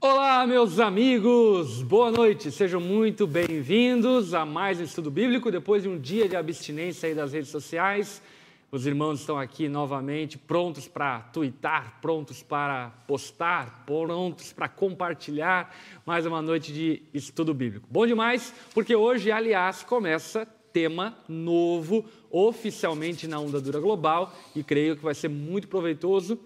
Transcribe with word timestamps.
Olá, 0.00 0.46
meus 0.46 0.78
amigos! 0.78 1.82
Boa 1.82 2.12
noite, 2.12 2.52
sejam 2.52 2.80
muito 2.80 3.26
bem-vindos 3.26 4.32
a 4.32 4.46
mais 4.46 4.78
um 4.78 4.84
estudo 4.84 5.10
bíblico. 5.10 5.50
Depois 5.50 5.82
de 5.82 5.88
um 5.88 5.98
dia 5.98 6.28
de 6.28 6.36
abstinência 6.36 7.08
aí 7.08 7.16
das 7.16 7.32
redes 7.32 7.50
sociais, 7.50 8.22
os 8.70 8.86
irmãos 8.86 9.18
estão 9.18 9.36
aqui 9.36 9.68
novamente, 9.68 10.38
prontos 10.38 10.86
para 10.86 11.22
twittar, 11.32 11.98
prontos 12.00 12.44
para 12.44 12.90
postar, 13.08 13.82
prontos 13.84 14.52
para 14.52 14.68
compartilhar 14.68 15.76
mais 16.06 16.24
uma 16.24 16.40
noite 16.40 16.72
de 16.72 17.02
estudo 17.12 17.52
bíblico. 17.52 17.88
Bom 17.90 18.06
demais, 18.06 18.54
porque 18.72 18.94
hoje, 18.94 19.32
aliás, 19.32 19.82
começa 19.82 20.46
tema 20.72 21.18
novo 21.28 22.04
oficialmente 22.30 23.26
na 23.26 23.40
Onda 23.40 23.60
Dura 23.60 23.80
Global 23.80 24.32
e 24.54 24.62
creio 24.62 24.96
que 24.96 25.02
vai 25.02 25.14
ser 25.16 25.28
muito 25.28 25.66
proveitoso 25.66 26.38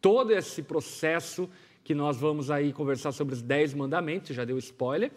todo 0.00 0.30
esse 0.30 0.62
processo 0.62 1.50
que 1.84 1.94
nós 1.94 2.16
vamos 2.16 2.50
aí 2.50 2.72
conversar 2.72 3.12
sobre 3.12 3.34
os 3.34 3.42
dez 3.42 3.74
mandamentos, 3.74 4.34
já 4.34 4.44
deu 4.44 4.58
spoiler, 4.58 5.10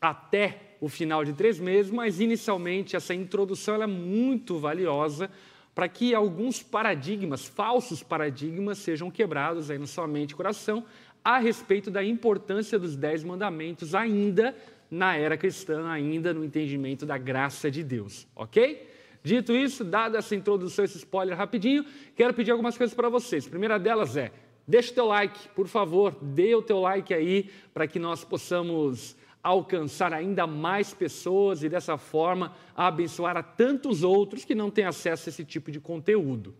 até 0.00 0.76
o 0.80 0.88
final 0.88 1.24
de 1.24 1.32
três 1.32 1.58
meses, 1.58 1.90
mas 1.90 2.20
inicialmente 2.20 2.94
essa 2.94 3.14
introdução 3.14 3.82
é 3.82 3.86
muito 3.86 4.58
valiosa 4.58 5.30
para 5.74 5.88
que 5.88 6.14
alguns 6.14 6.62
paradigmas, 6.62 7.46
falsos 7.46 8.02
paradigmas, 8.02 8.78
sejam 8.78 9.10
quebrados 9.10 9.70
aí 9.70 9.78
na 9.78 9.86
sua 9.86 10.06
mente 10.06 10.32
e 10.32 10.34
coração 10.34 10.84
a 11.24 11.38
respeito 11.38 11.90
da 11.90 12.02
importância 12.02 12.78
dos 12.78 12.96
dez 12.96 13.22
mandamentos 13.22 13.94
ainda 13.94 14.56
na 14.90 15.16
era 15.16 15.36
cristã, 15.36 15.88
ainda 15.88 16.32
no 16.32 16.44
entendimento 16.44 17.04
da 17.04 17.18
graça 17.18 17.70
de 17.70 17.82
Deus, 17.82 18.26
ok? 18.34 18.88
Dito 19.22 19.52
isso, 19.52 19.84
dada 19.84 20.18
essa 20.18 20.34
introdução, 20.34 20.84
esse 20.84 20.96
spoiler 20.96 21.36
rapidinho, 21.36 21.84
quero 22.16 22.32
pedir 22.32 22.52
algumas 22.52 22.78
coisas 22.78 22.94
para 22.94 23.08
vocês. 23.08 23.46
A 23.46 23.50
primeira 23.50 23.78
delas 23.78 24.16
é 24.16 24.32
Deixa 24.68 24.92
o 24.92 24.94
teu 24.94 25.06
like, 25.06 25.48
por 25.48 25.66
favor, 25.66 26.14
dê 26.20 26.54
o 26.54 26.60
teu 26.60 26.78
like 26.78 27.14
aí 27.14 27.50
para 27.72 27.88
que 27.88 27.98
nós 27.98 28.22
possamos 28.22 29.16
alcançar 29.42 30.12
ainda 30.12 30.46
mais 30.46 30.92
pessoas 30.92 31.62
e 31.62 31.70
dessa 31.70 31.96
forma 31.96 32.54
abençoar 32.76 33.34
a 33.34 33.42
tantos 33.42 34.02
outros 34.02 34.44
que 34.44 34.54
não 34.54 34.70
têm 34.70 34.84
acesso 34.84 35.26
a 35.26 35.30
esse 35.30 35.42
tipo 35.42 35.70
de 35.70 35.80
conteúdo. 35.80 36.54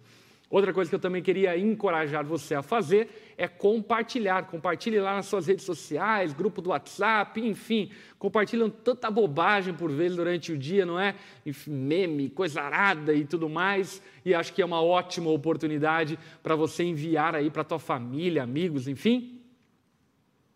Outra 0.51 0.73
coisa 0.73 0.89
que 0.89 0.95
eu 0.95 1.01
também 1.01 1.23
queria 1.23 1.59
encorajar 1.59 2.25
você 2.25 2.55
a 2.55 2.63
fazer 2.63 3.35
é 3.37 3.47
compartilhar. 3.47 4.47
Compartilhe 4.47 4.99
lá 4.99 5.17
nas 5.17 5.27
suas 5.27 5.47
redes 5.47 5.65
sociais, 5.65 6.33
grupo 6.33 6.63
do 6.63 6.71
WhatsApp, 6.71 7.39
enfim. 7.39 7.91
Compartilham 8.19 8.71
tanta 8.71 9.11
bobagem 9.11 9.75
por 9.75 9.91
vezes 9.91 10.17
durante 10.17 10.51
o 10.51 10.57
dia, 10.57 10.87
não 10.87 10.99
é? 10.99 11.15
Meme, 11.67 12.31
coisa 12.31 12.63
arada 12.63 13.13
e 13.13 13.27
tudo 13.27 13.47
mais. 13.47 14.03
E 14.25 14.35
acho 14.35 14.55
que 14.55 14.63
é 14.63 14.65
uma 14.65 14.81
ótima 14.81 15.31
oportunidade 15.31 16.19
para 16.43 16.57
você 16.57 16.83
enviar 16.83 17.35
aí 17.35 17.51
para 17.51 17.61
a 17.61 17.67
tua 17.67 17.79
família, 17.79 18.43
amigos, 18.43 18.89
enfim, 18.89 19.39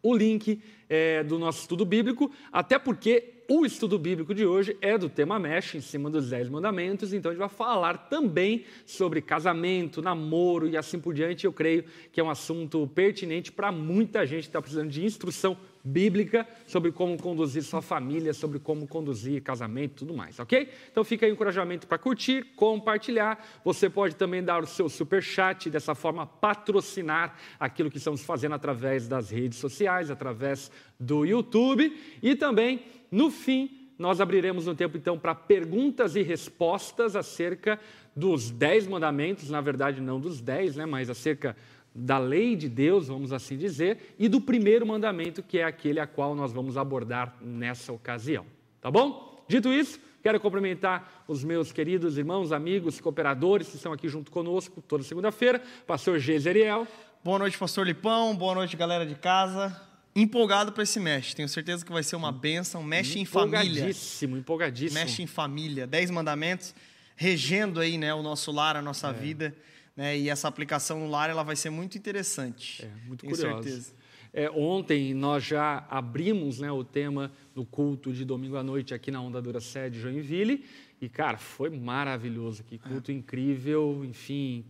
o 0.02 0.16
link 0.16 0.60
é, 0.88 1.22
do 1.22 1.38
nosso 1.38 1.60
estudo 1.60 1.84
bíblico, 1.84 2.30
até 2.50 2.78
porque 2.78 3.31
o 3.48 3.66
estudo 3.66 3.98
bíblico 3.98 4.34
de 4.34 4.46
hoje 4.46 4.76
é 4.80 4.96
do 4.96 5.08
tema 5.08 5.38
Mesh, 5.38 5.74
em 5.74 5.80
cima 5.80 6.08
dos 6.08 6.30
Dez 6.30 6.48
Mandamentos, 6.48 7.12
então 7.12 7.30
a 7.30 7.34
gente 7.34 7.40
vai 7.40 7.48
falar 7.48 8.08
também 8.08 8.64
sobre 8.86 9.20
casamento, 9.20 10.00
namoro 10.00 10.68
e 10.68 10.76
assim 10.76 10.98
por 10.98 11.12
diante. 11.12 11.44
Eu 11.44 11.52
creio 11.52 11.84
que 12.12 12.20
é 12.20 12.24
um 12.24 12.30
assunto 12.30 12.86
pertinente 12.94 13.50
para 13.50 13.72
muita 13.72 14.26
gente 14.26 14.42
que 14.42 14.48
está 14.48 14.60
precisando 14.60 14.90
de 14.90 15.04
instrução 15.04 15.56
bíblica 15.84 16.46
sobre 16.66 16.92
como 16.92 17.16
conduzir 17.16 17.62
sua 17.62 17.82
família, 17.82 18.32
sobre 18.32 18.58
como 18.58 18.86
conduzir 18.86 19.42
casamento 19.42 19.92
e 19.92 19.96
tudo 19.96 20.14
mais, 20.14 20.38
ok? 20.38 20.68
Então 20.90 21.02
fica 21.02 21.26
aí 21.26 21.32
o 21.32 21.34
encorajamento 21.34 21.86
para 21.86 21.98
curtir, 21.98 22.44
compartilhar. 22.54 23.44
Você 23.64 23.90
pode 23.90 24.14
também 24.14 24.42
dar 24.42 24.62
o 24.62 24.66
seu 24.66 24.88
super 24.88 25.22
chat, 25.22 25.68
dessa 25.68 25.94
forma 25.94 26.26
patrocinar 26.26 27.36
aquilo 27.58 27.90
que 27.90 27.98
estamos 27.98 28.22
fazendo 28.22 28.54
através 28.54 29.08
das 29.08 29.30
redes 29.30 29.58
sociais, 29.58 30.10
através 30.10 30.70
do 30.98 31.24
YouTube 31.24 31.96
e 32.22 32.36
também 32.36 32.82
no 33.10 33.30
fim 33.30 33.78
nós 33.98 34.20
abriremos 34.20 34.66
um 34.66 34.74
tempo 34.74 34.96
então 34.96 35.18
para 35.18 35.34
perguntas 35.34 36.16
e 36.16 36.22
respostas 36.22 37.14
acerca 37.14 37.78
dos 38.16 38.50
dez 38.50 38.86
mandamentos, 38.86 39.48
na 39.48 39.60
verdade 39.60 40.00
não 40.00 40.18
dos 40.18 40.40
dez, 40.40 40.76
né, 40.76 40.86
mas 40.86 41.08
acerca 41.08 41.56
da 41.94 42.18
lei 42.18 42.56
de 42.56 42.68
Deus, 42.68 43.08
vamos 43.08 43.32
assim 43.32 43.56
dizer, 43.56 44.14
e 44.18 44.28
do 44.28 44.40
primeiro 44.40 44.86
mandamento, 44.86 45.42
que 45.42 45.58
é 45.58 45.64
aquele 45.64 46.00
a 46.00 46.06
qual 46.06 46.34
nós 46.34 46.52
vamos 46.52 46.76
abordar 46.76 47.36
nessa 47.40 47.92
ocasião. 47.92 48.46
Tá 48.80 48.90
bom? 48.90 49.44
Dito 49.46 49.72
isso, 49.72 50.00
quero 50.22 50.40
cumprimentar 50.40 51.24
os 51.28 51.44
meus 51.44 51.72
queridos 51.72 52.16
irmãos, 52.16 52.52
amigos, 52.52 53.00
cooperadores 53.00 53.68
que 53.68 53.76
estão 53.76 53.92
aqui 53.92 54.08
junto 54.08 54.30
conosco 54.30 54.80
toda 54.80 55.02
segunda-feira, 55.02 55.62
pastor 55.86 56.18
Gezeriel. 56.18 56.86
Boa 57.22 57.38
noite, 57.38 57.58
pastor 57.58 57.86
Lipão, 57.86 58.34
boa 58.34 58.54
noite, 58.54 58.76
galera 58.76 59.04
de 59.04 59.14
casa. 59.14 59.78
Empolgado 60.14 60.72
para 60.72 60.82
esse 60.82 61.00
mexe, 61.00 61.34
tenho 61.34 61.48
certeza 61.48 61.84
que 61.84 61.92
vai 61.92 62.02
ser 62.02 62.16
uma 62.16 62.30
benção. 62.30 62.82
Mexe 62.82 63.18
em 63.18 63.24
família. 63.24 63.60
Empolgadíssimo, 63.60 64.36
empolgadíssimo. 64.36 65.00
Mexe 65.00 65.22
em 65.22 65.26
família. 65.26 65.86
Dez 65.86 66.10
mandamentos, 66.10 66.74
regendo 67.16 67.80
aí 67.80 67.96
né, 67.96 68.12
o 68.12 68.22
nosso 68.22 68.52
lar, 68.52 68.76
a 68.76 68.82
nossa 68.82 69.08
é. 69.08 69.12
vida. 69.12 69.54
Né? 69.96 70.18
E 70.18 70.28
essa 70.28 70.48
aplicação 70.48 71.00
no 71.00 71.10
lar 71.10 71.30
ela 71.30 71.42
vai 71.42 71.56
ser 71.56 71.70
muito 71.70 71.98
interessante. 71.98 72.84
É, 72.84 73.06
muito 73.06 73.24
curiosa. 73.24 73.62
certeza. 73.62 73.94
É, 74.32 74.50
ontem 74.50 75.12
nós 75.12 75.44
já 75.44 75.86
abrimos 75.90 76.58
né, 76.58 76.72
o 76.72 76.82
tema 76.82 77.30
do 77.54 77.66
culto 77.66 78.12
de 78.12 78.24
domingo 78.24 78.56
à 78.56 78.62
noite 78.62 78.94
aqui 78.94 79.10
na 79.10 79.20
Onda 79.20 79.42
Dura 79.42 79.60
Sede 79.60 80.00
Joinville. 80.00 80.64
E, 81.00 81.08
cara, 81.08 81.36
foi 81.36 81.68
maravilhoso. 81.68 82.64
Que 82.64 82.78
culto 82.78 83.10
é. 83.10 83.14
incrível, 83.14 84.02
enfim, 84.04 84.64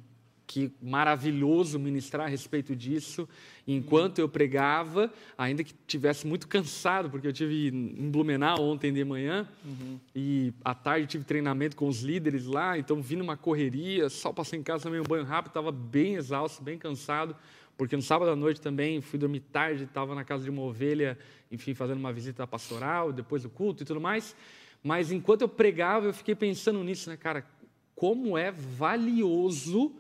que 0.47 0.73
maravilhoso 0.83 1.79
ministrar 1.79 2.27
a 2.27 2.31
respeito 2.31 2.75
disso. 2.77 3.29
Enquanto 3.67 4.19
eu 4.19 4.29
pregava, 4.29 5.13
ainda 5.39 5.63
que 5.63 5.73
tivesse 5.87 6.27
muito 6.27 6.49
cansado, 6.49 7.09
porque 7.09 7.27
eu 7.27 7.33
tive 7.33 7.69
em 7.69 8.11
Blumenau 8.11 8.61
ontem 8.61 8.93
de 8.93 9.05
manhã 9.05 9.49
uhum. 9.65 9.99
e 10.15 10.53
à 10.65 10.75
tarde 10.75 11.07
tive 11.07 11.25
treinamento 11.25 11.77
com 11.77 11.87
os 11.87 12.03
líderes 12.03 12.47
lá, 12.47 12.77
então 12.77 13.01
vim 13.01 13.17
numa 13.17 13.37
correria, 13.37 14.09
só 14.09 14.33
passei 14.33 14.59
em 14.59 14.63
casa 14.63 14.85
também 14.85 15.01
um 15.01 15.05
banho 15.05 15.25
rápido, 15.25 15.51
estava 15.51 15.71
bem 15.71 16.17
exausto, 16.17 16.63
bem 16.63 16.77
cansado, 16.77 17.37
porque 17.77 17.97
no 17.97 18.03
sábado 18.03 18.31
à 18.31 18.37
noite 18.37 18.61
também 18.61 19.01
fui 19.01 19.19
dormir 19.19 19.41
tarde, 19.41 19.85
estava 19.85 20.15
na 20.15 20.25
casa 20.25 20.45
de 20.45 20.51
uma 20.51 20.63
ovelha, 20.63 21.17
enfim, 21.51 21.73
fazendo 21.73 21.99
uma 21.99 22.13
visita 22.13 22.47
pastoral, 22.47 23.13
depois 23.13 23.43
do 23.43 23.51
culto 23.51 23.83
e 23.83 23.87
tudo 23.87 24.01
mais. 24.01 24.37
Mas 24.83 25.13
enquanto 25.13 25.43
eu 25.43 25.49
pregava, 25.49 26.07
eu 26.07 26.15
fiquei 26.15 26.35
pensando 26.35 26.83
nisso, 26.83 27.09
né, 27.09 27.17
cara? 27.17 27.47
Como 27.95 28.37
é 28.37 28.51
valioso 28.51 29.93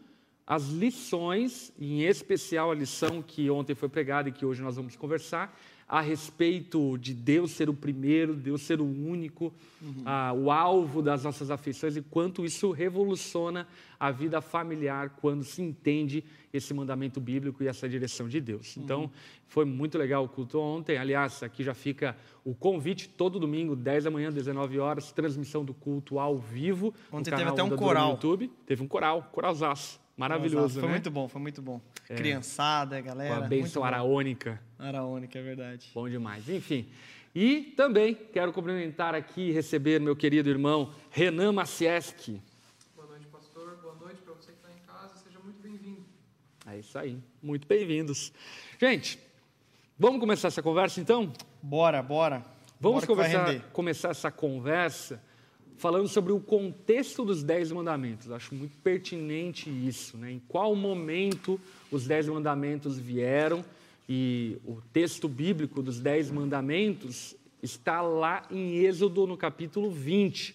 as 0.46 0.68
lições, 0.68 1.72
em 1.78 2.02
especial 2.02 2.70
a 2.70 2.74
lição 2.74 3.22
que 3.22 3.48
ontem 3.50 3.74
foi 3.74 3.88
pregada 3.88 4.28
e 4.28 4.32
que 4.32 4.44
hoje 4.44 4.62
nós 4.62 4.76
vamos 4.76 4.96
conversar, 4.96 5.56
a 5.92 6.00
respeito 6.00 6.96
de 6.96 7.12
Deus 7.12 7.50
ser 7.50 7.68
o 7.68 7.74
primeiro, 7.74 8.34
Deus 8.34 8.62
ser 8.62 8.80
o 8.80 8.84
único, 8.84 9.52
uhum. 9.82 10.02
ah, 10.06 10.32
o 10.32 10.50
alvo 10.50 11.02
das 11.02 11.22
nossas 11.22 11.50
afeições 11.50 11.96
e 11.96 12.00
quanto 12.00 12.46
isso 12.46 12.70
revoluciona 12.70 13.68
a 14.00 14.10
vida 14.10 14.40
familiar 14.40 15.10
quando 15.20 15.44
se 15.44 15.60
entende 15.60 16.24
esse 16.50 16.72
mandamento 16.72 17.20
bíblico 17.20 17.62
e 17.62 17.68
essa 17.68 17.86
direção 17.86 18.26
de 18.26 18.40
Deus. 18.40 18.74
Uhum. 18.74 18.82
Então, 18.82 19.10
foi 19.46 19.66
muito 19.66 19.98
legal 19.98 20.24
o 20.24 20.28
culto 20.30 20.58
ontem. 20.58 20.96
Aliás, 20.96 21.42
aqui 21.42 21.62
já 21.62 21.74
fica 21.74 22.16
o 22.42 22.54
convite 22.54 23.06
todo 23.06 23.38
domingo, 23.38 23.76
10 23.76 24.04
da 24.04 24.10
manhã, 24.10 24.32
19 24.32 24.78
horas, 24.78 25.12
transmissão 25.12 25.62
do 25.62 25.74
culto 25.74 26.18
ao 26.18 26.38
vivo. 26.38 26.94
Ontem 27.12 27.30
teve 27.30 27.50
até 27.50 27.62
um 27.62 27.76
coral. 27.76 28.06
No 28.06 28.12
YouTube. 28.12 28.50
Teve 28.64 28.82
um 28.82 28.88
coral, 28.88 29.28
coralzaço. 29.30 30.00
Maravilhoso, 30.22 30.78
Foi 30.78 30.88
né? 30.88 30.94
muito 30.94 31.10
bom, 31.10 31.26
foi 31.26 31.42
muito 31.42 31.60
bom. 31.60 31.80
É. 32.08 32.14
Criançada, 32.14 33.00
galera. 33.00 33.38
Com 33.38 33.44
a 33.44 33.48
bênção 33.48 33.82
araônica. 33.82 34.60
Araônica, 34.78 35.36
é 35.36 35.42
verdade. 35.42 35.90
Bom 35.92 36.08
demais. 36.08 36.48
Enfim. 36.48 36.86
E 37.34 37.74
também 37.76 38.14
quero 38.14 38.52
cumprimentar 38.52 39.16
aqui 39.16 39.48
e 39.48 39.50
receber 39.50 40.00
meu 40.00 40.14
querido 40.14 40.48
irmão 40.48 40.94
Renan 41.10 41.50
Macieski. 41.50 42.40
Boa 42.94 43.08
noite, 43.08 43.26
pastor. 43.26 43.76
Boa 43.82 43.96
noite 43.96 44.22
para 44.22 44.34
você 44.34 44.52
que 44.52 44.58
está 44.58 44.68
em 44.70 44.86
casa. 44.86 45.16
Seja 45.16 45.40
muito 45.40 45.60
bem-vindo. 45.60 46.04
É 46.68 46.78
isso 46.78 46.96
aí. 46.96 47.18
Muito 47.42 47.66
bem-vindos. 47.66 48.32
Gente, 48.80 49.18
vamos 49.98 50.20
começar 50.20 50.46
essa 50.46 50.62
conversa 50.62 51.00
então? 51.00 51.32
Bora, 51.60 52.00
bora. 52.00 52.44
Vamos 52.78 53.04
bora 53.04 53.06
conversar, 53.08 53.60
começar 53.72 54.10
essa 54.10 54.30
conversa 54.30 55.20
falando 55.82 56.06
sobre 56.06 56.32
o 56.32 56.38
contexto 56.38 57.24
dos 57.24 57.42
Dez 57.42 57.72
Mandamentos. 57.72 58.30
Acho 58.30 58.54
muito 58.54 58.76
pertinente 58.84 59.68
isso, 59.68 60.16
né? 60.16 60.30
em 60.30 60.40
qual 60.46 60.76
momento 60.76 61.60
os 61.90 62.06
Dez 62.06 62.28
Mandamentos 62.28 62.96
vieram 62.96 63.64
e 64.08 64.58
o 64.64 64.76
texto 64.92 65.26
bíblico 65.26 65.82
dos 65.82 65.98
Dez 65.98 66.30
Mandamentos 66.30 67.34
está 67.60 68.00
lá 68.00 68.46
em 68.48 68.76
Êxodo, 68.76 69.26
no 69.26 69.36
capítulo 69.36 69.90
20. 69.90 70.54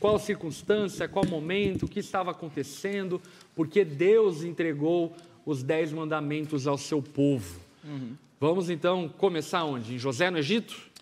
Qual 0.00 0.18
circunstância, 0.18 1.06
qual 1.06 1.26
momento, 1.26 1.84
o 1.84 1.88
que 1.88 2.00
estava 2.00 2.30
acontecendo, 2.30 3.20
porque 3.54 3.84
Deus 3.84 4.44
entregou 4.44 5.14
os 5.44 5.62
Dez 5.62 5.92
Mandamentos 5.92 6.66
ao 6.66 6.78
seu 6.78 7.02
povo. 7.02 7.60
Uhum. 7.84 8.14
Vamos 8.40 8.70
então 8.70 9.10
começar 9.10 9.62
onde? 9.64 9.96
Em 9.96 9.98
José 9.98 10.30
no 10.30 10.38
Egito? 10.38 10.93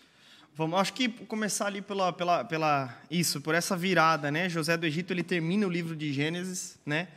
Vamos, 0.55 0.79
acho 0.79 0.93
que 0.93 1.09
começar 1.09 1.65
ali 1.65 1.81
pela, 1.81 2.13
pela, 2.13 2.43
pela 2.43 2.95
isso, 3.09 3.41
por 3.41 3.55
essa 3.55 3.75
virada, 3.75 4.29
né? 4.29 4.47
José 4.47 4.77
do 4.77 4.85
Egito 4.85 5.11
ele 5.11 5.23
termina 5.23 5.65
o 5.65 5.69
livro 5.69 5.95
de 5.95 6.13
Gênesis, 6.13 6.77
né? 6.85 7.07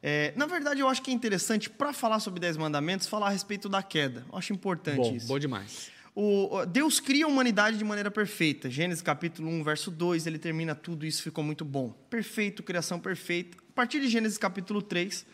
É, 0.00 0.32
na 0.36 0.46
verdade, 0.46 0.80
eu 0.80 0.88
acho 0.88 1.02
que 1.02 1.10
é 1.10 1.14
interessante, 1.14 1.68
para 1.68 1.92
falar 1.92 2.20
sobre 2.20 2.38
Dez 2.38 2.56
Mandamentos, 2.56 3.08
falar 3.08 3.28
a 3.28 3.30
respeito 3.30 3.68
da 3.68 3.82
queda. 3.82 4.24
Eu 4.30 4.38
acho 4.38 4.52
importante 4.52 4.96
Bom, 4.98 5.16
isso. 5.16 5.26
bom 5.26 5.38
demais. 5.38 5.90
O, 6.14 6.64
Deus 6.66 7.00
cria 7.00 7.24
a 7.24 7.28
humanidade 7.28 7.76
de 7.76 7.84
maneira 7.84 8.10
perfeita. 8.10 8.70
Gênesis 8.70 9.02
capítulo 9.02 9.48
1, 9.48 9.64
verso 9.64 9.90
2, 9.90 10.28
ele 10.28 10.38
termina 10.38 10.74
tudo 10.74 11.04
isso, 11.04 11.22
ficou 11.22 11.42
muito 11.42 11.64
bom. 11.64 11.88
Perfeito, 12.08 12.62
criação 12.62 13.00
perfeita. 13.00 13.58
A 13.58 13.72
partir 13.74 14.00
de 14.00 14.08
Gênesis 14.08 14.38
capítulo 14.38 14.80
3, 14.80 15.26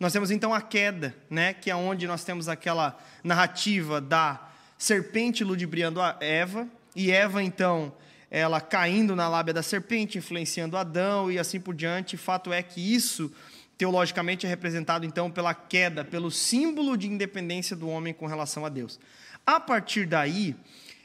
nós 0.00 0.12
temos 0.12 0.32
então 0.32 0.52
a 0.52 0.60
queda, 0.60 1.14
né, 1.30 1.54
que 1.54 1.70
é 1.70 1.76
onde 1.76 2.06
nós 2.08 2.24
temos 2.24 2.48
aquela 2.48 2.98
narrativa 3.22 4.00
da 4.00 4.50
serpente 4.76 5.44
ludibriando 5.44 6.00
a 6.00 6.16
Eva, 6.20 6.68
e 6.94 7.10
Eva 7.10 7.42
então, 7.42 7.92
ela 8.30 8.60
caindo 8.60 9.14
na 9.14 9.28
lábia 9.28 9.54
da 9.54 9.62
serpente, 9.62 10.18
influenciando 10.18 10.76
Adão 10.76 11.30
e 11.30 11.38
assim 11.38 11.60
por 11.60 11.74
diante. 11.74 12.16
Fato 12.16 12.52
é 12.52 12.62
que 12.62 12.80
isso 12.80 13.32
teologicamente 13.76 14.46
é 14.46 14.48
representado 14.48 15.04
então 15.04 15.30
pela 15.30 15.54
queda, 15.54 16.04
pelo 16.04 16.30
símbolo 16.30 16.96
de 16.96 17.08
independência 17.08 17.76
do 17.76 17.88
homem 17.88 18.14
com 18.14 18.26
relação 18.26 18.64
a 18.64 18.68
Deus. 18.68 18.98
A 19.46 19.60
partir 19.60 20.06
daí, 20.06 20.56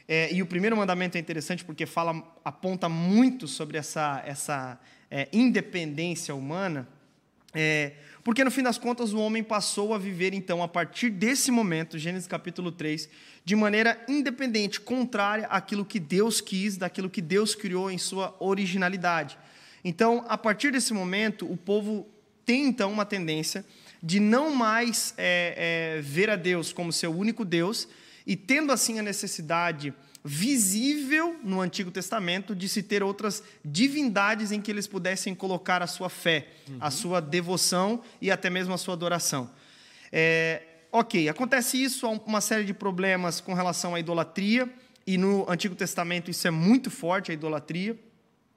é, 0.08 0.32
e 0.32 0.42
o 0.42 0.46
primeiro 0.46 0.76
mandamento 0.76 1.16
é 1.16 1.20
interessante 1.20 1.64
porque 1.64 1.86
fala, 1.86 2.22
aponta 2.44 2.88
muito 2.88 3.46
sobre 3.46 3.78
essa, 3.78 4.22
essa 4.26 4.80
é, 5.10 5.28
independência 5.32 6.34
humana, 6.34 6.88
é, 7.54 7.92
porque 8.22 8.44
no 8.44 8.50
fim 8.50 8.62
das 8.62 8.78
contas 8.78 9.12
o 9.12 9.18
homem 9.18 9.42
passou 9.42 9.94
a 9.94 9.98
viver, 9.98 10.34
então, 10.34 10.62
a 10.62 10.68
partir 10.68 11.10
desse 11.10 11.50
momento, 11.50 11.98
Gênesis 11.98 12.26
capítulo 12.26 12.70
3, 12.70 13.08
de 13.44 13.56
maneira 13.56 14.02
independente, 14.08 14.80
contrária 14.80 15.46
àquilo 15.46 15.84
que 15.84 15.98
Deus 15.98 16.40
quis, 16.40 16.76
daquilo 16.76 17.08
que 17.08 17.22
Deus 17.22 17.54
criou 17.54 17.90
em 17.90 17.98
sua 17.98 18.36
originalidade. 18.38 19.38
Então, 19.84 20.24
a 20.28 20.36
partir 20.36 20.70
desse 20.70 20.92
momento, 20.92 21.50
o 21.50 21.56
povo 21.56 22.06
tem 22.44 22.66
então 22.66 22.92
uma 22.92 23.06
tendência 23.06 23.64
de 24.02 24.20
não 24.20 24.54
mais 24.54 25.14
é, 25.16 25.96
é, 25.96 26.00
ver 26.02 26.30
a 26.30 26.36
Deus 26.36 26.72
como 26.72 26.92
seu 26.92 27.14
único 27.14 27.44
Deus, 27.44 27.88
e 28.26 28.36
tendo 28.36 28.72
assim 28.72 28.98
a 28.98 29.02
necessidade 29.02 29.94
visível 30.24 31.38
no 31.42 31.60
Antigo 31.60 31.90
Testamento 31.90 32.54
de 32.54 32.68
se 32.68 32.82
ter 32.82 33.02
outras 33.02 33.42
divindades 33.64 34.52
em 34.52 34.60
que 34.60 34.70
eles 34.70 34.86
pudessem 34.86 35.34
colocar 35.34 35.82
a 35.82 35.86
sua 35.86 36.10
fé, 36.10 36.48
a 36.78 36.90
sua 36.90 37.20
devoção 37.20 38.02
e 38.20 38.30
até 38.30 38.50
mesmo 38.50 38.74
a 38.74 38.78
sua 38.78 38.94
adoração. 38.94 39.50
É, 40.12 40.62
ok, 40.92 41.28
acontece 41.28 41.82
isso, 41.82 42.06
há 42.06 42.10
uma 42.10 42.40
série 42.40 42.64
de 42.64 42.74
problemas 42.74 43.40
com 43.40 43.54
relação 43.54 43.94
à 43.94 44.00
idolatria, 44.00 44.68
e 45.06 45.16
no 45.16 45.50
Antigo 45.50 45.74
Testamento 45.74 46.30
isso 46.30 46.46
é 46.46 46.50
muito 46.50 46.90
forte, 46.90 47.30
a 47.30 47.34
idolatria, 47.34 47.98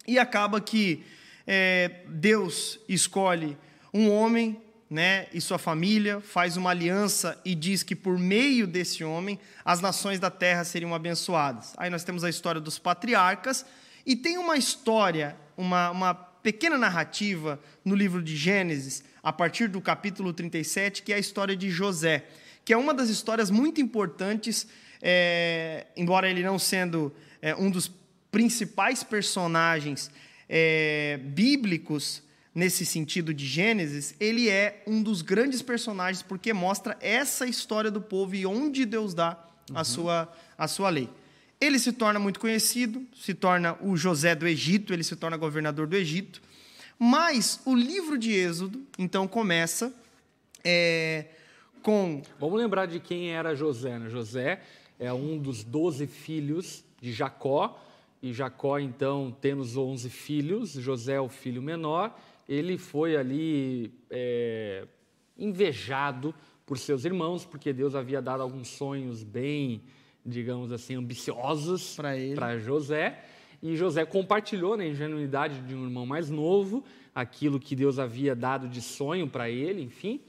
e 0.06 0.20
acaba 0.20 0.60
que 0.60 1.04
é, 1.48 2.02
Deus 2.08 2.80
escolhe 2.90 3.58
um 3.94 4.10
homem 4.10 4.62
né, 4.94 5.26
e 5.34 5.42
sua 5.42 5.58
família, 5.58 6.22
faz 6.22 6.56
uma 6.56 6.70
aliança 6.70 7.42
e 7.44 7.56
diz 7.56 7.82
que 7.82 7.96
por 7.96 8.20
meio 8.20 8.68
desse 8.68 9.04
homem 9.04 9.40
as 9.66 9.82
nações 9.82 10.20
da 10.20 10.30
terra 10.30 10.64
seriam 10.64 10.94
abençoadas. 10.94 11.74
Aí 11.78 11.90
nós 11.90 12.04
temos 12.04 12.24
a 12.24 12.30
história 12.30 12.62
dos 12.62 12.78
patriarcas 12.78 13.66
e 14.06 14.16
tem 14.16 14.38
uma 14.38 14.56
história, 14.56 15.36
uma, 15.58 15.90
uma 15.90 16.14
pequena 16.14 16.78
narrativa 16.78 17.60
no 17.84 17.96
livro 17.96 18.22
de 18.22 18.38
Gênesis, 18.38 19.04
a 19.24 19.34
partir 19.34 19.68
do 19.68 19.82
capítulo 19.82 20.32
37, 20.32 21.02
que 21.02 21.12
é 21.12 21.16
a 21.16 21.20
história 21.20 21.56
de 21.56 21.72
José, 21.72 22.26
que 22.64 22.72
é 22.72 22.78
uma 22.78 22.94
das 22.94 23.10
histórias 23.10 23.50
muito 23.50 23.82
importantes, 23.82 24.68
é, 25.02 25.88
embora 25.98 26.30
ele 26.30 26.44
não 26.44 26.60
sendo 26.60 27.12
é, 27.42 27.56
um 27.56 27.72
dos 27.72 27.92
principais 28.30 29.02
personagens 29.04 30.12
é, 30.48 31.20
bíblicos 31.24 32.22
nesse 32.54 32.86
sentido 32.86 33.34
de 33.34 33.46
Gênesis, 33.46 34.16
ele 34.20 34.50
é 34.50 34.84
um 34.86 35.02
dos 35.02 35.22
grandes 35.22 35.62
personagens 35.62 36.22
porque 36.22 36.54
mostra 36.54 36.98
essa 37.02 37.46
história 37.48 37.90
do 37.90 38.02
povo 38.02 38.36
e 38.36 38.46
onde 38.46 38.86
Deus 38.86 39.14
dá 39.14 39.38
a, 39.74 39.84
sua, 39.84 40.32
a 40.58 40.68
sua 40.68 40.90
lei. 40.90 41.10
Ele 41.60 41.80
se 41.80 41.94
torna 41.94 42.20
muito 42.20 42.40
conhecido, 42.40 43.06
se 43.16 43.34
torna 43.34 43.78
o 43.82 43.96
José 43.96 44.36
do 44.36 44.48
Egito, 44.48 44.94
ele 44.94 45.04
se 45.04 45.16
torna 45.16 45.38
governador 45.38 45.88
do 45.88 45.96
Egito. 45.96 46.42
Mas 47.00 47.60
o 47.66 47.74
livro 47.74 48.18
de 48.18 48.32
Êxodo, 48.32 48.82
então, 49.00 49.28
começa 49.28 49.94
é, 50.64 51.26
com. 51.82 52.22
Vamos 52.40 52.60
lembrar 52.60 52.86
de 52.86 53.00
quem 53.00 53.32
era 53.32 53.56
José. 53.56 53.98
Né? 53.98 54.10
José 54.10 54.62
é 55.00 55.12
um 55.12 55.38
dos 55.38 55.64
doze 55.64 56.06
filhos 56.06 56.84
de 57.02 57.12
Jacó, 57.12 57.80
e 58.22 58.32
Jacó, 58.32 58.80
então, 58.80 59.36
tendo 59.42 59.62
os 59.62 59.76
onze 59.76 60.10
filhos, 60.10 60.72
José 60.72 61.16
é 61.16 61.20
o 61.20 61.28
filho 61.28 61.62
menor, 61.62 62.18
ele 62.48 62.78
foi 62.78 63.16
ali 63.16 63.94
é, 64.10 64.86
invejado 65.38 66.34
por 66.66 66.78
seus 66.78 67.06
irmãos, 67.06 67.46
porque 67.46 67.74
Deus 67.74 67.96
havia 67.96 68.22
dado 68.22 68.42
alguns 68.42 68.70
sonhos 68.70 69.24
bem, 69.24 69.82
digamos 70.26 70.72
assim, 70.72 70.96
ambiciosos 70.96 71.98
para 72.36 72.58
José. 72.58 73.24
E 73.62 73.76
José 73.76 74.06
compartilhou 74.06 74.76
na 74.76 74.86
ingenuidade 74.86 75.62
de 75.62 75.76
um 75.76 75.86
irmão 75.86 76.06
mais 76.06 76.30
novo 76.30 76.84
aquilo 77.14 77.60
que 77.60 77.76
Deus 77.76 78.00
havia 78.00 78.36
dado 78.36 78.68
de 78.68 78.82
sonho 78.82 79.28
para 79.28 79.50
ele, 79.50 79.82
enfim. 79.82 80.20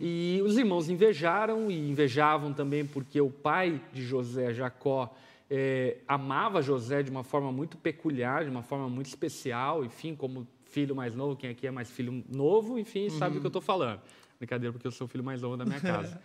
E 0.00 0.40
os 0.44 0.56
irmãos 0.56 0.88
invejaram 0.88 1.70
e 1.70 1.90
invejavam 1.90 2.52
também 2.52 2.84
porque 2.84 3.20
o 3.20 3.30
pai 3.30 3.80
de 3.92 4.02
José, 4.02 4.52
Jacó, 4.52 5.14
eh, 5.50 5.98
amava 6.06 6.62
José 6.62 7.02
de 7.02 7.10
uma 7.10 7.24
forma 7.24 7.50
muito 7.50 7.76
peculiar, 7.76 8.44
de 8.44 8.50
uma 8.50 8.62
forma 8.62 8.88
muito 8.88 9.06
especial, 9.06 9.84
enfim, 9.84 10.14
como 10.14 10.46
filho 10.74 10.94
mais 10.94 11.14
novo, 11.14 11.36
quem 11.36 11.50
aqui 11.50 11.68
é 11.68 11.70
mais 11.70 11.88
filho 11.88 12.24
novo, 12.28 12.76
enfim, 12.76 13.08
sabe 13.08 13.34
do 13.36 13.40
que 13.40 13.46
eu 13.46 13.48
estou 13.48 13.62
falando. 13.62 14.00
Brincadeira, 14.40 14.72
porque 14.72 14.86
eu 14.86 14.90
sou 14.90 15.06
o 15.06 15.08
filho 15.08 15.22
mais 15.22 15.40
novo 15.40 15.56
da 15.56 15.64
minha 15.64 15.80
casa. 15.80 16.20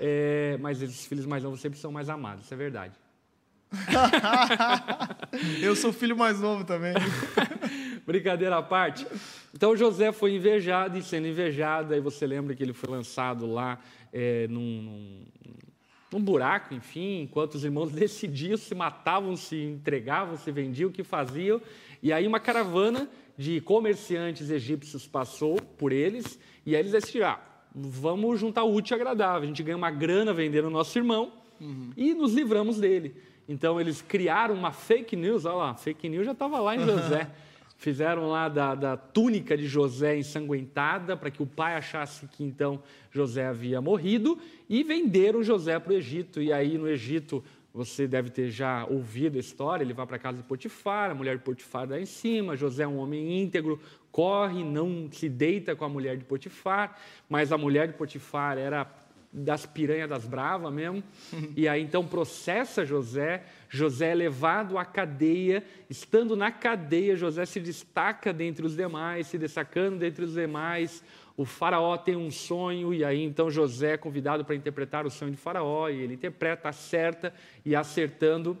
Eh, 0.00 0.58
mas 0.60 0.82
esses 0.82 1.06
filhos 1.06 1.24
mais 1.24 1.44
novos 1.44 1.60
sempre 1.60 1.78
são 1.78 1.92
mais 1.92 2.08
amados, 2.08 2.44
isso 2.44 2.52
é 2.52 2.56
verdade. 2.56 2.94
Eu 5.62 5.74
sou 5.74 5.90
o 5.90 5.92
filho 5.92 6.14
mais 6.14 6.40
novo 6.40 6.62
também. 6.64 6.92
Brincadeira 8.04 8.58
à 8.58 8.62
parte. 8.62 9.06
Então 9.54 9.74
José 9.74 10.12
foi 10.12 10.34
invejado 10.34 10.98
e 10.98 11.02
sendo 11.02 11.26
invejado, 11.28 11.94
aí 11.94 12.00
você 12.00 12.26
lembra 12.26 12.54
que 12.54 12.62
ele 12.62 12.74
foi 12.74 12.90
lançado 12.90 13.50
lá 13.50 13.78
é, 14.12 14.46
num, 14.48 15.24
num 16.12 16.20
buraco, 16.20 16.74
enfim, 16.74 17.22
enquanto 17.22 17.54
os 17.54 17.64
irmãos 17.64 17.90
decidiam 17.92 18.58
se 18.58 18.74
matavam, 18.74 19.36
se 19.36 19.56
entregavam, 19.56 20.36
se 20.36 20.52
vendiam, 20.52 20.90
o 20.90 20.92
que 20.92 21.02
faziam. 21.02 21.62
E 22.02 22.12
aí 22.12 22.26
uma 22.26 22.40
caravana 22.40 23.08
de 23.36 23.60
comerciantes 23.60 24.50
egípcios 24.50 25.06
passou 25.06 25.60
por 25.78 25.92
eles 25.92 26.38
e 26.64 26.74
aí 26.74 26.82
eles 26.82 26.92
decidiram, 26.92 27.28
ah, 27.28 27.40
vamos 27.74 28.38
juntar 28.38 28.62
o 28.64 28.74
útil 28.74 28.96
e 28.96 29.00
agradável. 29.00 29.42
A 29.42 29.46
gente 29.46 29.62
ganha 29.62 29.76
uma 29.76 29.90
grana 29.90 30.32
vendendo 30.32 30.66
o 30.66 30.70
nosso 30.70 30.98
irmão 30.98 31.32
e 31.96 32.14
nos 32.14 32.34
livramos 32.34 32.78
dele. 32.78 33.14
Então 33.48 33.80
eles 33.80 34.02
criaram 34.02 34.54
uma 34.54 34.72
fake 34.72 35.16
news, 35.16 35.44
olha 35.44 35.56
lá, 35.56 35.74
fake 35.74 36.08
news 36.08 36.26
já 36.26 36.32
estava 36.32 36.60
lá 36.60 36.76
em 36.76 36.84
José. 36.84 37.30
Fizeram 37.76 38.28
lá 38.28 38.48
da, 38.48 38.76
da 38.76 38.96
túnica 38.96 39.56
de 39.56 39.66
José 39.66 40.16
ensanguentada 40.16 41.16
para 41.16 41.32
que 41.32 41.42
o 41.42 41.46
pai 41.46 41.74
achasse 41.74 42.28
que 42.28 42.44
então 42.44 42.80
José 43.10 43.44
havia 43.44 43.80
morrido 43.80 44.38
e 44.68 44.84
venderam 44.84 45.42
José 45.42 45.80
para 45.80 45.92
o 45.92 45.96
Egito. 45.96 46.40
E 46.40 46.52
aí 46.52 46.78
no 46.78 46.88
Egito 46.88 47.42
você 47.74 48.06
deve 48.06 48.30
ter 48.30 48.50
já 48.50 48.84
ouvido 48.84 49.36
a 49.36 49.40
história, 49.40 49.82
ele 49.82 49.94
vai 49.94 50.06
para 50.06 50.16
a 50.16 50.18
casa 50.18 50.38
de 50.38 50.44
Potifar, 50.44 51.10
a 51.10 51.14
mulher 51.14 51.38
de 51.38 51.42
Potifar 51.42 51.86
dá 51.86 51.98
em 51.98 52.04
cima, 52.04 52.56
José 52.56 52.82
é 52.82 52.88
um 52.88 52.98
homem 52.98 53.42
íntegro, 53.42 53.80
corre, 54.10 54.62
não 54.62 55.08
se 55.10 55.28
deita 55.28 55.74
com 55.74 55.84
a 55.84 55.88
mulher 55.88 56.16
de 56.18 56.24
Potifar, 56.24 56.98
mas 57.28 57.50
a 57.50 57.56
mulher 57.56 57.88
de 57.88 57.94
Potifar 57.94 58.58
era 58.58 58.86
das 59.32 59.64
piranhas 59.64 60.10
das 60.10 60.26
bravas 60.26 60.70
mesmo, 60.70 61.02
e 61.56 61.66
aí 61.66 61.82
então 61.82 62.06
processa 62.06 62.84
José, 62.84 63.44
José 63.70 64.10
é 64.10 64.14
levado 64.14 64.76
à 64.76 64.84
cadeia, 64.84 65.64
estando 65.88 66.36
na 66.36 66.50
cadeia, 66.50 67.16
José 67.16 67.46
se 67.46 67.58
destaca 67.58 68.34
dentre 68.34 68.66
os 68.66 68.76
demais, 68.76 69.28
se 69.28 69.38
destacando 69.38 69.98
dentre 69.98 70.22
os 70.22 70.34
demais, 70.34 71.02
o 71.36 71.44
faraó 71.44 71.96
tem 71.96 72.16
um 72.16 72.30
sonho, 72.30 72.92
e 72.92 73.04
aí 73.04 73.22
então 73.22 73.50
José 73.50 73.92
é 73.92 73.96
convidado 73.96 74.44
para 74.44 74.54
interpretar 74.54 75.06
o 75.06 75.10
sonho 75.10 75.30
de 75.30 75.36
faraó, 75.36 75.88
e 75.88 76.00
ele 76.00 76.14
interpreta, 76.14 76.68
acerta, 76.68 77.32
e 77.64 77.74
acertando, 77.74 78.56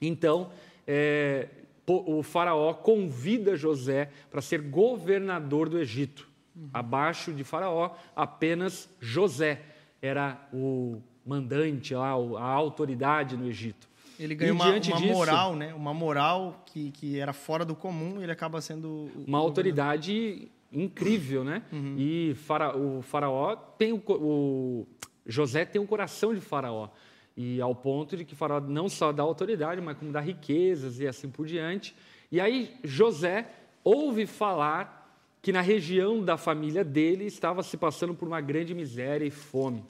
então 0.00 0.50
é, 0.86 1.48
o 1.86 2.22
faraó 2.22 2.72
convida 2.74 3.56
José 3.56 4.10
para 4.30 4.40
ser 4.40 4.60
governador 4.60 5.68
do 5.68 5.78
Egito. 5.78 6.28
Abaixo 6.74 7.32
de 7.32 7.42
faraó, 7.44 7.92
apenas 8.14 8.88
José 9.00 9.60
era 10.02 10.36
o 10.52 11.00
mandante, 11.24 11.94
lá, 11.94 12.08
a 12.10 12.44
autoridade 12.44 13.36
no 13.36 13.46
Egito. 13.48 13.88
Ele 14.18 14.34
ganha 14.34 14.48
E 14.48 14.52
uma, 14.52 14.64
uma 14.66 14.78
disso- 14.80 14.98
moral, 15.06 15.56
né? 15.56 15.72
Uma 15.72 15.94
moral 15.94 16.62
que, 16.66 16.90
que 16.90 17.18
era 17.18 17.32
fora 17.32 17.64
do 17.64 17.74
comum 17.74 18.20
e 18.20 18.24
ele 18.24 18.32
acaba 18.32 18.60
sendo... 18.60 18.88
o- 18.88 19.24
uma 19.26 19.38
o 19.38 19.42
autoridade 19.42 20.48
incrível, 20.72 21.44
né? 21.44 21.62
E 21.98 22.34
fara- 22.34 22.76
o 22.76 23.02
faraó 23.02 23.54
tem 23.56 23.92
o, 23.92 24.02
o 24.08 24.86
José 25.26 25.64
tem 25.64 25.80
o 25.80 25.86
coração 25.86 26.34
de 26.34 26.40
faraó 26.40 26.88
e 27.36 27.60
ao 27.60 27.74
ponto 27.74 28.16
de 28.16 28.24
que 28.24 28.34
faraó 28.34 28.60
não 28.60 28.88
só 28.88 29.12
dá 29.12 29.22
autoridade, 29.22 29.80
mas 29.80 29.96
como 29.96 30.12
dá 30.12 30.20
riquezas 30.20 31.00
e 31.00 31.06
assim 31.06 31.28
por 31.28 31.46
diante. 31.46 31.94
E 32.30 32.40
aí 32.40 32.74
José 32.84 33.48
ouve 33.82 34.26
falar 34.26 34.98
que 35.42 35.52
na 35.52 35.60
região 35.60 36.22
da 36.22 36.36
família 36.36 36.84
dele 36.84 37.24
estava 37.24 37.62
se 37.62 37.76
passando 37.76 38.14
por 38.14 38.28
uma 38.28 38.40
grande 38.40 38.74
miséria 38.74 39.24
e 39.24 39.30
fome. 39.30 39.82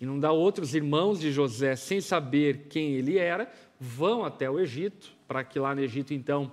E 0.00 0.06
não 0.06 0.18
dá 0.18 0.32
outros 0.32 0.74
irmãos 0.74 1.20
de 1.20 1.30
José, 1.30 1.76
sem 1.76 2.00
saber 2.00 2.66
quem 2.68 2.94
ele 2.94 3.18
era, 3.18 3.50
vão 3.78 4.24
até 4.24 4.50
o 4.50 4.58
Egito, 4.58 5.12
para 5.28 5.44
que 5.44 5.58
lá 5.58 5.74
no 5.74 5.80
Egito, 5.82 6.12
então, 6.14 6.50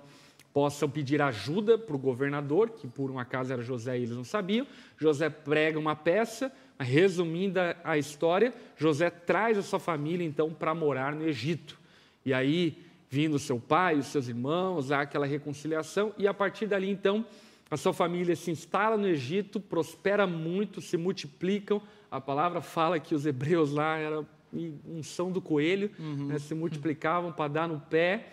possam 0.52 0.88
pedir 0.88 1.22
ajuda 1.22 1.78
para 1.78 1.96
o 1.96 1.98
governador, 1.98 2.70
que 2.70 2.86
por 2.86 3.10
um 3.10 3.18
acaso 3.18 3.52
era 3.52 3.62
José 3.62 3.98
e 3.98 4.02
eles 4.02 4.16
não 4.16 4.24
sabiam. 4.24 4.66
José 4.98 5.30
prega 5.30 5.78
uma 5.78 5.96
peça, 5.96 6.52
resumindo 6.78 7.58
a 7.82 7.96
história, 7.96 8.52
José 8.76 9.08
traz 9.08 9.56
a 9.56 9.62
sua 9.62 9.78
família, 9.78 10.24
então, 10.26 10.50
para 10.52 10.74
morar 10.74 11.14
no 11.14 11.26
Egito. 11.26 11.78
E 12.24 12.34
aí, 12.34 12.78
vindo 13.08 13.38
seu 13.38 13.58
pai, 13.58 13.96
os 13.96 14.06
seus 14.06 14.28
irmãos, 14.28 14.92
há 14.92 15.02
aquela 15.02 15.26
reconciliação, 15.26 16.12
e 16.18 16.26
a 16.26 16.34
partir 16.34 16.66
dali, 16.66 16.90
então, 16.90 17.24
a 17.70 17.76
sua 17.76 17.94
família 17.94 18.36
se 18.36 18.50
instala 18.50 18.98
no 18.98 19.06
Egito, 19.06 19.58
prospera 19.58 20.26
muito, 20.26 20.82
se 20.82 20.98
multiplicam. 20.98 21.80
A 22.10 22.20
palavra 22.20 22.60
fala 22.60 23.00
que 23.00 23.14
os 23.14 23.24
hebreus 23.24 23.72
lá 23.72 23.96
era 23.96 24.26
unção 24.86 25.32
do 25.32 25.40
coelho, 25.40 25.90
uhum. 25.98 26.26
né, 26.26 26.38
se 26.38 26.54
multiplicavam 26.54 27.32
para 27.32 27.48
dar 27.48 27.68
no 27.68 27.80
pé. 27.80 28.28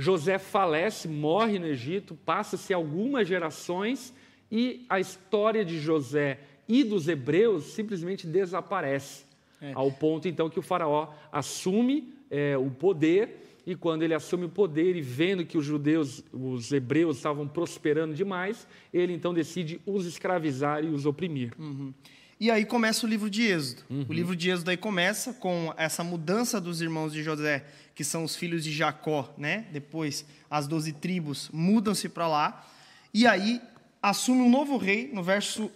José 0.00 0.38
falece, 0.38 1.06
morre 1.06 1.58
no 1.58 1.66
Egito, 1.66 2.14
passa-se 2.24 2.72
algumas 2.72 3.28
gerações 3.28 4.14
e 4.50 4.86
a 4.88 4.98
história 4.98 5.62
de 5.62 5.78
José 5.78 6.38
e 6.66 6.82
dos 6.82 7.06
hebreus 7.06 7.64
simplesmente 7.74 8.26
desaparece. 8.26 9.24
É. 9.60 9.72
Ao 9.74 9.92
ponto 9.92 10.26
então 10.26 10.48
que 10.48 10.58
o 10.58 10.62
faraó 10.62 11.08
assume 11.30 12.14
é, 12.30 12.56
o 12.56 12.70
poder 12.70 13.60
e 13.66 13.76
quando 13.76 14.02
ele 14.02 14.14
assume 14.14 14.46
o 14.46 14.48
poder 14.48 14.96
e 14.96 15.02
vendo 15.02 15.44
que 15.44 15.58
os 15.58 15.66
judeus, 15.66 16.24
os 16.32 16.72
hebreus 16.72 17.18
estavam 17.18 17.46
prosperando 17.46 18.14
demais, 18.14 18.66
ele 18.94 19.12
então 19.12 19.34
decide 19.34 19.82
os 19.84 20.06
escravizar 20.06 20.82
e 20.82 20.88
os 20.88 21.04
oprimir. 21.04 21.52
Uhum. 21.58 21.92
E 22.40 22.50
aí 22.50 22.64
começa 22.64 23.04
o 23.04 23.08
livro 23.08 23.28
de 23.28 23.42
Êxodo. 23.42 23.82
Uhum. 23.90 24.06
O 24.08 24.12
livro 24.14 24.34
de 24.34 24.48
Êxodo 24.48 24.70
aí 24.70 24.76
começa 24.78 25.34
com 25.34 25.74
essa 25.76 26.02
mudança 26.02 26.58
dos 26.58 26.80
irmãos 26.80 27.12
de 27.12 27.22
José, 27.22 27.66
que 28.00 28.04
são 28.04 28.24
os 28.24 28.34
filhos 28.34 28.64
de 28.64 28.72
Jacó, 28.72 29.30
né? 29.36 29.66
Depois 29.70 30.24
as 30.50 30.66
doze 30.66 30.90
tribos 30.90 31.50
mudam-se 31.52 32.08
para 32.08 32.26
lá. 32.26 32.66
E 33.12 33.26
aí 33.26 33.60
assume 34.00 34.40
um 34.40 34.48
novo 34.48 34.78
rei, 34.78 35.10
no 35.12 35.22
verso 35.22 35.70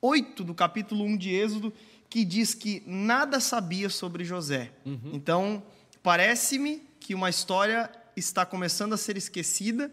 8 0.00 0.42
do 0.42 0.54
capítulo 0.54 1.04
1 1.04 1.18
de 1.18 1.34
Êxodo, 1.34 1.70
que 2.08 2.24
diz 2.24 2.54
que 2.54 2.82
nada 2.86 3.40
sabia 3.40 3.90
sobre 3.90 4.24
José. 4.24 4.72
Uhum. 4.86 5.10
Então, 5.12 5.62
parece-me 6.02 6.80
que 6.98 7.14
uma 7.14 7.28
história 7.28 7.90
está 8.16 8.46
começando 8.46 8.94
a 8.94 8.96
ser 8.96 9.18
esquecida, 9.18 9.92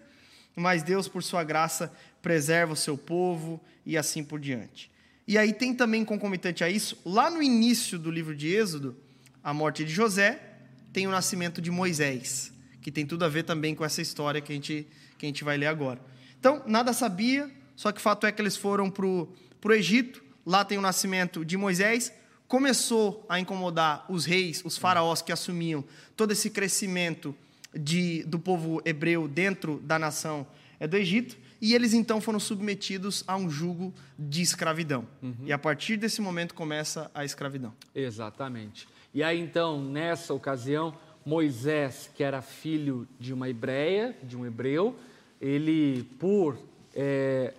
mas 0.55 0.83
Deus, 0.83 1.09
por 1.09 1.21
sua 1.21 1.43
graça, 1.43 1.91
preserva 2.21 2.71
o 2.71 2.77
seu 2.77 2.97
povo 2.97 3.59
e 3.85 3.97
assim 3.97 4.23
por 4.23 4.39
diante. 4.39 4.89
E 5.27 5.37
aí 5.37 5.51
tem 5.51 5.75
também 5.75 6.05
concomitante 6.05 6.63
a 6.63 6.69
isso, 6.69 6.97
lá 7.05 7.29
no 7.29 7.43
início 7.43 7.99
do 7.99 8.09
livro 8.09 8.33
de 8.33 8.55
Êxodo, 8.55 8.95
a 9.43 9.53
morte 9.53 9.83
de 9.83 9.91
José, 9.91 10.50
tem 10.93 11.07
o 11.07 11.11
nascimento 11.11 11.61
de 11.61 11.71
Moisés, 11.71 12.51
que 12.81 12.91
tem 12.91 13.05
tudo 13.05 13.25
a 13.25 13.29
ver 13.29 13.43
também 13.43 13.73
com 13.75 13.85
essa 13.85 14.01
história 14.01 14.41
que 14.41 14.51
a 14.51 14.55
gente, 14.55 14.87
que 15.17 15.25
a 15.25 15.29
gente 15.29 15.43
vai 15.43 15.57
ler 15.57 15.67
agora. 15.67 16.01
Então, 16.39 16.63
nada 16.65 16.93
sabia, 16.93 17.49
só 17.75 17.91
que 17.91 17.99
o 17.99 18.01
fato 18.01 18.25
é 18.25 18.31
que 18.31 18.41
eles 18.41 18.57
foram 18.57 18.89
para 18.89 19.05
o 19.05 19.73
Egito, 19.73 20.23
lá 20.45 20.65
tem 20.65 20.77
o 20.77 20.81
nascimento 20.81 21.45
de 21.45 21.55
Moisés, 21.55 22.11
começou 22.47 23.25
a 23.29 23.39
incomodar 23.39 24.05
os 24.09 24.25
reis, 24.25 24.61
os 24.65 24.77
faraós 24.77 25.21
que 25.21 25.31
assumiam 25.31 25.83
todo 26.17 26.31
esse 26.31 26.49
crescimento 26.49 27.35
de, 27.73 28.23
do 28.23 28.37
povo 28.37 28.81
hebreu 28.83 29.27
dentro 29.27 29.79
da 29.85 29.97
nação 29.97 30.45
é, 30.79 30.87
do 30.87 30.97
Egito, 30.97 31.37
e 31.61 31.75
eles 31.75 31.93
então 31.93 32.19
foram 32.19 32.39
submetidos 32.39 33.23
a 33.27 33.37
um 33.37 33.49
jugo 33.49 33.93
de 34.17 34.41
escravidão. 34.41 35.07
Uhum. 35.21 35.35
E 35.45 35.53
a 35.53 35.59
partir 35.59 35.95
desse 35.95 36.19
momento 36.19 36.55
começa 36.55 37.09
a 37.13 37.23
escravidão. 37.23 37.71
Exatamente. 37.93 38.87
E 39.13 39.21
aí 39.21 39.39
então, 39.39 39.81
nessa 39.81 40.33
ocasião, 40.33 40.93
Moisés, 41.25 42.09
que 42.15 42.23
era 42.23 42.41
filho 42.41 43.07
de 43.19 43.33
uma 43.33 43.49
hebreia, 43.49 44.15
de 44.23 44.37
um 44.37 44.45
hebreu, 44.45 44.95
ele, 45.39 46.03
por 46.17 46.57
é, 46.95 47.53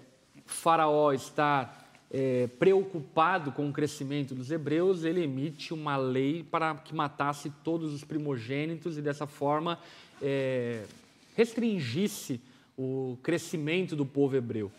Faraó 0.46 1.12
estar 1.12 1.82
é, 2.10 2.46
preocupado 2.58 3.52
com 3.52 3.68
o 3.68 3.72
crescimento 3.72 4.34
dos 4.34 4.50
hebreus, 4.50 5.04
ele 5.04 5.22
emite 5.22 5.72
uma 5.72 5.96
lei 5.96 6.42
para 6.42 6.74
que 6.74 6.94
matasse 6.94 7.50
todos 7.62 7.92
os 7.92 8.04
primogênitos 8.04 8.98
e 8.98 9.02
dessa 9.02 9.26
forma 9.26 9.78
é, 10.20 10.84
restringisse 11.36 12.40
o 12.76 13.18
crescimento 13.22 13.94
do 13.94 14.04
povo 14.04 14.36
hebreu. 14.36 14.70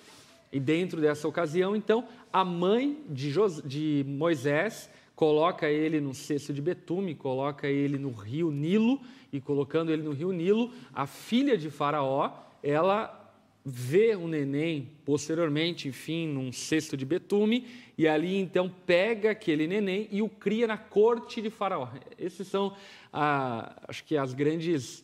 E 0.51 0.60
dentro 0.60 1.01
dessa 1.01 1.27
ocasião, 1.27 1.75
então, 1.75 2.08
a 2.32 2.46
mãe 2.46 3.03
de, 3.10 3.32
Jos 3.32 3.62
de 3.63 4.06
Moisés 4.08 4.89
coloca 5.15 5.70
ele 5.70 6.01
no 6.01 6.13
cesto 6.13 6.53
de 6.53 6.62
betume, 6.62 7.15
coloca 7.15 7.67
ele 7.67 7.98
no 7.98 8.12
rio 8.12 8.51
Nilo, 8.51 9.00
e 9.32 9.41
colocando 9.41 9.91
ele 9.91 10.03
no 10.03 10.12
rio 10.12 10.32
Nilo, 10.32 10.72
a 10.93 11.08
filha 11.08 11.58
de 11.58 11.70
Faraó, 11.70 12.32
ela 12.62 13.20
vê 13.65 14.15
o 14.15 14.27
neném 14.27 14.89
posteriormente, 15.05 15.88
enfim, 15.88 16.27
num 16.27 16.51
cesto 16.51 16.98
de 16.98 17.05
betume, 17.05 17.65
e 17.98 18.08
ali 18.08 18.38
então 18.38 18.72
pega 18.86 19.32
aquele 19.32 19.67
neném 19.67 20.08
e 20.12 20.22
o 20.22 20.29
cria 20.29 20.67
na 20.67 20.77
corte 20.77 21.41
de 21.41 21.50
Faraó. 21.50 21.89
Esses 22.17 22.48
são, 22.48 22.75
ah, 23.12 23.82
acho 23.88 24.03
que 24.03 24.17
as 24.17 24.34
grandes. 24.34 25.03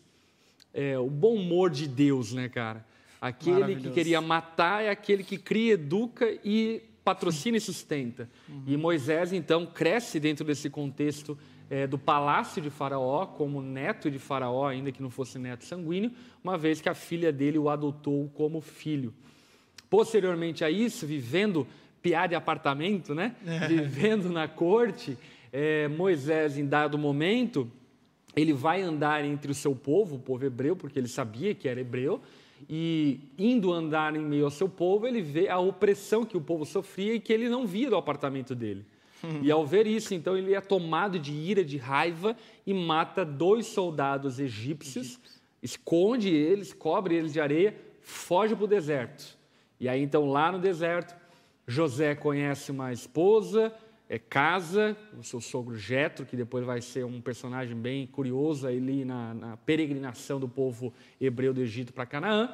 É, 0.71 0.99
o 0.99 1.09
bom 1.09 1.33
humor 1.33 1.71
de 1.71 1.87
Deus, 1.87 2.31
né, 2.31 2.47
cara? 2.47 2.85
Aquele 3.19 3.75
que 3.75 3.89
queria 3.89 4.21
matar 4.21 4.83
é 4.83 4.89
aquele 4.89 5.23
que 5.23 5.37
cria, 5.37 5.73
educa 5.73 6.29
e 6.45 6.83
patrocina 7.09 7.57
e 7.57 7.59
sustenta. 7.59 8.29
Uhum. 8.47 8.63
E 8.67 8.77
Moisés, 8.77 9.33
então, 9.33 9.65
cresce 9.65 10.19
dentro 10.19 10.45
desse 10.45 10.69
contexto 10.69 11.35
é, 11.67 11.87
do 11.87 11.97
palácio 11.97 12.61
de 12.61 12.69
Faraó, 12.69 13.25
como 13.25 13.63
neto 13.63 14.11
de 14.11 14.19
Faraó, 14.19 14.67
ainda 14.67 14.91
que 14.91 15.01
não 15.01 15.09
fosse 15.09 15.39
neto 15.39 15.65
sanguíneo, 15.65 16.11
uma 16.43 16.55
vez 16.55 16.79
que 16.79 16.87
a 16.87 16.93
filha 16.93 17.31
dele 17.31 17.57
o 17.57 17.67
adotou 17.67 18.29
como 18.35 18.61
filho. 18.61 19.11
Posteriormente 19.89 20.63
a 20.63 20.69
isso, 20.69 21.07
vivendo 21.07 21.65
piada 21.99 22.27
de 22.27 22.35
apartamento, 22.35 23.15
né? 23.15 23.35
É. 23.43 23.65
vivendo 23.67 24.29
na 24.29 24.47
corte, 24.47 25.17
é, 25.51 25.87
Moisés, 25.87 26.59
em 26.59 26.65
dado 26.67 26.95
momento, 26.95 27.71
ele 28.35 28.53
vai 28.53 28.83
andar 28.83 29.25
entre 29.25 29.51
o 29.51 29.55
seu 29.55 29.73
povo, 29.73 30.17
o 30.17 30.19
povo 30.19 30.45
hebreu, 30.45 30.75
porque 30.75 30.99
ele 30.99 31.07
sabia 31.07 31.55
que 31.55 31.67
era 31.67 31.81
hebreu, 31.81 32.21
e 32.67 33.19
indo 33.37 33.71
andar 33.71 34.15
em 34.15 34.23
meio 34.23 34.45
ao 34.45 34.51
seu 34.51 34.67
povo, 34.67 35.05
ele 35.07 35.21
vê 35.21 35.47
a 35.47 35.59
opressão 35.59 36.25
que 36.25 36.35
o 36.35 36.41
povo 36.41 36.65
sofria 36.65 37.13
e 37.13 37.19
que 37.19 37.31
ele 37.31 37.47
não 37.47 37.65
via 37.65 37.89
do 37.89 37.95
apartamento 37.95 38.55
dele. 38.55 38.85
E 39.43 39.51
ao 39.51 39.65
ver 39.65 39.85
isso, 39.85 40.13
então, 40.13 40.37
ele 40.37 40.53
é 40.53 40.61
tomado 40.61 41.19
de 41.19 41.33
ira, 41.33 41.63
de 41.63 41.77
raiva 41.77 42.37
e 42.65 42.73
mata 42.73 43.25
dois 43.25 43.65
soldados 43.65 44.39
egípcios, 44.39 45.19
esconde 45.61 46.29
eles, 46.29 46.71
cobre 46.71 47.15
eles 47.15 47.33
de 47.33 47.41
areia, 47.41 47.75
foge 48.01 48.55
para 48.55 48.63
o 48.63 48.67
deserto. 48.67 49.37
E 49.77 49.89
aí, 49.89 50.01
então, 50.01 50.25
lá 50.29 50.51
no 50.51 50.59
deserto, 50.59 51.15
José 51.67 52.15
conhece 52.15 52.71
uma 52.71 52.91
esposa, 52.93 53.73
é, 54.09 54.17
casa, 54.17 54.97
o 55.15 55.23
seu 55.23 55.39
sogro 55.39 55.77
Jetro, 55.77 56.25
que 56.25 56.35
depois 56.35 56.65
vai 56.65 56.81
ser 56.81 57.05
um 57.05 57.21
personagem 57.21 57.77
bem 57.77 58.07
curioso 58.07 58.65
ali 58.65 59.05
na, 59.05 59.35
na 59.35 59.57
peregrinação 59.57 60.39
do 60.39 60.49
povo 60.49 60.91
hebreu 61.21 61.53
do 61.53 61.61
Egito 61.61 61.93
para 61.93 62.07
Canaã. 62.07 62.51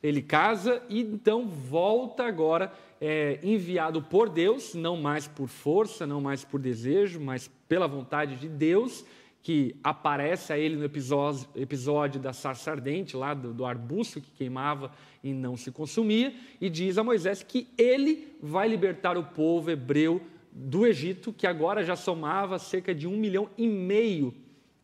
Ele 0.00 0.22
casa 0.22 0.80
e 0.88 1.00
então 1.00 1.48
volta 1.48 2.24
agora 2.24 2.72
é, 3.00 3.40
enviado 3.42 4.00
por 4.00 4.28
Deus, 4.28 4.74
não 4.74 4.96
mais 4.96 5.26
por 5.26 5.48
força, 5.48 6.06
não 6.06 6.20
mais 6.20 6.44
por 6.44 6.60
desejo, 6.60 7.20
mas 7.20 7.50
pela 7.68 7.88
vontade 7.88 8.36
de 8.36 8.48
Deus, 8.48 9.04
que 9.42 9.74
aparece 9.82 10.52
a 10.52 10.58
ele 10.58 10.76
no 10.76 10.84
episódio, 10.84 11.48
episódio 11.56 12.20
da 12.20 12.32
sarça 12.32 12.70
ardente, 12.70 13.16
lá 13.16 13.34
do, 13.34 13.52
do 13.52 13.64
arbusto 13.64 14.20
que 14.20 14.30
queimava 14.30 14.92
e 15.22 15.32
não 15.32 15.56
se 15.56 15.72
consumia, 15.72 16.32
e 16.60 16.70
diz 16.70 16.96
a 16.96 17.04
Moisés 17.04 17.42
que 17.42 17.68
ele 17.76 18.36
vai 18.40 18.68
libertar 18.68 19.16
o 19.16 19.24
povo 19.24 19.70
hebreu 19.70 20.20
do 20.52 20.86
Egito, 20.86 21.32
que 21.32 21.46
agora 21.46 21.82
já 21.82 21.96
somava 21.96 22.58
cerca 22.58 22.94
de 22.94 23.06
um 23.06 23.16
milhão 23.16 23.48
e 23.56 23.66
meio 23.66 24.34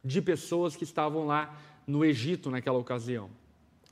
de 0.02 0.22
pessoas 0.22 0.74
que 0.74 0.84
estavam 0.84 1.26
lá 1.26 1.60
no 1.86 2.04
Egito 2.04 2.50
naquela 2.50 2.78
ocasião. 2.78 3.28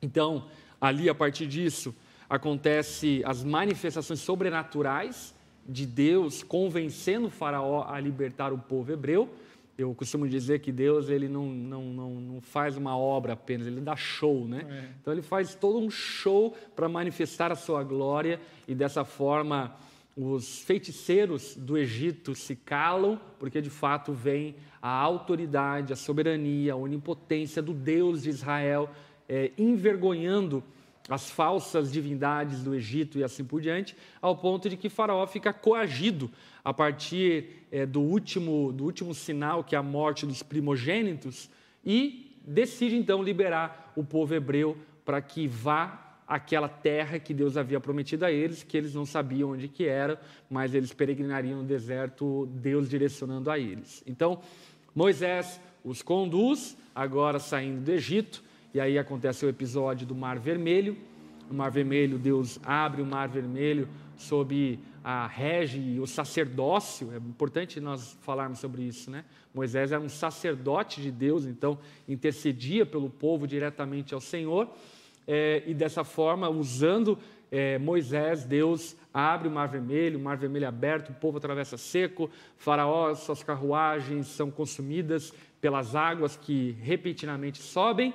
Então, 0.00 0.46
Ali, 0.80 1.08
a 1.08 1.14
partir 1.14 1.46
disso, 1.46 1.94
acontece 2.28 3.22
as 3.24 3.42
manifestações 3.42 4.20
sobrenaturais 4.20 5.34
de 5.66 5.86
Deus 5.86 6.42
convencendo 6.42 7.26
o 7.26 7.30
faraó 7.30 7.86
a 7.88 7.98
libertar 7.98 8.52
o 8.52 8.58
povo 8.58 8.92
hebreu. 8.92 9.28
Eu 9.76 9.94
costumo 9.94 10.28
dizer 10.28 10.60
que 10.60 10.72
Deus 10.72 11.08
ele 11.10 11.28
não, 11.28 11.46
não, 11.46 11.82
não, 11.84 12.10
não 12.14 12.40
faz 12.40 12.76
uma 12.76 12.96
obra 12.96 13.34
apenas, 13.34 13.66
ele 13.66 13.80
dá 13.80 13.94
show, 13.94 14.46
né? 14.46 14.64
É. 14.68 14.88
Então 15.00 15.12
ele 15.12 15.22
faz 15.22 15.54
todo 15.54 15.78
um 15.78 15.90
show 15.90 16.56
para 16.74 16.88
manifestar 16.88 17.52
a 17.52 17.56
sua 17.56 17.82
glória 17.82 18.40
e 18.66 18.74
dessa 18.74 19.04
forma 19.04 19.76
os 20.16 20.60
feiticeiros 20.60 21.54
do 21.54 21.76
Egito 21.76 22.34
se 22.34 22.56
calam, 22.56 23.20
porque 23.38 23.60
de 23.60 23.68
fato 23.68 24.14
vem 24.14 24.56
a 24.80 24.88
autoridade, 24.88 25.92
a 25.92 25.96
soberania, 25.96 26.72
a 26.72 26.76
onipotência 26.76 27.60
do 27.60 27.74
Deus 27.74 28.22
de 28.22 28.30
Israel 28.30 28.88
é, 29.28 29.50
envergonhando 29.58 30.64
as 31.08 31.30
falsas 31.30 31.92
divindades 31.92 32.62
do 32.62 32.74
Egito 32.74 33.18
e 33.18 33.24
assim 33.24 33.44
por 33.44 33.60
diante, 33.60 33.94
ao 34.20 34.36
ponto 34.36 34.68
de 34.68 34.76
que 34.76 34.88
Faraó 34.88 35.26
fica 35.26 35.52
coagido 35.52 36.30
a 36.64 36.72
partir 36.72 37.66
é, 37.70 37.84
do, 37.84 38.00
último, 38.00 38.72
do 38.72 38.84
último 38.84 39.14
sinal, 39.14 39.62
que 39.62 39.76
é 39.76 39.78
a 39.78 39.82
morte 39.82 40.26
dos 40.26 40.42
primogênitos, 40.42 41.50
e 41.84 42.34
decide 42.44 42.96
então 42.96 43.22
liberar 43.22 43.92
o 43.94 44.02
povo 44.02 44.34
hebreu 44.34 44.76
para 45.04 45.20
que 45.20 45.46
vá 45.46 46.05
àquela 46.26 46.68
terra 46.68 47.18
que 47.18 47.32
Deus 47.32 47.56
havia 47.56 47.78
prometido 47.78 48.24
a 48.24 48.32
eles, 48.32 48.62
que 48.62 48.76
eles 48.76 48.94
não 48.94 49.06
sabiam 49.06 49.50
onde 49.50 49.68
que 49.68 49.86
era, 49.86 50.20
mas 50.50 50.74
eles 50.74 50.92
peregrinariam 50.92 51.62
no 51.62 51.64
deserto, 51.64 52.48
Deus 52.52 52.88
direcionando 52.88 53.50
a 53.50 53.58
eles. 53.58 54.02
Então, 54.06 54.40
Moisés 54.94 55.60
os 55.84 56.02
conduz, 56.02 56.76
agora 56.94 57.38
saindo 57.38 57.80
do 57.80 57.92
Egito, 57.92 58.42
e 58.74 58.80
aí 58.80 58.98
acontece 58.98 59.46
o 59.46 59.48
episódio 59.48 60.06
do 60.06 60.14
Mar 60.14 60.38
Vermelho. 60.38 60.96
O 61.48 61.54
Mar 61.54 61.70
Vermelho, 61.70 62.18
Deus 62.18 62.58
abre 62.64 63.00
o 63.00 63.06
Mar 63.06 63.28
Vermelho 63.28 63.88
sob 64.16 64.78
a 65.04 65.26
rege 65.28 65.78
e 65.78 66.00
o 66.00 66.06
sacerdócio. 66.06 67.12
É 67.12 67.16
importante 67.16 67.78
nós 67.78 68.18
falarmos 68.22 68.58
sobre 68.58 68.82
isso, 68.82 69.10
né? 69.10 69.24
Moisés 69.54 69.92
era 69.92 70.00
um 70.00 70.08
sacerdote 70.08 71.00
de 71.00 71.12
Deus, 71.12 71.46
então 71.46 71.78
intercedia 72.08 72.84
pelo 72.84 73.08
povo 73.08 73.46
diretamente 73.46 74.12
ao 74.12 74.20
Senhor. 74.20 74.68
É, 75.26 75.62
e 75.66 75.74
dessa 75.74 76.04
forma, 76.04 76.48
usando 76.48 77.18
é, 77.50 77.78
Moisés, 77.78 78.44
Deus 78.44 78.96
abre 79.12 79.48
o 79.48 79.50
Mar 79.50 79.68
Vermelho, 79.68 80.18
o 80.18 80.22
Mar 80.22 80.36
Vermelho 80.36 80.68
aberto, 80.68 81.10
o 81.10 81.14
povo 81.14 81.38
atravessa 81.38 81.76
seco, 81.76 82.30
Faraó, 82.56 83.14
suas 83.14 83.42
carruagens 83.42 84.26
são 84.28 84.50
consumidas 84.50 85.32
pelas 85.60 85.96
águas 85.96 86.36
que 86.36 86.76
repentinamente 86.82 87.62
sobem, 87.62 88.14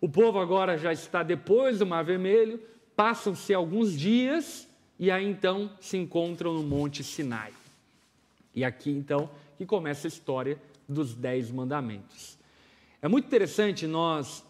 o 0.00 0.08
povo 0.08 0.38
agora 0.38 0.78
já 0.78 0.92
está 0.92 1.22
depois 1.22 1.78
do 1.78 1.86
Mar 1.86 2.04
Vermelho, 2.04 2.60
passam-se 2.96 3.54
alguns 3.54 3.98
dias 3.98 4.68
e 4.98 5.10
aí 5.10 5.26
então 5.26 5.70
se 5.80 5.96
encontram 5.96 6.52
no 6.54 6.62
Monte 6.62 7.04
Sinai. 7.04 7.52
E 8.54 8.64
aqui 8.64 8.90
então 8.90 9.30
que 9.56 9.64
começa 9.64 10.06
a 10.06 10.08
história 10.08 10.58
dos 10.88 11.14
Dez 11.14 11.50
Mandamentos. 11.50 12.38
É 13.00 13.08
muito 13.08 13.26
interessante 13.26 13.86
nós 13.86 14.44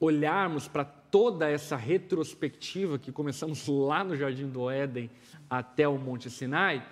olharmos 0.00 0.66
para 0.66 0.84
toda 1.12 1.46
essa 1.46 1.76
retrospectiva 1.76 2.98
que 2.98 3.12
começamos 3.12 3.68
lá 3.68 4.02
no 4.02 4.16
Jardim 4.16 4.48
do 4.48 4.70
Éden 4.70 5.10
até 5.48 5.86
o 5.86 5.98
Monte 5.98 6.30
Sinai, 6.30 6.84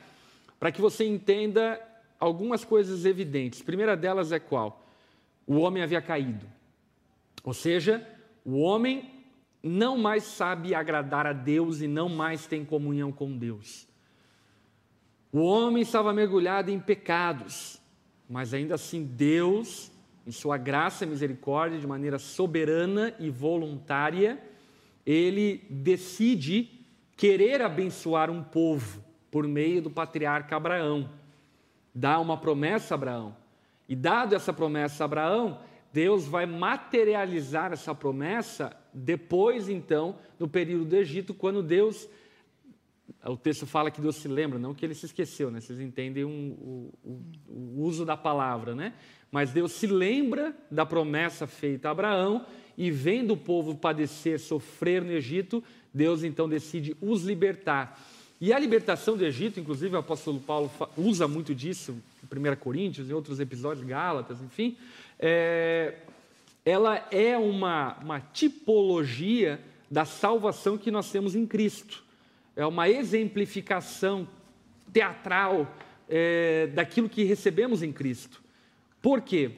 para 0.59 0.71
que 0.71 0.79
você 0.79 1.07
entenda 1.07 1.81
algumas 2.19 2.63
coisas 2.63 3.07
evidentes. 3.07 3.63
A 3.63 3.65
primeira 3.65 3.97
delas 3.97 4.31
é 4.31 4.39
qual? 4.39 4.87
O 5.47 5.57
homem 5.57 5.83
havia 5.83 6.03
caído. 6.03 6.47
Ou 7.43 7.55
seja, 7.55 8.07
o 8.45 8.59
homem 8.59 9.25
não 9.63 9.97
mais 9.97 10.25
sabe 10.25 10.75
agradar 10.75 11.27
a 11.27 11.33
Deus 11.33 11.81
e 11.81 11.89
não 11.89 12.11
mais 12.11 12.47
tem 12.47 12.63
comunhão 12.63 13.11
com 13.11 13.39
Deus. 13.39 13.89
O 15.33 15.41
homem 15.41 15.83
estava 15.83 16.13
mergulhado 16.13 16.71
em 16.71 16.79
pecados, 16.79 17.81
mas 18.29 18.53
ainda 18.53 18.75
assim 18.75 19.03
Deus, 19.03 19.90
em 20.27 20.31
sua 20.31 20.57
graça 20.57 21.05
e 21.05 21.09
misericórdia, 21.09 21.79
de 21.79 21.87
maneira 21.87 22.19
soberana 22.19 23.15
e 23.19 23.31
voluntária, 23.31 24.43
ele 25.05 25.65
decide 25.69 26.69
querer 27.17 27.63
abençoar 27.63 28.31
um 28.31 28.43
povo 28.43 29.05
por 29.31 29.47
meio 29.47 29.83
do 29.83 29.91
patriarca 29.91 30.57
Abraão. 30.57 31.11
Dá 31.95 32.19
uma 32.21 32.37
promessa 32.37 32.95
a 32.95 32.97
Abraão. 32.97 33.37
E 33.89 33.97
dado 33.97 34.35
essa 34.35 34.53
promessa 34.53 35.03
a 35.03 35.07
Abraão, 35.07 35.61
Deus 35.93 36.27
vai 36.27 36.47
materializar 36.47 37.73
essa 37.73 37.95
promessa 37.95 38.77
depois, 38.93 39.69
então, 39.69 40.17
no 40.39 40.49
período 40.49 40.85
do 40.85 40.97
Egito, 40.97 41.35
quando 41.35 41.63
Deus. 41.63 42.09
O 43.25 43.37
texto 43.37 43.67
fala 43.67 43.91
que 43.91 44.01
Deus 44.01 44.17
se 44.17 44.29
lembra, 44.29 44.59
não 44.59 44.75
que 44.75 44.85
ele 44.85 44.95
se 44.95 45.05
esqueceu, 45.05 45.51
né? 45.51 45.61
Vocês 45.61 45.79
entendem 45.79 46.25
um, 46.25 46.51
o, 46.53 46.95
o, 47.05 47.21
o 47.49 47.83
uso 47.83 48.05
da 48.05 48.17
palavra, 48.17 48.75
né? 48.75 48.95
Mas 49.31 49.51
Deus 49.51 49.73
se 49.73 49.87
lembra 49.87 50.57
da 50.71 50.87
promessa 50.87 51.47
feita 51.47 51.89
a 51.89 51.91
Abraão 51.91 52.47
e 52.79 52.91
vendo 52.91 53.35
o 53.35 53.37
povo 53.37 53.75
padecer, 53.75 54.41
sofrer 54.41 55.05
no 55.05 55.13
Egito, 55.13 55.63
Deus 55.93 56.23
então 56.23 56.49
decide 56.49 56.97
os 57.01 57.25
libertar. 57.25 58.01
E 58.41 58.55
a 58.55 58.59
libertação 58.59 59.19
do 59.19 59.25
Egito, 59.25 59.61
inclusive 59.61 59.95
o 59.95 59.99
apóstolo 59.99 60.41
Paulo 60.41 60.71
usa 60.97 61.29
muito 61.29 61.55
disso 61.55 61.95
em 62.25 62.39
1 62.39 62.57
Coríntios, 62.57 63.11
em 63.11 63.13
outros 63.13 63.39
episódios, 63.39 63.87
Gálatas, 63.87 64.41
enfim, 64.41 64.79
é, 65.19 65.99
ela 66.65 67.07
é 67.11 67.37
uma, 67.37 67.99
uma 68.03 68.21
tipologia 68.21 69.61
da 69.91 70.07
salvação 70.07 70.79
que 70.79 70.91
nós 70.91 71.11
temos 71.11 71.35
em 71.35 71.47
Cristo. 71.47 72.03
É 72.61 72.67
uma 72.67 72.91
exemplificação 72.91 74.29
teatral 74.93 75.75
é, 76.07 76.67
daquilo 76.67 77.09
que 77.09 77.25
recebemos 77.25 77.83
em 77.83 77.91
Cristo. 77.91 78.43
Por 79.01 79.23
quê? 79.23 79.53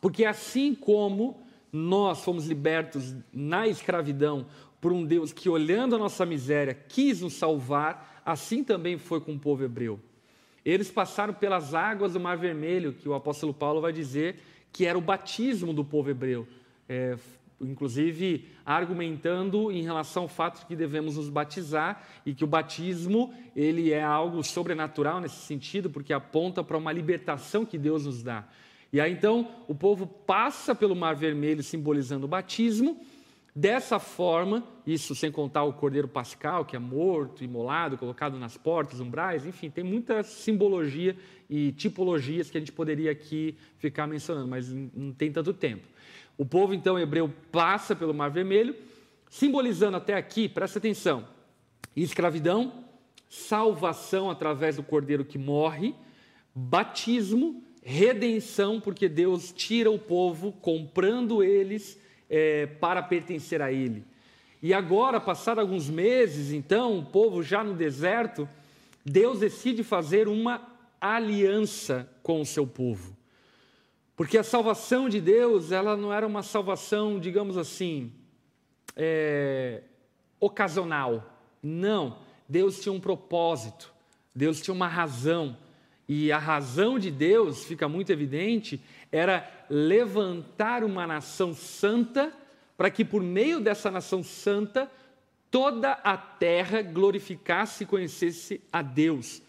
Porque 0.00 0.24
assim 0.24 0.74
como 0.74 1.38
nós 1.70 2.24
fomos 2.24 2.46
libertos 2.46 3.14
na 3.30 3.68
escravidão 3.68 4.46
por 4.80 4.92
um 4.92 5.04
Deus 5.04 5.30
que, 5.30 5.50
olhando 5.50 5.94
a 5.94 5.98
nossa 5.98 6.24
miséria, 6.24 6.72
quis 6.72 7.20
nos 7.20 7.34
salvar, 7.34 8.22
assim 8.24 8.64
também 8.64 8.96
foi 8.96 9.20
com 9.20 9.34
o 9.34 9.38
povo 9.38 9.62
hebreu. 9.62 10.00
Eles 10.64 10.90
passaram 10.90 11.34
pelas 11.34 11.74
águas 11.74 12.14
do 12.14 12.20
Mar 12.20 12.38
Vermelho, 12.38 12.94
que 12.94 13.06
o 13.06 13.12
apóstolo 13.12 13.52
Paulo 13.52 13.82
vai 13.82 13.92
dizer 13.92 14.36
que 14.72 14.86
era 14.86 14.96
o 14.96 15.02
batismo 15.02 15.74
do 15.74 15.84
povo 15.84 16.08
hebreu. 16.08 16.48
É, 16.88 17.18
inclusive 17.60 18.48
argumentando 18.64 19.70
em 19.72 19.82
relação 19.82 20.24
ao 20.24 20.28
fato 20.28 20.60
de 20.60 20.66
que 20.66 20.76
devemos 20.76 21.16
nos 21.16 21.28
batizar 21.28 22.02
e 22.24 22.34
que 22.34 22.44
o 22.44 22.46
batismo 22.46 23.32
ele 23.54 23.92
é 23.92 24.02
algo 24.02 24.42
sobrenatural 24.42 25.20
nesse 25.20 25.46
sentido, 25.46 25.88
porque 25.88 26.12
aponta 26.12 26.62
para 26.62 26.76
uma 26.76 26.92
libertação 26.92 27.64
que 27.64 27.78
Deus 27.78 28.04
nos 28.04 28.22
dá. 28.22 28.46
E 28.92 29.00
aí 29.00 29.12
então 29.12 29.48
o 29.66 29.74
povo 29.74 30.06
passa 30.06 30.74
pelo 30.74 30.94
Mar 30.94 31.14
Vermelho 31.14 31.62
simbolizando 31.62 32.26
o 32.26 32.28
batismo. 32.28 33.00
Dessa 33.58 33.98
forma, 33.98 34.62
isso 34.86 35.14
sem 35.14 35.32
contar 35.32 35.64
o 35.64 35.72
cordeiro 35.72 36.06
pascal, 36.06 36.62
que 36.66 36.76
é 36.76 36.78
morto, 36.78 37.42
imolado, 37.42 37.96
colocado 37.96 38.38
nas 38.38 38.54
portas, 38.58 39.00
umbrais, 39.00 39.46
enfim, 39.46 39.70
tem 39.70 39.82
muita 39.82 40.22
simbologia 40.22 41.16
e 41.48 41.72
tipologias 41.72 42.50
que 42.50 42.58
a 42.58 42.60
gente 42.60 42.70
poderia 42.70 43.10
aqui 43.10 43.56
ficar 43.78 44.06
mencionando, 44.06 44.46
mas 44.46 44.70
não 44.70 45.10
tem 45.10 45.32
tanto 45.32 45.54
tempo. 45.54 45.88
O 46.38 46.44
povo, 46.44 46.74
então, 46.74 46.98
hebreu 46.98 47.32
passa 47.50 47.96
pelo 47.96 48.12
Mar 48.12 48.30
Vermelho, 48.30 48.76
simbolizando 49.30 49.96
até 49.96 50.14
aqui, 50.14 50.48
presta 50.48 50.78
atenção, 50.78 51.26
escravidão, 51.94 52.84
salvação 53.28 54.30
através 54.30 54.76
do 54.76 54.82
cordeiro 54.82 55.24
que 55.24 55.38
morre, 55.38 55.94
batismo, 56.54 57.62
redenção, 57.82 58.80
porque 58.80 59.08
Deus 59.08 59.52
tira 59.52 59.90
o 59.90 59.98
povo, 59.98 60.52
comprando 60.52 61.42
eles 61.42 61.98
é, 62.28 62.66
para 62.66 63.02
pertencer 63.02 63.62
a 63.62 63.72
Ele. 63.72 64.04
E 64.62 64.74
agora, 64.74 65.20
passados 65.20 65.62
alguns 65.62 65.88
meses, 65.88 66.52
então, 66.52 66.98
o 66.98 67.04
povo 67.04 67.42
já 67.42 67.62
no 67.62 67.74
deserto, 67.74 68.48
Deus 69.04 69.40
decide 69.40 69.84
fazer 69.84 70.28
uma 70.28 70.66
aliança 71.00 72.10
com 72.22 72.40
o 72.40 72.46
seu 72.46 72.66
povo. 72.66 73.15
Porque 74.16 74.38
a 74.38 74.42
salvação 74.42 75.10
de 75.10 75.20
Deus, 75.20 75.70
ela 75.70 75.94
não 75.94 76.10
era 76.10 76.26
uma 76.26 76.42
salvação, 76.42 77.20
digamos 77.20 77.58
assim, 77.58 78.10
é, 78.96 79.82
ocasional. 80.40 81.38
Não. 81.62 82.18
Deus 82.48 82.80
tinha 82.80 82.92
um 82.92 83.00
propósito, 83.00 83.92
Deus 84.34 84.60
tinha 84.62 84.72
uma 84.72 84.88
razão. 84.88 85.56
E 86.08 86.32
a 86.32 86.38
razão 86.38 86.98
de 86.98 87.10
Deus, 87.10 87.64
fica 87.64 87.88
muito 87.88 88.10
evidente, 88.10 88.80
era 89.12 89.46
levantar 89.68 90.82
uma 90.82 91.06
nação 91.06 91.52
santa, 91.52 92.32
para 92.76 92.90
que 92.90 93.04
por 93.04 93.22
meio 93.22 93.60
dessa 93.60 93.90
nação 93.90 94.22
santa, 94.22 94.90
toda 95.50 95.92
a 95.92 96.16
terra 96.16 96.80
glorificasse 96.80 97.84
e 97.84 97.86
conhecesse 97.86 98.62
a 98.72 98.80
Deus 98.80 99.42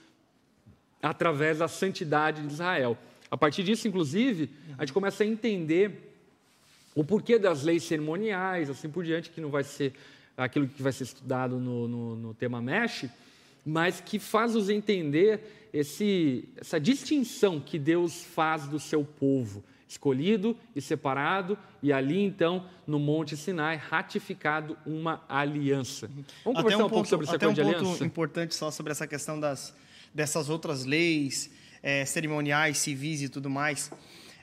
através 1.02 1.60
da 1.60 1.68
santidade 1.68 2.42
de 2.42 2.54
Israel. 2.54 2.98
A 3.30 3.38
partir 3.38 3.64
disso, 3.64 3.88
inclusive, 3.88 4.50
a 4.78 4.86
gente 4.86 4.94
começa 4.94 5.24
a 5.24 5.28
entender 5.28 6.14
o 6.96 7.04
porquê 7.04 7.38
das 7.38 7.64
leis 7.64 7.84
cerimoniais, 7.84 8.70
assim 8.70 8.90
por 8.90 9.04
diante, 9.04 9.30
que 9.30 9.40
não 9.40 9.50
vai 9.50 9.64
ser 9.64 9.94
aquilo 10.36 10.68
que 10.68 10.82
vai 10.82 10.92
ser 10.92 11.04
estudado 11.04 11.60
no, 11.60 11.88
no, 11.88 12.16
no 12.16 12.34
tema 12.34 12.62
Mesh, 12.62 13.06
mas 13.66 14.00
que 14.00 14.18
faz 14.18 14.54
nos 14.54 14.70
entender 14.70 15.70
esse, 15.74 16.48
essa 16.56 16.80
distinção 16.80 17.60
que 17.60 17.78
Deus 17.78 18.24
faz 18.24 18.68
do 18.68 18.80
seu 18.80 19.04
povo, 19.04 19.64
escolhido 19.88 20.56
e 20.76 20.82
separado, 20.82 21.58
e 21.84 21.92
ali 21.92 22.22
então, 22.22 22.66
no 22.86 22.98
Monte 22.98 23.36
Sinai, 23.36 23.78
ratificado 23.78 24.78
uma 24.86 25.24
aliança. 25.28 26.10
Vamos 26.44 26.62
conversar 26.62 26.84
um, 26.84 26.86
um, 26.86 26.90
pouco 26.90 27.08
sobre 27.08 27.26
esse 27.26 27.36
acordo 27.36 27.54
de 27.54 27.62
aliança? 27.62 27.84
um 27.84 27.92
ponto 27.92 28.06
importante 28.06 28.56
só 28.56 28.72
sobre 28.72 28.92
essa 28.92 29.06
questão 29.06 29.40
das, 29.40 29.76
dessas 30.14 30.50
outras 30.50 30.86
leis 30.86 31.52
é, 31.88 32.04
cerimoniais, 32.04 32.80
civis 32.80 33.22
e 33.22 33.30
tudo 33.30 33.50
mais. 33.50 33.90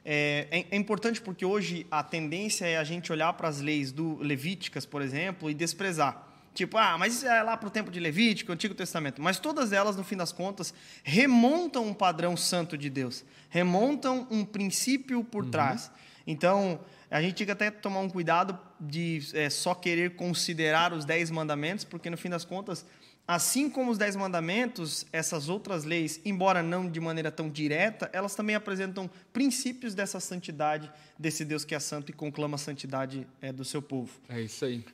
É, 0.03 0.49
é, 0.51 0.67
é, 0.71 0.77
importante 0.77 1.21
porque 1.21 1.45
hoje 1.45 1.87
a 1.91 2.03
tendência 2.03 2.65
é 2.65 2.79
a 2.79 2.85
gente 2.85 3.13
olhar 3.13 3.35
para 3.35 3.49
as 3.49 3.61
leis 3.61 3.93
do 3.93 4.17
Levíticas, 4.17 4.87
por 4.87 5.03
exemplo, 5.03 5.51
e 5.51 5.55
desprezar. 5.55 6.27
Tipo, 6.55 6.79
ah, 6.79 6.97
mas 6.97 7.17
isso 7.17 7.27
é 7.27 7.43
lá 7.43 7.55
para 7.55 7.67
o 7.67 7.71
tempo 7.71 7.91
de 7.91 8.01
Levítico, 8.01 8.51
Antigo 8.51 8.75
Testamento. 8.75 9.21
Mas 9.21 9.39
todas 9.39 9.73
elas, 9.73 9.95
no 9.95 10.03
fim 10.03 10.17
das 10.17 10.33
contas, 10.33 10.73
remontam 11.03 11.87
um 11.87 11.93
padrão 11.93 12.35
santo 12.35 12.79
de 12.79 12.89
Deus, 12.89 13.27
remontam 13.51 14.27
um 14.31 14.43
princípio 14.43 15.23
por 15.23 15.45
uhum. 15.45 15.51
trás. 15.51 15.91
Então, 16.27 16.81
a 17.11 17.21
gente 17.21 17.35
tem 17.35 17.45
que 17.45 17.53
até 17.53 17.71
tomar 17.71 18.01
um 18.01 18.09
cuidado 18.09 18.59
de 18.81 19.21
é, 19.35 19.51
só 19.51 19.75
querer 19.75 20.17
considerar 20.17 20.95
os 20.95 21.05
dez 21.05 21.31
mandamentos, 21.31 21.85
porque 21.85 22.09
no 22.09 22.17
fim 22.17 22.31
das 22.31 22.45
contas, 22.45 22.87
assim 23.27 23.71
como 23.71 23.91
os 23.91 23.99
dez 23.99 24.15
mandamentos, 24.17 25.07
essas 25.13 25.49
outras 25.49 25.85
leis, 25.85 26.21
embora 26.25 26.63
não 26.63 26.89
de 26.89 27.01
maneira 27.01 27.31
tão 27.31 27.49
direta, 27.49 28.11
elas 28.13 28.35
também 28.35 28.55
apresentam 28.55 29.11
princípios 29.33 29.95
dessa 29.95 30.21
santidade 30.21 30.91
desse 31.19 31.45
Deus 31.45 31.65
que 31.65 31.75
é 31.75 31.81
santo 31.81 32.11
e 32.11 32.13
conclama 32.13 32.57
a 32.57 32.59
santidade 32.59 33.27
é, 33.41 33.53
do 33.53 33.65
seu 33.65 33.81
povo. 33.81 34.11
É 34.29 34.41
isso 34.41 34.65
aí. 34.65 34.85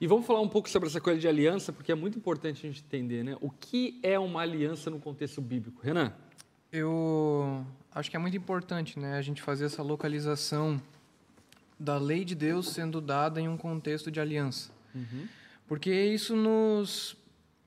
E 0.00 0.06
vamos 0.06 0.26
falar 0.26 0.40
um 0.40 0.48
pouco 0.48 0.70
sobre 0.70 0.88
essa 0.88 1.00
coisa 1.00 1.20
de 1.20 1.26
aliança, 1.26 1.72
porque 1.72 1.90
é 1.90 1.94
muito 1.94 2.16
importante 2.16 2.64
a 2.66 2.70
gente 2.70 2.82
entender, 2.86 3.24
né? 3.24 3.36
O 3.40 3.50
que 3.50 3.98
é 4.02 4.18
uma 4.18 4.42
aliança 4.42 4.90
no 4.90 5.00
contexto 5.00 5.40
bíblico? 5.40 5.82
Renan? 5.82 6.12
Eu 6.70 7.66
acho 7.94 8.10
que 8.10 8.16
é 8.16 8.18
muito 8.18 8.36
importante, 8.36 8.98
né, 8.98 9.16
a 9.16 9.22
gente 9.22 9.40
fazer 9.40 9.64
essa 9.64 9.82
localização 9.82 10.80
da 11.78 11.98
lei 11.98 12.24
de 12.24 12.34
Deus 12.34 12.70
sendo 12.70 13.00
dada 13.00 13.40
em 13.40 13.48
um 13.48 13.56
contexto 13.56 14.10
de 14.10 14.20
aliança. 14.20 14.70
Uhum. 14.94 15.26
Porque 15.66 15.90
isso 15.90 16.36
nos 16.36 17.16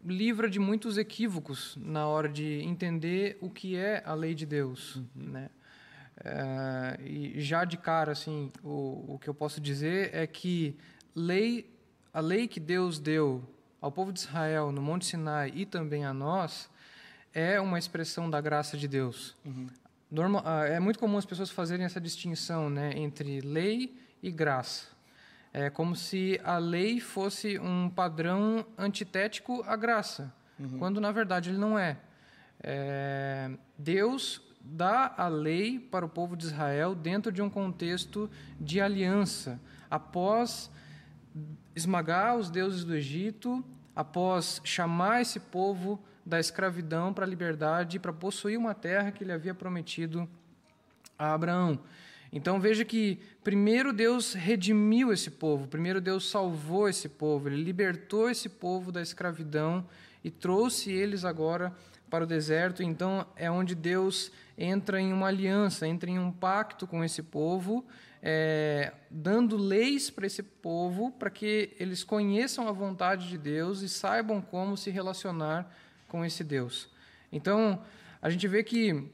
livra 0.04 0.50
de 0.50 0.60
muitos 0.60 0.98
equívocos 0.98 1.78
na 1.80 2.08
hora 2.08 2.30
de 2.30 2.62
entender 2.62 3.38
o 3.42 3.50
que 3.50 3.76
é 3.76 4.02
a 4.06 4.14
lei 4.14 4.34
de 4.34 4.46
Deus, 4.46 4.96
uhum. 4.96 5.06
né? 5.16 5.50
É, 6.22 7.00
e 7.02 7.40
já 7.40 7.64
de 7.64 7.78
cara, 7.78 8.12
assim, 8.12 8.52
o, 8.62 9.16
o 9.16 9.20
que 9.20 9.30
eu 9.30 9.34
posso 9.34 9.62
dizer 9.62 10.14
é 10.14 10.28
que 10.28 10.76
lei 11.16 11.66
a 12.14 12.20
lei 12.20 12.48
que 12.48 12.60
Deus 12.60 13.00
deu 13.00 13.44
ao 13.80 13.92
povo 13.92 14.12
de 14.12 14.20
Israel 14.20 14.72
no 14.72 14.82
Monte 14.82 15.06
Sinai 15.06 15.52
e 15.56 15.66
também 15.66 16.06
a 16.06 16.14
nós 16.14 16.70
é 17.34 17.62
uma 17.62 17.78
expressão 17.78 18.30
da 18.30 18.42
graça 18.42 18.76
de 18.76 18.88
Deus. 18.88 19.36
Uhum. 19.46 19.68
Normal, 20.12 20.42
ah, 20.44 20.66
é 20.66 20.80
muito 20.80 21.00
comum 21.00 21.18
as 21.18 21.26
pessoas 21.26 21.52
fazerem 21.52 21.86
essa 21.86 22.02
distinção 22.02 22.70
né, 22.70 22.94
entre 22.96 23.42
lei 23.42 23.96
e 24.22 24.32
graça. 24.32 24.88
É 25.52 25.70
como 25.70 25.96
se 25.96 26.40
a 26.44 26.58
lei 26.58 27.00
fosse 27.00 27.58
um 27.60 27.90
padrão 27.90 28.66
antitético 28.78 29.64
à 29.66 29.76
graça, 29.76 30.34
uhum. 30.60 30.78
quando 30.78 31.02
na 31.02 31.12
verdade 31.12 31.50
ele 31.50 31.58
não 31.58 31.78
é. 31.78 31.98
é. 32.62 33.50
Deus 33.78 34.42
dá 34.62 35.14
a 35.18 35.28
lei 35.28 35.80
para 35.80 36.06
o 36.06 36.10
povo 36.10 36.36
de 36.38 36.46
Israel 36.46 36.94
dentro 36.94 37.32
de 37.32 37.42
um 37.42 37.50
contexto 37.50 38.30
de 38.60 38.80
aliança, 38.80 39.60
após 39.90 40.70
esmagar 41.76 42.36
os 42.36 42.50
deuses 42.50 42.84
do 42.84 42.96
Egito, 42.96 43.64
após 43.96 44.62
chamar 44.64 45.22
esse 45.22 45.40
povo 45.40 46.00
da 46.26 46.40
escravidão 46.40 47.14
para 47.14 47.26
a 47.26 47.28
liberdade, 47.28 47.98
para 48.00 48.14
possuir 48.14 48.58
uma 48.58 48.76
terra 48.76 49.12
que 49.12 49.24
ele 49.24 49.32
havia 49.32 49.54
prometido 49.54 50.30
a 51.18 51.34
Abraão. 51.34 51.80
Então 52.32 52.60
veja 52.60 52.86
que 52.86 53.20
primeiro 53.44 53.92
Deus 53.92 54.34
redimiu 54.34 55.12
esse 55.12 55.32
povo, 55.32 55.68
primeiro 55.68 56.00
Deus 56.00 56.30
salvou 56.30 56.88
esse 56.88 57.10
povo, 57.10 57.50
ele 57.50 57.64
libertou 57.64 58.30
esse 58.30 58.48
povo 58.48 58.92
da 58.92 59.02
escravidão 59.02 59.86
e 60.24 60.30
trouxe 60.30 60.92
eles 60.92 61.26
agora 61.26 61.74
para 62.10 62.24
o 62.24 62.28
deserto. 62.28 62.84
Então 62.84 63.26
é 63.36 63.50
onde 63.50 63.74
Deus 63.74 64.32
entra 64.58 65.02
em 65.02 65.12
uma 65.12 65.28
aliança, 65.28 65.88
entra 65.88 66.10
em 66.10 66.20
um 66.20 66.32
pacto 66.32 66.86
com 66.86 67.04
esse 67.04 67.24
povo 67.24 67.86
é, 68.22 68.94
dando 69.10 69.56
leis 69.56 70.10
para 70.10 70.28
esse 70.28 70.44
povo 70.44 71.12
para 71.12 71.30
que 71.30 71.74
eles 71.80 72.04
conheçam 72.04 72.68
a 72.68 72.72
vontade 72.72 73.30
de 73.30 73.38
Deus 73.38 73.82
e 73.82 73.90
saibam 73.90 74.42
como 74.42 74.76
se 74.76 74.90
relacionar 74.90 75.74
com 76.08 76.26
esse 76.26 76.44
Deus. 76.44 76.90
Então, 77.32 77.82
a 78.22 78.30
gente 78.30 78.48
vê 78.48 78.64
que, 78.64 79.10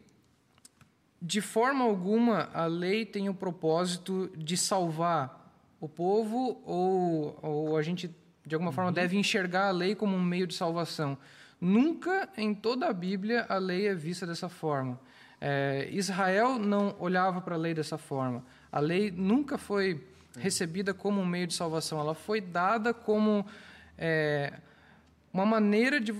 de 1.26 1.42
forma 1.42 1.84
alguma, 1.84 2.52
a 2.54 2.68
lei 2.68 3.04
tem 3.04 3.28
o 3.30 3.34
propósito 3.34 4.32
de 4.38 4.56
salvar 4.56 5.52
o 5.80 5.90
povo, 5.90 6.62
ou, 6.64 7.40
ou 7.42 7.78
a 7.78 7.82
gente, 7.82 8.14
de 8.46 8.54
alguma 8.54 8.72
forma, 8.72 8.92
uhum. 8.92 8.94
deve 8.94 9.18
enxergar 9.18 9.70
a 9.70 9.72
lei 9.72 9.96
como 9.96 10.16
um 10.16 10.22
meio 10.22 10.46
de 10.46 10.54
salvação. 10.54 11.18
Nunca 11.60 12.30
em 12.38 12.54
toda 12.54 12.88
a 12.88 12.94
Bíblia 12.94 13.44
a 13.50 13.58
lei 13.58 13.88
é 13.88 13.96
vista 13.96 14.28
dessa 14.28 14.48
forma. 14.48 15.00
É, 15.42 15.90
Israel 15.92 16.60
não 16.60 16.96
olhava 17.00 17.42
para 17.42 17.56
a 17.56 17.58
lei 17.58 17.74
dessa 17.74 17.98
forma. 17.98 18.46
A 18.72 18.80
lei 18.80 19.10
nunca 19.10 19.58
foi 19.58 20.08
recebida 20.38 20.94
como 20.94 21.20
um 21.22 21.26
meio 21.26 21.48
de 21.48 21.56
salvação, 21.56 22.00
ela 22.00 22.14
foi 22.14 22.40
dada 22.40 22.94
como 22.94 23.44
é, 23.98 24.54
uma 25.36 25.46
maneira 25.46 26.00
de, 26.00 26.16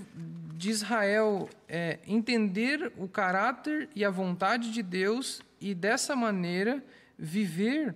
de 0.58 0.68
Israel 0.68 1.48
é, 1.66 1.98
entender 2.06 2.92
o 2.98 3.08
caráter 3.08 3.88
e 3.94 4.04
a 4.04 4.10
vontade 4.10 4.70
de 4.70 4.82
Deus 4.82 5.40
e, 5.58 5.74
dessa 5.74 6.14
maneira, 6.14 6.84
viver 7.18 7.94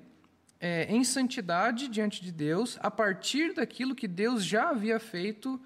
é, 0.59 0.87
em 0.88 1.04
santidade 1.04 1.88
diante 1.88 2.22
de 2.22 2.33
Deus 2.33 2.78
a 2.80 2.90
partir 2.90 3.52
daquilo 3.52 3.94
que 3.94 4.09
Deus 4.09 4.42
já 4.42 4.70
havia 4.70 4.98
feito 4.98 5.61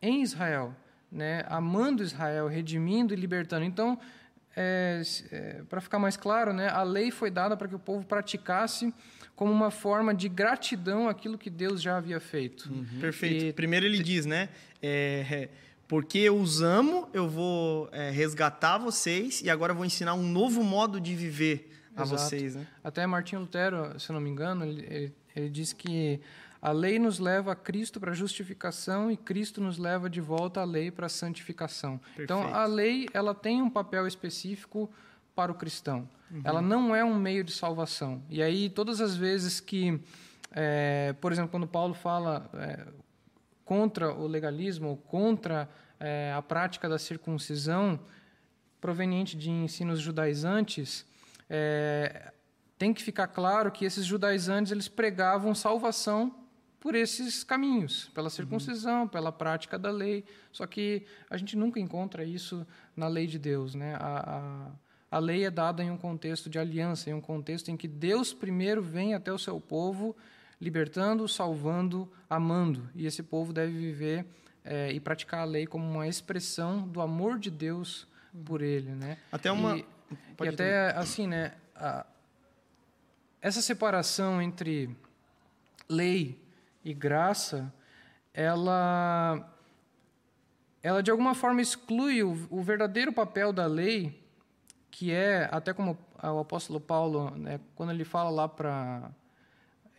em 0.00 0.22
Israel, 0.22 0.74
né? 1.12 1.44
amando 1.46 2.02
Israel, 2.02 2.48
redimindo 2.48 3.12
e 3.12 3.18
libertando. 3.18 3.66
Então, 3.66 3.98
é, 4.56 5.02
é, 5.30 5.62
para 5.68 5.82
ficar 5.82 5.98
mais 5.98 6.16
claro, 6.16 6.54
né, 6.54 6.70
a 6.70 6.82
lei 6.82 7.10
foi 7.10 7.30
dada 7.30 7.54
para 7.54 7.68
que 7.68 7.74
o 7.74 7.78
povo 7.78 8.06
praticasse 8.06 8.94
como 9.36 9.52
uma 9.52 9.70
forma 9.70 10.14
de 10.14 10.28
gratidão 10.30 11.08
àquilo 11.08 11.36
que 11.36 11.50
Deus 11.50 11.82
já 11.82 11.98
havia 11.98 12.18
feito. 12.18 12.72
Uhum. 12.72 13.00
Perfeito. 13.00 13.44
E, 13.44 13.52
Primeiro 13.52 13.84
ele 13.84 14.02
diz, 14.02 14.24
né? 14.24 14.48
É, 14.82 15.50
porque 15.86 16.18
eu 16.18 16.36
os 16.40 16.62
amo, 16.62 17.08
eu 17.12 17.28
vou 17.28 17.88
é, 17.92 18.10
resgatar 18.10 18.78
vocês 18.78 19.42
e 19.42 19.50
agora 19.50 19.74
vou 19.74 19.84
ensinar 19.84 20.14
um 20.14 20.22
novo 20.22 20.64
modo 20.64 20.98
de 20.98 21.14
viver 21.14 21.70
a 21.94 22.02
Exato. 22.02 22.20
vocês. 22.20 22.56
Né? 22.56 22.66
Até 22.82 23.06
Martinho 23.06 23.42
Lutero, 23.42 24.00
se 24.00 24.10
não 24.10 24.20
me 24.20 24.30
engano, 24.30 24.64
ele, 24.64 24.86
ele, 24.88 25.14
ele 25.36 25.50
diz 25.50 25.72
que 25.72 26.18
a 26.60 26.72
lei 26.72 26.98
nos 26.98 27.18
leva 27.18 27.52
a 27.52 27.54
Cristo 27.54 28.00
para 28.00 28.12
justificação 28.14 29.10
e 29.10 29.16
Cristo 29.16 29.60
nos 29.60 29.76
leva 29.76 30.08
de 30.08 30.20
volta 30.20 30.62
à 30.62 30.64
lei 30.64 30.90
para 30.90 31.08
santificação. 31.08 31.98
Perfeito. 31.98 32.24
Então, 32.24 32.54
a 32.54 32.64
lei 32.64 33.06
ela 33.12 33.34
tem 33.34 33.60
um 33.60 33.70
papel 33.70 34.06
específico 34.06 34.90
para 35.34 35.52
o 35.52 35.54
cristão. 35.54 36.08
Uhum. 36.30 36.40
Ela 36.44 36.60
não 36.60 36.94
é 36.94 37.04
um 37.04 37.14
meio 37.14 37.44
de 37.44 37.52
salvação. 37.52 38.22
E 38.28 38.42
aí, 38.42 38.68
todas 38.68 39.00
as 39.00 39.16
vezes 39.16 39.60
que, 39.60 40.00
é, 40.52 41.14
por 41.20 41.32
exemplo, 41.32 41.50
quando 41.50 41.66
Paulo 41.66 41.94
fala 41.94 42.50
é, 42.54 42.86
contra 43.64 44.12
o 44.12 44.26
legalismo, 44.26 44.96
contra 45.06 45.68
é, 45.98 46.32
a 46.36 46.42
prática 46.42 46.88
da 46.88 46.98
circuncisão 46.98 47.98
proveniente 48.80 49.36
de 49.36 49.50
ensinos 49.50 50.00
judaizantes, 50.00 51.06
é, 51.48 52.32
tem 52.78 52.92
que 52.92 53.02
ficar 53.02 53.28
claro 53.28 53.70
que 53.70 53.84
esses 53.84 54.04
judaizantes 54.04 54.70
eles 54.70 54.88
pregavam 54.88 55.54
salvação 55.54 56.34
por 56.78 56.94
esses 56.94 57.42
caminhos, 57.42 58.10
pela 58.14 58.30
circuncisão, 58.30 59.02
uhum. 59.02 59.08
pela 59.08 59.32
prática 59.32 59.78
da 59.78 59.90
lei. 59.90 60.24
Só 60.52 60.66
que 60.66 61.04
a 61.28 61.36
gente 61.36 61.56
nunca 61.56 61.80
encontra 61.80 62.24
isso 62.24 62.66
na 62.94 63.08
lei 63.08 63.26
de 63.26 63.38
Deus. 63.38 63.74
Né? 63.74 63.96
A, 63.96 64.36
a, 64.36 64.70
a 65.10 65.18
lei 65.18 65.44
é 65.44 65.50
dada 65.50 65.82
em 65.82 65.90
um 65.90 65.96
contexto 65.96 66.50
de 66.50 66.58
aliança, 66.58 67.10
em 67.10 67.14
um 67.14 67.20
contexto 67.20 67.70
em 67.70 67.76
que 67.76 67.86
Deus 67.86 68.32
primeiro 68.32 68.82
vem 68.82 69.14
até 69.14 69.32
o 69.32 69.38
seu 69.38 69.60
povo, 69.60 70.16
libertando, 70.60 71.28
salvando, 71.28 72.10
amando. 72.28 72.88
E 72.94 73.06
esse 73.06 73.22
povo 73.22 73.52
deve 73.52 73.72
viver 73.72 74.26
é, 74.64 74.90
e 74.92 74.98
praticar 74.98 75.40
a 75.40 75.44
lei 75.44 75.66
como 75.66 75.88
uma 75.88 76.08
expressão 76.08 76.86
do 76.86 77.00
amor 77.00 77.38
de 77.38 77.50
Deus 77.50 78.06
por 78.44 78.62
ele. 78.62 78.90
Né? 78.90 79.16
Até 79.30 79.50
uma. 79.52 79.76
E, 79.76 79.86
e 80.42 80.48
até 80.48 80.90
assim, 80.96 81.26
né? 81.26 81.52
A, 81.74 82.04
essa 83.40 83.62
separação 83.62 84.42
entre 84.42 84.90
lei 85.88 86.36
e 86.84 86.92
graça, 86.92 87.72
ela, 88.34 89.48
ela 90.82 91.02
de 91.02 91.10
alguma 91.10 91.34
forma 91.34 91.62
exclui 91.62 92.24
o, 92.24 92.46
o 92.50 92.62
verdadeiro 92.62 93.12
papel 93.12 93.52
da 93.52 93.66
lei, 93.66 94.20
que 94.96 95.12
é, 95.12 95.46
até 95.52 95.74
como 95.74 95.98
o 96.22 96.38
apóstolo 96.38 96.80
Paulo, 96.80 97.30
né, 97.36 97.60
quando 97.74 97.92
ele 97.92 98.02
fala 98.02 98.30
lá 98.30 98.48
para. 98.48 99.10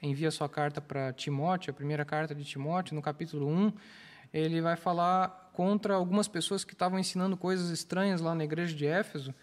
envia 0.02 0.32
sua 0.32 0.50
carta 0.50 0.82
para 0.82 1.14
Timóteo, 1.14 1.70
a 1.70 1.74
primeira 1.74 2.04
carta 2.04 2.34
de 2.34 2.44
Timóteo, 2.44 2.96
no 2.96 3.02
capítulo 3.02 3.48
1, 3.48 3.74
ele 4.34 4.60
vai 4.60 4.76
falar 4.76 5.52
contra 5.54 5.94
algumas 5.94 6.28
pessoas 6.28 6.64
que 6.64 6.74
estavam 6.74 6.98
ensinando 6.98 7.38
coisas 7.38 7.70
estranhas 7.70 8.22
lá 8.22 8.34
na 8.34 8.44
igreja 8.44 8.76
de 8.76 8.88
Éfeso. 8.88 9.36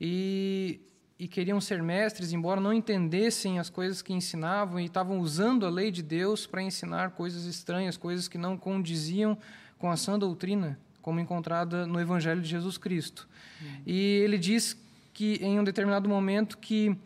E 0.00 0.80
e 1.20 1.26
queriam 1.26 1.60
ser 1.60 1.82
mestres, 1.82 2.32
embora 2.32 2.60
não 2.60 2.72
entendessem 2.72 3.58
as 3.58 3.68
coisas 3.68 4.00
que 4.00 4.12
ensinavam 4.12 4.78
e 4.78 4.84
estavam 4.84 5.18
usando 5.18 5.66
a 5.66 5.70
lei 5.70 5.90
de 5.90 6.00
Deus 6.00 6.46
para 6.46 6.62
ensinar 6.62 7.10
coisas 7.10 7.44
estranhas, 7.44 7.96
coisas 7.96 8.28
que 8.28 8.38
não 8.38 8.56
condiziam 8.56 9.36
com 9.78 9.90
a 9.90 9.96
sã 9.96 10.16
doutrina, 10.16 10.78
como 11.02 11.18
encontrada 11.18 11.86
no 11.88 12.00
Evangelho 12.00 12.40
de 12.40 12.48
Jesus 12.48 12.78
Cristo. 12.78 13.28
Uhum. 13.60 13.82
E 13.84 13.96
ele 14.22 14.38
diz 14.38 14.76
que 15.18 15.34
em 15.42 15.58
um 15.58 15.64
determinado 15.64 16.08
momento 16.08 16.56
que 16.58 16.96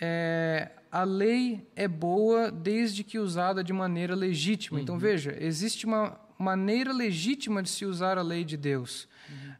é, 0.00 0.70
a 0.92 1.02
lei 1.02 1.66
é 1.74 1.88
boa 1.88 2.52
desde 2.52 3.02
que 3.02 3.18
usada 3.18 3.64
de 3.64 3.72
maneira 3.72 4.14
legítima. 4.14 4.80
Então, 4.80 4.96
veja, 4.96 5.36
existe 5.40 5.84
uma 5.84 6.20
maneira 6.38 6.92
legítima 6.92 7.60
de 7.60 7.68
se 7.68 7.84
usar 7.84 8.16
a 8.16 8.22
lei 8.22 8.44
de 8.44 8.56
Deus. 8.56 9.08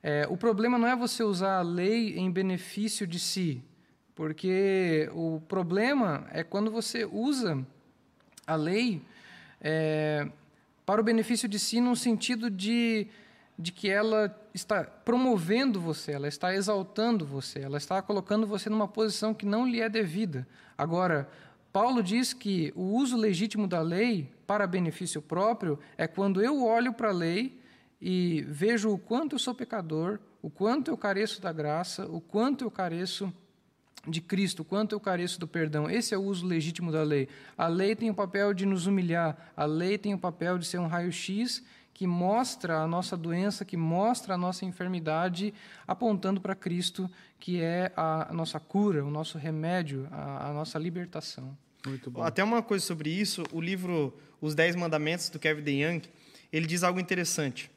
É, 0.01 0.29
o 0.31 0.37
problema 0.37 0.79
não 0.79 0.87
é 0.87 0.95
você 0.95 1.25
usar 1.25 1.59
a 1.59 1.62
lei 1.62 2.16
em 2.16 2.31
benefício 2.31 3.05
de 3.05 3.18
si, 3.18 3.61
porque 4.14 5.11
o 5.12 5.40
problema 5.49 6.29
é 6.31 6.45
quando 6.45 6.71
você 6.71 7.05
usa 7.05 7.66
a 8.47 8.55
lei 8.55 9.03
é, 9.61 10.29
para 10.87 11.01
o 11.01 11.05
benefício 11.05 11.49
de 11.49 11.59
si, 11.59 11.81
no 11.81 11.97
sentido 11.97 12.49
de, 12.49 13.09
de 13.59 13.71
que 13.73 13.88
ela 13.88 14.35
está 14.55 14.83
promovendo 14.85 15.81
você, 15.81 16.12
ela 16.12 16.29
está 16.29 16.55
exaltando 16.55 17.25
você, 17.25 17.61
ela 17.61 17.79
está 17.79 18.01
colocando 18.03 18.47
você 18.47 18.69
numa 18.69 18.88
posição 18.88 19.35
que 19.35 19.47
não 19.47 19.67
lhe 19.67 19.81
é 19.81 19.88
devida. 19.88 20.47
Agora, 20.77 21.29
Paulo 21.73 22.03
diz 22.03 22.33
que 22.33 22.73
o 22.77 22.83
uso 22.97 23.17
legítimo 23.17 23.67
da 23.67 23.81
lei 23.81 24.31
para 24.47 24.67
benefício 24.67 25.23
próprio 25.23 25.79
é 25.97 26.07
quando 26.07 26.43
eu 26.43 26.65
olho 26.65 26.93
para 26.93 27.09
a 27.09 27.12
lei 27.12 27.59
e 28.01 28.45
vejo 28.49 28.91
o 28.91 28.99
quanto 28.99 29.37
eu 29.37 29.38
sou 29.38 29.55
pecador, 29.55 30.19
o 30.43 30.51
quanto 30.51 30.91
eu 30.91 30.97
careço 30.97 31.41
da 31.41 31.53
graça, 31.53 32.07
o 32.07 32.21
quanto 32.21 32.65
eu 32.65 32.71
careço 32.71 33.33
de 34.07 34.21
Cristo, 34.21 34.65
quanto 34.65 34.93
eu 34.93 35.01
careço 35.01 35.38
do 35.38 35.47
perdão. 35.47 35.88
Esse 35.88 36.12
é 36.12 36.19
o 36.19 36.23
uso 36.23 36.45
legítimo 36.45 36.91
da 36.91 37.03
lei. 37.03 37.29
A 37.57 37.69
lei 37.69 37.95
tem 37.95 38.11
o 38.11 38.15
papel 38.15 38.53
de 38.53 38.67
nos 38.67 38.87
humilhar, 38.87 39.53
a 39.57 39.65
lei 39.65 39.97
tem 39.97 40.12
o 40.12 40.19
papel 40.19 40.59
de 40.59 40.67
ser 40.67 40.79
um 40.79 40.88
raio-x 40.88 41.62
que 41.94 42.07
mostra 42.07 42.78
a 42.78 42.87
nossa 42.87 43.16
doença, 43.16 43.64
que 43.64 43.76
mostra 43.76 44.35
a 44.35 44.38
nossa 44.38 44.64
enfermidade, 44.64 45.52
apontando 45.87 46.40
para 46.40 46.55
Cristo, 46.55 47.11
que 47.38 47.61
é 47.61 47.92
a 47.96 48.31
nossa 48.33 48.59
cura, 48.59 49.05
o 49.05 49.11
nosso 49.11 49.38
remédio, 49.38 50.09
a, 50.11 50.50
a 50.50 50.52
nossa 50.52 50.78
libertação. 50.78 51.57
Muito 51.87 52.11
bom. 52.11 52.22
Até 52.22 52.42
uma 52.42 52.62
coisa 52.62 52.85
sobre 52.85 53.11
isso, 53.11 53.42
o 53.52 53.61
livro 53.61 54.16
Os 54.40 54.55
Dez 54.55 54.76
Mandamentos, 54.76 55.28
do 55.28 55.38
Kevin 55.38 55.62
DeYoung, 55.62 56.02
ele 56.52 56.66
diz 56.66 56.83
algo 56.83 57.00
interessante. 57.00 57.70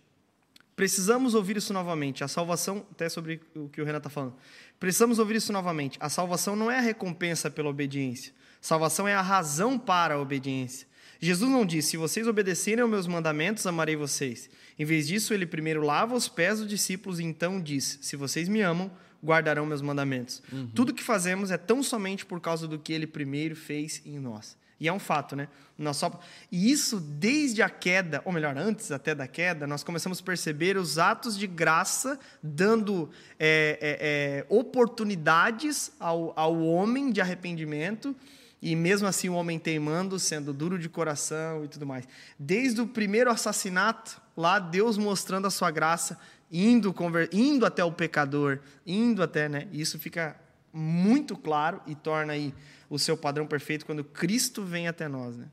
Precisamos 0.75 1.33
ouvir 1.33 1.57
isso 1.57 1.73
novamente. 1.73 2.23
A 2.23 2.27
salvação, 2.27 2.85
até 2.91 3.07
sobre 3.07 3.41
o 3.55 3.69
que 3.69 3.81
o 3.81 3.85
Renan 3.85 3.99
está 3.99 4.09
falando. 4.09 4.35
Precisamos 4.79 5.19
ouvir 5.19 5.37
isso 5.37 5.53
novamente. 5.53 5.97
A 6.01 6.09
salvação 6.09 6.55
não 6.55 6.69
é 6.69 6.79
a 6.79 6.81
recompensa 6.81 7.49
pela 7.49 7.69
obediência. 7.69 8.33
Salvação 8.59 9.07
é 9.07 9.15
a 9.15 9.21
razão 9.21 9.79
para 9.79 10.15
a 10.15 10.19
obediência. 10.19 10.87
Jesus 11.25 11.49
não 11.49 11.65
disse: 11.65 11.91
Se 11.91 11.97
vocês 11.97 12.27
obedecerem 12.27 12.81
aos 12.81 12.89
meus 12.89 13.07
mandamentos, 13.07 13.65
amarei 13.65 13.95
vocês. 13.95 14.49
Em 14.77 14.85
vez 14.85 15.07
disso, 15.07 15.33
ele 15.33 15.45
primeiro 15.45 15.81
lava 15.81 16.15
os 16.15 16.27
pés 16.27 16.59
dos 16.59 16.67
discípulos 16.67 17.19
e 17.19 17.23
então 17.23 17.61
diz: 17.61 17.99
Se 18.01 18.15
vocês 18.15 18.47
me 18.47 18.61
amam, 18.61 18.91
guardarão 19.23 19.65
meus 19.65 19.81
mandamentos. 19.81 20.41
Uhum. 20.51 20.67
Tudo 20.67 20.93
que 20.93 21.03
fazemos 21.03 21.51
é 21.51 21.57
tão 21.57 21.81
somente 21.81 22.25
por 22.25 22.39
causa 22.39 22.67
do 22.67 22.77
que 22.77 22.93
ele 22.93 23.07
primeiro 23.07 23.55
fez 23.55 24.01
em 24.05 24.19
nós. 24.19 24.55
E 24.79 24.87
é 24.87 24.93
um 24.93 24.99
fato, 24.99 25.35
né? 25.35 25.47
Nós 25.77 25.97
só... 25.97 26.19
E 26.51 26.69
isso 26.69 26.99
desde 26.99 27.61
a 27.61 27.69
queda, 27.69 28.21
ou 28.25 28.33
melhor, 28.33 28.57
antes 28.57 28.91
até 28.91 29.15
da 29.15 29.25
queda, 29.25 29.65
nós 29.65 29.83
começamos 29.83 30.19
a 30.19 30.23
perceber 30.23 30.75
os 30.77 30.97
atos 30.97 31.37
de 31.37 31.47
graça 31.47 32.19
dando 32.43 33.09
é, 33.39 33.79
é, 33.81 33.97
é, 34.41 34.45
oportunidades 34.49 35.93
ao, 35.97 36.33
ao 36.37 36.61
homem 36.61 37.09
de 37.09 37.21
arrependimento, 37.21 38.13
e 38.61 38.75
mesmo 38.75 39.07
assim 39.07 39.29
o 39.29 39.33
homem 39.33 39.59
teimando, 39.59 40.17
sendo 40.19 40.53
duro 40.53 40.79
de 40.79 40.89
coração 40.89 41.63
e 41.63 41.67
tudo 41.67 41.85
mais. 41.85 42.07
Desde 42.37 42.81
o 42.81 42.87
primeiro 42.87 43.29
assassinato, 43.29 44.21
lá 44.35 44.59
Deus 44.59 44.97
mostrando 44.97 45.45
a 45.45 45.51
sua 45.51 45.69
graça, 45.71 46.17
indo, 46.51 46.93
conver... 46.93 47.29
indo 47.31 47.65
até 47.65 47.83
o 47.83 47.91
pecador, 47.91 48.59
indo 48.85 49.21
até, 49.21 49.47
né? 49.49 49.67
Isso 49.71 49.99
fica 49.99 50.35
muito 50.73 51.37
claro 51.37 51.81
e 51.87 51.95
torna 51.95 52.33
aí 52.33 52.53
o 52.89 52.99
seu 52.99 53.15
padrão 53.15 53.47
perfeito 53.47 53.85
quando 53.85 54.03
Cristo 54.03 54.63
vem 54.63 54.87
até 54.87 55.07
nós, 55.07 55.37
né? 55.37 55.47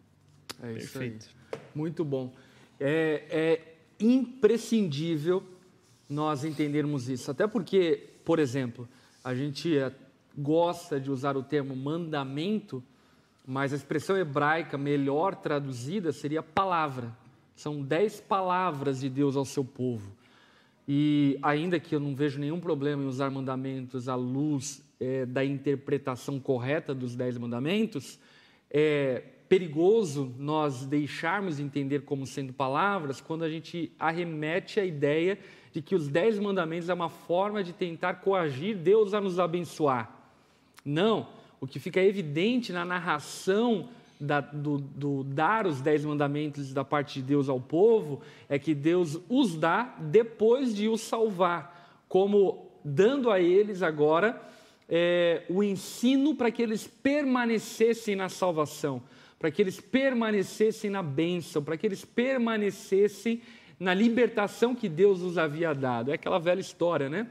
É 0.62 0.72
isso 0.72 0.92
Perfeito. 0.92 1.28
Aí. 1.52 1.60
Muito 1.74 2.04
bom. 2.04 2.32
É, 2.78 3.24
é 3.30 3.74
imprescindível 4.00 5.42
nós 6.08 6.44
entendermos 6.44 7.08
isso, 7.08 7.30
até 7.30 7.46
porque, 7.46 8.10
por 8.24 8.38
exemplo, 8.38 8.88
a 9.24 9.34
gente 9.34 9.76
é, 9.78 9.92
gosta 10.36 11.00
de 11.00 11.10
usar 11.10 11.36
o 11.36 11.42
termo 11.42 11.74
mandamento, 11.74 12.82
mas 13.52 13.70
a 13.70 13.76
expressão 13.76 14.16
hebraica 14.16 14.78
melhor 14.78 15.34
traduzida 15.34 16.10
seria 16.10 16.42
palavra. 16.42 17.14
São 17.54 17.82
dez 17.82 18.18
palavras 18.18 19.00
de 19.00 19.10
Deus 19.10 19.36
ao 19.36 19.44
seu 19.44 19.62
povo. 19.62 20.10
E 20.88 21.38
ainda 21.42 21.78
que 21.78 21.94
eu 21.94 22.00
não 22.00 22.14
vejo 22.14 22.40
nenhum 22.40 22.58
problema 22.58 23.02
em 23.02 23.06
usar 23.06 23.30
mandamentos 23.30 24.08
à 24.08 24.14
luz 24.14 24.82
é, 24.98 25.26
da 25.26 25.44
interpretação 25.44 26.40
correta 26.40 26.94
dos 26.94 27.14
Dez 27.14 27.36
Mandamentos, 27.36 28.18
é 28.70 29.22
perigoso 29.50 30.34
nós 30.38 30.86
deixarmos 30.86 31.60
entender 31.60 32.04
como 32.06 32.26
sendo 32.26 32.54
palavras 32.54 33.20
quando 33.20 33.44
a 33.44 33.50
gente 33.50 33.92
arremete 33.98 34.80
a 34.80 34.84
ideia 34.84 35.38
de 35.72 35.82
que 35.82 35.94
os 35.94 36.08
Dez 36.08 36.38
Mandamentos 36.38 36.88
é 36.88 36.94
uma 36.94 37.10
forma 37.10 37.62
de 37.62 37.74
tentar 37.74 38.14
coagir 38.14 38.78
Deus 38.78 39.12
a 39.12 39.20
nos 39.20 39.38
abençoar. 39.38 40.10
Não, 40.82 41.28
o 41.62 41.66
que 41.66 41.78
fica 41.78 42.02
evidente 42.02 42.72
na 42.72 42.84
narração 42.84 43.88
da, 44.20 44.40
do, 44.40 44.78
do, 44.78 45.22
dar 45.22 45.64
os 45.64 45.80
dez 45.80 46.04
mandamentos 46.04 46.74
da 46.74 46.84
parte 46.84 47.20
de 47.20 47.22
Deus 47.22 47.48
ao 47.48 47.60
povo 47.60 48.20
é 48.48 48.58
que 48.58 48.74
Deus 48.74 49.20
os 49.28 49.54
dá 49.54 49.94
depois 50.00 50.74
de 50.74 50.88
os 50.88 51.02
salvar, 51.02 52.02
como 52.08 52.66
dando 52.84 53.30
a 53.30 53.40
eles 53.40 53.80
agora 53.80 54.42
é, 54.88 55.44
o 55.48 55.62
ensino 55.62 56.34
para 56.34 56.50
que 56.50 56.60
eles 56.60 56.88
permanecessem 56.88 58.16
na 58.16 58.28
salvação, 58.28 59.00
para 59.38 59.48
que 59.48 59.62
eles 59.62 59.78
permanecessem 59.78 60.90
na 60.90 61.00
bênção, 61.00 61.62
para 61.62 61.76
que 61.76 61.86
eles 61.86 62.04
permanecessem 62.04 63.40
na 63.78 63.94
libertação 63.94 64.74
que 64.74 64.88
Deus 64.88 65.20
os 65.20 65.38
havia 65.38 65.72
dado. 65.72 66.10
É 66.10 66.14
aquela 66.14 66.40
velha 66.40 66.60
história, 66.60 67.08
né? 67.08 67.28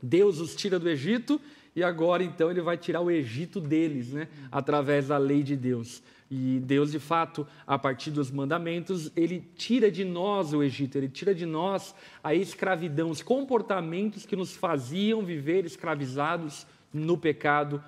Deus 0.00 0.38
os 0.38 0.54
tira 0.54 0.78
do 0.78 0.88
Egito 0.88 1.40
e 1.76 1.82
agora 1.82 2.22
então 2.22 2.50
ele 2.50 2.60
vai 2.60 2.76
tirar 2.76 3.00
o 3.00 3.10
Egito 3.10 3.60
deles, 3.60 4.12
né? 4.12 4.28
Através 4.50 5.08
da 5.08 5.18
lei 5.18 5.42
de 5.42 5.56
Deus. 5.56 6.02
E 6.30 6.60
Deus, 6.60 6.90
de 6.90 6.98
fato, 6.98 7.46
a 7.66 7.78
partir 7.78 8.10
dos 8.10 8.30
mandamentos, 8.30 9.10
ele 9.16 9.44
tira 9.56 9.90
de 9.90 10.04
nós 10.04 10.52
o 10.52 10.62
Egito, 10.62 10.96
ele 10.96 11.08
tira 11.08 11.34
de 11.34 11.46
nós 11.46 11.94
a 12.22 12.34
escravidão, 12.34 13.10
os 13.10 13.22
comportamentos 13.22 14.24
que 14.24 14.36
nos 14.36 14.56
faziam 14.56 15.24
viver 15.24 15.64
escravizados 15.64 16.66
no 16.92 17.18
pecado 17.18 17.82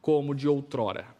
como 0.00 0.34
de 0.34 0.48
outrora. 0.48 1.17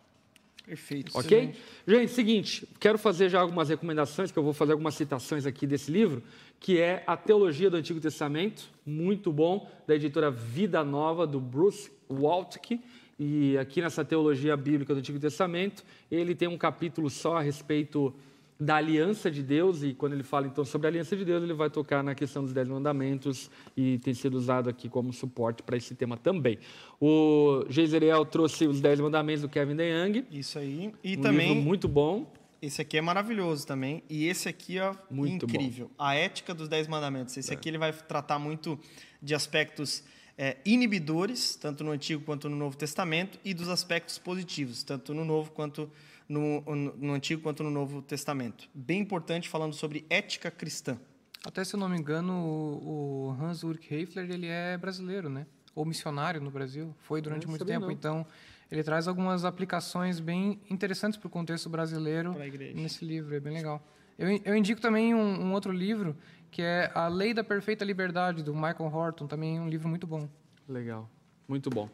Perfeito. 0.68 1.18
Ok? 1.18 1.38
Excelente. 1.38 1.58
Gente, 1.86 2.12
seguinte, 2.12 2.68
quero 2.78 2.98
fazer 2.98 3.30
já 3.30 3.40
algumas 3.40 3.70
recomendações, 3.70 4.30
que 4.30 4.38
eu 4.38 4.42
vou 4.42 4.52
fazer 4.52 4.72
algumas 4.72 4.94
citações 4.94 5.46
aqui 5.46 5.66
desse 5.66 5.90
livro, 5.90 6.22
que 6.60 6.78
é 6.78 7.02
A 7.06 7.16
Teologia 7.16 7.70
do 7.70 7.78
Antigo 7.78 7.98
Testamento, 7.98 8.68
muito 8.84 9.32
bom, 9.32 9.70
da 9.86 9.94
editora 9.94 10.30
Vida 10.30 10.84
Nova, 10.84 11.26
do 11.26 11.40
Bruce 11.40 11.90
Waltke. 12.08 12.82
E 13.18 13.56
aqui 13.56 13.80
nessa 13.80 14.04
Teologia 14.04 14.56
Bíblica 14.58 14.92
do 14.92 14.98
Antigo 14.98 15.18
Testamento, 15.18 15.82
ele 16.10 16.34
tem 16.34 16.46
um 16.46 16.58
capítulo 16.58 17.08
só 17.08 17.38
a 17.38 17.40
respeito 17.40 18.14
da 18.60 18.76
aliança 18.76 19.30
de 19.30 19.42
Deus, 19.42 19.82
e 19.84 19.94
quando 19.94 20.14
ele 20.14 20.24
fala 20.24 20.46
então 20.46 20.64
sobre 20.64 20.88
a 20.88 20.90
aliança 20.90 21.16
de 21.16 21.24
Deus, 21.24 21.42
ele 21.42 21.54
vai 21.54 21.70
tocar 21.70 22.02
na 22.02 22.14
questão 22.14 22.42
dos 22.42 22.52
Dez 22.52 22.66
Mandamentos 22.66 23.48
e 23.76 23.98
tem 23.98 24.12
sido 24.12 24.34
usado 24.34 24.68
aqui 24.68 24.88
como 24.88 25.12
suporte 25.12 25.62
para 25.62 25.76
esse 25.76 25.94
tema 25.94 26.16
também. 26.16 26.58
O 27.00 27.64
Geiseriel 27.68 28.24
trouxe 28.24 28.66
os 28.66 28.80
Dez 28.80 28.98
Mandamentos 28.98 29.42
do 29.42 29.48
Kevin 29.48 29.76
DeYoung. 29.76 30.24
Isso 30.32 30.58
aí. 30.58 30.92
E 31.04 31.16
um 31.16 31.20
também. 31.20 31.48
Livro 31.48 31.62
muito 31.62 31.86
bom. 31.86 32.32
Esse 32.60 32.82
aqui 32.82 32.98
é 32.98 33.00
maravilhoso 33.00 33.64
também. 33.64 34.02
E 34.10 34.26
esse 34.26 34.48
aqui 34.48 34.80
é 34.80 34.92
muito 35.08 35.46
incrível. 35.46 35.86
Bom. 35.86 36.04
A 36.04 36.16
ética 36.16 36.52
dos 36.52 36.68
Dez 36.68 36.88
Mandamentos. 36.88 37.36
Esse 37.36 37.52
é. 37.52 37.54
aqui 37.54 37.68
ele 37.68 37.78
vai 37.78 37.92
tratar 37.92 38.40
muito 38.40 38.76
de 39.22 39.36
aspectos 39.36 40.02
é, 40.36 40.56
inibidores, 40.64 41.54
tanto 41.54 41.84
no 41.84 41.92
Antigo 41.92 42.24
quanto 42.24 42.48
no 42.48 42.56
Novo 42.56 42.76
Testamento, 42.76 43.38
e 43.44 43.54
dos 43.54 43.68
aspectos 43.68 44.18
positivos, 44.18 44.82
tanto 44.82 45.14
no 45.14 45.24
Novo 45.24 45.52
quanto 45.52 45.82
no, 45.82 45.90
no 46.28 47.12
Antigo 47.14 47.42
quanto 47.42 47.62
no 47.62 47.70
Novo 47.70 48.02
Testamento. 48.02 48.68
Bem 48.74 49.00
importante 49.00 49.48
falando 49.48 49.72
sobre 49.72 50.04
ética 50.10 50.50
cristã. 50.50 50.98
Até 51.44 51.64
se 51.64 51.74
eu 51.74 51.80
não 51.80 51.88
me 51.88 51.96
engano, 51.96 52.34
o, 52.34 53.36
Hans 53.40 53.62
Ulrich 53.62 53.92
Heifler 53.92 54.30
ele 54.30 54.46
é 54.46 54.76
brasileiro, 54.76 55.30
né? 55.30 55.46
Ou 55.74 55.84
missionário 55.84 56.40
no 56.40 56.50
Brasil. 56.50 56.94
Foi 56.98 57.22
durante 57.22 57.46
muito 57.46 57.64
tempo. 57.64 57.86
Não. 57.86 57.92
Então, 57.92 58.26
ele 58.70 58.82
traz 58.82 59.08
algumas 59.08 59.44
aplicações 59.44 60.20
bem 60.20 60.60
interessantes 60.68 61.16
para 61.18 61.28
o 61.28 61.30
contexto 61.30 61.70
brasileiro 61.70 62.34
nesse 62.74 63.04
livro. 63.04 63.34
É 63.34 63.40
bem 63.40 63.54
legal. 63.54 63.82
Eu, 64.18 64.28
eu 64.44 64.56
indico 64.56 64.80
também 64.80 65.14
um, 65.14 65.46
um, 65.46 65.52
outro 65.52 65.72
livro 65.72 66.16
que 66.50 66.60
é 66.60 66.90
A 66.94 67.08
Lei 67.08 67.32
da 67.32 67.44
Perfeita 67.44 67.84
Liberdade 67.84 68.42
do 68.42 68.52
Michael 68.52 68.92
Horton. 68.92 69.26
Também 69.26 69.60
um 69.60 69.68
livro 69.68 69.88
muito 69.88 70.06
bom. 70.06 70.28
Legal, 70.68 71.08
muito 71.46 71.70
bom. 71.70 71.88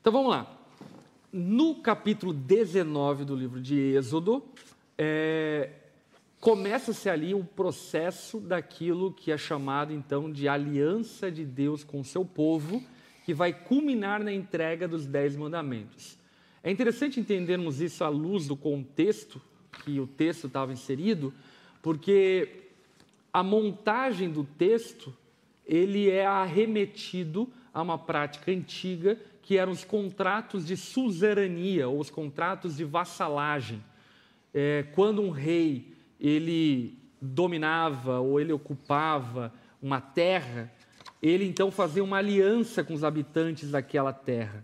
Então 0.00 0.12
vamos 0.12 0.30
lá 0.30 0.58
no 1.32 1.76
capítulo 1.76 2.32
19 2.32 3.24
do 3.24 3.36
livro 3.36 3.60
de 3.60 3.78
Êxodo, 3.78 4.42
é, 4.96 5.70
começa-se 6.40 7.08
ali 7.08 7.34
o 7.34 7.44
processo 7.44 8.40
daquilo 8.40 9.12
que 9.12 9.30
é 9.30 9.36
chamado 9.36 9.92
então 9.92 10.30
de 10.30 10.48
aliança 10.48 11.30
de 11.30 11.44
Deus 11.44 11.84
com 11.84 12.00
o 12.00 12.04
seu 12.04 12.24
povo, 12.24 12.82
que 13.24 13.34
vai 13.34 13.52
culminar 13.52 14.24
na 14.24 14.32
entrega 14.32 14.88
dos 14.88 15.06
Dez 15.06 15.36
Mandamentos. 15.36 16.16
É 16.62 16.70
interessante 16.70 17.20
entendermos 17.20 17.80
isso 17.80 18.02
à 18.02 18.08
luz 18.08 18.46
do 18.46 18.56
contexto 18.56 19.40
que 19.84 20.00
o 20.00 20.06
texto 20.06 20.46
estava 20.46 20.72
inserido, 20.72 21.32
porque 21.82 22.64
a 23.32 23.42
montagem 23.42 24.30
do 24.30 24.44
texto 24.44 25.14
ele 25.66 26.08
é 26.08 26.24
arremetido 26.24 27.48
a 27.72 27.82
uma 27.82 27.98
prática 27.98 28.50
antiga 28.50 29.18
que 29.48 29.56
eram 29.56 29.72
os 29.72 29.82
contratos 29.82 30.66
de 30.66 30.76
suzerania 30.76 31.88
ou 31.88 31.98
os 32.00 32.10
contratos 32.10 32.76
de 32.76 32.84
vassalagem. 32.84 33.82
É, 34.52 34.84
quando 34.92 35.22
um 35.22 35.30
rei 35.30 35.96
ele 36.20 36.98
dominava 37.18 38.20
ou 38.20 38.38
ele 38.38 38.52
ocupava 38.52 39.50
uma 39.80 40.02
terra, 40.02 40.70
ele 41.22 41.46
então 41.46 41.70
fazia 41.70 42.04
uma 42.04 42.18
aliança 42.18 42.84
com 42.84 42.92
os 42.92 43.02
habitantes 43.02 43.70
daquela 43.70 44.12
terra. 44.12 44.62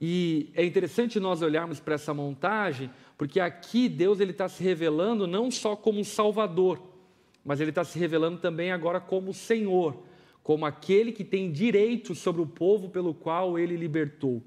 E 0.00 0.50
é 0.54 0.64
interessante 0.64 1.20
nós 1.20 1.42
olharmos 1.42 1.78
para 1.78 1.96
essa 1.96 2.14
montagem, 2.14 2.90
porque 3.18 3.38
aqui 3.38 3.86
Deus 3.86 4.18
ele 4.18 4.30
está 4.30 4.48
se 4.48 4.62
revelando 4.62 5.26
não 5.26 5.50
só 5.50 5.76
como 5.76 6.00
um 6.00 6.04
Salvador, 6.04 6.80
mas 7.44 7.60
ele 7.60 7.68
está 7.68 7.84
se 7.84 7.98
revelando 7.98 8.38
também 8.38 8.72
agora 8.72 8.98
como 8.98 9.34
Senhor, 9.34 10.05
como 10.46 10.64
aquele 10.64 11.10
que 11.10 11.24
tem 11.24 11.50
direito 11.50 12.14
sobre 12.14 12.40
o 12.40 12.46
povo 12.46 12.88
pelo 12.88 13.12
qual 13.12 13.58
ele 13.58 13.76
libertou. 13.76 14.40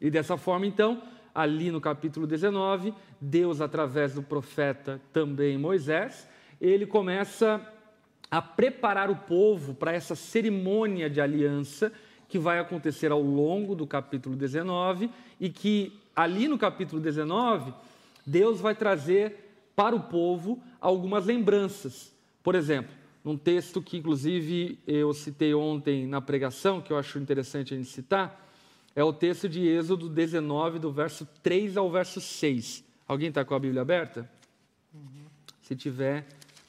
E 0.00 0.08
dessa 0.08 0.36
forma, 0.36 0.68
então, 0.68 1.02
ali 1.34 1.68
no 1.68 1.80
capítulo 1.80 2.28
19, 2.28 2.94
Deus, 3.20 3.60
através 3.60 4.14
do 4.14 4.22
profeta 4.22 5.02
também 5.12 5.58
Moisés, 5.58 6.28
ele 6.60 6.86
começa 6.86 7.60
a 8.30 8.40
preparar 8.40 9.10
o 9.10 9.16
povo 9.16 9.74
para 9.74 9.92
essa 9.92 10.14
cerimônia 10.14 11.10
de 11.10 11.20
aliança 11.20 11.92
que 12.28 12.38
vai 12.38 12.60
acontecer 12.60 13.10
ao 13.10 13.20
longo 13.20 13.74
do 13.74 13.84
capítulo 13.84 14.36
19 14.36 15.10
e 15.40 15.50
que 15.50 15.98
ali 16.14 16.46
no 16.46 16.56
capítulo 16.56 17.02
19 17.02 17.74
Deus 18.24 18.60
vai 18.60 18.76
trazer 18.76 19.72
para 19.74 19.96
o 19.96 20.04
povo 20.04 20.62
algumas 20.80 21.26
lembranças. 21.26 22.14
Por 22.44 22.54
exemplo, 22.54 23.01
num 23.24 23.36
texto 23.36 23.80
que 23.80 23.96
inclusive 23.96 24.78
eu 24.86 25.12
citei 25.12 25.54
ontem 25.54 26.06
na 26.06 26.20
pregação, 26.20 26.80
que 26.80 26.92
eu 26.92 26.98
acho 26.98 27.18
interessante 27.18 27.74
a 27.74 27.76
gente 27.76 27.88
citar, 27.88 28.48
é 28.94 29.02
o 29.02 29.12
texto 29.12 29.48
de 29.48 29.66
Êxodo 29.66 30.08
19, 30.08 30.78
do 30.78 30.92
verso 30.92 31.26
3 31.42 31.76
ao 31.76 31.90
verso 31.90 32.20
6. 32.20 32.84
Alguém 33.06 33.28
está 33.28 33.44
com 33.44 33.54
a 33.54 33.58
Bíblia 33.58 33.82
aberta? 33.82 34.28
Uhum. 34.92 35.24
Se 35.62 35.74
tiver, 35.74 36.26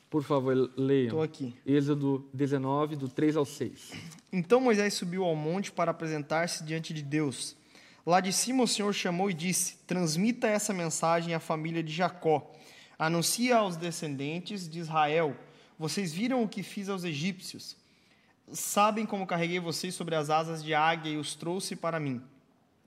por 0.09 0.23
favor, 0.23 0.71
leiam. 0.77 1.07
Estou 1.07 1.21
aqui. 1.21 1.53
Êxodo 1.65 2.25
19, 2.33 2.95
do 2.95 3.09
3 3.09 3.35
ao 3.35 3.45
6. 3.45 3.91
Então 4.31 4.61
Moisés 4.61 4.93
subiu 4.93 5.23
ao 5.23 5.35
monte 5.35 5.71
para 5.71 5.91
apresentar-se 5.91 6.63
diante 6.63 6.93
de 6.93 7.01
Deus. 7.01 7.55
Lá 8.05 8.19
de 8.19 8.31
cima 8.31 8.63
o 8.63 8.67
Senhor 8.67 8.93
chamou 8.93 9.29
e 9.29 9.33
disse: 9.33 9.77
Transmita 9.87 10.47
essa 10.47 10.73
mensagem 10.73 11.33
à 11.33 11.39
família 11.39 11.81
de 11.81 11.91
Jacó. 11.91 12.51
Anuncia 12.97 13.57
aos 13.57 13.75
descendentes 13.75 14.67
de 14.69 14.79
Israel: 14.79 15.35
Vocês 15.83 16.13
viram 16.13 16.41
o 16.41 16.47
que 16.47 16.63
fiz 16.63 16.87
aos 16.87 17.03
egípcios. 17.03 17.75
Sabem 18.53 19.05
como 19.05 19.27
carreguei 19.27 19.59
vocês 19.59 19.93
sobre 19.93 20.15
as 20.15 20.29
asas 20.29 20.63
de 20.63 20.73
águia 20.73 21.11
e 21.11 21.17
os 21.17 21.35
trouxe 21.35 21.75
para 21.75 21.99
mim. 21.99 22.21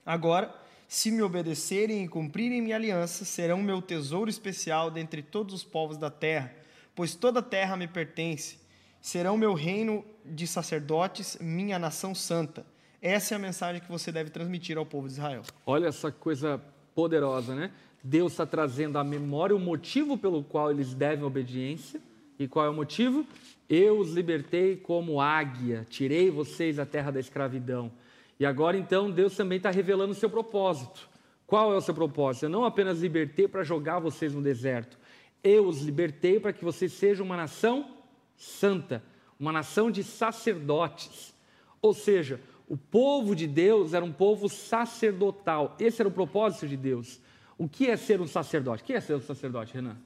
Agora, 0.07 0.51
se 0.89 1.11
me 1.11 1.21
obedecerem 1.21 2.03
e 2.03 2.09
cumprirem 2.09 2.63
minha 2.63 2.75
aliança, 2.75 3.27
serão 3.27 3.63
meu 3.63 3.83
tesouro 3.83 4.31
especial 4.31 4.91
dentre 4.91 5.23
todos 5.23 5.55
os 5.55 5.63
povos 5.63 5.99
da 5.99 6.09
terra, 6.09 6.55
pois 6.95 7.15
toda 7.15 7.41
a 7.41 7.43
terra 7.43 7.77
me 7.77 7.87
pertence 7.87 8.59
serão 8.99 9.37
meu 9.37 9.53
reino 9.53 10.03
de 10.25 10.47
sacerdotes, 10.47 11.37
minha 11.39 11.79
nação 11.79 12.15
santa. 12.15 12.65
Essa 13.03 13.35
é 13.35 13.37
a 13.37 13.39
mensagem 13.39 13.83
que 13.83 13.93
você 13.93 14.11
deve 14.11 14.31
transmitir 14.31 14.79
ao 14.79 14.87
povo 14.87 15.07
de 15.07 15.13
Israel. 15.13 15.43
Olha 15.67 15.89
essa 15.89 16.11
coisa 16.11 16.59
poderosa, 16.95 17.55
né? 17.55 17.71
Deus 18.03 18.33
está 18.33 18.47
trazendo 18.47 18.99
à 18.99 19.05
memória 19.05 19.55
o 19.55 19.61
motivo 19.61 20.17
pelo 20.17 20.43
qual 20.43 20.71
eles 20.71 20.95
devem 20.95 21.27
obediência. 21.27 22.01
E 22.39 22.47
qual 22.47 22.67
é 22.67 22.71
o 22.71 22.75
motivo? 22.75 23.27
Eu 23.69 23.99
os 23.99 24.13
libertei 24.13 24.77
como 24.77 25.21
águia, 25.21 25.87
tirei 25.89 26.31
vocês 26.31 26.77
da 26.77 26.87
terra 26.87 27.11
da 27.11 27.21
escravidão. 27.21 27.91
E 28.39 28.45
agora 28.45 28.77
então 28.77 29.11
Deus 29.11 29.35
também 29.35 29.57
está 29.57 29.71
revelando 29.71 30.13
o 30.13 30.15
seu 30.15 30.29
propósito. 30.29 31.09
Qual 31.47 31.73
é 31.73 31.77
o 31.77 31.81
seu 31.81 31.95
propósito? 31.95 32.47
Eu 32.47 32.51
não 32.51 32.65
apenas 32.65 33.01
libertei 33.01 33.49
para 33.49 33.63
jogar 33.63 33.99
vocês 33.99 34.35
no 34.35 34.43
deserto. 34.43 34.99
Eu 35.43 35.67
os 35.67 35.83
libertei 35.83 36.41
para 36.41 36.53
que 36.53 36.65
vocês 36.65 36.93
sejam 36.93 37.25
uma 37.25 37.37
nação 37.37 37.91
santa, 38.37 39.03
uma 39.39 39.53
nação 39.53 39.91
de 39.91 40.03
sacerdotes. 40.03 41.35
Ou 41.81 41.95
seja, 41.95 42.41
o 42.69 42.77
povo 42.77 43.35
de 43.35 43.47
Deus 43.47 43.95
era 43.95 44.05
um 44.05 44.13
povo 44.13 44.49
sacerdotal. 44.49 45.77
Esse 45.79 46.03
era 46.03 46.09
o 46.09 46.13
propósito 46.13 46.67
de 46.67 46.77
Deus. 46.77 47.21
O 47.57 47.69
que 47.69 47.89
é 47.89 47.97
ser 47.97 48.21
um 48.21 48.27
sacerdote? 48.27 48.83
O 48.83 48.87
que 48.87 48.93
é 48.93 49.01
ser 49.01 49.15
um 49.15 49.21
sacerdote, 49.21 49.73
Renan? 49.73 49.97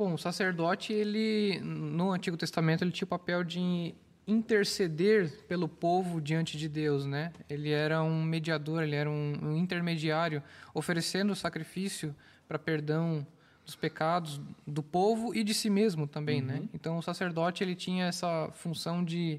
Bom, 0.00 0.14
o 0.14 0.18
sacerdote, 0.18 0.94
ele 0.94 1.60
no 1.60 2.10
Antigo 2.10 2.34
Testamento, 2.34 2.82
ele 2.82 2.90
tinha 2.90 3.04
o 3.04 3.06
papel 3.06 3.44
de 3.44 3.94
interceder 4.26 5.44
pelo 5.46 5.68
povo 5.68 6.22
diante 6.22 6.56
de 6.56 6.70
Deus, 6.70 7.04
né? 7.04 7.34
Ele 7.50 7.68
era 7.68 8.02
um 8.02 8.22
mediador, 8.22 8.82
ele 8.82 8.96
era 8.96 9.10
um, 9.10 9.34
um 9.42 9.56
intermediário, 9.58 10.42
oferecendo 10.72 11.34
sacrifício 11.34 12.16
para 12.48 12.58
perdão 12.58 13.26
dos 13.62 13.76
pecados 13.76 14.40
do 14.66 14.82
povo 14.82 15.34
e 15.34 15.44
de 15.44 15.52
si 15.52 15.68
mesmo 15.68 16.06
também, 16.06 16.40
né? 16.40 16.54
uhum. 16.54 16.60
né? 16.60 16.68
Então 16.72 16.96
o 16.96 17.02
sacerdote 17.02 17.62
ele 17.62 17.74
tinha 17.74 18.06
essa 18.06 18.48
função 18.54 19.04
de 19.04 19.38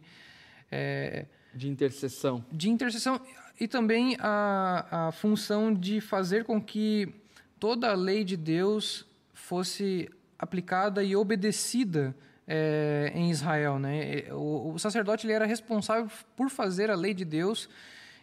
é, 0.72 1.26
de 1.56 1.70
intercessão, 1.70 2.46
de 2.52 2.70
intercessão 2.70 3.20
e 3.60 3.68
também 3.68 4.16
a, 4.20 5.08
a 5.08 5.12
função 5.12 5.74
de 5.74 6.00
fazer 6.00 6.44
com 6.44 6.62
que 6.62 7.12
toda 7.60 7.90
a 7.90 7.96
lei 7.96 8.24
de 8.24 8.38
Deus 8.38 9.08
fosse 9.34 10.08
aplicada 10.42 11.04
e 11.04 11.16
obedecida 11.16 12.16
é, 12.48 13.12
em 13.14 13.30
Israel, 13.30 13.78
né? 13.78 14.26
O, 14.32 14.74
o 14.74 14.80
sacerdote 14.80 15.28
ele 15.28 15.34
era 15.34 15.46
responsável 15.46 16.10
por 16.36 16.50
fazer 16.50 16.90
a 16.90 16.96
lei 16.96 17.14
de 17.14 17.24
Deus 17.24 17.70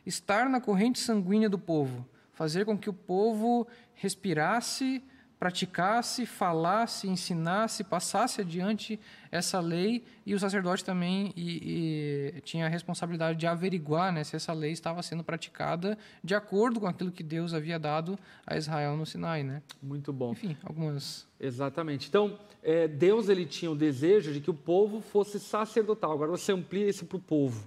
estar 0.04 0.48
na 0.48 0.60
corrente 0.60 0.98
sanguínea 0.98 1.48
do 1.48 1.58
povo, 1.58 2.04
fazer 2.32 2.64
com 2.64 2.76
que 2.76 2.90
o 2.90 2.92
povo 2.92 3.68
respirasse 3.94 5.00
praticasse, 5.38 6.26
falasse, 6.26 7.08
ensinasse, 7.08 7.84
passasse 7.84 8.40
adiante 8.40 8.98
essa 9.30 9.60
lei 9.60 10.02
e 10.26 10.34
o 10.34 10.38
sacerdote 10.38 10.84
também 10.84 11.32
e, 11.36 12.32
e 12.36 12.40
tinha 12.40 12.66
a 12.66 12.68
responsabilidade 12.68 13.38
de 13.38 13.46
averiguar 13.46 14.12
né, 14.12 14.24
se 14.24 14.34
essa 14.34 14.52
lei 14.52 14.72
estava 14.72 15.00
sendo 15.02 15.22
praticada 15.22 15.96
de 16.24 16.34
acordo 16.34 16.80
com 16.80 16.86
aquilo 16.86 17.12
que 17.12 17.22
Deus 17.22 17.54
havia 17.54 17.78
dado 17.78 18.18
a 18.44 18.56
Israel 18.56 18.96
no 18.96 19.06
Sinai, 19.06 19.44
né? 19.44 19.62
Muito 19.80 20.12
bom. 20.12 20.32
Enfim, 20.32 20.56
algumas. 20.64 21.26
Exatamente. 21.38 22.08
Então, 22.08 22.36
é, 22.62 22.88
Deus 22.88 23.28
ele 23.28 23.46
tinha 23.46 23.70
o 23.70 23.76
desejo 23.76 24.32
de 24.32 24.40
que 24.40 24.50
o 24.50 24.54
povo 24.54 25.00
fosse 25.00 25.38
sacerdotal. 25.38 26.12
Agora 26.12 26.32
você 26.32 26.50
amplia 26.50 26.88
isso 26.88 27.06
para 27.06 27.16
o 27.16 27.20
povo. 27.20 27.64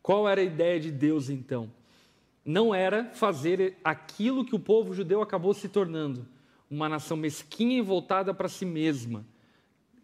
Qual 0.00 0.28
era 0.28 0.40
a 0.40 0.44
ideia 0.44 0.78
de 0.78 0.92
Deus 0.92 1.28
então? 1.28 1.68
Não 2.44 2.72
era 2.72 3.06
fazer 3.12 3.76
aquilo 3.82 4.44
que 4.44 4.54
o 4.54 4.58
povo 4.58 4.94
judeu 4.94 5.20
acabou 5.20 5.52
se 5.52 5.68
tornando 5.68 6.24
uma 6.70 6.88
nação 6.88 7.16
mesquinha 7.16 7.78
e 7.78 7.82
voltada 7.82 8.34
para 8.34 8.48
si 8.48 8.64
mesma, 8.64 9.24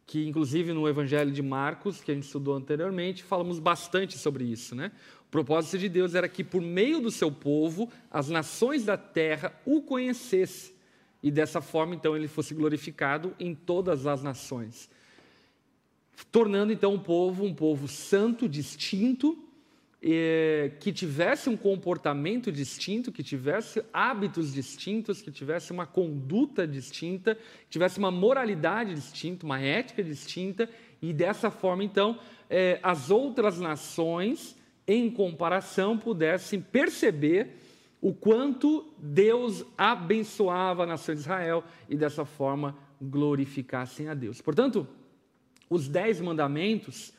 que 0.06 0.26
inclusive 0.26 0.72
no 0.72 0.88
Evangelho 0.88 1.30
de 1.30 1.42
Marcos, 1.42 2.00
que 2.00 2.10
a 2.10 2.14
gente 2.14 2.24
estudou 2.24 2.54
anteriormente, 2.54 3.22
falamos 3.22 3.58
bastante 3.58 4.18
sobre 4.18 4.44
isso, 4.44 4.74
né? 4.74 4.92
O 5.26 5.30
propósito 5.30 5.78
de 5.78 5.88
Deus 5.88 6.14
era 6.14 6.28
que 6.28 6.44
por 6.44 6.62
meio 6.62 7.00
do 7.00 7.10
seu 7.10 7.30
povo 7.30 7.90
as 8.10 8.28
nações 8.28 8.84
da 8.84 8.96
terra 8.96 9.52
o 9.64 9.82
conhecessem 9.82 10.74
e 11.22 11.30
dessa 11.30 11.60
forma 11.60 11.94
então 11.94 12.16
ele 12.16 12.28
fosse 12.28 12.54
glorificado 12.54 13.34
em 13.38 13.54
todas 13.54 14.06
as 14.06 14.22
nações, 14.22 14.88
tornando 16.30 16.72
então 16.72 16.94
o 16.94 17.00
povo 17.00 17.44
um 17.44 17.54
povo 17.54 17.88
santo, 17.88 18.48
distinto 18.48 19.43
eh, 20.06 20.72
que 20.80 20.92
tivesse 20.92 21.48
um 21.48 21.56
comportamento 21.56 22.52
distinto, 22.52 23.10
que 23.10 23.22
tivesse 23.22 23.82
hábitos 23.90 24.52
distintos, 24.52 25.22
que 25.22 25.30
tivesse 25.30 25.72
uma 25.72 25.86
conduta 25.86 26.66
distinta, 26.66 27.34
que 27.34 27.70
tivesse 27.70 27.98
uma 27.98 28.10
moralidade 28.10 28.94
distinta, 28.94 29.46
uma 29.46 29.58
ética 29.58 30.04
distinta, 30.04 30.68
e 31.00 31.10
dessa 31.14 31.50
forma, 31.50 31.82
então, 31.82 32.18
eh, 32.50 32.78
as 32.82 33.10
outras 33.10 33.58
nações, 33.58 34.54
em 34.86 35.10
comparação, 35.10 35.96
pudessem 35.96 36.60
perceber 36.60 37.56
o 37.98 38.12
quanto 38.12 38.92
Deus 38.98 39.64
abençoava 39.78 40.82
a 40.82 40.86
nação 40.86 41.14
de 41.14 41.22
Israel 41.22 41.64
e 41.88 41.96
dessa 41.96 42.26
forma 42.26 42.76
glorificassem 43.00 44.10
a 44.10 44.12
Deus. 44.12 44.42
Portanto, 44.42 44.86
os 45.70 45.88
dez 45.88 46.20
mandamentos, 46.20 47.14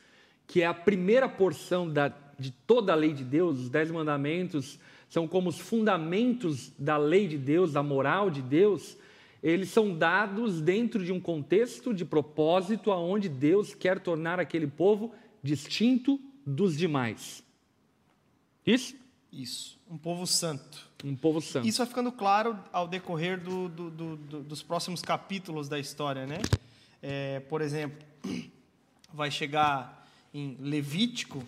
que 0.45 0.61
é 0.61 0.67
a 0.67 0.73
primeira 0.75 1.27
porção 1.27 1.91
da 1.91 2.24
de 2.37 2.51
toda 2.51 2.93
a 2.93 2.95
lei 2.95 3.13
de 3.13 3.23
Deus, 3.23 3.59
os 3.59 3.69
dez 3.69 3.89
mandamentos 3.91 4.79
são 5.09 5.27
como 5.27 5.49
os 5.49 5.59
fundamentos 5.59 6.71
da 6.77 6.97
lei 6.97 7.27
de 7.27 7.37
Deus, 7.37 7.73
da 7.73 7.83
moral 7.83 8.29
de 8.29 8.41
Deus, 8.41 8.97
eles 9.41 9.69
são 9.69 9.95
dados 9.95 10.59
dentro 10.59 11.05
de 11.05 11.11
um 11.11 11.19
contexto 11.19 11.93
de 11.93 12.03
propósito 12.03 12.91
aonde 12.91 13.29
Deus 13.29 13.75
quer 13.75 13.99
tornar 13.99 14.39
aquele 14.39 14.65
povo 14.65 15.13
distinto 15.43 16.19
dos 16.45 16.75
demais. 16.75 17.43
Isso? 18.65 18.95
Isso, 19.31 19.77
um 19.89 19.97
povo 19.97 20.25
santo. 20.25 20.89
Um 21.03 21.15
povo 21.15 21.41
santo. 21.41 21.67
Isso 21.67 21.77
vai 21.77 21.87
ficando 21.87 22.11
claro 22.11 22.57
ao 22.71 22.87
decorrer 22.87 23.39
do, 23.39 23.69
do, 23.69 23.89
do, 23.91 24.43
dos 24.43 24.63
próximos 24.63 25.01
capítulos 25.01 25.69
da 25.69 25.77
história, 25.77 26.25
né? 26.25 26.39
É, 27.01 27.41
por 27.41 27.61
exemplo, 27.61 28.03
vai 29.13 29.29
chegar 29.29 30.07
em 30.33 30.57
Levítico, 30.59 31.43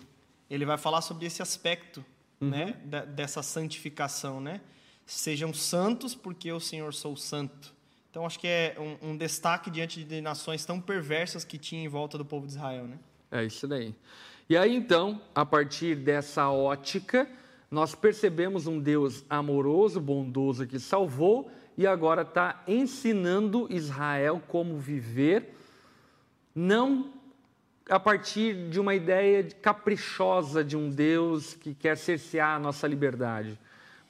ele 0.50 0.64
vai 0.64 0.78
falar 0.78 1.00
sobre 1.00 1.26
esse 1.26 1.42
aspecto, 1.42 2.04
uhum. 2.40 2.50
né? 2.50 2.76
Da, 2.84 3.04
dessa 3.04 3.42
santificação, 3.42 4.40
né? 4.40 4.60
Sejam 5.06 5.52
santos, 5.54 6.14
porque 6.14 6.48
eu, 6.48 6.60
Senhor, 6.60 6.92
sou 6.92 7.16
santo. 7.16 7.72
Então, 8.10 8.26
acho 8.26 8.38
que 8.38 8.46
é 8.46 8.76
um, 8.78 9.10
um 9.10 9.16
destaque 9.16 9.70
diante 9.70 10.02
de 10.02 10.20
nações 10.20 10.64
tão 10.64 10.80
perversas 10.80 11.44
que 11.44 11.58
tinha 11.58 11.82
em 11.82 11.88
volta 11.88 12.16
do 12.16 12.24
povo 12.24 12.46
de 12.46 12.52
Israel, 12.52 12.86
né? 12.86 12.98
É 13.30 13.44
isso 13.44 13.68
daí. 13.68 13.94
E 14.48 14.56
aí, 14.56 14.74
então, 14.74 15.20
a 15.34 15.44
partir 15.44 15.94
dessa 15.94 16.48
ótica, 16.48 17.28
nós 17.70 17.94
percebemos 17.94 18.66
um 18.66 18.80
Deus 18.80 19.24
amoroso, 19.28 20.00
bondoso 20.00 20.66
que 20.66 20.78
salvou 20.78 21.50
e 21.76 21.86
agora 21.86 22.22
está 22.22 22.62
ensinando 22.66 23.68
Israel 23.70 24.42
como 24.48 24.78
viver, 24.78 25.54
não 26.54 27.12
a 27.88 27.98
partir 27.98 28.68
de 28.68 28.78
uma 28.78 28.94
ideia 28.94 29.44
caprichosa 29.62 30.62
de 30.62 30.76
um 30.76 30.90
Deus 30.90 31.54
que 31.54 31.74
quer 31.74 31.96
cercear 31.96 32.56
a 32.56 32.58
nossa 32.58 32.86
liberdade, 32.86 33.58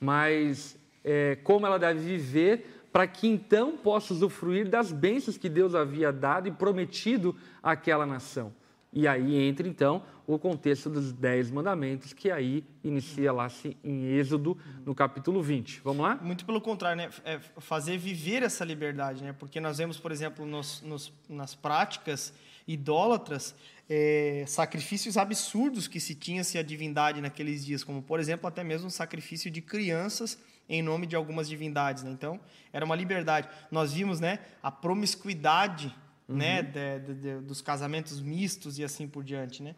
mas 0.00 0.76
é, 1.04 1.36
como 1.42 1.66
ela 1.66 1.78
deve 1.78 2.00
viver 2.00 2.78
para 2.92 3.06
que 3.06 3.28
então 3.28 3.76
possa 3.76 4.12
usufruir 4.12 4.68
das 4.68 4.90
bênçãos 4.90 5.36
que 5.36 5.48
Deus 5.48 5.74
havia 5.74 6.12
dado 6.12 6.48
e 6.48 6.50
prometido 6.50 7.36
àquela 7.62 8.06
nação. 8.06 8.52
E 8.92 9.06
aí 9.06 9.36
entra 9.36 9.68
então 9.68 10.02
o 10.26 10.38
contexto 10.38 10.90
dos 10.90 11.12
Dez 11.12 11.50
Mandamentos, 11.50 12.12
que 12.12 12.30
aí 12.30 12.64
inicia 12.82 13.32
lá 13.32 13.48
em 13.84 14.06
Êxodo, 14.06 14.56
no 14.84 14.94
capítulo 14.94 15.42
20. 15.42 15.80
Vamos 15.84 16.02
lá? 16.02 16.16
Muito 16.16 16.44
pelo 16.44 16.60
contrário, 16.60 16.96
né? 16.96 17.10
É 17.24 17.38
fazer 17.58 17.98
viver 17.98 18.42
essa 18.42 18.64
liberdade, 18.64 19.22
né? 19.22 19.34
Porque 19.38 19.60
nós 19.60 19.78
vemos, 19.78 19.98
por 19.98 20.10
exemplo, 20.10 20.44
nos, 20.44 20.82
nos, 20.82 21.12
nas 21.28 21.54
práticas 21.54 22.32
idólatras, 22.68 23.54
é, 23.88 24.44
sacrifícios 24.46 25.16
absurdos 25.16 25.88
que 25.88 25.98
se 25.98 26.14
tinha-se 26.14 26.58
a 26.58 26.62
divindade 26.62 27.20
naqueles 27.20 27.64
dias, 27.64 27.82
como, 27.82 28.02
por 28.02 28.20
exemplo, 28.20 28.46
até 28.46 28.62
mesmo 28.62 28.88
o 28.88 28.90
sacrifício 28.90 29.50
de 29.50 29.62
crianças 29.62 30.38
em 30.68 30.82
nome 30.82 31.06
de 31.06 31.16
algumas 31.16 31.48
divindades. 31.48 32.02
Né? 32.02 32.10
Então, 32.10 32.38
era 32.72 32.84
uma 32.84 32.94
liberdade. 32.94 33.48
Nós 33.70 33.94
vimos 33.94 34.20
né, 34.20 34.40
a 34.62 34.70
promiscuidade 34.70 35.94
uhum. 36.28 36.36
né, 36.36 36.62
de, 36.62 36.98
de, 36.98 37.14
de, 37.14 37.40
dos 37.40 37.62
casamentos 37.62 38.20
mistos 38.20 38.78
e 38.78 38.84
assim 38.84 39.08
por 39.08 39.24
diante. 39.24 39.62
Né? 39.62 39.74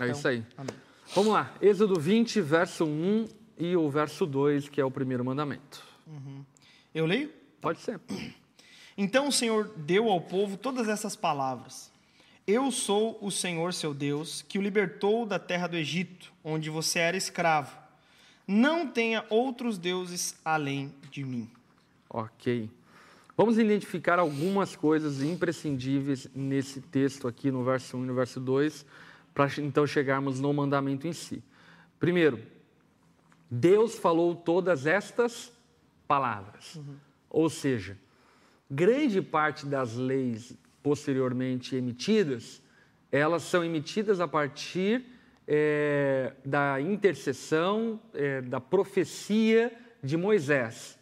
É 0.00 0.04
então, 0.04 0.10
isso 0.10 0.26
aí. 0.26 0.44
Amém. 0.56 0.74
Vamos 1.14 1.34
lá, 1.34 1.54
Êxodo 1.60 2.00
20, 2.00 2.40
verso 2.40 2.86
1 2.86 3.28
e 3.58 3.76
o 3.76 3.90
verso 3.90 4.24
2, 4.24 4.70
que 4.70 4.80
é 4.80 4.84
o 4.84 4.90
primeiro 4.90 5.22
mandamento. 5.22 5.84
Uhum. 6.06 6.42
Eu 6.94 7.04
leio? 7.04 7.30
Pode 7.60 7.80
ser. 7.80 8.00
Então 8.96 9.28
o 9.28 9.32
Senhor 9.32 9.70
deu 9.76 10.08
ao 10.08 10.20
povo 10.20 10.56
todas 10.56 10.88
essas 10.88 11.14
palavras. 11.14 11.92
Eu 12.46 12.70
sou 12.70 13.18
o 13.22 13.30
Senhor 13.30 13.72
seu 13.72 13.94
Deus, 13.94 14.42
que 14.42 14.58
o 14.58 14.62
libertou 14.62 15.24
da 15.24 15.38
terra 15.38 15.66
do 15.66 15.76
Egito, 15.76 16.30
onde 16.44 16.68
você 16.68 16.98
era 16.98 17.16
escravo. 17.16 17.74
Não 18.46 18.86
tenha 18.86 19.24
outros 19.30 19.78
deuses 19.78 20.38
além 20.44 20.94
de 21.10 21.24
mim. 21.24 21.50
Ok. 22.10 22.70
Vamos 23.34 23.58
identificar 23.58 24.18
algumas 24.18 24.76
coisas 24.76 25.22
imprescindíveis 25.22 26.28
nesse 26.34 26.82
texto 26.82 27.26
aqui, 27.26 27.50
no 27.50 27.64
verso 27.64 27.96
1 27.96 28.04
e 28.04 28.06
no 28.06 28.14
verso 28.14 28.38
2, 28.38 28.84
para 29.32 29.50
então 29.58 29.86
chegarmos 29.86 30.38
no 30.38 30.52
mandamento 30.52 31.08
em 31.08 31.14
si. 31.14 31.42
Primeiro, 31.98 32.40
Deus 33.50 33.98
falou 33.98 34.36
todas 34.36 34.84
estas 34.84 35.50
palavras. 36.06 36.74
Uhum. 36.74 36.96
Ou 37.30 37.48
seja, 37.48 37.98
grande 38.70 39.22
parte 39.22 39.64
das 39.64 39.94
leis 39.94 40.54
posteriormente 40.84 41.74
emitidas, 41.74 42.62
elas 43.10 43.42
são 43.42 43.64
emitidas 43.64 44.20
a 44.20 44.28
partir 44.28 45.02
é, 45.48 46.34
da 46.44 46.78
intercessão, 46.78 47.98
é, 48.12 48.42
da 48.42 48.60
profecia 48.60 49.72
de 50.02 50.14
Moisés. 50.18 50.98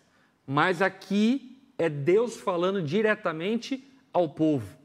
Mas 0.47 0.81
aqui 0.81 1.59
é 1.77 1.89
Deus 1.89 2.37
falando 2.37 2.81
diretamente 2.81 3.85
ao 4.13 4.29
povo. 4.29 4.79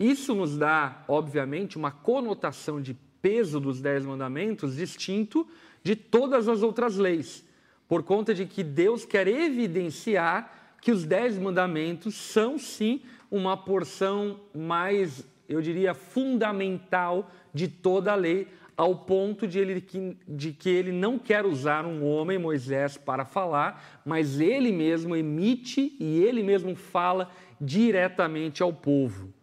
Isso 0.00 0.34
nos 0.34 0.56
dá, 0.56 1.04
obviamente, 1.08 1.76
uma 1.76 1.90
conotação 1.90 2.80
de 2.80 2.94
peso 3.20 3.60
dos 3.60 3.82
Dez 3.82 4.02
Mandamentos 4.06 4.76
distinto 4.76 5.46
de 5.82 5.94
todas 5.94 6.48
as 6.48 6.62
outras 6.62 6.96
leis, 6.96 7.44
por 7.86 8.02
conta 8.02 8.34
de 8.34 8.46
que 8.46 8.64
Deus 8.64 9.04
quer 9.04 9.28
evidenciar 9.28 10.65
que 10.86 10.92
os 10.92 11.04
Dez 11.04 11.36
Mandamentos 11.36 12.14
são, 12.14 12.60
sim, 12.60 13.00
uma 13.28 13.56
porção 13.56 14.38
mais, 14.54 15.26
eu 15.48 15.60
diria, 15.60 15.94
fundamental 15.94 17.28
de 17.52 17.66
toda 17.66 18.12
a 18.12 18.14
lei, 18.14 18.46
ao 18.76 18.94
ponto 18.94 19.48
de, 19.48 19.58
ele, 19.58 19.84
de 20.28 20.52
que 20.52 20.68
ele 20.68 20.92
não 20.92 21.18
quer 21.18 21.44
usar 21.44 21.84
um 21.84 22.06
homem, 22.06 22.38
Moisés, 22.38 22.96
para 22.96 23.24
falar, 23.24 24.00
mas 24.06 24.38
ele 24.38 24.70
mesmo 24.70 25.16
emite 25.16 25.96
e 25.98 26.22
ele 26.22 26.40
mesmo 26.44 26.76
fala 26.76 27.32
diretamente 27.60 28.62
ao 28.62 28.72
povo. 28.72 29.34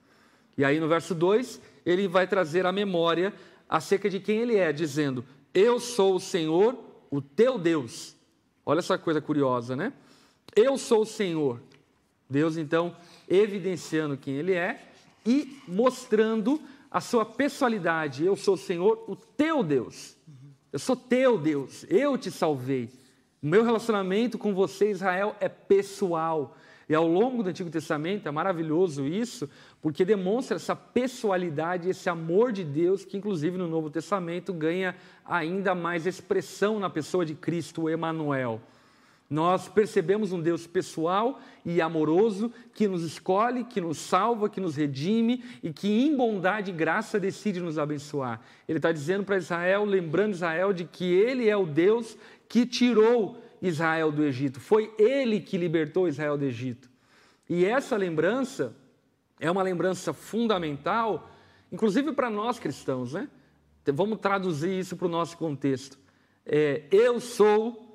E 0.57 0.63
aí 0.63 0.79
no 0.79 0.87
verso 0.87 1.13
2, 1.13 1.59
ele 1.85 2.07
vai 2.07 2.25
trazer 2.25 2.65
a 2.65 2.71
memória 2.71 3.33
acerca 3.67 4.09
de 4.09 4.21
quem 4.21 4.37
ele 4.37 4.55
é, 4.55 4.71
dizendo: 4.71 5.25
Eu 5.53 5.77
sou 5.77 6.15
o 6.15 6.21
Senhor, 6.21 6.81
o 7.11 7.21
teu 7.21 7.59
Deus. 7.59 8.15
Olha 8.65 8.79
essa 8.79 8.97
coisa 8.97 9.19
curiosa, 9.19 9.75
né? 9.75 9.91
Eu 10.55 10.77
sou 10.77 11.01
o 11.01 11.05
Senhor. 11.05 11.59
Deus, 12.29 12.57
então, 12.57 12.95
evidenciando 13.27 14.17
quem 14.17 14.35
ele 14.35 14.53
é 14.53 14.81
e 15.25 15.59
mostrando 15.67 16.61
a 16.89 17.01
sua 17.01 17.25
pessoalidade. 17.25 18.25
Eu 18.25 18.35
sou 18.35 18.55
o 18.55 18.57
Senhor, 18.57 19.03
o 19.07 19.15
teu 19.15 19.63
Deus. 19.63 20.15
Eu 20.71 20.79
sou 20.79 20.95
teu 20.95 21.37
Deus. 21.37 21.85
Eu 21.89 22.17
te 22.17 22.31
salvei. 22.31 22.89
O 23.41 23.47
meu 23.47 23.63
relacionamento 23.63 24.37
com 24.37 24.53
você, 24.53 24.89
Israel, 24.89 25.35
é 25.39 25.49
pessoal. 25.49 26.55
E 26.87 26.93
ao 26.95 27.07
longo 27.07 27.43
do 27.43 27.49
Antigo 27.49 27.69
Testamento 27.69 28.27
é 28.27 28.31
maravilhoso 28.31 29.07
isso, 29.07 29.49
porque 29.81 30.03
demonstra 30.03 30.57
essa 30.57 30.75
pessoalidade, 30.75 31.89
esse 31.89 32.09
amor 32.09 32.51
de 32.51 32.63
Deus, 32.63 33.05
que 33.05 33.17
inclusive 33.17 33.57
no 33.57 33.67
Novo 33.67 33.89
Testamento 33.89 34.53
ganha 34.53 34.95
ainda 35.25 35.73
mais 35.73 36.05
expressão 36.05 36.79
na 36.79 36.89
pessoa 36.89 37.25
de 37.25 37.35
Cristo, 37.35 37.89
Emanuel. 37.89 38.61
Nós 39.29 39.67
percebemos 39.67 40.31
um 40.31 40.41
Deus 40.41 40.67
pessoal 40.67 41.39
e 41.65 41.81
amoroso 41.81 42.51
que 42.73 42.87
nos 42.87 43.03
escolhe, 43.03 43.63
que 43.63 43.81
nos 43.81 43.97
salva, 43.97 44.49
que 44.49 44.61
nos 44.61 44.75
redime 44.75 45.43
e 45.63 45.71
que 45.71 45.87
em 45.87 46.15
bondade 46.15 46.71
e 46.71 46.73
graça 46.73 47.19
decide 47.19 47.59
nos 47.59 47.79
abençoar. 47.79 48.41
Ele 48.67 48.77
está 48.77 48.91
dizendo 48.91 49.23
para 49.23 49.37
Israel, 49.37 49.85
lembrando 49.85 50.33
Israel 50.33 50.73
de 50.73 50.85
que 50.85 51.05
ele 51.05 51.49
é 51.49 51.57
o 51.57 51.65
Deus 51.65 52.17
que 52.47 52.65
tirou 52.65 53.41
Israel 53.61 54.11
do 54.11 54.23
Egito. 54.23 54.59
Foi 54.59 54.93
ele 54.99 55.39
que 55.39 55.57
libertou 55.57 56.07
Israel 56.07 56.37
do 56.37 56.45
Egito. 56.45 56.89
E 57.49 57.65
essa 57.65 57.95
lembrança 57.95 58.75
é 59.39 59.49
uma 59.49 59.63
lembrança 59.63 60.13
fundamental, 60.13 61.29
inclusive 61.71 62.11
para 62.11 62.29
nós 62.29 62.59
cristãos, 62.59 63.13
né? 63.13 63.27
Vamos 63.85 64.19
traduzir 64.19 64.79
isso 64.79 64.95
para 64.95 65.07
o 65.07 65.09
nosso 65.09 65.37
contexto. 65.37 65.97
É, 66.45 66.83
eu 66.91 67.19
sou 67.19 67.92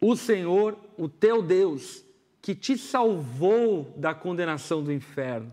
o 0.00 0.16
Senhor, 0.16 0.78
o 0.96 1.08
teu 1.08 1.42
Deus, 1.42 2.04
que 2.40 2.54
te 2.54 2.78
salvou 2.78 3.92
da 3.96 4.14
condenação 4.14 4.82
do 4.82 4.92
inferno. 4.92 5.52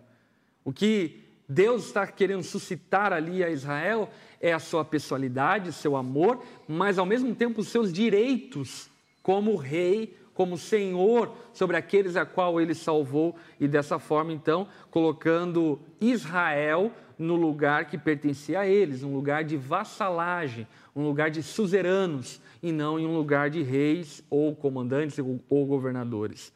O 0.63 0.71
que 0.71 1.23
Deus 1.47 1.87
está 1.87 2.07
querendo 2.07 2.43
suscitar 2.43 3.11
ali 3.11 3.43
a 3.43 3.49
Israel 3.49 4.09
é 4.39 4.53
a 4.53 4.59
sua 4.59 4.85
pessoalidade, 4.85 5.73
seu 5.73 5.95
amor, 5.95 6.43
mas 6.67 6.97
ao 6.97 7.05
mesmo 7.05 7.33
tempo 7.35 7.61
os 7.61 7.67
seus 7.67 7.91
direitos 7.91 8.89
como 9.21 9.55
rei, 9.55 10.15
como 10.33 10.57
senhor 10.57 11.33
sobre 11.51 11.75
aqueles 11.75 12.15
a 12.15 12.25
qual 12.25 12.61
ele 12.61 12.75
salvou 12.75 13.35
e 13.59 13.67
dessa 13.67 13.97
forma 13.97 14.31
então 14.31 14.67
colocando 14.91 15.79
Israel 15.99 16.91
no 17.17 17.35
lugar 17.35 17.85
que 17.85 17.97
pertencia 17.97 18.59
a 18.59 18.67
eles, 18.67 19.01
um 19.01 19.13
lugar 19.13 19.43
de 19.43 19.57
vassalagem, 19.57 20.67
um 20.99 21.05
lugar 21.05 21.29
de 21.29 21.43
suzeranos, 21.43 22.41
e 22.61 22.71
não 22.71 22.99
em 22.99 23.05
um 23.05 23.15
lugar 23.15 23.49
de 23.49 23.61
reis 23.61 24.23
ou 24.29 24.55
comandantes 24.55 25.17
ou 25.49 25.65
governadores. 25.65 26.51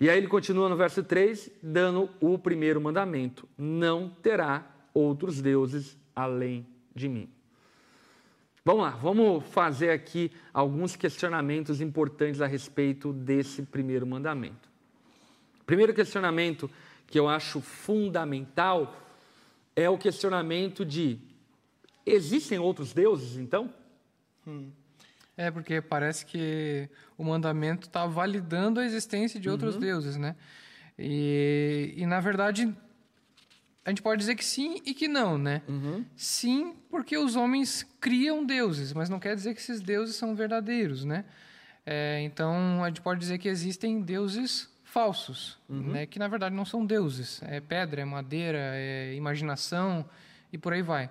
E 0.00 0.08
aí 0.08 0.16
ele 0.16 0.28
continua 0.28 0.68
no 0.68 0.76
verso 0.76 1.02
3, 1.02 1.50
dando 1.62 2.08
o 2.20 2.38
primeiro 2.38 2.80
mandamento: 2.80 3.46
Não 3.58 4.08
terá 4.08 4.66
outros 4.94 5.42
deuses 5.42 5.98
além 6.16 6.66
de 6.94 7.08
mim. 7.08 7.28
Vamos 8.64 8.82
lá, 8.82 8.90
vamos 8.90 9.44
fazer 9.46 9.90
aqui 9.90 10.30
alguns 10.52 10.96
questionamentos 10.96 11.80
importantes 11.80 12.40
a 12.40 12.46
respeito 12.46 13.12
desse 13.12 13.62
primeiro 13.62 14.06
mandamento. 14.06 14.68
Primeiro 15.66 15.94
questionamento 15.94 16.70
que 17.06 17.18
eu 17.18 17.28
acho 17.28 17.60
fundamental 17.60 18.96
é 19.76 19.88
o 19.88 19.98
questionamento 19.98 20.84
de: 20.84 21.18
existem 22.12 22.58
outros 22.58 22.92
deuses 22.92 23.36
então? 23.36 23.72
Hum. 24.46 24.70
É, 25.36 25.50
porque 25.50 25.80
parece 25.80 26.26
que 26.26 26.88
o 27.16 27.24
mandamento 27.24 27.86
está 27.86 28.06
validando 28.06 28.78
a 28.80 28.84
existência 28.84 29.40
de 29.40 29.48
outros 29.48 29.74
Uhum. 29.74 29.80
deuses, 29.80 30.16
né? 30.16 30.36
E, 30.98 31.94
e, 31.96 32.04
na 32.06 32.20
verdade, 32.20 32.74
a 33.84 33.88
gente 33.90 34.02
pode 34.02 34.18
dizer 34.18 34.34
que 34.34 34.44
sim 34.44 34.82
e 34.84 34.92
que 34.92 35.08
não, 35.08 35.38
né? 35.38 35.62
Uhum. 35.66 36.04
Sim, 36.14 36.76
porque 36.90 37.16
os 37.16 37.36
homens 37.36 37.86
criam 38.00 38.44
deuses, 38.44 38.92
mas 38.92 39.08
não 39.08 39.18
quer 39.18 39.34
dizer 39.34 39.54
que 39.54 39.60
esses 39.60 39.80
deuses 39.80 40.16
são 40.16 40.34
verdadeiros, 40.34 41.04
né? 41.06 41.24
É, 41.86 42.20
então, 42.20 42.84
a 42.84 42.88
gente 42.88 43.00
pode 43.00 43.18
dizer 43.18 43.38
que 43.38 43.48
existem 43.48 44.02
deuses 44.02 44.68
falsos, 44.84 45.58
né? 45.68 46.04
Que, 46.04 46.18
na 46.18 46.28
verdade, 46.28 46.54
não 46.54 46.64
são 46.66 46.84
deuses. 46.84 47.40
É 47.44 47.60
pedra, 47.60 48.02
é 48.02 48.04
madeira, 48.04 48.58
é 48.74 49.14
imaginação 49.14 50.04
e 50.52 50.58
por 50.58 50.72
aí 50.74 50.82
vai. 50.82 51.08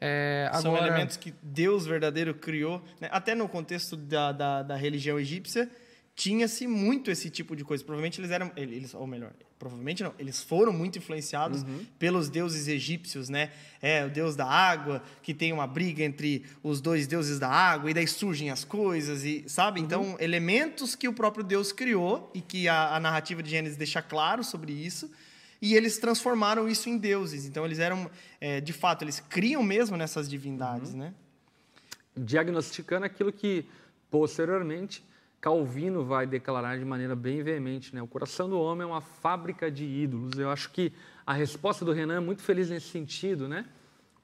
É, 0.00 0.50
São 0.60 0.74
agora- 0.74 0.88
elementos 0.88 1.16
que 1.16 1.32
Deus 1.42 1.86
verdadeiro 1.86 2.34
criou. 2.34 2.82
né? 3.00 3.08
Até 3.10 3.34
no 3.34 3.48
contexto 3.48 3.96
da, 3.96 4.32
da, 4.32 4.62
da 4.62 4.76
religião 4.76 5.18
egípcia, 5.18 5.70
tinha-se 6.14 6.66
muito 6.66 7.10
esse 7.10 7.28
tipo 7.28 7.54
de 7.54 7.62
coisa. 7.64 7.84
Provavelmente 7.84 8.20
eles 8.20 8.30
eram, 8.30 8.50
eles, 8.56 8.94
ou 8.94 9.06
melhor, 9.06 9.32
provavelmente 9.58 10.02
não, 10.02 10.14
eles 10.18 10.42
foram 10.42 10.72
muito 10.72 10.96
influenciados 10.98 11.62
pelos 11.98 12.30
deuses 12.30 12.68
egípcios, 12.68 13.28
né? 13.28 13.50
É, 13.82 14.04
o 14.04 14.08
deus 14.10 14.34
da 14.34 14.46
água, 14.46 15.02
que 15.22 15.34
tem 15.34 15.52
uma 15.52 15.66
briga 15.66 16.02
entre 16.02 16.44
os 16.62 16.80
dois 16.80 17.06
deuses 17.06 17.38
da 17.38 17.48
água, 17.50 17.90
e 17.90 17.94
daí 17.94 18.06
surgem 18.06 18.50
as 18.50 18.64
coisas, 18.64 19.24
e 19.24 19.44
sabe? 19.46 19.78
Então, 19.80 20.16
elementos 20.18 20.94
que 20.94 21.06
o 21.06 21.12
próprio 21.12 21.44
Deus 21.44 21.70
criou, 21.70 22.30
e 22.34 22.40
que 22.40 22.66
a, 22.66 22.96
a 22.96 23.00
narrativa 23.00 23.42
de 23.42 23.50
Gênesis 23.50 23.76
deixa 23.76 24.00
claro 24.00 24.42
sobre 24.42 24.72
isso, 24.72 25.10
e 25.60 25.74
eles 25.74 25.98
transformaram 25.98 26.68
isso 26.68 26.88
em 26.88 26.98
deuses. 26.98 27.46
Então, 27.46 27.64
eles 27.64 27.78
eram, 27.78 28.10
é, 28.40 28.60
de 28.60 28.72
fato, 28.72 29.02
eles 29.02 29.20
criam 29.20 29.62
mesmo 29.62 29.96
nessas 29.96 30.28
divindades, 30.28 30.94
né? 30.94 31.14
diagnosticando 32.16 33.04
aquilo 33.04 33.32
que 33.32 33.66
posteriormente 34.10 35.04
Calvino 35.40 36.04
vai 36.04 36.26
declarar 36.26 36.78
de 36.78 36.84
maneira 36.84 37.14
bem 37.14 37.42
veemente, 37.42 37.94
né? 37.94 38.02
O 38.02 38.06
coração 38.06 38.48
do 38.48 38.58
homem 38.58 38.84
é 38.84 38.86
uma 38.86 39.02
fábrica 39.02 39.70
de 39.70 39.84
ídolos. 39.84 40.38
Eu 40.38 40.50
acho 40.50 40.70
que 40.70 40.92
a 41.26 41.32
resposta 41.32 41.84
do 41.84 41.92
Renan 41.92 42.16
é 42.16 42.20
muito 42.20 42.42
feliz 42.42 42.70
nesse 42.70 42.88
sentido, 42.88 43.46
né? 43.46 43.66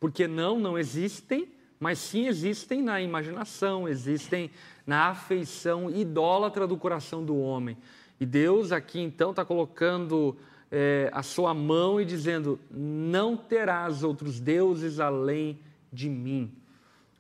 Porque 0.01 0.27
não, 0.27 0.59
não 0.59 0.79
existem, 0.79 1.49
mas 1.79 1.99
sim 1.99 2.27
existem 2.27 2.83
na 2.83 3.01
imaginação, 3.01 3.87
existem 3.87 4.51
na 4.87 5.11
afeição 5.11 5.91
idólatra 5.91 6.67
do 6.67 6.77
coração 6.77 7.25
do 7.25 7.37
homem. 7.37 7.77
E 8.19 8.27
Deus 8.27 8.73
aqui 8.73 9.01
então 9.01 9.31
está 9.31 9.45
colocando 9.45 10.37
eh, 10.75 11.11
a 11.13 11.23
sua 11.23 11.53
mão 11.53 12.01
e 12.01 12.05
dizendo: 12.05 12.59
não 12.71 13.37
terás 13.37 14.03
outros 14.03 14.41
deuses 14.41 14.99
além 14.99 15.61
de 15.93 16.09
mim. 16.09 16.51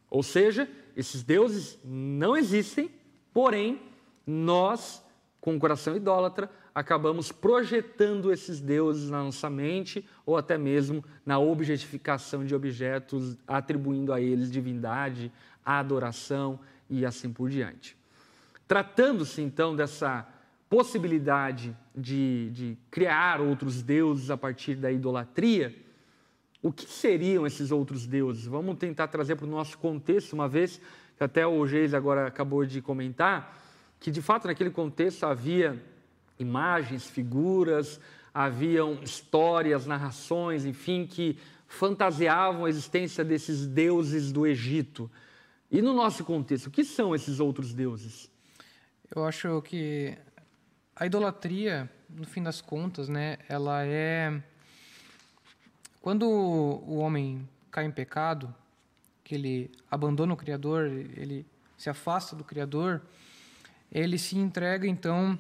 Ou 0.08 0.22
seja, 0.22 0.68
esses 0.96 1.22
deuses 1.22 1.78
não 1.84 2.34
existem, 2.34 2.90
porém, 3.32 3.78
nós, 4.26 5.04
com 5.40 5.54
o 5.54 5.58
coração 5.58 5.94
idólatra, 5.94 6.50
acabamos 6.74 7.30
projetando 7.30 8.32
esses 8.32 8.58
deuses 8.58 9.10
na 9.10 9.22
nossa 9.22 9.50
mente 9.50 10.06
ou 10.24 10.38
até 10.38 10.56
mesmo 10.56 11.04
na 11.24 11.38
objetificação 11.38 12.44
de 12.46 12.54
objetos, 12.54 13.36
atribuindo 13.46 14.12
a 14.12 14.20
eles 14.20 14.50
divindade, 14.50 15.30
adoração 15.64 16.58
e 16.88 17.04
assim 17.04 17.30
por 17.30 17.50
diante. 17.50 17.96
Tratando-se 18.66 19.42
então 19.42 19.76
dessa 19.76 20.26
possibilidade 20.72 21.76
de, 21.94 22.48
de 22.50 22.78
criar 22.90 23.42
outros 23.42 23.82
deuses 23.82 24.30
a 24.30 24.38
partir 24.38 24.74
da 24.74 24.90
idolatria, 24.90 25.76
o 26.62 26.72
que 26.72 26.86
seriam 26.86 27.46
esses 27.46 27.70
outros 27.70 28.06
deuses? 28.06 28.46
Vamos 28.46 28.78
tentar 28.78 29.08
trazer 29.08 29.36
para 29.36 29.44
o 29.44 29.50
nosso 29.50 29.76
contexto, 29.76 30.32
uma 30.32 30.48
vez 30.48 30.80
que 31.18 31.22
até 31.22 31.46
o 31.46 31.66
Geis 31.66 31.92
agora 31.92 32.26
acabou 32.26 32.64
de 32.64 32.80
comentar, 32.80 33.62
que 34.00 34.10
de 34.10 34.22
fato 34.22 34.46
naquele 34.46 34.70
contexto 34.70 35.24
havia 35.24 35.78
imagens, 36.38 37.04
figuras, 37.06 38.00
haviam 38.32 38.98
histórias, 39.02 39.84
narrações, 39.84 40.64
enfim, 40.64 41.06
que 41.06 41.36
fantasiavam 41.68 42.64
a 42.64 42.70
existência 42.70 43.22
desses 43.22 43.66
deuses 43.66 44.32
do 44.32 44.46
Egito. 44.46 45.10
E 45.70 45.82
no 45.82 45.92
nosso 45.92 46.24
contexto, 46.24 46.68
o 46.68 46.70
que 46.70 46.82
são 46.82 47.14
esses 47.14 47.40
outros 47.40 47.74
deuses? 47.74 48.30
Eu 49.14 49.26
acho 49.26 49.60
que 49.60 50.16
a 50.94 51.06
idolatria, 51.06 51.90
no 52.08 52.26
fim 52.26 52.42
das 52.42 52.60
contas, 52.60 53.08
né, 53.08 53.38
ela 53.48 53.84
é 53.84 54.42
quando 56.02 56.28
o 56.28 56.96
homem 56.96 57.48
cai 57.70 57.84
em 57.84 57.90
pecado, 57.90 58.52
que 59.22 59.36
ele 59.36 59.70
abandona 59.88 60.34
o 60.34 60.36
Criador, 60.36 60.86
ele 60.86 61.46
se 61.78 61.88
afasta 61.88 62.34
do 62.34 62.42
Criador, 62.42 63.02
ele 63.90 64.18
se 64.18 64.36
entrega 64.36 64.86
então 64.86 65.38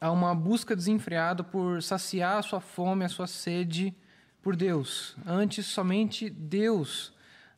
a 0.00 0.10
uma 0.10 0.34
busca 0.34 0.74
desenfreada 0.74 1.44
por 1.44 1.82
saciar 1.82 2.38
a 2.38 2.42
sua 2.42 2.60
fome, 2.60 3.04
a 3.04 3.08
sua 3.08 3.26
sede 3.26 3.94
por 4.42 4.56
Deus. 4.56 5.16
Antes 5.26 5.66
somente 5.66 6.30
Deus 6.30 7.12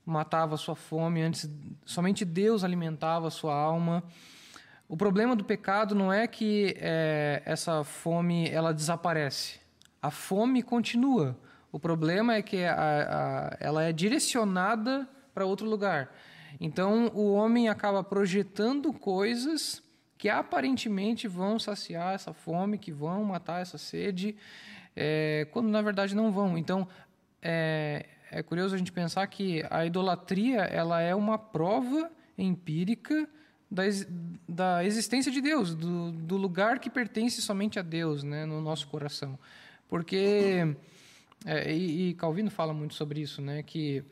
matava 0.04 0.56
a 0.56 0.58
sua 0.58 0.74
fome, 0.74 1.22
antes 1.22 1.48
somente 1.84 2.24
Deus 2.24 2.64
alimentava 2.64 3.28
a 3.28 3.30
sua 3.30 3.54
alma. 3.54 4.02
O 4.90 4.96
problema 4.96 5.36
do 5.36 5.44
pecado 5.44 5.94
não 5.94 6.12
é 6.12 6.26
que 6.26 6.74
é, 6.76 7.42
essa 7.44 7.84
fome 7.84 8.50
ela 8.50 8.74
desaparece. 8.74 9.60
A 10.02 10.10
fome 10.10 10.64
continua. 10.64 11.38
O 11.70 11.78
problema 11.78 12.34
é 12.34 12.42
que 12.42 12.64
a, 12.64 12.74
a, 12.74 13.56
ela 13.60 13.84
é 13.84 13.92
direcionada 13.92 15.08
para 15.32 15.46
outro 15.46 15.70
lugar. 15.70 16.12
Então 16.60 17.06
o 17.14 17.32
homem 17.32 17.68
acaba 17.68 18.02
projetando 18.02 18.92
coisas 18.92 19.80
que 20.18 20.28
aparentemente 20.28 21.28
vão 21.28 21.56
saciar 21.56 22.12
essa 22.12 22.32
fome, 22.32 22.76
que 22.76 22.90
vão 22.90 23.22
matar 23.22 23.62
essa 23.62 23.78
sede, 23.78 24.34
é, 24.96 25.46
quando 25.52 25.68
na 25.68 25.80
verdade 25.82 26.16
não 26.16 26.32
vão. 26.32 26.58
Então 26.58 26.88
é, 27.40 28.06
é 28.28 28.42
curioso 28.42 28.74
a 28.74 28.78
gente 28.78 28.90
pensar 28.90 29.24
que 29.28 29.64
a 29.70 29.86
idolatria 29.86 30.62
ela 30.62 31.00
é 31.00 31.14
uma 31.14 31.38
prova 31.38 32.10
empírica 32.36 33.28
da, 33.70 33.82
da 34.48 34.84
existência 34.84 35.30
de 35.30 35.40
Deus, 35.40 35.74
do, 35.74 36.10
do, 36.10 36.36
lugar 36.36 36.80
que 36.80 36.90
pertence 36.90 37.40
somente 37.40 37.78
a 37.78 37.82
Deus 37.82 38.24
né, 38.24 38.44
no 38.44 38.60
nosso 38.60 38.88
coração. 38.88 39.38
Porque, 39.88 40.74
é, 41.44 41.72
e, 41.72 42.10
e, 42.10 42.14
Calvino 42.14 42.50
fala 42.50 42.74
muito 42.74 42.94
sobre 42.94 43.20
isso, 43.20 43.40
né, 43.40 43.62
que 43.62 44.02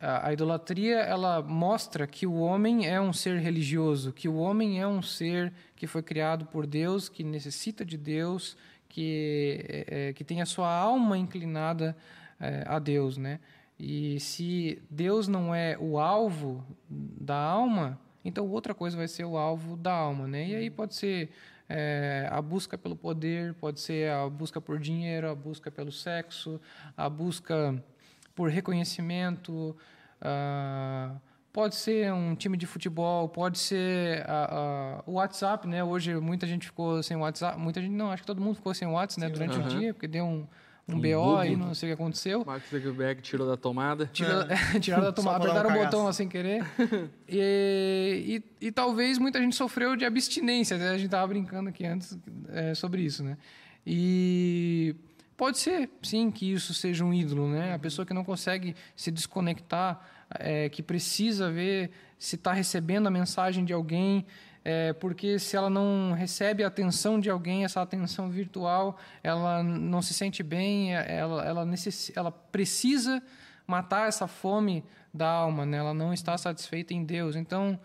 a, 0.00 0.28
a, 0.28 0.32
idolatria 0.32 0.98
ela 0.98 1.42
mostra 1.42 2.06
que 2.06 2.26
o 2.26 2.34
homem 2.34 2.86
é 2.86 3.00
um 3.00 3.12
ser 3.12 3.38
religioso, 3.38 4.12
que 4.12 4.28
o 4.28 4.36
homem 4.36 4.80
é 4.80 4.86
um 4.86 5.02
ser 5.02 5.52
que 5.74 5.86
foi 5.86 6.02
criado 6.02 6.46
por 6.46 6.66
Deus, 6.66 7.08
que 7.08 7.24
necessita 7.24 7.84
de 7.84 7.96
Deus, 7.96 8.56
que, 8.88 9.64
é, 9.88 10.12
que 10.12 10.22
tem 10.22 10.40
a 10.40 10.46
sua 10.46 10.72
alma 10.72 11.18
inclinada 11.18 11.96
é, 12.40 12.62
a 12.66 12.78
Deus. 12.78 13.16
Né? 13.16 13.40
E 13.78 14.20
se 14.20 14.80
Deus 14.88 15.26
não 15.26 15.52
é 15.52 15.76
o 15.78 15.98
alvo 15.98 16.64
da 16.88 17.36
alma, 17.36 17.98
então 18.24 18.48
outra 18.48 18.74
coisa 18.74 18.96
vai 18.96 19.08
ser 19.08 19.24
o 19.24 19.36
alvo 19.36 19.76
da 19.76 19.92
alma, 19.92 20.26
né? 20.26 20.48
E 20.48 20.54
aí 20.54 20.70
pode 20.70 20.94
ser 20.94 21.30
é, 21.68 22.28
a 22.30 22.40
busca 22.40 22.76
pelo 22.76 22.96
poder, 22.96 23.54
pode 23.54 23.80
ser 23.80 24.10
a 24.10 24.28
busca 24.28 24.60
por 24.60 24.78
dinheiro, 24.78 25.28
a 25.30 25.34
busca 25.34 25.70
pelo 25.70 25.92
sexo, 25.92 26.60
a 26.96 27.08
busca 27.08 27.82
por 28.34 28.50
reconhecimento, 28.50 29.76
uh, 30.20 31.20
pode 31.52 31.76
ser 31.76 32.12
um 32.12 32.34
time 32.34 32.56
de 32.56 32.66
futebol, 32.66 33.28
pode 33.28 33.58
ser 33.58 34.26
o 35.06 35.12
WhatsApp, 35.12 35.68
né? 35.68 35.84
Hoje 35.84 36.14
muita 36.16 36.46
gente 36.46 36.66
ficou 36.66 37.02
sem 37.02 37.16
WhatsApp, 37.16 37.58
muita 37.58 37.80
gente 37.80 37.92
não, 37.92 38.10
acho 38.10 38.22
que 38.22 38.26
todo 38.26 38.40
mundo 38.40 38.56
ficou 38.56 38.74
sem 38.74 38.88
WhatsApp, 38.88 39.20
né? 39.20 39.28
Durante 39.28 39.58
uhum. 39.58 39.64
o 39.64 39.68
dia, 39.68 39.94
porque 39.94 40.08
deu 40.08 40.24
um 40.24 40.46
um, 40.86 40.96
um 40.96 41.00
BO 41.00 41.36
aí, 41.36 41.56
não 41.56 41.74
sei 41.74 41.88
o 41.88 41.96
que 41.96 42.02
aconteceu. 42.02 42.44
Mark 42.44 42.62
Zuckerberg 42.68 43.22
tirou 43.22 43.46
da 43.46 43.56
tomada. 43.56 44.08
Tirou, 44.12 44.42
é. 44.42 44.56
tiraram 44.78 45.04
da 45.04 45.12
tomada, 45.12 45.38
apertaram 45.38 45.70
um 45.70 45.80
o 45.80 45.84
botão 45.84 46.12
sem 46.12 46.28
querer. 46.28 46.64
e, 47.28 48.42
e, 48.60 48.66
e, 48.66 48.72
talvez 48.72 49.18
muita 49.18 49.40
gente 49.40 49.56
sofreu 49.56 49.96
de 49.96 50.04
abstinência, 50.04 50.76
né? 50.76 50.90
a 50.90 50.96
gente 50.96 51.06
estava 51.06 51.26
brincando 51.26 51.70
aqui 51.70 51.86
antes 51.86 52.18
é, 52.48 52.74
sobre 52.74 53.02
isso, 53.02 53.24
né? 53.24 53.38
E 53.86 54.94
pode 55.36 55.58
ser, 55.58 55.90
sim, 56.02 56.30
que 56.30 56.52
isso 56.52 56.74
seja 56.74 57.04
um 57.04 57.14
ídolo, 57.14 57.48
né? 57.48 57.74
A 57.74 57.78
pessoa 57.78 58.04
que 58.04 58.12
não 58.12 58.24
consegue 58.24 58.76
se 58.94 59.10
desconectar, 59.10 60.00
é, 60.38 60.68
que 60.68 60.82
precisa 60.82 61.50
ver 61.50 61.90
se 62.18 62.36
está 62.36 62.52
recebendo 62.52 63.06
a 63.06 63.10
mensagem 63.10 63.64
de 63.64 63.72
alguém, 63.72 64.26
é, 64.64 64.92
porque 64.94 65.38
se 65.38 65.56
ela 65.56 65.68
não 65.68 66.12
recebe 66.12 66.64
a 66.64 66.68
atenção 66.68 67.20
de 67.20 67.28
alguém, 67.28 67.64
essa 67.64 67.82
atenção 67.82 68.30
virtual, 68.30 68.98
ela 69.22 69.62
não 69.62 70.00
se 70.00 70.14
sente 70.14 70.42
bem, 70.42 70.94
ela, 70.94 71.44
ela, 71.44 71.64
necess, 71.64 72.10
ela 72.16 72.32
precisa 72.32 73.22
matar 73.66 74.08
essa 74.08 74.26
fome 74.26 74.82
da 75.12 75.28
alma, 75.28 75.66
né? 75.66 75.76
ela 75.76 75.92
não 75.92 76.12
está 76.12 76.36
satisfeita 76.38 76.94
em 76.94 77.04
Deus. 77.04 77.36
Então, 77.36 77.78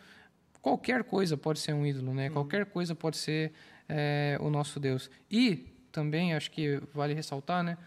qualquer 0.61 1.03
coisa 1.03 1.35
pode 1.35 1.59
ser 1.59 1.73
um 1.73 1.85
ídolo, 1.85 2.13
né? 2.13 2.27
Uhum. 2.27 2.33
qualquer 2.33 2.65
coisa 2.65 2.95
pode 2.95 3.17
ser 3.17 3.51
é, 3.87 4.37
o 4.39 4.49
nosso 4.49 4.79
Deus. 4.79 5.11
E 5.29 5.67
também, 5.91 6.33
acho 6.33 6.49
que 6.49 6.81
vale 6.93 7.13
ressaltar, 7.13 7.63
né? 7.63 7.77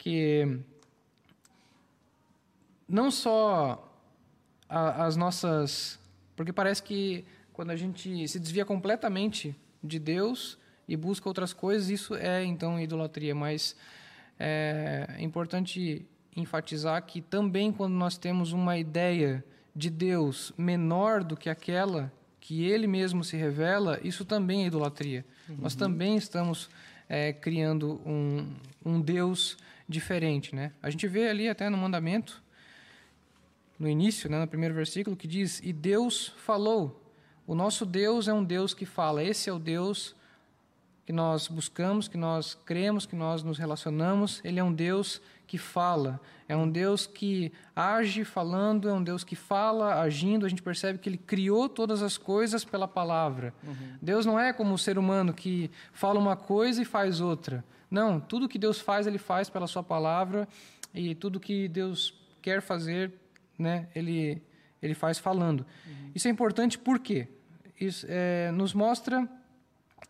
que 0.00 0.58
não 2.88 3.10
só 3.10 3.86
a, 4.66 5.04
as 5.04 5.14
nossas 5.14 6.00
Porque 6.34 6.54
parece 6.54 6.82
que 6.82 7.22
quando 7.60 7.72
a 7.72 7.76
gente 7.76 8.26
se 8.26 8.40
desvia 8.40 8.64
completamente 8.64 9.54
de 9.84 9.98
Deus 9.98 10.56
e 10.88 10.96
busca 10.96 11.28
outras 11.28 11.52
coisas, 11.52 11.90
isso 11.90 12.14
é 12.14 12.42
então 12.42 12.80
idolatria. 12.80 13.34
Mas 13.34 13.76
é 14.38 15.18
importante 15.18 16.06
enfatizar 16.34 17.04
que 17.04 17.20
também 17.20 17.70
quando 17.70 17.92
nós 17.92 18.16
temos 18.16 18.52
uma 18.52 18.78
ideia 18.78 19.44
de 19.76 19.90
Deus 19.90 20.54
menor 20.56 21.22
do 21.22 21.36
que 21.36 21.50
aquela 21.50 22.10
que 22.40 22.64
Ele 22.64 22.86
mesmo 22.86 23.22
se 23.22 23.36
revela, 23.36 24.00
isso 24.02 24.24
também 24.24 24.64
é 24.64 24.68
idolatria. 24.68 25.22
Uhum. 25.46 25.56
Nós 25.60 25.74
também 25.74 26.16
estamos 26.16 26.70
é, 27.10 27.30
criando 27.30 28.00
um, 28.06 28.54
um 28.82 29.02
Deus 29.02 29.58
diferente, 29.86 30.54
né? 30.54 30.72
A 30.82 30.88
gente 30.88 31.06
vê 31.06 31.28
ali 31.28 31.46
até 31.46 31.68
no 31.68 31.76
mandamento, 31.76 32.42
no 33.78 33.86
início, 33.86 34.30
né, 34.30 34.40
no 34.40 34.48
primeiro 34.48 34.74
versículo, 34.74 35.14
que 35.14 35.28
diz: 35.28 35.60
E 35.62 35.74
Deus 35.74 36.28
falou. 36.38 36.99
O 37.50 37.54
nosso 37.56 37.84
Deus 37.84 38.28
é 38.28 38.32
um 38.32 38.44
Deus 38.44 38.72
que 38.72 38.86
fala. 38.86 39.24
Esse 39.24 39.50
é 39.50 39.52
o 39.52 39.58
Deus 39.58 40.14
que 41.04 41.12
nós 41.12 41.48
buscamos, 41.48 42.06
que 42.06 42.16
nós 42.16 42.54
cremos, 42.54 43.06
que 43.06 43.16
nós 43.16 43.42
nos 43.42 43.58
relacionamos. 43.58 44.40
Ele 44.44 44.60
é 44.60 44.62
um 44.62 44.72
Deus 44.72 45.20
que 45.48 45.58
fala, 45.58 46.20
é 46.48 46.56
um 46.56 46.70
Deus 46.70 47.08
que 47.08 47.52
age 47.74 48.22
falando, 48.24 48.88
é 48.88 48.92
um 48.92 49.02
Deus 49.02 49.24
que 49.24 49.34
fala 49.34 50.00
agindo. 50.00 50.46
A 50.46 50.48
gente 50.48 50.62
percebe 50.62 51.00
que 51.00 51.08
ele 51.08 51.18
criou 51.18 51.68
todas 51.68 52.04
as 52.04 52.16
coisas 52.16 52.64
pela 52.64 52.86
palavra. 52.86 53.52
Uhum. 53.64 53.96
Deus 54.00 54.24
não 54.24 54.38
é 54.38 54.52
como 54.52 54.72
o 54.72 54.78
ser 54.78 54.96
humano 54.96 55.34
que 55.34 55.72
fala 55.92 56.20
uma 56.20 56.36
coisa 56.36 56.80
e 56.80 56.84
faz 56.84 57.20
outra. 57.20 57.64
Não, 57.90 58.20
tudo 58.20 58.48
que 58.48 58.60
Deus 58.60 58.78
faz, 58.78 59.08
ele 59.08 59.18
faz 59.18 59.50
pela 59.50 59.66
sua 59.66 59.82
palavra 59.82 60.46
e 60.94 61.16
tudo 61.16 61.40
que 61.40 61.66
Deus 61.66 62.14
quer 62.40 62.62
fazer, 62.62 63.12
né, 63.58 63.88
ele 63.92 64.40
ele 64.82 64.94
faz 64.94 65.18
falando. 65.18 65.66
Uhum. 65.86 66.10
Isso 66.14 66.26
é 66.26 66.30
importante 66.30 66.78
porque 66.78 67.28
é, 68.08 68.50
nos 68.52 68.74
mostra 68.74 69.28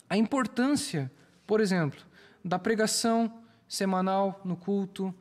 a 0.09 0.17
importância, 0.17 1.11
por 1.47 1.61
exemplo, 1.61 2.01
da 2.45 2.59
pregação 2.59 3.33
semanal 3.69 4.41
no 4.45 4.57
culto, 4.57 5.15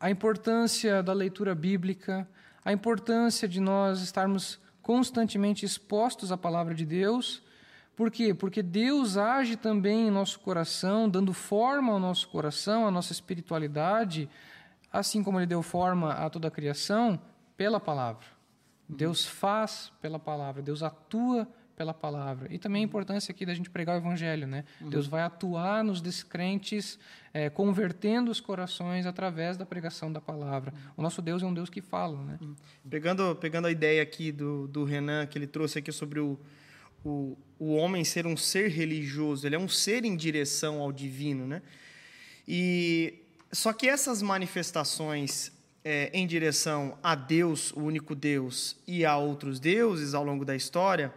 a 0.00 0.10
importância 0.10 1.02
da 1.02 1.12
leitura 1.12 1.54
bíblica, 1.54 2.28
a 2.64 2.72
importância 2.72 3.46
de 3.46 3.60
nós 3.60 4.00
estarmos 4.00 4.58
constantemente 4.82 5.64
expostos 5.64 6.32
à 6.32 6.36
palavra 6.36 6.74
de 6.74 6.84
Deus. 6.84 7.42
Por 7.94 8.10
quê? 8.10 8.34
Porque 8.34 8.62
Deus 8.62 9.16
age 9.16 9.56
também 9.56 10.08
em 10.08 10.10
nosso 10.10 10.40
coração, 10.40 11.08
dando 11.08 11.32
forma 11.32 11.92
ao 11.92 12.00
nosso 12.00 12.28
coração, 12.28 12.86
à 12.86 12.90
nossa 12.90 13.12
espiritualidade, 13.12 14.28
assim 14.92 15.22
como 15.22 15.38
Ele 15.38 15.46
deu 15.46 15.62
forma 15.62 16.12
a 16.12 16.28
toda 16.28 16.48
a 16.48 16.50
criação, 16.50 17.20
pela 17.56 17.78
palavra. 17.78 18.26
Deus 18.88 19.24
faz 19.24 19.92
pela 20.00 20.18
palavra, 20.18 20.60
Deus 20.60 20.82
atua 20.82 21.48
pela 21.76 21.92
palavra. 21.92 22.52
E 22.52 22.58
também 22.58 22.82
a 22.82 22.84
importância 22.84 23.32
aqui 23.32 23.44
da 23.44 23.54
gente 23.54 23.68
pregar 23.68 23.96
o 23.96 23.98
evangelho, 23.98 24.46
né? 24.46 24.64
Uhum. 24.80 24.90
Deus 24.90 25.06
vai 25.06 25.22
atuar 25.22 25.82
nos 25.82 26.00
descrentes, 26.00 26.98
é, 27.32 27.50
convertendo 27.50 28.30
os 28.30 28.40
corações 28.40 29.06
através 29.06 29.56
da 29.56 29.66
pregação 29.66 30.12
da 30.12 30.20
palavra. 30.20 30.72
Uhum. 30.72 30.92
O 30.98 31.02
nosso 31.02 31.20
Deus 31.20 31.42
é 31.42 31.46
um 31.46 31.54
Deus 31.54 31.68
que 31.68 31.80
fala, 31.80 32.22
né? 32.22 32.38
Uhum. 32.40 32.54
Pegando, 32.88 33.36
pegando 33.36 33.66
a 33.66 33.70
ideia 33.70 34.02
aqui 34.02 34.30
do, 34.30 34.68
do 34.68 34.84
Renan, 34.84 35.26
que 35.26 35.36
ele 35.36 35.46
trouxe 35.46 35.78
aqui 35.78 35.90
sobre 35.90 36.20
o, 36.20 36.38
o, 37.04 37.36
o 37.58 37.74
homem 37.74 38.04
ser 38.04 38.26
um 38.26 38.36
ser 38.36 38.68
religioso, 38.68 39.46
ele 39.46 39.56
é 39.56 39.58
um 39.58 39.68
ser 39.68 40.04
em 40.04 40.16
direção 40.16 40.80
ao 40.80 40.92
divino, 40.92 41.46
né? 41.46 41.62
E 42.46 43.20
só 43.52 43.72
que 43.72 43.88
essas 43.88 44.20
manifestações 44.20 45.52
é, 45.84 46.10
em 46.14 46.26
direção 46.26 46.96
a 47.02 47.14
Deus, 47.14 47.70
o 47.72 47.80
único 47.80 48.14
Deus, 48.14 48.76
e 48.86 49.04
a 49.04 49.16
outros 49.16 49.60
deuses 49.60 50.14
ao 50.14 50.24
longo 50.24 50.44
da 50.44 50.56
história, 50.56 51.12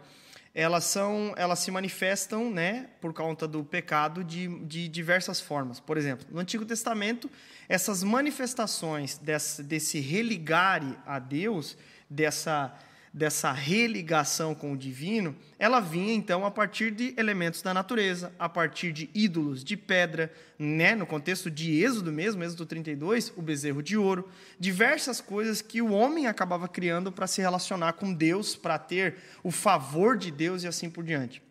elas 0.58 0.86
são 0.86 1.36
elas 1.38 1.60
se 1.60 1.70
manifestam 1.70 2.50
né 2.50 2.88
por 3.00 3.14
conta 3.14 3.48
do 3.48 3.64
pecado 3.64 4.24
de, 4.24 4.48
de 4.66 4.88
diversas 4.88 5.40
formas. 5.40 5.80
Por 5.80 5.98
exemplo 5.98 6.26
no 6.32 6.40
Antigo 6.40 6.66
Testamento 6.66 7.30
essas 7.70 8.02
manifestações 8.02 9.20
desse, 9.20 9.62
desse 9.62 10.00
religare 10.00 10.98
a 11.06 11.20
Deus 11.20 11.78
dessa 12.10 12.76
dessa 13.14 13.52
religação 13.52 14.54
com 14.54 14.74
o 14.74 14.78
divino, 14.78 15.36
ela 15.58 15.80
vinha 15.80 16.14
então 16.14 16.46
a 16.46 16.52
partir 16.52 16.92
de 16.92 17.14
elementos 17.18 17.62
da 17.62 17.74
natureza, 17.74 18.32
a 18.38 18.48
partir 18.48 18.92
de 18.92 19.10
ídolos 19.14 19.64
de 19.64 19.76
pedra, 19.76 20.32
né, 20.60 20.96
no 20.96 21.06
contexto 21.06 21.50
de 21.50 21.84
Êxodo 21.84 22.12
mesmo, 22.12 22.44
Êxodo 22.44 22.66
32, 22.66 23.34
o 23.36 23.42
bezerro 23.42 23.82
de 23.82 23.98
ouro, 23.98 24.30
diversas 24.60 25.20
coisas 25.20 25.62
que 25.62 25.82
o 25.82 25.92
homem 25.92 26.28
acabava 26.28 26.68
criando 26.68 27.12
para 27.12 27.28
se 27.28 27.42
relacionar 27.42 27.94
com 27.94 28.14
Deus, 28.14 28.56
para 28.56 28.78
ter 28.78 29.16
o 29.44 29.52
favor 29.52 30.18
de 30.18 30.32
Deus 30.32 30.64
e 30.64 30.68
assim 30.68 30.90
por 30.90 31.04
diante. 31.04 31.42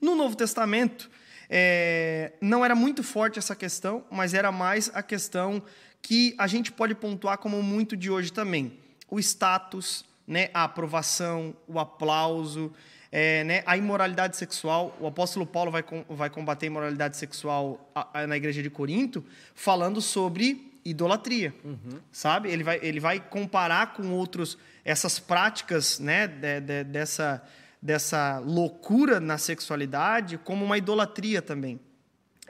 No 0.00 0.14
Novo 0.14 0.36
Testamento, 0.36 1.10
é, 1.50 2.32
não 2.40 2.64
era 2.64 2.74
muito 2.74 3.02
forte 3.02 3.38
essa 3.38 3.56
questão, 3.56 4.04
mas 4.10 4.34
era 4.34 4.52
mais 4.52 4.90
a 4.94 5.02
questão 5.02 5.62
que 6.00 6.34
a 6.38 6.46
gente 6.46 6.70
pode 6.70 6.94
pontuar 6.94 7.38
como 7.38 7.62
muito 7.62 7.96
de 7.96 8.10
hoje 8.10 8.32
também. 8.32 8.78
O 9.10 9.18
status, 9.18 10.04
né, 10.28 10.50
a 10.52 10.64
aprovação, 10.64 11.56
o 11.66 11.78
aplauso, 11.80 12.70
é, 13.10 13.42
né, 13.44 13.62
a 13.64 13.76
imoralidade 13.78 14.36
sexual. 14.36 14.94
O 15.00 15.06
apóstolo 15.06 15.46
Paulo 15.46 15.70
vai, 15.70 15.82
com, 15.82 16.04
vai 16.10 16.28
combater 16.28 16.66
a 16.66 16.68
imoralidade 16.68 17.16
sexual 17.16 17.90
a, 17.94 18.20
a, 18.20 18.26
na 18.26 18.36
igreja 18.36 18.62
de 18.62 18.68
Corinto, 18.68 19.24
falando 19.54 20.02
sobre 20.02 20.70
idolatria, 20.84 21.54
uhum. 21.64 21.98
sabe? 22.12 22.50
Ele 22.50 22.62
vai, 22.62 22.78
ele 22.82 23.00
vai 23.00 23.18
comparar 23.18 23.94
com 23.94 24.10
outros 24.10 24.58
essas 24.84 25.18
práticas, 25.18 25.98
né, 25.98 26.26
de, 26.26 26.60
de, 26.60 26.84
dessa 26.84 27.42
dessa 27.80 28.40
loucura 28.40 29.20
na 29.20 29.38
sexualidade 29.38 30.36
como 30.38 30.64
uma 30.64 30.76
idolatria 30.76 31.40
também. 31.40 31.78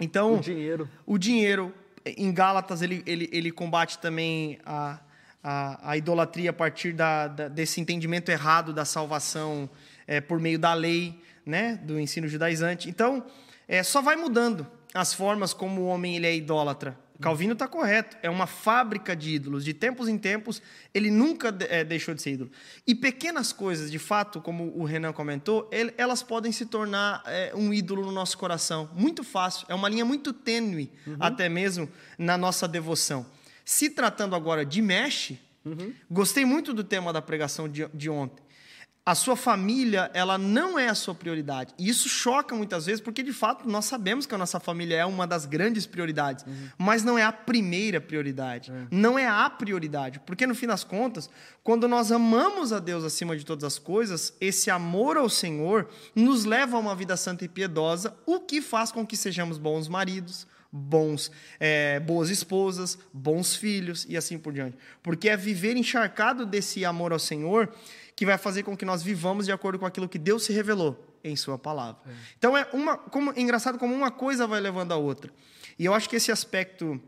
Então, 0.01 0.37
o 0.37 0.41
dinheiro. 0.41 0.89
O 1.05 1.19
dinheiro 1.19 1.75
em 2.05 2.33
Gálatas 2.33 2.81
ele, 2.81 3.03
ele, 3.05 3.29
ele 3.31 3.51
combate 3.51 3.99
também 3.99 4.59
a 4.65 4.99
a, 5.43 5.91
a 5.91 5.97
idolatria 5.97 6.51
a 6.51 6.53
partir 6.53 6.93
da, 6.93 7.29
da, 7.29 7.49
desse 7.49 7.81
entendimento 7.81 8.31
errado 8.31 8.73
da 8.73 8.85
salvação 8.85 9.69
é, 10.07 10.21
por 10.21 10.41
meio 10.41 10.59
da 10.59 10.75
lei, 10.75 11.23
né, 11.45 11.77
do 11.83 11.99
ensino 11.99 12.29
judaizante. 12.29 12.89
Então, 12.89 13.25
é, 13.67 13.83
só 13.83 14.01
vai 14.01 14.17
mudando 14.17 14.67
as 14.95 15.13
formas 15.15 15.53
como 15.53 15.83
o 15.83 15.87
homem 15.87 16.17
ele 16.17 16.27
é 16.27 16.35
idólatra. 16.35 16.99
Calvino 17.21 17.53
está 17.53 17.67
correto, 17.67 18.17
é 18.23 18.31
uma 18.31 18.47
fábrica 18.47 19.17
de 19.17 19.35
ídolos. 19.35 19.65
De 19.65 19.75
tempos 19.75 20.09
em 20.09 20.17
tempos, 20.17 20.63
ele 20.95 21.11
nunca 21.11 21.55
é, 21.69 21.83
deixou 21.83 22.15
de 22.15 22.23
ser 22.23 22.31
ídolo. 22.35 22.51
E 22.87 22.95
pequenas 22.95 23.53
coisas, 23.53 23.91
de 23.91 23.99
fato, 23.99 24.41
como 24.41 24.73
o 24.77 24.85
Renan 24.85 25.13
comentou, 25.13 25.69
ele, 25.73 25.93
elas 25.99 26.23
podem 26.23 26.53
se 26.53 26.67
tornar 26.67 27.23
é, 27.27 27.53
um 27.57 27.75
ídolo 27.75 28.07
no 28.07 28.13
nosso 28.13 28.39
coração. 28.39 28.89
Muito 28.95 29.25
fácil, 29.25 29.67
é 29.69 29.75
uma 29.75 29.89
linha 29.89 30.05
muito 30.05 30.33
tênue, 30.33 30.93
uhum. 31.05 31.17
até 31.19 31.49
mesmo 31.49 31.89
na 32.17 32.39
nossa 32.39 32.69
devoção. 32.69 33.27
Se 33.69 33.91
tratando 33.91 34.35
agora 34.35 34.65
de 34.65 34.81
mesh, 34.81 35.35
uhum. 35.63 35.93
gostei 36.11 36.43
muito 36.43 36.73
do 36.73 36.83
tema 36.83 37.13
da 37.13 37.21
pregação 37.21 37.69
de, 37.69 37.87
de 37.93 38.09
ontem. 38.09 38.43
A 39.05 39.15
sua 39.15 39.37
família, 39.37 40.11
ela 40.15 40.39
não 40.39 40.79
é 40.79 40.89
a 40.89 40.95
sua 40.95 41.15
prioridade. 41.15 41.75
E 41.79 41.87
isso 41.87 42.09
choca 42.09 42.55
muitas 42.55 42.87
vezes, 42.87 43.03
porque 43.03 43.23
de 43.23 43.33
fato 43.35 43.69
nós 43.69 43.85
sabemos 43.85 44.25
que 44.25 44.35
a 44.35 44.39
nossa 44.39 44.59
família 44.59 44.97
é 44.97 45.05
uma 45.05 45.27
das 45.27 45.45
grandes 45.45 45.87
prioridades, 45.87 46.47
uhum. 46.47 46.69
mas 46.79 47.05
não 47.05 47.19
é 47.19 47.25
a 47.25 47.31
primeira 47.31 48.01
prioridade. 48.01 48.73
É. 48.73 48.87
Não 48.91 49.19
é 49.19 49.29
a 49.29 49.51
prioridade. 49.51 50.19
Porque 50.21 50.47
no 50.47 50.55
fim 50.55 50.67
das 50.67 50.83
contas, 50.83 51.29
quando 51.63 51.87
nós 51.87 52.11
amamos 52.11 52.73
a 52.73 52.79
Deus 52.79 53.05
acima 53.05 53.37
de 53.37 53.45
todas 53.45 53.65
as 53.65 53.79
coisas, 53.79 54.33
esse 54.41 54.71
amor 54.71 55.19
ao 55.19 55.29
Senhor 55.29 55.91
nos 56.15 56.47
leva 56.47 56.79
a 56.79 56.81
uma 56.81 56.97
vida 56.97 57.19
santa 57.19 57.45
e 57.45 57.49
piedosa, 57.49 58.17
o 58.25 58.41
que 58.41 58.63
faz 58.63 58.91
com 58.91 59.07
que 59.07 59.15
sejamos 59.15 59.59
bons 59.59 59.89
maridos, 59.89 60.47
bons, 60.71 61.31
é, 61.59 61.99
boas 62.01 62.31
esposas, 62.31 62.99
bons 63.13 63.57
filhos 63.57 64.07
e 64.09 64.17
assim 64.17 64.39
por 64.39 64.53
diante. 64.53 64.77
Porque 65.03 65.29
é 65.29 65.37
viver 65.37 65.77
encharcado 65.77 66.45
desse 66.45 66.85
amor 66.85 67.13
ao 67.13 67.19
Senhor 67.19 67.73
que 68.15 68.27
vai 68.27 68.37
fazer 68.37 68.63
com 68.63 68.77
que 68.77 68.85
nós 68.85 69.03
vivamos 69.03 69.47
de 69.47 69.53
acordo 69.53 69.79
com 69.79 69.87
aquilo 69.87 70.09
que 70.09 70.19
Deus 70.19 70.45
se 70.45 70.53
revelou 70.53 71.09
em 71.23 71.37
Sua 71.37 71.59
palavra. 71.59 72.01
É. 72.07 72.11
Então 72.37 72.57
é 72.57 72.67
uma, 72.73 72.97
como, 72.97 73.33
é 73.33 73.41
engraçado 73.41 73.79
como 73.79 73.95
uma 73.95 74.11
coisa 74.11 74.47
vai 74.47 74.61
levando 74.61 74.93
a 74.93 74.97
outra. 74.97 75.33
E 75.79 75.85
eu 75.85 75.95
acho 75.95 76.09
que 76.09 76.17
esse 76.17 76.33
aspecto 76.33 77.01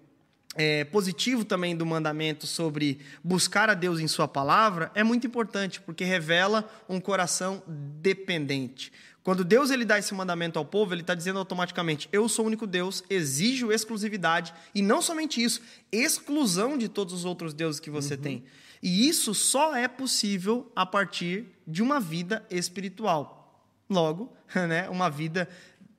é, 0.54 0.84
positivo 0.84 1.44
também 1.44 1.76
do 1.76 1.86
mandamento 1.86 2.46
sobre 2.46 3.00
buscar 3.22 3.70
a 3.70 3.74
Deus 3.74 4.00
em 4.00 4.08
Sua 4.08 4.26
palavra 4.26 4.90
é 4.94 5.02
muito 5.02 5.26
importante, 5.26 5.80
porque 5.80 6.04
revela 6.04 6.68
um 6.88 7.00
coração 7.00 7.62
dependente. 7.66 8.92
Quando 9.22 9.44
Deus 9.44 9.70
ele 9.70 9.84
dá 9.84 9.98
esse 9.98 10.14
mandamento 10.14 10.58
ao 10.58 10.64
povo, 10.64 10.94
ele 10.94 11.02
está 11.02 11.14
dizendo 11.14 11.38
automaticamente: 11.38 12.08
Eu 12.10 12.28
sou 12.28 12.44
o 12.44 12.48
único 12.48 12.66
Deus, 12.66 13.04
exijo 13.10 13.70
exclusividade, 13.70 14.54
e 14.74 14.80
não 14.80 15.02
somente 15.02 15.42
isso, 15.42 15.60
exclusão 15.92 16.78
de 16.78 16.88
todos 16.88 17.12
os 17.12 17.24
outros 17.24 17.52
deuses 17.52 17.80
que 17.80 17.90
você 17.90 18.14
uhum. 18.14 18.20
tem. 18.20 18.44
E 18.82 19.06
isso 19.08 19.34
só 19.34 19.76
é 19.76 19.86
possível 19.86 20.70
a 20.74 20.86
partir 20.86 21.44
de 21.66 21.82
uma 21.82 22.00
vida 22.00 22.44
espiritual. 22.50 23.62
Logo, 23.88 24.32
né, 24.54 24.88
uma 24.88 25.10
vida 25.10 25.48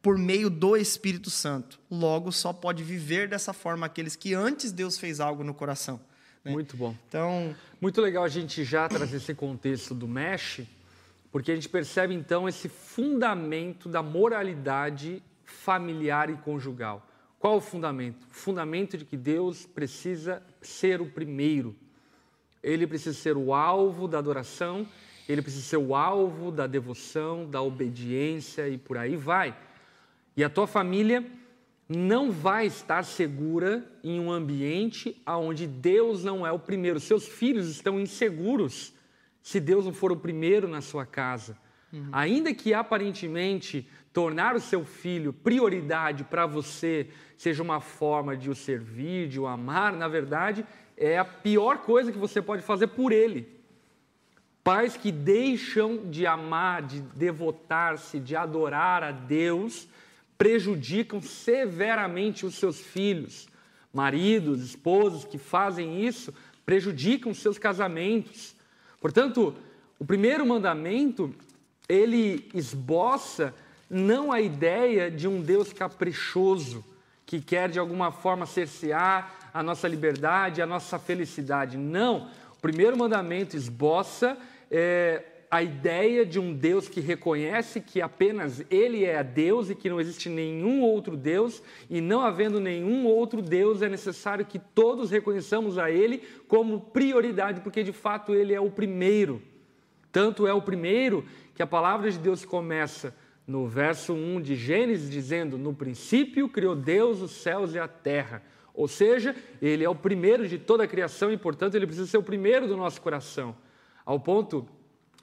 por 0.01 0.17
meio 0.17 0.49
do 0.49 0.76
Espírito 0.76 1.30
Santo. 1.30 1.80
Logo, 1.91 2.32
só 2.32 2.51
pode 2.51 2.84
viver 2.84 3.28
dessa 3.28 3.53
forma 3.53 3.86
aqueles 3.86 4.15
que 4.15 4.34
antes 4.34 4.72
Deus 4.72 4.97
fez 4.97 5.19
algo 5.19 5.43
no 5.43 5.53
coração. 5.53 5.99
Né? 6.43 6.51
Muito 6.51 6.76
bom. 6.76 6.95
Então, 7.07 7.55
muito 7.80 8.01
legal 8.01 8.24
a 8.24 8.30
gente 8.30 8.63
já 8.63 8.89
trazer 8.89 9.17
esse 9.17 9.36
contexto 9.36 9.93
do 9.93 10.07
mesh 10.07 10.61
porque 11.32 11.52
a 11.52 11.56
gente 11.56 11.70
percebe 11.70 12.14
então 12.14 12.48
esse 12.48 12.68
fundamento 12.68 13.88
da 13.88 14.04
moralidade 14.04 15.24
familiar 15.46 16.30
e 16.30 16.36
conjugal. 16.36 17.08
Qual 17.40 17.58
o 17.58 17.62
fundamento? 17.62 18.24
O 18.30 18.34
fundamento 18.34 18.98
de 18.98 19.06
que 19.06 19.18
Deus 19.18 19.66
precisa 19.66 20.44
ser 20.62 21.02
o 21.02 21.08
primeiro. 21.08 21.76
Ele 22.62 22.86
precisa 22.86 23.18
ser 23.18 23.38
o 23.38 23.54
alvo 23.54 24.08
da 24.08 24.20
adoração, 24.20 24.88
ele 25.28 25.42
precisa 25.42 25.64
ser 25.64 25.78
o 25.78 25.96
alvo 25.96 26.52
da 26.52 26.68
devoção, 26.68 27.50
da 27.50 27.62
obediência 27.62 28.68
e 28.70 28.78
por 28.78 28.98
aí 28.98 29.16
vai. 29.16 29.58
E 30.36 30.44
a 30.44 30.50
tua 30.50 30.68
família 30.68 31.26
não 31.88 32.32
vai 32.32 32.68
estar 32.68 33.04
segura 33.04 33.84
em 34.04 34.20
um 34.20 34.32
ambiente 34.32 35.22
onde 35.26 35.66
Deus 35.66 36.24
não 36.24 36.46
é 36.46 36.52
o 36.52 36.60
primeiro. 36.60 37.00
Seus 37.00 37.28
filhos 37.28 37.70
estão 37.70 38.00
inseguros 38.00 38.94
se 39.42 39.60
Deus 39.60 39.86
não 39.86 39.94
for 39.94 40.12
o 40.12 40.18
primeiro 40.18 40.68
na 40.68 40.82
sua 40.82 41.06
casa. 41.06 41.58
Uhum. 41.92 42.10
Ainda 42.12 42.54
que 42.54 42.74
aparentemente 42.74 43.88
tornar 44.14 44.56
o 44.56 44.60
seu 44.60 44.86
filho 44.86 45.34
prioridade 45.34 46.24
para 46.24 46.46
você 46.46 47.08
seja 47.38 47.64
uma 47.64 47.82
forma 47.82 48.36
de 48.38 48.50
o 48.50 48.56
servir, 48.56 49.28
de 49.28 49.39
o 49.39 49.48
amar, 49.48 49.94
na 49.94 50.08
verdade, 50.08 50.66
é 50.96 51.18
a 51.18 51.26
pior 51.26 51.80
coisa 51.80 52.12
que 52.12 52.18
você 52.18 52.42
pode 52.42 52.62
fazer 52.62 52.88
por 52.88 53.12
ele. 53.12 53.60
Pais 54.64 54.96
que 54.96 55.12
deixam 55.12 56.10
de 56.10 56.26
amar, 56.28 56.84
de 56.84 57.02
devotar-se, 57.02 58.20
de 58.20 58.36
adorar 58.36 59.04
a 59.04 59.12
Deus, 59.12 59.88
prejudicam 60.38 61.20
severamente 61.20 62.46
os 62.46 62.56
seus 62.56 62.80
filhos. 62.80 63.48
Maridos, 63.92 64.62
esposos 64.62 65.26
que 65.26 65.38
fazem 65.38 66.06
isso 66.06 66.34
prejudicam 66.66 67.34
seus 67.34 67.58
casamentos. 67.58 68.56
Portanto, 69.02 69.54
o 69.99 70.06
primeiro 70.06 70.45
mandamento, 70.45 71.34
ele 71.89 72.49
esboça 72.54 73.54
não 73.89 74.32
a 74.32 74.39
ideia 74.39 75.12
de 75.12 75.28
um 75.28 75.41
Deus 75.41 75.74
caprichoso 75.74 76.86
que 77.26 77.41
quer 77.41 77.68
de 77.68 77.80
alguma 77.80 78.12
forma 78.12 78.45
cercear 78.45 79.49
a 79.54 79.62
nossa 79.62 79.88
liberdade, 79.88 80.62
a 80.62 80.66
nossa 80.66 80.97
felicidade. 80.97 81.78
Não. 81.78 82.30
O 82.54 82.62
primeiro 82.62 82.95
mandamento 82.95 83.58
esboça 83.58 84.38
é, 84.70 85.24
a 85.52 85.62
ideia 85.62 86.26
de 86.26 86.39
um 86.39 86.54
Deus 86.54 86.88
que 86.88 87.02
reconhece 87.02 87.82
que 87.82 88.02
apenas 88.02 88.64
Ele 88.72 89.04
é 89.04 89.22
Deus 89.22 89.70
e 89.70 89.76
que 89.76 89.89
não 89.89 89.99
existe 89.99 90.30
nenhum 90.30 90.82
outro 90.82 91.18
Deus, 91.18 91.62
e 91.89 91.99
não 91.99 92.22
havendo 92.22 92.58
nenhum 92.58 93.06
outro 93.06 93.41
Deus, 93.41 93.82
é 93.82 93.89
necessário 93.89 94.45
que 94.45 94.58
todos 94.58 95.12
reconheçamos 95.12 95.78
a 95.78 95.91
Ele 95.91 96.24
como 96.47 96.80
prioridade, 96.80 97.60
porque 97.60 97.84
de 97.84 97.91
fato 97.91 98.34
Ele 98.34 98.54
é 98.54 98.62
o 98.62 98.72
primeiro. 98.72 99.41
Tanto 100.10 100.47
é 100.47 100.54
o 100.54 100.62
primeiro 100.62 101.26
que 101.54 101.62
a 101.62 101.68
palavra 101.68 102.10
de 102.10 102.18
Deus 102.18 102.45
começa 102.45 103.14
no 103.45 103.68
verso 103.68 104.14
1 104.14 104.41
de 104.41 104.56
Gênesis, 104.56 105.12
dizendo: 105.12 105.58
No 105.58 105.74
princípio 105.74 106.47
criou 106.47 106.78
Deus 106.78 107.22
os 107.22 107.32
céus 107.32 107.74
e 107.74 107.80
a 107.80 107.89
terra. 107.89 108.41
Ou 108.74 108.88
seja, 108.88 109.36
ele 109.62 109.84
é 109.84 109.89
o 109.89 109.95
primeiro 109.95 110.47
de 110.47 110.58
toda 110.58 110.86
a 110.86 110.88
criação 110.88 111.30
e, 111.30 111.36
portanto, 111.36 111.76
ele 111.76 111.86
precisa 111.86 112.08
ser 112.08 112.18
o 112.18 112.24
primeiro 112.24 112.70
do 112.70 112.78
nosso 112.78 113.02
coração. 113.02 113.54
Ao 114.06 114.18
ponto 114.18 114.66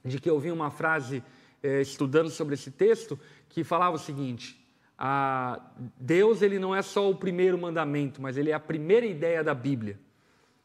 de 0.03 0.19
que 0.19 0.29
eu 0.29 0.39
vi 0.39 0.51
uma 0.51 0.71
frase 0.71 1.23
eh, 1.61 1.81
estudando 1.81 2.29
sobre 2.29 2.53
esse 2.55 2.71
texto 2.71 3.19
que 3.49 3.63
falava 3.63 3.95
o 3.95 3.99
seguinte: 3.99 4.59
Deus 5.97 6.41
ele 6.41 6.59
não 6.59 6.75
é 6.75 6.81
só 6.81 7.09
o 7.09 7.15
primeiro 7.15 7.57
mandamento, 7.57 8.21
mas 8.21 8.37
ele 8.37 8.51
é 8.51 8.53
a 8.53 8.59
primeira 8.59 9.05
ideia 9.05 9.43
da 9.43 9.53
Bíblia. 9.53 9.97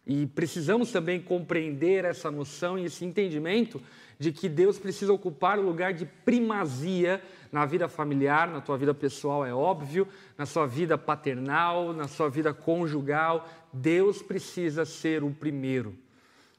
E 0.07 0.27
precisamos 0.27 0.93
também 0.93 1.21
compreender 1.21 2.05
essa 2.05 2.31
noção 2.31 2.79
e 2.79 2.85
esse 2.85 3.05
entendimento 3.05 3.81
de 4.19 4.33
que 4.33 4.49
Deus 4.49 4.79
precisa 4.79 5.13
ocupar 5.13 5.59
o 5.59 5.63
lugar 5.63 5.93
de 5.93 6.05
primazia 6.05 7.23
na 7.51 7.65
vida 7.65 7.89
familiar, 7.89 8.49
na 8.49 8.61
tua 8.61 8.77
vida 8.77 8.93
pessoal, 8.93 9.47
é 9.47 9.55
óbvio, 9.55 10.07
na 10.37 10.45
sua 10.45 10.67
vida 10.67 10.99
paternal, 10.99 11.93
na 11.93 12.07
sua 12.07 12.29
vida 12.29 12.53
conjugal. 12.53 13.49
Deus 13.73 14.21
precisa 14.21 14.85
ser 14.85 15.25
o 15.25 15.31
primeiro. 15.31 15.97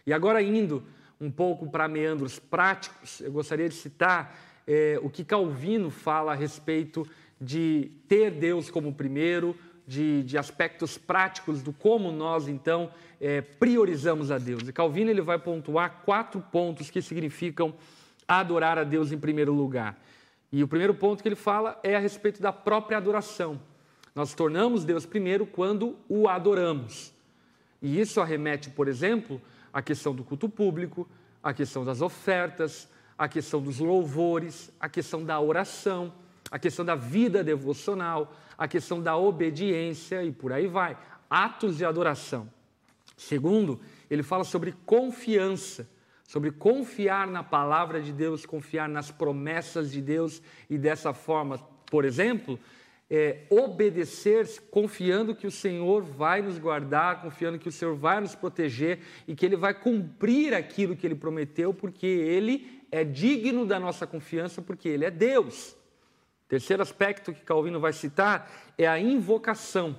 E 0.07 0.13
agora, 0.13 0.41
indo 0.41 0.84
um 1.26 1.32
pouco 1.32 1.67
para 1.67 1.88
meandros 1.88 2.38
práticos, 2.38 3.19
eu 3.19 3.32
gostaria 3.32 3.67
de 3.67 3.73
citar 3.73 4.38
é, 4.67 4.99
o 5.01 5.09
que 5.09 5.23
Calvino 5.23 5.89
fala 5.89 6.34
a 6.34 6.36
respeito 6.36 7.07
de 7.41 7.91
ter 8.07 8.30
Deus 8.32 8.69
como 8.69 8.93
primeiro, 8.93 9.55
de, 9.88 10.23
de 10.23 10.38
aspectos 10.38 10.97
práticos 10.97 11.61
do 11.61 11.73
como 11.73 12.11
nós, 12.11 12.47
então, 12.47 12.91
é, 13.19 13.41
priorizamos 13.41 14.30
a 14.30 14.38
Deus. 14.38 14.67
E 14.67 14.73
Calvino 14.73 15.09
ele 15.09 15.21
vai 15.21 15.39
pontuar 15.39 16.01
quatro 16.05 16.39
pontos 16.39 16.89
que 16.89 17.01
significam 17.01 17.73
adorar 18.28 18.78
a 18.78 18.84
Deus 18.84 19.11
em 19.11 19.17
primeiro 19.17 19.53
lugar. 19.53 19.99
E 20.51 20.63
o 20.63 20.67
primeiro 20.67 20.93
ponto 20.93 21.21
que 21.21 21.28
ele 21.28 21.36
fala 21.36 21.80
é 21.84 21.95
a 21.95 21.99
respeito 21.99 22.41
da 22.41 22.53
própria 22.53 22.97
adoração. 22.97 23.59
Nós 24.13 24.34
tornamos 24.34 24.86
Deus 24.86 25.05
primeiro 25.05 25.45
quando 25.45 25.97
o 26.07 26.28
adoramos. 26.30 27.13
E 27.82 27.99
isso 27.99 28.21
arremete, 28.21 28.69
por 28.69 28.88
exemplo, 28.88 29.41
à 29.76 29.82
questão 29.82 30.15
do 30.15 30.23
culto 30.23 30.47
público, 30.47 31.05
à 31.43 31.53
questão 31.53 31.84
das 31.84 32.01
ofertas, 32.01 32.88
à 33.17 33.28
questão 33.28 33.61
dos 33.61 33.80
louvores, 33.80 34.71
à 34.80 34.88
questão 34.88 35.21
da 35.21 35.38
oração, 35.38 36.13
à 36.49 36.57
questão 36.57 36.86
da 36.86 36.95
vida 36.95 37.43
devocional, 37.43 38.34
à 38.57 38.69
questão 38.69 39.01
da 39.01 39.17
obediência 39.17 40.23
e 40.23 40.32
por 40.32 40.53
aí 40.53 40.65
vai. 40.65 40.97
Atos 41.30 41.76
de 41.76 41.84
adoração. 41.84 42.49
Segundo, 43.17 43.82
ele 44.09 44.23
fala 44.23 44.45
sobre 44.45 44.73
confiança, 44.86 45.89
sobre 46.23 46.51
confiar 46.51 47.28
na 47.28 47.43
palavra 47.43 48.01
de 48.01 48.13
Deus, 48.13 48.45
confiar 48.45 48.88
nas 48.88 49.11
promessas 49.11 49.91
de 49.91 50.01
Deus 50.01 50.41
e 50.69 50.78
dessa 50.78 51.13
forma, 51.13 51.57
por 51.91 52.05
exemplo, 52.05 52.57
é, 53.10 53.45
obedecer 53.49 54.47
confiando 54.72 55.36
que 55.36 55.45
o 55.45 55.51
Senhor 55.51 56.01
vai 56.01 56.41
nos 56.41 56.58
guardar, 56.58 57.22
confiando 57.22 57.60
que 57.60 57.70
o 57.70 57.72
Senhor 57.72 57.95
vai 57.95 58.20
nos 58.20 58.36
proteger 58.36 58.99
e 59.28 59.36
que 59.36 59.45
Ele 59.45 59.56
vai 59.56 59.74
cumprir 59.74 60.53
aquilo 60.53 60.95
que 60.95 61.06
Ele 61.06 61.16
prometeu, 61.16 61.74
porque 61.74 62.08
Ele 62.08 62.82
é 62.91 63.03
digno 63.03 63.66
da 63.66 63.80
nossa 63.80 64.08
confiança, 64.08 64.62
porque 64.62 64.89
Ele 64.89 65.06
é 65.06 65.12
Deus. 65.12 65.76
Terceiro 66.47 66.82
aspecto 66.82 67.34
que 67.34 67.41
Calvino 67.41 67.80
vai 67.80 67.93
citar 67.93 68.51
é 68.78 68.88
a 68.88 68.99
invocação 68.99 69.95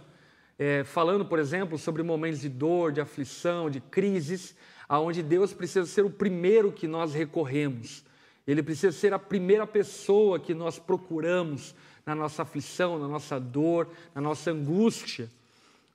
é, 0.59 0.85
falando, 0.85 1.25
por 1.25 1.39
exemplo, 1.39 1.77
sobre 1.77 2.03
momentos 2.03 2.41
de 2.41 2.49
dor, 2.49 2.93
de 2.93 3.01
aflição, 3.01 3.69
de 3.69 3.81
crises, 3.81 4.57
aonde 4.89 5.23
Deus 5.23 5.53
precisa 5.53 5.87
ser 5.87 6.05
o 6.05 6.11
primeiro 6.11 6.73
que 6.73 6.87
nós 6.87 7.13
recorremos. 7.13 8.05
Ele 8.47 8.63
precisa 8.63 8.93
ser 8.93 9.13
a 9.13 9.19
primeira 9.19 9.67
pessoa 9.67 10.39
que 10.39 10.55
nós 10.55 10.79
procuramos 10.79 11.75
na 12.07 12.15
nossa 12.15 12.43
aflição, 12.43 13.01
na 13.01 13.09
nossa 13.09 13.41
dor, 13.41 13.89
na 14.15 14.21
nossa 14.21 14.53
angústia. 14.53 15.29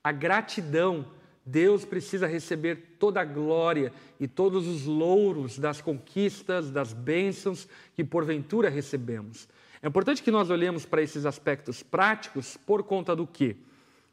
A 0.03 0.11
gratidão, 0.11 1.05
Deus 1.45 1.85
precisa 1.85 2.27
receber 2.27 2.97
toda 2.99 3.21
a 3.21 3.25
glória 3.25 3.93
e 4.19 4.27
todos 4.27 4.67
os 4.67 4.85
louros 4.85 5.57
das 5.57 5.79
conquistas, 5.79 6.69
das 6.69 6.91
bênçãos 6.91 7.65
que 7.95 8.03
porventura 8.03 8.69
recebemos. 8.69 9.47
É 9.81 9.87
importante 9.87 10.21
que 10.21 10.29
nós 10.29 10.49
olhemos 10.49 10.85
para 10.85 11.01
esses 11.01 11.25
aspectos 11.25 11.81
práticos 11.81 12.57
por 12.57 12.83
conta 12.83 13.15
do 13.15 13.25
quê? 13.25 13.55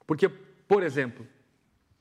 Porque, 0.06 0.28
por 0.28 0.84
exemplo, 0.84 1.26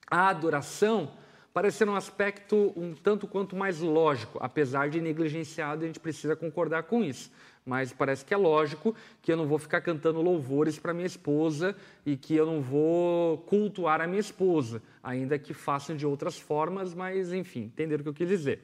a 0.09 0.29
adoração 0.29 1.11
parece 1.57 1.77
ser 1.79 1.89
um 1.89 1.95
aspecto 1.95 2.71
um 2.75 2.93
tanto 2.93 3.25
quanto 3.25 3.55
mais 3.55 3.79
lógico, 3.79 4.37
apesar 4.39 4.91
de 4.91 5.01
negligenciado, 5.01 5.83
a 5.83 5.87
gente 5.87 5.99
precisa 5.99 6.35
concordar 6.35 6.83
com 6.83 7.03
isso. 7.03 7.31
Mas 7.65 7.91
parece 7.91 8.23
que 8.23 8.31
é 8.31 8.37
lógico 8.37 8.93
que 9.23 9.31
eu 9.31 9.35
não 9.35 9.47
vou 9.47 9.57
ficar 9.57 9.81
cantando 9.81 10.21
louvores 10.21 10.77
para 10.77 10.93
minha 10.93 11.07
esposa 11.07 11.75
e 12.05 12.15
que 12.15 12.35
eu 12.35 12.45
não 12.45 12.61
vou 12.61 13.39
cultuar 13.39 14.01
a 14.01 14.05
minha 14.05 14.19
esposa, 14.19 14.83
ainda 15.01 15.39
que 15.39 15.51
façam 15.51 15.95
de 15.95 16.05
outras 16.05 16.37
formas, 16.37 16.93
mas 16.93 17.33
enfim, 17.33 17.61
entenderam 17.61 18.01
o 18.01 18.03
que 18.03 18.09
eu 18.09 18.13
quis 18.13 18.27
dizer. 18.27 18.59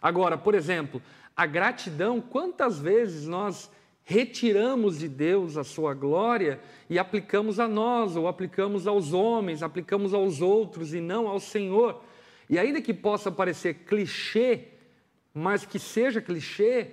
Agora, 0.00 0.38
por 0.38 0.54
exemplo, 0.54 1.02
a 1.36 1.46
gratidão, 1.46 2.20
quantas 2.20 2.78
vezes 2.78 3.26
nós 3.26 3.68
retiramos 4.04 5.00
de 5.00 5.08
Deus 5.08 5.56
a 5.56 5.64
sua 5.64 5.94
glória 5.94 6.60
e 6.88 6.96
aplicamos 6.96 7.58
a 7.58 7.66
nós, 7.66 8.14
ou 8.14 8.28
aplicamos 8.28 8.86
aos 8.86 9.12
homens, 9.12 9.64
aplicamos 9.64 10.14
aos 10.14 10.40
outros 10.40 10.94
e 10.94 11.00
não 11.00 11.26
ao 11.26 11.40
Senhor. 11.40 12.00
E 12.50 12.58
ainda 12.58 12.82
que 12.82 12.92
possa 12.92 13.30
parecer 13.30 13.84
clichê, 13.86 14.64
mas 15.32 15.64
que 15.64 15.78
seja 15.78 16.20
clichê, 16.20 16.88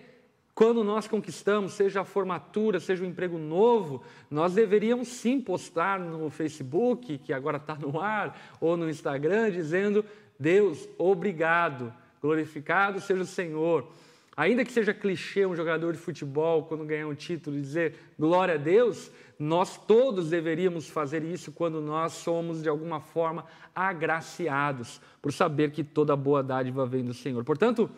quando 0.53 0.83
nós 0.83 1.07
conquistamos, 1.07 1.73
seja 1.73 2.01
a 2.01 2.05
formatura, 2.05 2.79
seja 2.79 3.01
o 3.01 3.07
um 3.07 3.09
emprego 3.09 3.39
novo, 3.39 4.03
nós 4.29 4.53
deveríamos 4.53 5.07
sim 5.07 5.41
postar 5.41 5.99
no 5.99 6.29
Facebook, 6.29 7.17
que 7.17 7.33
agora 7.33 7.57
está 7.57 7.73
no 7.73 7.99
ar, 7.99 8.55
ou 8.61 8.77
no 8.77 8.87
Instagram, 8.87 9.49
dizendo: 9.49 10.05
Deus, 10.39 10.87
obrigado, 10.95 11.91
glorificado 12.21 13.01
seja 13.01 13.23
o 13.23 13.25
Senhor. 13.25 13.91
Ainda 14.37 14.63
que 14.63 14.71
seja 14.71 14.93
clichê 14.93 15.47
um 15.47 15.55
jogador 15.55 15.93
de 15.93 15.97
futebol, 15.97 16.65
quando 16.65 16.85
ganhar 16.85 17.07
um 17.07 17.15
título, 17.15 17.59
dizer 17.59 17.95
glória 18.19 18.53
a 18.53 18.57
Deus, 18.57 19.11
nós 19.39 19.77
todos 19.77 20.29
deveríamos 20.29 20.87
fazer 20.87 21.23
isso 21.23 21.51
quando 21.51 21.81
nós 21.81 22.13
somos, 22.13 22.61
de 22.61 22.69
alguma 22.69 22.99
forma, 22.99 23.47
agraciados 23.73 25.01
por 25.23 25.33
saber 25.33 25.71
que 25.71 25.83
toda 25.83 26.15
boa 26.15 26.43
dádiva 26.43 26.85
vem 26.85 27.03
do 27.03 27.15
Senhor. 27.15 27.43
Portanto, 27.43 27.89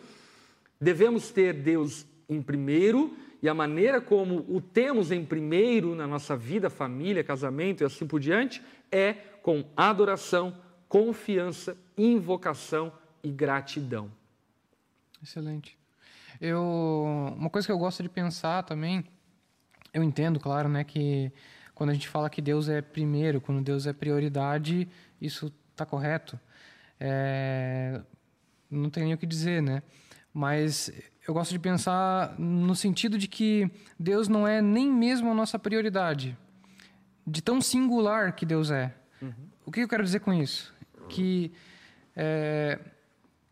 devemos 0.80 1.30
ter 1.30 1.52
Deus 1.52 2.06
em 2.26 2.40
primeiro 2.40 3.14
e 3.42 3.48
a 3.48 3.52
maneira 3.52 4.00
como 4.00 4.46
o 4.48 4.62
temos 4.62 5.12
em 5.12 5.22
primeiro 5.22 5.94
na 5.94 6.06
nossa 6.06 6.34
vida, 6.34 6.70
família, 6.70 7.22
casamento 7.22 7.82
e 7.82 7.84
assim 7.84 8.06
por 8.06 8.18
diante, 8.18 8.62
é 8.90 9.12
com 9.42 9.62
adoração, 9.76 10.56
confiança, 10.88 11.76
invocação 11.98 12.90
e 13.22 13.30
gratidão. 13.30 14.10
Excelente. 15.22 15.79
Eu, 16.40 17.34
uma 17.36 17.50
coisa 17.50 17.66
que 17.66 17.72
eu 17.72 17.78
gosto 17.78 18.02
de 18.02 18.08
pensar 18.08 18.62
também, 18.62 19.04
eu 19.92 20.02
entendo, 20.02 20.40
claro, 20.40 20.68
né, 20.68 20.84
que 20.84 21.30
quando 21.74 21.90
a 21.90 21.92
gente 21.92 22.08
fala 22.08 22.30
que 22.30 22.40
Deus 22.40 22.68
é 22.68 22.80
primeiro, 22.80 23.40
quando 23.40 23.62
Deus 23.62 23.86
é 23.86 23.92
prioridade, 23.92 24.88
isso 25.20 25.52
está 25.70 25.84
correto. 25.84 26.38
É, 26.98 28.00
não 28.70 28.88
tem 28.90 29.04
nem 29.04 29.14
o 29.14 29.18
que 29.18 29.26
dizer, 29.26 29.62
né? 29.62 29.82
Mas 30.32 30.92
eu 31.26 31.34
gosto 31.34 31.50
de 31.50 31.58
pensar 31.58 32.38
no 32.38 32.74
sentido 32.74 33.18
de 33.18 33.26
que 33.26 33.70
Deus 33.98 34.28
não 34.28 34.46
é 34.46 34.62
nem 34.62 34.90
mesmo 34.90 35.30
a 35.30 35.34
nossa 35.34 35.58
prioridade, 35.58 36.36
de 37.26 37.42
tão 37.42 37.60
singular 37.60 38.34
que 38.34 38.46
Deus 38.46 38.70
é. 38.70 38.94
Uhum. 39.20 39.32
O 39.66 39.72
que 39.72 39.80
eu 39.80 39.88
quero 39.88 40.04
dizer 40.04 40.20
com 40.20 40.32
isso? 40.32 40.74
Que 41.08 41.52
é, 42.14 42.78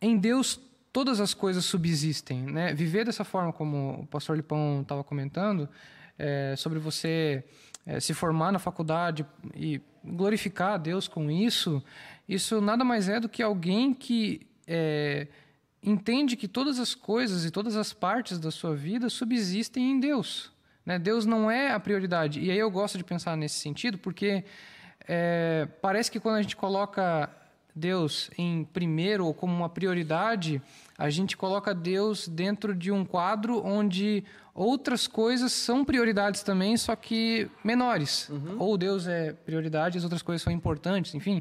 em 0.00 0.16
Deus 0.18 0.60
todas 0.98 1.20
as 1.20 1.32
coisas 1.32 1.64
subsistem, 1.64 2.42
né? 2.42 2.74
Viver 2.74 3.04
dessa 3.04 3.22
forma, 3.22 3.52
como 3.52 4.00
o 4.00 4.06
pastor 4.08 4.36
Lipão 4.36 4.80
estava 4.82 5.04
comentando, 5.04 5.68
é, 6.18 6.56
sobre 6.56 6.80
você 6.80 7.44
é, 7.86 8.00
se 8.00 8.12
formar 8.12 8.50
na 8.50 8.58
faculdade 8.58 9.24
e 9.54 9.80
glorificar 10.04 10.72
a 10.72 10.76
Deus 10.76 11.06
com 11.06 11.30
isso, 11.30 11.80
isso 12.28 12.60
nada 12.60 12.82
mais 12.82 13.08
é 13.08 13.20
do 13.20 13.28
que 13.28 13.44
alguém 13.44 13.94
que 13.94 14.44
é, 14.66 15.28
entende 15.80 16.36
que 16.36 16.48
todas 16.48 16.80
as 16.80 16.96
coisas 16.96 17.44
e 17.44 17.52
todas 17.52 17.76
as 17.76 17.92
partes 17.92 18.36
da 18.40 18.50
sua 18.50 18.74
vida 18.74 19.08
subsistem 19.08 19.92
em 19.92 20.00
Deus. 20.00 20.50
Né? 20.84 20.98
Deus 20.98 21.24
não 21.24 21.48
é 21.48 21.70
a 21.70 21.78
prioridade. 21.78 22.40
E 22.40 22.50
aí 22.50 22.58
eu 22.58 22.72
gosto 22.72 22.98
de 22.98 23.04
pensar 23.04 23.36
nesse 23.36 23.60
sentido, 23.60 23.98
porque 23.98 24.42
é, 25.06 25.68
parece 25.80 26.10
que 26.10 26.18
quando 26.18 26.38
a 26.38 26.42
gente 26.42 26.56
coloca 26.56 27.30
Deus 27.72 28.30
em 28.36 28.64
primeiro 28.64 29.24
ou 29.24 29.32
como 29.32 29.54
uma 29.54 29.68
prioridade, 29.68 30.60
a 30.98 31.08
gente 31.10 31.36
coloca 31.36 31.72
Deus 31.72 32.26
dentro 32.26 32.74
de 32.74 32.90
um 32.90 33.04
quadro 33.04 33.64
onde 33.64 34.24
outras 34.52 35.06
coisas 35.06 35.52
são 35.52 35.84
prioridades 35.84 36.42
também, 36.42 36.76
só 36.76 36.96
que 36.96 37.48
menores. 37.62 38.28
Uhum. 38.28 38.56
Ou 38.58 38.76
Deus 38.76 39.06
é 39.06 39.32
prioridade, 39.32 39.96
as 39.96 40.02
outras 40.02 40.22
coisas 40.22 40.42
são 40.42 40.52
importantes, 40.52 41.14
enfim, 41.14 41.40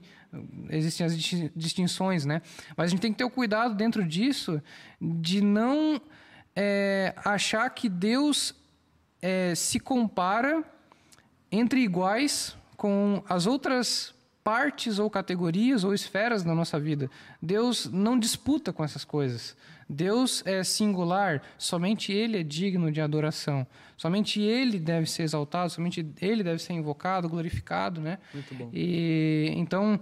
existem 0.70 1.08
as 1.08 1.18
distinções, 1.56 2.24
né? 2.24 2.44
Mas 2.76 2.86
a 2.86 2.90
gente 2.90 3.02
tem 3.02 3.12
que 3.12 3.18
ter 3.18 3.24
o 3.24 3.32
cuidado 3.32 3.74
dentro 3.74 4.08
disso 4.08 4.62
de 5.02 5.42
não 5.42 6.00
é, 6.56 7.16
achar 7.26 7.68
que 7.72 7.90
Deus 7.90 8.54
é, 9.20 9.56
se 9.56 9.80
compara 9.80 10.64
entre 11.52 11.80
iguais 11.80 12.56
com 12.76 13.24
as 13.28 13.48
outras 13.48 14.14
partes 14.48 14.98
ou 14.98 15.10
categorias 15.10 15.84
ou 15.84 15.94
esferas 15.94 16.42
da 16.42 16.56
nossa 16.56 16.80
vida. 16.80 17.12
Deus 17.42 17.92
não 17.92 18.18
disputa 18.18 18.72
com 18.72 18.82
essas 18.82 19.04
coisas. 19.04 19.58
Deus 19.90 20.42
é 20.46 20.64
singular, 20.64 21.42
somente 21.58 22.14
Ele 22.14 22.40
é 22.40 22.44
digno 22.44 22.90
de 22.90 23.02
adoração. 23.02 23.68
Somente 23.98 24.40
Ele 24.40 24.80
deve 24.80 25.06
ser 25.06 25.24
exaltado, 25.24 25.70
somente 25.70 26.08
Ele 26.22 26.44
deve 26.44 26.60
ser 26.60 26.72
invocado, 26.72 27.28
glorificado, 27.28 28.00
né? 28.00 28.20
Muito 28.34 28.56
bom. 28.56 28.70
E 28.72 29.52
então 29.58 30.00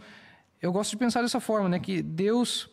eu 0.61 0.71
gosto 0.71 0.91
de 0.91 0.97
pensar 0.97 1.23
dessa 1.23 1.39
forma, 1.39 1.67
né? 1.67 1.79
Que 1.79 2.03
Deus 2.03 2.69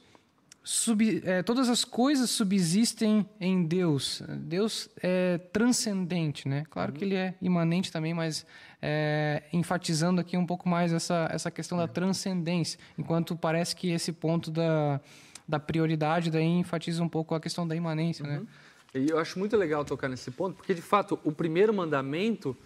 Sub, 0.64 1.22
é, 1.24 1.42
todas 1.42 1.68
as 1.68 1.84
coisas 1.84 2.30
subsistem 2.30 3.28
em 3.40 3.64
Deus. 3.64 4.22
Deus 4.28 4.88
é 5.02 5.38
transcendente, 5.52 6.46
né? 6.46 6.64
Claro 6.70 6.92
uhum. 6.92 6.98
que 6.98 7.04
ele 7.04 7.16
é 7.16 7.34
imanente 7.42 7.90
também, 7.90 8.14
mas 8.14 8.46
é, 8.80 9.42
enfatizando 9.52 10.20
aqui 10.20 10.36
um 10.36 10.46
pouco 10.46 10.68
mais 10.68 10.92
essa, 10.92 11.28
essa 11.32 11.50
questão 11.50 11.76
da 11.76 11.88
transcendência, 11.88 12.78
enquanto 12.96 13.34
parece 13.34 13.74
que 13.74 13.90
esse 13.90 14.12
ponto 14.12 14.52
da, 14.52 15.00
da 15.48 15.58
prioridade 15.58 16.30
daí 16.30 16.44
enfatiza 16.44 17.02
um 17.02 17.08
pouco 17.08 17.34
a 17.34 17.40
questão 17.40 17.66
da 17.66 17.74
imanência, 17.74 18.24
né? 18.24 18.38
uhum. 18.38 18.42
né? 18.42 18.48
E 18.94 19.10
eu 19.10 19.18
acho 19.18 19.38
muito 19.38 19.56
legal 19.56 19.84
tocar 19.84 20.08
nesse 20.08 20.30
ponto, 20.30 20.54
porque 20.56 20.74
de 20.74 20.82
fato 20.82 21.18
o 21.24 21.32
primeiro 21.32 21.72
mandamento 21.72 22.56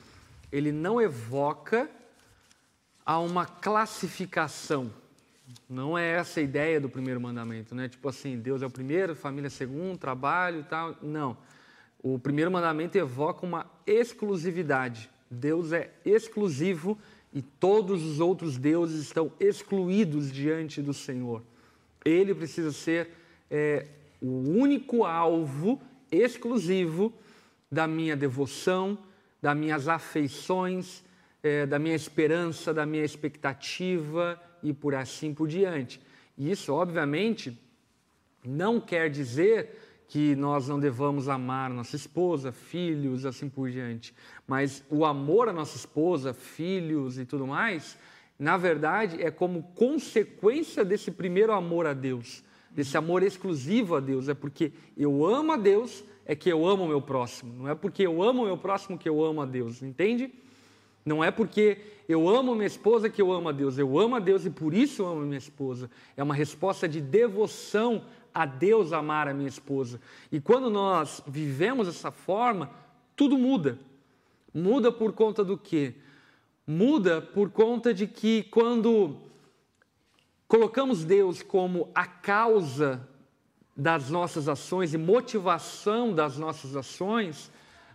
ele 0.50 0.72
não 0.72 1.00
evoca 1.00 1.88
a 3.04 3.18
uma 3.20 3.46
classificação 3.46 4.90
não 5.68 5.96
é 5.96 6.12
essa 6.12 6.40
a 6.40 6.42
ideia 6.42 6.80
do 6.80 6.88
primeiro 6.88 7.20
mandamento, 7.20 7.74
né? 7.74 7.88
Tipo 7.88 8.08
assim, 8.08 8.38
Deus 8.38 8.62
é 8.62 8.66
o 8.66 8.70
primeiro, 8.70 9.14
família 9.14 9.46
é 9.46 9.50
segundo, 9.50 9.98
trabalho 9.98 10.60
e 10.60 10.64
tal. 10.64 10.96
Não. 11.02 11.36
O 12.02 12.18
primeiro 12.18 12.50
mandamento 12.50 12.96
evoca 12.98 13.46
uma 13.46 13.66
exclusividade. 13.86 15.10
Deus 15.30 15.72
é 15.72 15.90
exclusivo 16.04 16.98
e 17.32 17.42
todos 17.42 18.04
os 18.04 18.20
outros 18.20 18.56
deuses 18.56 19.02
estão 19.02 19.32
excluídos 19.38 20.32
diante 20.32 20.80
do 20.80 20.94
Senhor. 20.94 21.42
Ele 22.04 22.34
precisa 22.34 22.72
ser 22.72 23.10
é, 23.50 23.86
o 24.20 24.58
único 24.60 25.04
alvo 25.04 25.80
exclusivo 26.10 27.12
da 27.70 27.86
minha 27.86 28.16
devoção, 28.16 28.96
das 29.42 29.56
minhas 29.56 29.88
afeições, 29.88 31.04
é, 31.42 31.66
da 31.66 31.78
minha 31.78 31.94
esperança, 31.94 32.72
da 32.72 32.86
minha 32.86 33.04
expectativa 33.04 34.40
e 34.68 34.72
por 34.72 34.94
assim 34.94 35.32
por 35.32 35.46
diante. 35.46 36.00
E 36.36 36.50
isso, 36.50 36.72
obviamente, 36.72 37.56
não 38.44 38.80
quer 38.80 39.08
dizer 39.08 40.04
que 40.08 40.34
nós 40.34 40.68
não 40.68 40.78
devamos 40.78 41.28
amar 41.28 41.70
nossa 41.70 41.94
esposa, 41.94 42.50
filhos, 42.50 43.24
assim 43.24 43.48
por 43.48 43.70
diante. 43.70 44.14
Mas 44.46 44.84
o 44.90 45.04
amor 45.04 45.48
à 45.48 45.52
nossa 45.52 45.76
esposa, 45.76 46.32
filhos 46.32 47.18
e 47.18 47.24
tudo 47.24 47.46
mais, 47.46 47.96
na 48.38 48.56
verdade, 48.56 49.22
é 49.22 49.30
como 49.30 49.62
consequência 49.74 50.84
desse 50.84 51.10
primeiro 51.10 51.52
amor 51.52 51.86
a 51.86 51.92
Deus, 51.92 52.44
desse 52.70 52.96
amor 52.96 53.22
exclusivo 53.22 53.94
a 53.94 54.00
Deus. 54.00 54.28
É 54.28 54.34
porque 54.34 54.72
eu 54.96 55.24
amo 55.24 55.52
a 55.52 55.56
Deus, 55.56 56.04
é 56.24 56.34
que 56.34 56.50
eu 56.50 56.66
amo 56.66 56.84
o 56.84 56.88
meu 56.88 57.00
próximo. 57.00 57.52
Não 57.54 57.68
é 57.68 57.74
porque 57.74 58.02
eu 58.02 58.20
amo 58.20 58.42
o 58.42 58.46
meu 58.46 58.58
próximo 58.58 58.98
que 58.98 59.08
eu 59.08 59.24
amo 59.24 59.42
a 59.42 59.46
Deus, 59.46 59.80
entende? 59.82 60.32
Não 61.06 61.22
é 61.22 61.30
porque 61.30 61.78
eu 62.08 62.28
amo 62.28 62.52
minha 62.56 62.66
esposa 62.66 63.08
que 63.08 63.22
eu 63.22 63.30
amo 63.32 63.48
a 63.48 63.52
Deus. 63.52 63.78
Eu 63.78 63.96
amo 63.96 64.16
a 64.16 64.18
Deus 64.18 64.44
e 64.44 64.50
por 64.50 64.74
isso 64.74 65.02
eu 65.02 65.06
amo 65.06 65.20
minha 65.20 65.38
esposa. 65.38 65.88
É 66.16 66.22
uma 66.22 66.34
resposta 66.34 66.88
de 66.88 67.00
devoção 67.00 68.02
a 68.34 68.44
Deus 68.44 68.92
amar 68.92 69.28
a 69.28 69.32
minha 69.32 69.48
esposa. 69.48 70.00
E 70.32 70.40
quando 70.40 70.68
nós 70.68 71.22
vivemos 71.24 71.86
dessa 71.86 72.10
forma, 72.10 72.70
tudo 73.14 73.38
muda. 73.38 73.78
Muda 74.52 74.90
por 74.90 75.12
conta 75.12 75.44
do 75.44 75.56
quê? 75.56 75.94
Muda 76.66 77.22
por 77.22 77.50
conta 77.50 77.94
de 77.94 78.08
que 78.08 78.42
quando 78.44 79.16
colocamos 80.48 81.04
Deus 81.04 81.40
como 81.40 81.88
a 81.94 82.04
causa 82.04 83.08
das 83.76 84.10
nossas 84.10 84.48
ações 84.48 84.92
e 84.92 84.98
motivação 84.98 86.12
das 86.12 86.36
nossas 86.36 86.74
ações, 86.74 87.50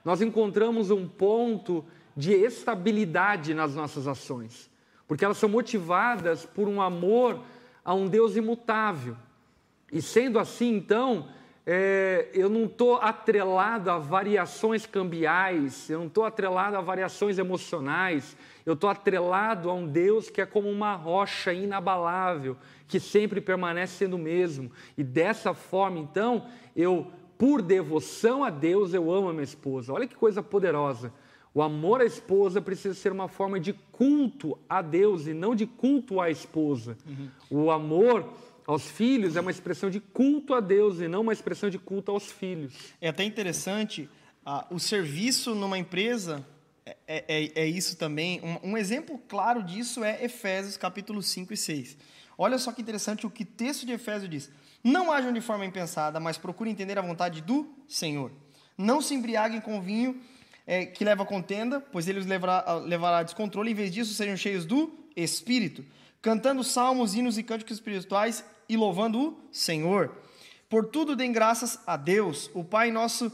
nós 0.06 0.22
encontramos 0.22 0.92
um 0.92 1.08
ponto 1.08 1.84
de 2.16 2.34
estabilidade 2.34 3.54
nas 3.54 3.76
nossas 3.76 4.08
ações, 4.08 4.70
porque 5.08 5.24
elas 5.24 5.38
são 5.38 5.50
motivadas 5.50 6.46
por 6.46 6.68
um 6.68 6.82
amor 6.82 7.42
a 7.84 7.94
um 7.94 8.08
Deus 8.08 8.36
imutável. 8.36 9.16
E 9.92 10.02
sendo 10.02 10.40
assim, 10.40 10.76
então, 10.76 11.28
é, 11.66 12.30
eu 12.34 12.50
não 12.50 12.66
estou 12.66 12.96
atrelado 12.96 13.92
a 13.92 13.98
variações 13.98 14.86
cambiais, 14.86 15.90
eu 15.90 16.00
não 16.00 16.08
estou 16.08 16.24
atrelado 16.24 16.76
a 16.76 16.82
variações 16.82 17.38
emocionais, 17.38 18.36
eu 18.66 18.74
estou 18.74 18.90
atrelado 18.90 19.70
a 19.70 19.74
um 19.74 19.88
Deus 19.88 20.30
que 20.30 20.42
é 20.42 20.46
como 20.46 20.70
uma 20.70 20.96
rocha 20.96 21.54
inabalável, 21.54 22.58
que 22.88 23.00
sempre 23.00 23.40
permanece 23.42 23.98
sendo 23.98 24.16
o 24.16 24.20
mesmo. 24.20 24.72
E 24.98 25.04
dessa 25.04 25.54
forma, 25.54 26.00
então, 26.00 26.46
eu, 26.76 27.12
por 27.38 27.62
devoção 27.62 28.44
a 28.44 28.50
Deus, 28.50 28.94
eu 28.94 29.12
amo 29.12 29.30
a 29.30 29.34
minha 29.34 29.44
esposa. 29.44 29.94
Olha 29.94 30.08
que 30.08 30.16
coisa 30.16 30.42
poderosa. 30.42 31.14
O 31.54 31.62
amor 31.62 32.02
à 32.02 32.06
esposa 32.06 32.62
precisa 32.62 32.94
ser 32.94 33.12
uma 33.12 33.28
forma 33.28 33.60
de 33.60 33.74
culto 33.92 34.58
a 34.70 34.82
Deus 34.82 35.28
e 35.28 35.34
não 35.34 35.54
de 35.54 35.66
culto 35.66 36.22
à 36.22 36.30
esposa. 36.30 36.98
Uhum. 37.06 37.30
O 37.50 37.72
amor 37.72 38.34
aos 38.66 38.86
filhos 38.90 39.36
é 39.36 39.42
uma 39.42 39.52
expressão 39.52 39.90
de 39.90 40.00
culto 40.00 40.54
a 40.54 40.62
Deus 40.62 41.02
e 41.02 41.08
não 41.10 41.22
uma 41.22 41.34
expressão 41.34 41.70
de 41.70 41.78
culto 41.78 42.12
aos 42.12 42.32
filhos. 42.32 42.74
É 43.02 43.10
até 43.10 43.26
interessante, 43.26 44.10
uh, 44.46 44.74
o 44.74 44.80
serviço 44.80 45.54
numa 45.54 45.78
empresa 45.78 46.46
é, 46.86 46.96
é, 47.06 47.24
é, 47.28 47.52
é 47.64 47.66
isso 47.68 47.98
também. 47.98 48.40
Um, 48.42 48.72
um, 48.72 48.78
exemplo 48.78 49.20
claro 49.28 49.62
disso 49.62 50.06
é 50.06 50.24
Efésios 50.24 50.78
capítulo 50.78 51.22
5 51.22 51.54
e 51.54 51.58
6. 51.58 51.98
Olha 52.38 52.58
só 52.58 52.72
que 52.72 52.82
interessante 52.82 53.26
o 53.26 53.30
que 53.30 53.44
texto 53.44 53.86
de 53.86 53.92
Efésios 53.92 54.30
diz. 54.30 54.50
Não 54.82 55.12
hajam 55.12 55.34
de 55.34 55.42
forma 55.42 55.66
impensada, 55.66 56.18
mas 56.18 56.38
procurem 56.38 56.72
entender 56.72 56.98
a 56.98 57.02
vontade 57.02 57.42
do 57.42 57.70
Senhor. 57.88 58.32
Não 58.78 59.02
se 59.02 59.14
embriaguem 59.14 59.60
com 59.60 59.82
vinho 59.82 60.20
é, 60.66 60.86
que 60.86 61.04
leva 61.04 61.24
a 61.24 61.26
contenda, 61.26 61.80
pois 61.80 62.08
ele 62.08 62.20
os 62.20 62.26
levará, 62.26 62.76
levará 62.76 63.20
a 63.20 63.24
descontrole, 63.24 63.72
em 63.72 63.76
vez 63.76 63.92
disso 63.92 64.14
sejam 64.14 64.38
cheios 64.38 64.66
do 64.66 64.92
Espírito, 65.16 65.84
cantando 66.22 66.64
salmos, 66.64 67.16
hinos 67.16 67.38
e 67.38 67.44
cânticos 67.44 67.78
espirituais 67.78 68.44
e 68.70 68.78
louvando 68.78 69.20
o 69.20 69.40
Senhor. 69.52 70.16
Por 70.70 70.86
tudo 70.86 71.16
deem 71.16 71.32
graças 71.32 71.80
a 71.86 71.98
Deus, 71.98 72.50
o 72.54 72.64
Pai 72.64 72.92
nosso, 72.92 73.32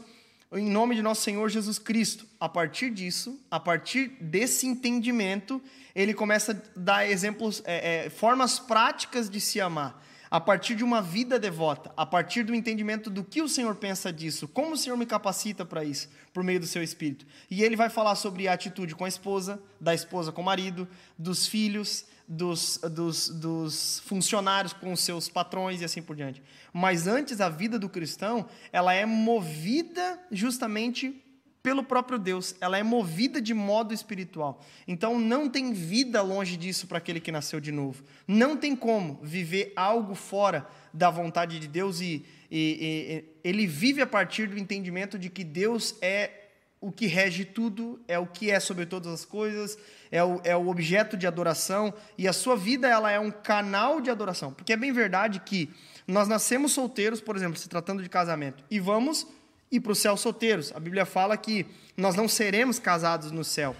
em 0.52 0.68
nome 0.68 0.96
de 0.96 1.02
nosso 1.02 1.22
Senhor 1.22 1.48
Jesus 1.48 1.78
Cristo. 1.78 2.26
A 2.40 2.48
partir 2.48 2.90
disso, 2.90 3.38
a 3.50 3.60
partir 3.60 4.08
desse 4.20 4.66
entendimento, 4.66 5.62
ele 5.94 6.14
começa 6.14 6.52
a 6.52 6.78
dar 6.78 7.08
exemplos, 7.08 7.62
é, 7.64 8.06
é, 8.06 8.10
formas 8.10 8.58
práticas 8.58 9.30
de 9.30 9.40
se 9.40 9.60
amar. 9.60 10.04
A 10.30 10.40
partir 10.40 10.74
de 10.74 10.84
uma 10.84 11.00
vida 11.00 11.38
devota, 11.38 11.92
a 11.96 12.04
partir 12.04 12.42
do 12.42 12.54
entendimento 12.54 13.08
do 13.08 13.24
que 13.24 13.40
o 13.40 13.48
Senhor 13.48 13.74
pensa 13.76 14.12
disso, 14.12 14.46
como 14.46 14.72
o 14.72 14.76
Senhor 14.76 14.96
me 14.96 15.06
capacita 15.06 15.64
para 15.64 15.84
isso, 15.84 16.08
por 16.32 16.44
meio 16.44 16.60
do 16.60 16.66
seu 16.66 16.82
espírito. 16.82 17.26
E 17.50 17.62
ele 17.62 17.76
vai 17.76 17.88
falar 17.88 18.14
sobre 18.14 18.46
a 18.46 18.52
atitude 18.52 18.94
com 18.94 19.04
a 19.04 19.08
esposa, 19.08 19.60
da 19.80 19.94
esposa 19.94 20.30
com 20.30 20.42
o 20.42 20.44
marido, 20.44 20.86
dos 21.18 21.46
filhos, 21.46 22.04
dos, 22.28 22.78
dos, 22.78 23.30
dos 23.30 24.00
funcionários 24.00 24.74
com 24.74 24.92
os 24.92 25.00
seus 25.00 25.30
patrões 25.30 25.80
e 25.80 25.84
assim 25.84 26.02
por 26.02 26.14
diante. 26.14 26.42
Mas 26.72 27.06
antes, 27.06 27.40
a 27.40 27.48
vida 27.48 27.78
do 27.78 27.88
cristão, 27.88 28.46
ela 28.70 28.92
é 28.92 29.06
movida 29.06 30.20
justamente 30.30 31.24
pelo 31.68 31.84
próprio 31.84 32.18
Deus, 32.18 32.54
ela 32.62 32.78
é 32.78 32.82
movida 32.82 33.42
de 33.42 33.52
modo 33.52 33.92
espiritual. 33.92 34.64
Então 34.86 35.20
não 35.20 35.50
tem 35.50 35.74
vida 35.74 36.22
longe 36.22 36.56
disso 36.56 36.86
para 36.86 36.96
aquele 36.96 37.20
que 37.20 37.30
nasceu 37.30 37.60
de 37.60 37.70
novo. 37.70 38.02
Não 38.26 38.56
tem 38.56 38.74
como 38.74 39.20
viver 39.22 39.74
algo 39.76 40.14
fora 40.14 40.66
da 40.94 41.10
vontade 41.10 41.60
de 41.60 41.68
Deus 41.68 42.00
e, 42.00 42.24
e, 42.50 42.78
e 42.80 43.24
ele 43.44 43.66
vive 43.66 44.00
a 44.00 44.06
partir 44.06 44.48
do 44.48 44.58
entendimento 44.58 45.18
de 45.18 45.28
que 45.28 45.44
Deus 45.44 45.94
é 46.00 46.30
o 46.80 46.90
que 46.90 47.06
rege 47.06 47.44
tudo, 47.44 48.00
é 48.08 48.18
o 48.18 48.26
que 48.26 48.50
é 48.50 48.58
sobre 48.58 48.86
todas 48.86 49.12
as 49.12 49.26
coisas, 49.26 49.76
é 50.10 50.24
o, 50.24 50.40
é 50.44 50.56
o 50.56 50.68
objeto 50.68 51.18
de 51.18 51.26
adoração, 51.26 51.92
e 52.16 52.26
a 52.26 52.32
sua 52.32 52.56
vida 52.56 52.88
ela 52.88 53.10
é 53.10 53.20
um 53.20 53.30
canal 53.30 54.00
de 54.00 54.08
adoração. 54.08 54.54
Porque 54.54 54.72
é 54.72 54.76
bem 54.76 54.90
verdade 54.90 55.38
que 55.40 55.68
nós 56.06 56.28
nascemos 56.28 56.72
solteiros, 56.72 57.20
por 57.20 57.36
exemplo, 57.36 57.58
se 57.58 57.68
tratando 57.68 58.02
de 58.02 58.08
casamento, 58.08 58.64
e 58.70 58.80
vamos 58.80 59.26
ir 59.70 59.80
para 59.80 59.92
o 59.92 59.94
céu 59.94 60.16
solteiros. 60.16 60.72
A 60.74 60.80
Bíblia 60.80 61.04
fala 61.04 61.36
que 61.36 61.66
nós 61.96 62.14
não 62.14 62.28
seremos 62.28 62.78
casados 62.78 63.30
no 63.30 63.44
céu. 63.44 63.74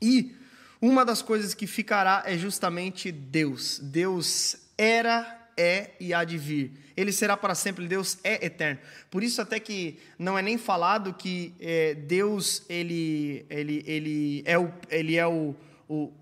E 0.00 0.34
uma 0.80 1.04
das 1.04 1.22
coisas 1.22 1.54
que 1.54 1.66
ficará 1.66 2.22
é 2.26 2.36
justamente 2.36 3.10
Deus. 3.10 3.78
Deus 3.78 4.56
era, 4.76 5.48
é 5.56 5.92
e 5.98 6.12
há 6.12 6.24
de 6.24 6.36
vir. 6.36 6.72
Ele 6.96 7.10
será 7.10 7.36
para 7.36 7.54
sempre, 7.54 7.86
Deus 7.88 8.18
é 8.22 8.44
eterno. 8.44 8.80
Por 9.10 9.22
isso 9.22 9.40
até 9.40 9.58
que 9.58 9.98
não 10.18 10.38
é 10.38 10.42
nem 10.42 10.58
falado 10.58 11.14
que 11.14 11.54
é, 11.58 11.94
Deus 11.94 12.62
ele, 12.68 13.44
ele, 13.48 13.82
ele 13.86 14.42
é, 14.44 14.58
o, 14.58 14.70
ele, 14.90 15.16
é 15.16 15.26
o, 15.26 15.54
o, 15.88 16.12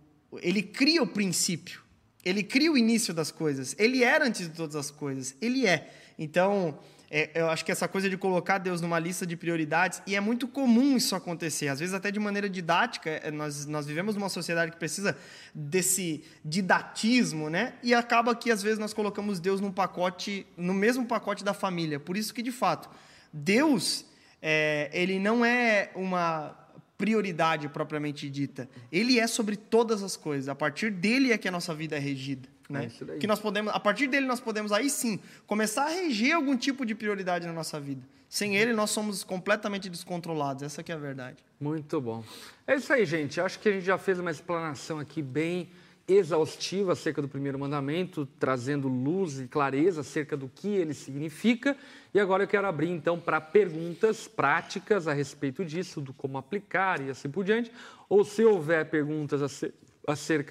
ele 0.40 0.62
cria 0.62 1.02
o 1.02 1.06
princípio, 1.06 1.82
ele 2.24 2.42
cria 2.42 2.72
o 2.72 2.78
início 2.78 3.12
das 3.12 3.30
coisas. 3.30 3.74
Ele 3.78 4.02
era 4.02 4.26
antes 4.26 4.48
de 4.48 4.54
todas 4.54 4.76
as 4.76 4.90
coisas, 4.90 5.34
ele 5.40 5.66
é. 5.66 5.92
Então, 6.18 6.78
é, 7.14 7.30
eu 7.34 7.50
acho 7.50 7.62
que 7.62 7.70
essa 7.70 7.86
coisa 7.86 8.08
de 8.08 8.16
colocar 8.16 8.56
Deus 8.56 8.80
numa 8.80 8.98
lista 8.98 9.26
de 9.26 9.36
prioridades, 9.36 10.00
e 10.06 10.16
é 10.16 10.20
muito 10.20 10.48
comum 10.48 10.96
isso 10.96 11.14
acontecer, 11.14 11.68
às 11.68 11.78
vezes 11.78 11.94
até 11.94 12.10
de 12.10 12.18
maneira 12.18 12.48
didática, 12.48 13.10
é, 13.10 13.30
nós, 13.30 13.66
nós 13.66 13.84
vivemos 13.84 14.14
numa 14.14 14.30
sociedade 14.30 14.72
que 14.72 14.78
precisa 14.78 15.14
desse 15.54 16.24
didatismo, 16.42 17.50
né? 17.50 17.74
E 17.82 17.92
acaba 17.92 18.34
que 18.34 18.50
às 18.50 18.62
vezes 18.62 18.78
nós 18.78 18.94
colocamos 18.94 19.38
Deus 19.38 19.60
num 19.60 19.70
pacote, 19.70 20.46
no 20.56 20.72
mesmo 20.72 21.04
pacote 21.04 21.44
da 21.44 21.52
família. 21.52 22.00
Por 22.00 22.16
isso 22.16 22.32
que, 22.32 22.40
de 22.40 22.50
fato, 22.50 22.88
Deus, 23.30 24.06
é, 24.40 24.88
ele 24.94 25.18
não 25.18 25.44
é 25.44 25.90
uma 25.94 26.56
prioridade 26.96 27.68
propriamente 27.68 28.30
dita. 28.30 28.66
Ele 28.90 29.20
é 29.20 29.26
sobre 29.26 29.56
todas 29.56 30.02
as 30.02 30.16
coisas. 30.16 30.48
A 30.48 30.54
partir 30.54 30.90
dele 30.90 31.30
é 31.30 31.36
que 31.36 31.46
a 31.46 31.50
nossa 31.50 31.74
vida 31.74 31.94
é 31.94 31.98
regida. 31.98 32.48
Né? 32.72 32.90
É 33.08 33.18
que 33.18 33.26
nós 33.26 33.38
podemos, 33.38 33.72
a 33.72 33.78
partir 33.78 34.06
dele 34.06 34.26
nós 34.26 34.40
podemos 34.40 34.72
aí 34.72 34.88
sim 34.88 35.20
começar 35.46 35.84
a 35.84 35.88
reger 35.88 36.34
algum 36.34 36.56
tipo 36.56 36.84
de 36.84 36.94
prioridade 36.94 37.46
na 37.46 37.52
nossa 37.52 37.78
vida. 37.78 38.02
Sem 38.28 38.56
ele 38.56 38.72
nós 38.72 38.90
somos 38.90 39.22
completamente 39.22 39.90
descontrolados. 39.90 40.62
Essa 40.62 40.82
que 40.82 40.90
é 40.90 40.94
a 40.94 40.98
verdade. 40.98 41.36
Muito 41.60 42.00
bom. 42.00 42.24
É 42.66 42.76
isso 42.76 42.92
aí, 42.92 43.04
gente. 43.04 43.40
Acho 43.40 43.58
que 43.58 43.68
a 43.68 43.72
gente 43.72 43.84
já 43.84 43.98
fez 43.98 44.18
uma 44.18 44.30
explanação 44.30 44.98
aqui 44.98 45.20
bem 45.20 45.68
exaustiva 46.08 46.92
acerca 46.92 47.22
do 47.22 47.28
primeiro 47.28 47.58
mandamento, 47.58 48.26
trazendo 48.38 48.88
luz 48.88 49.38
e 49.38 49.46
clareza 49.46 50.00
acerca 50.00 50.36
do 50.36 50.48
que 50.48 50.68
ele 50.68 50.94
significa. 50.94 51.76
E 52.12 52.18
agora 52.18 52.44
eu 52.44 52.48
quero 52.48 52.66
abrir 52.66 52.90
então 52.90 53.18
para 53.18 53.40
perguntas 53.40 54.26
práticas 54.26 55.06
a 55.06 55.12
respeito 55.12 55.64
disso, 55.64 56.00
do 56.00 56.12
como 56.12 56.38
aplicar 56.38 57.00
e 57.00 57.10
assim 57.10 57.30
por 57.30 57.44
diante. 57.44 57.70
Ou 58.08 58.24
se 58.24 58.44
houver 58.44 58.88
perguntas 58.88 59.42
acerca 59.42 59.76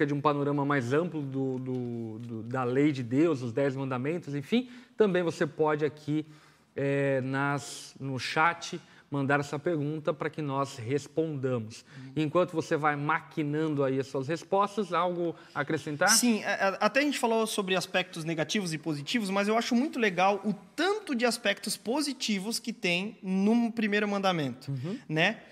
de 0.06 0.14
um 0.14 0.20
panorama 0.20 0.64
mais 0.64 0.92
amplo 0.92 1.20
do, 1.20 1.58
do, 1.58 2.18
do, 2.18 2.42
da 2.44 2.64
lei 2.64 2.90
de 2.90 3.02
Deus, 3.02 3.42
os 3.42 3.52
Dez 3.52 3.76
Mandamentos, 3.76 4.34
enfim, 4.34 4.70
também 4.96 5.22
você 5.22 5.46
pode 5.46 5.84
aqui 5.84 6.26
é, 6.74 7.20
nas, 7.20 7.94
no 8.00 8.18
chat 8.18 8.80
mandar 9.12 9.40
essa 9.40 9.58
pergunta 9.58 10.14
para 10.14 10.30
que 10.30 10.40
nós 10.40 10.78
respondamos. 10.78 11.84
Enquanto 12.16 12.52
você 12.52 12.78
vai 12.78 12.96
maquinando 12.96 13.84
aí 13.84 14.00
as 14.00 14.06
suas 14.06 14.26
respostas, 14.26 14.94
algo 14.94 15.36
a 15.54 15.60
acrescentar? 15.60 16.08
Sim, 16.08 16.42
até 16.80 17.00
a 17.00 17.02
gente 17.02 17.18
falou 17.18 17.46
sobre 17.46 17.76
aspectos 17.76 18.24
negativos 18.24 18.72
e 18.72 18.78
positivos, 18.78 19.28
mas 19.28 19.48
eu 19.48 19.58
acho 19.58 19.74
muito 19.74 19.98
legal 19.98 20.40
o 20.46 20.54
tanto 20.74 21.14
de 21.14 21.26
aspectos 21.26 21.76
positivos 21.76 22.58
que 22.58 22.72
tem 22.72 23.18
no 23.22 23.70
primeiro 23.70 24.08
mandamento, 24.08 24.70
uhum. 24.70 24.98
né? 25.06 25.42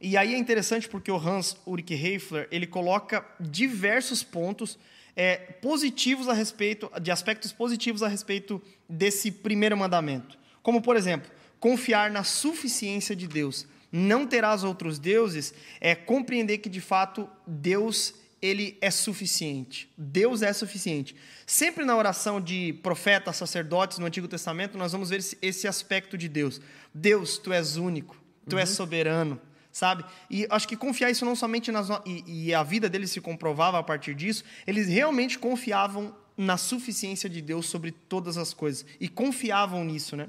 E 0.00 0.16
aí 0.16 0.34
é 0.34 0.38
interessante 0.38 0.88
porque 0.88 1.10
o 1.10 1.16
Hans 1.16 1.56
Ulrich 1.66 1.92
Heifler 1.92 2.48
ele 2.50 2.66
coloca 2.66 3.26
diversos 3.40 4.22
pontos 4.22 4.78
é, 5.16 5.36
positivos 5.36 6.28
a 6.28 6.32
respeito, 6.32 6.90
de 7.00 7.10
aspectos 7.10 7.52
positivos 7.52 8.02
a 8.02 8.08
respeito 8.08 8.62
desse 8.88 9.32
primeiro 9.32 9.76
mandamento. 9.76 10.38
Como, 10.62 10.80
por 10.80 10.96
exemplo, 10.96 11.30
confiar 11.58 12.10
na 12.10 12.22
suficiência 12.22 13.16
de 13.16 13.26
Deus. 13.26 13.66
Não 13.90 14.26
terás 14.26 14.62
outros 14.62 14.98
deuses 14.98 15.52
é 15.80 15.94
compreender 15.94 16.58
que, 16.58 16.68
de 16.68 16.80
fato, 16.80 17.28
Deus 17.46 18.14
ele 18.40 18.78
é 18.80 18.90
suficiente. 18.90 19.90
Deus 19.96 20.42
é 20.42 20.52
suficiente. 20.52 21.16
Sempre 21.46 21.84
na 21.84 21.96
oração 21.96 22.40
de 22.40 22.74
profetas, 22.74 23.36
sacerdotes 23.36 23.98
no 23.98 24.06
Antigo 24.06 24.28
Testamento, 24.28 24.78
nós 24.78 24.92
vamos 24.92 25.10
ver 25.10 25.24
esse 25.42 25.66
aspecto 25.66 26.16
de 26.16 26.28
Deus. 26.28 26.60
Deus, 26.94 27.38
tu 27.38 27.52
és 27.52 27.76
único, 27.76 28.16
tu 28.48 28.54
uhum. 28.54 28.60
és 28.60 28.68
soberano, 28.68 29.40
sabe? 29.78 30.04
E 30.28 30.44
acho 30.50 30.66
que 30.66 30.76
confiar 30.76 31.08
isso 31.08 31.24
não 31.24 31.36
somente 31.36 31.70
nas 31.70 31.88
e, 32.04 32.24
e 32.26 32.54
a 32.54 32.64
vida 32.64 32.88
deles 32.88 33.12
se 33.12 33.20
comprovava 33.20 33.78
a 33.78 33.82
partir 33.82 34.12
disso, 34.12 34.42
eles 34.66 34.88
realmente 34.88 35.38
confiavam 35.38 36.12
na 36.36 36.56
suficiência 36.56 37.30
de 37.30 37.40
Deus 37.40 37.66
sobre 37.66 37.92
todas 37.92 38.36
as 38.36 38.52
coisas 38.52 38.84
e 39.00 39.08
confiavam 39.08 39.84
nisso, 39.84 40.16
né? 40.16 40.28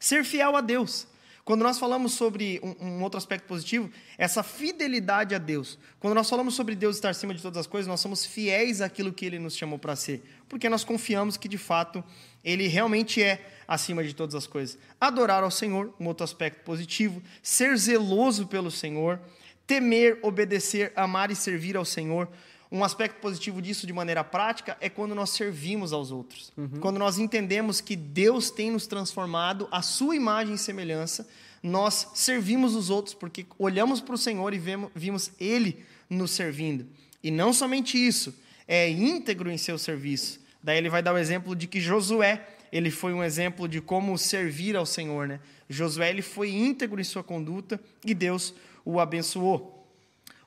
Ser 0.00 0.24
fiel 0.24 0.56
a 0.56 0.60
Deus. 0.60 1.06
Quando 1.44 1.62
nós 1.62 1.78
falamos 1.78 2.12
sobre 2.12 2.60
um, 2.62 2.86
um, 2.86 3.02
outro 3.02 3.16
aspecto 3.16 3.46
positivo, 3.46 3.90
essa 4.18 4.42
fidelidade 4.42 5.34
a 5.34 5.38
Deus. 5.38 5.78
Quando 5.98 6.14
nós 6.14 6.28
falamos 6.28 6.54
sobre 6.54 6.74
Deus 6.74 6.96
estar 6.96 7.10
acima 7.10 7.32
de 7.32 7.40
todas 7.40 7.58
as 7.58 7.66
coisas, 7.66 7.86
nós 7.86 8.00
somos 8.00 8.26
fiéis 8.26 8.80
àquilo 8.80 9.12
que 9.12 9.24
Ele 9.24 9.38
nos 9.38 9.56
chamou 9.56 9.78
para 9.78 9.96
ser, 9.96 10.22
porque 10.48 10.68
nós 10.68 10.84
confiamos 10.84 11.36
que 11.36 11.48
de 11.48 11.56
fato 11.56 12.04
Ele 12.44 12.66
realmente 12.66 13.22
é 13.22 13.44
acima 13.66 14.02
de 14.02 14.14
todas 14.14 14.34
as 14.34 14.46
coisas. 14.46 14.78
Adorar 15.00 15.42
ao 15.42 15.50
Senhor, 15.50 15.92
um 16.00 16.06
outro 16.06 16.24
aspecto 16.24 16.64
positivo. 16.64 17.22
Ser 17.42 17.76
zeloso 17.76 18.46
pelo 18.46 18.70
Senhor, 18.70 19.20
temer, 19.66 20.18
obedecer, 20.22 20.92
amar 20.96 21.30
e 21.30 21.36
servir 21.36 21.76
ao 21.76 21.84
Senhor. 21.84 22.28
Um 22.70 22.84
aspecto 22.84 23.20
positivo 23.20 23.62
disso, 23.62 23.86
de 23.86 23.92
maneira 23.92 24.22
prática, 24.22 24.76
é 24.80 24.88
quando 24.88 25.14
nós 25.14 25.30
servimos 25.30 25.92
aos 25.92 26.10
outros. 26.10 26.52
Uhum. 26.56 26.80
Quando 26.80 26.98
nós 26.98 27.18
entendemos 27.18 27.80
que 27.80 27.96
Deus 27.96 28.50
tem 28.50 28.70
nos 28.70 28.86
transformado 28.86 29.66
à 29.70 29.80
sua 29.80 30.14
imagem 30.14 30.54
e 30.54 30.58
semelhança, 30.58 31.26
nós 31.62 32.08
servimos 32.14 32.74
os 32.74 32.90
outros 32.90 33.14
porque 33.14 33.46
olhamos 33.58 34.00
para 34.00 34.14
o 34.14 34.18
Senhor 34.18 34.52
e 34.52 34.58
vemos, 34.58 34.90
vimos 34.94 35.30
Ele 35.40 35.84
nos 36.08 36.30
servindo. 36.30 36.86
E 37.22 37.30
não 37.30 37.52
somente 37.52 37.96
isso, 37.96 38.34
é 38.66 38.88
íntegro 38.88 39.50
em 39.50 39.58
seu 39.58 39.78
serviço. 39.78 40.40
Daí 40.62 40.78
ele 40.78 40.90
vai 40.90 41.02
dar 41.02 41.12
o 41.12 41.18
exemplo 41.18 41.54
de 41.54 41.66
que 41.66 41.80
Josué, 41.80 42.46
ele 42.70 42.90
foi 42.90 43.12
um 43.12 43.22
exemplo 43.22 43.68
de 43.68 43.80
como 43.80 44.16
servir 44.18 44.76
ao 44.76 44.84
Senhor, 44.84 45.26
né? 45.26 45.40
Josué 45.68 46.10
ele 46.10 46.22
foi 46.22 46.50
íntegro 46.50 47.00
em 47.00 47.04
sua 47.04 47.22
conduta 47.22 47.80
e 48.04 48.14
Deus 48.14 48.54
o 48.84 49.00
abençoou. 49.00 49.86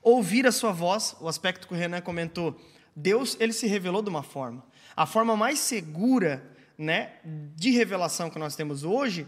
Ouvir 0.02 0.46
a 0.46 0.52
sua 0.52 0.72
voz, 0.72 1.16
o 1.20 1.28
aspecto 1.28 1.66
que 1.66 1.74
o 1.74 1.76
Renan 1.76 2.00
comentou, 2.00 2.60
Deus 2.94 3.36
ele 3.40 3.52
se 3.52 3.66
revelou 3.66 4.02
de 4.02 4.10
uma 4.10 4.22
forma. 4.22 4.64
A 4.96 5.06
forma 5.06 5.36
mais 5.36 5.58
segura 5.58 6.44
né, 6.76 7.12
de 7.56 7.70
revelação 7.70 8.28
que 8.28 8.38
nós 8.38 8.56
temos 8.56 8.84
hoje 8.84 9.26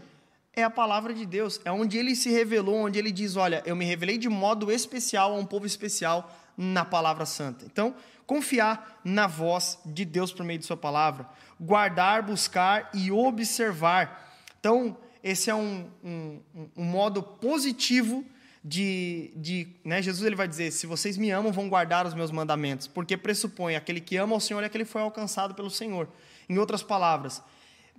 é 0.53 0.63
a 0.63 0.69
palavra 0.69 1.13
de 1.13 1.25
Deus. 1.25 1.59
É 1.65 1.71
onde 1.71 1.97
ele 1.97 2.15
se 2.15 2.29
revelou, 2.29 2.75
onde 2.75 2.99
ele 2.99 3.11
diz: 3.11 3.35
Olha, 3.35 3.61
eu 3.65 3.75
me 3.75 3.85
revelei 3.85 4.17
de 4.17 4.29
modo 4.29 4.71
especial 4.71 5.33
a 5.33 5.37
um 5.37 5.45
povo 5.45 5.65
especial 5.65 6.33
na 6.57 6.85
palavra 6.85 7.25
santa. 7.25 7.65
Então, 7.65 7.95
confiar 8.25 8.99
na 9.03 9.27
voz 9.27 9.79
de 9.85 10.05
Deus 10.05 10.31
por 10.31 10.45
meio 10.45 10.59
de 10.59 10.65
Sua 10.65 10.77
palavra, 10.77 11.27
guardar, 11.59 12.23
buscar 12.23 12.89
e 12.93 13.11
observar. 13.11 14.33
Então, 14.59 14.97
esse 15.23 15.49
é 15.49 15.55
um, 15.55 15.89
um, 16.03 16.41
um 16.77 16.83
modo 16.83 17.21
positivo 17.21 18.25
de, 18.63 19.31
de 19.35 19.67
né, 19.83 20.01
Jesus 20.01 20.25
ele 20.25 20.35
vai 20.35 20.47
dizer: 20.47 20.71
se 20.71 20.87
vocês 20.87 21.17
me 21.17 21.29
amam, 21.29 21.51
vão 21.51 21.69
guardar 21.69 22.07
os 22.07 22.15
meus 22.15 22.31
mandamentos, 22.31 22.87
porque 22.87 23.15
pressupõe 23.15 23.75
aquele 23.75 24.01
que 24.01 24.17
ama 24.17 24.35
o 24.35 24.39
Senhor 24.39 24.63
é 24.63 24.65
aquele 24.65 24.85
que 24.85 24.91
foi 24.91 25.03
alcançado 25.03 25.53
pelo 25.53 25.69
Senhor. 25.69 26.07
Em 26.49 26.57
outras 26.57 26.81
palavras, 26.81 27.43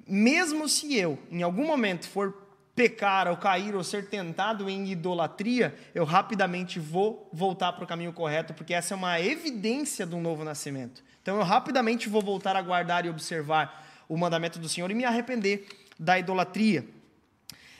mesmo 0.06 0.68
se 0.68 0.96
eu, 0.96 1.18
em 1.30 1.42
algum 1.42 1.66
momento, 1.66 2.08
for 2.08 2.45
pecar 2.76 3.26
ou 3.26 3.38
cair 3.38 3.74
ou 3.74 3.82
ser 3.82 4.10
tentado 4.10 4.68
em 4.68 4.92
idolatria, 4.92 5.74
eu 5.94 6.04
rapidamente 6.04 6.78
vou 6.78 7.28
voltar 7.32 7.72
para 7.72 7.84
o 7.84 7.86
caminho 7.86 8.12
correto, 8.12 8.52
porque 8.52 8.74
essa 8.74 8.92
é 8.92 8.96
uma 8.96 9.18
evidência 9.18 10.04
do 10.04 10.18
novo 10.18 10.44
nascimento. 10.44 11.02
Então 11.22 11.38
eu 11.38 11.42
rapidamente 11.42 12.06
vou 12.06 12.20
voltar 12.20 12.54
a 12.54 12.60
guardar 12.60 13.06
e 13.06 13.08
observar 13.08 13.84
o 14.06 14.16
mandamento 14.16 14.58
do 14.58 14.68
Senhor 14.68 14.90
e 14.90 14.94
me 14.94 15.06
arrepender 15.06 15.66
da 15.98 16.18
idolatria. 16.18 16.86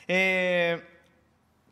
É, 0.07 0.81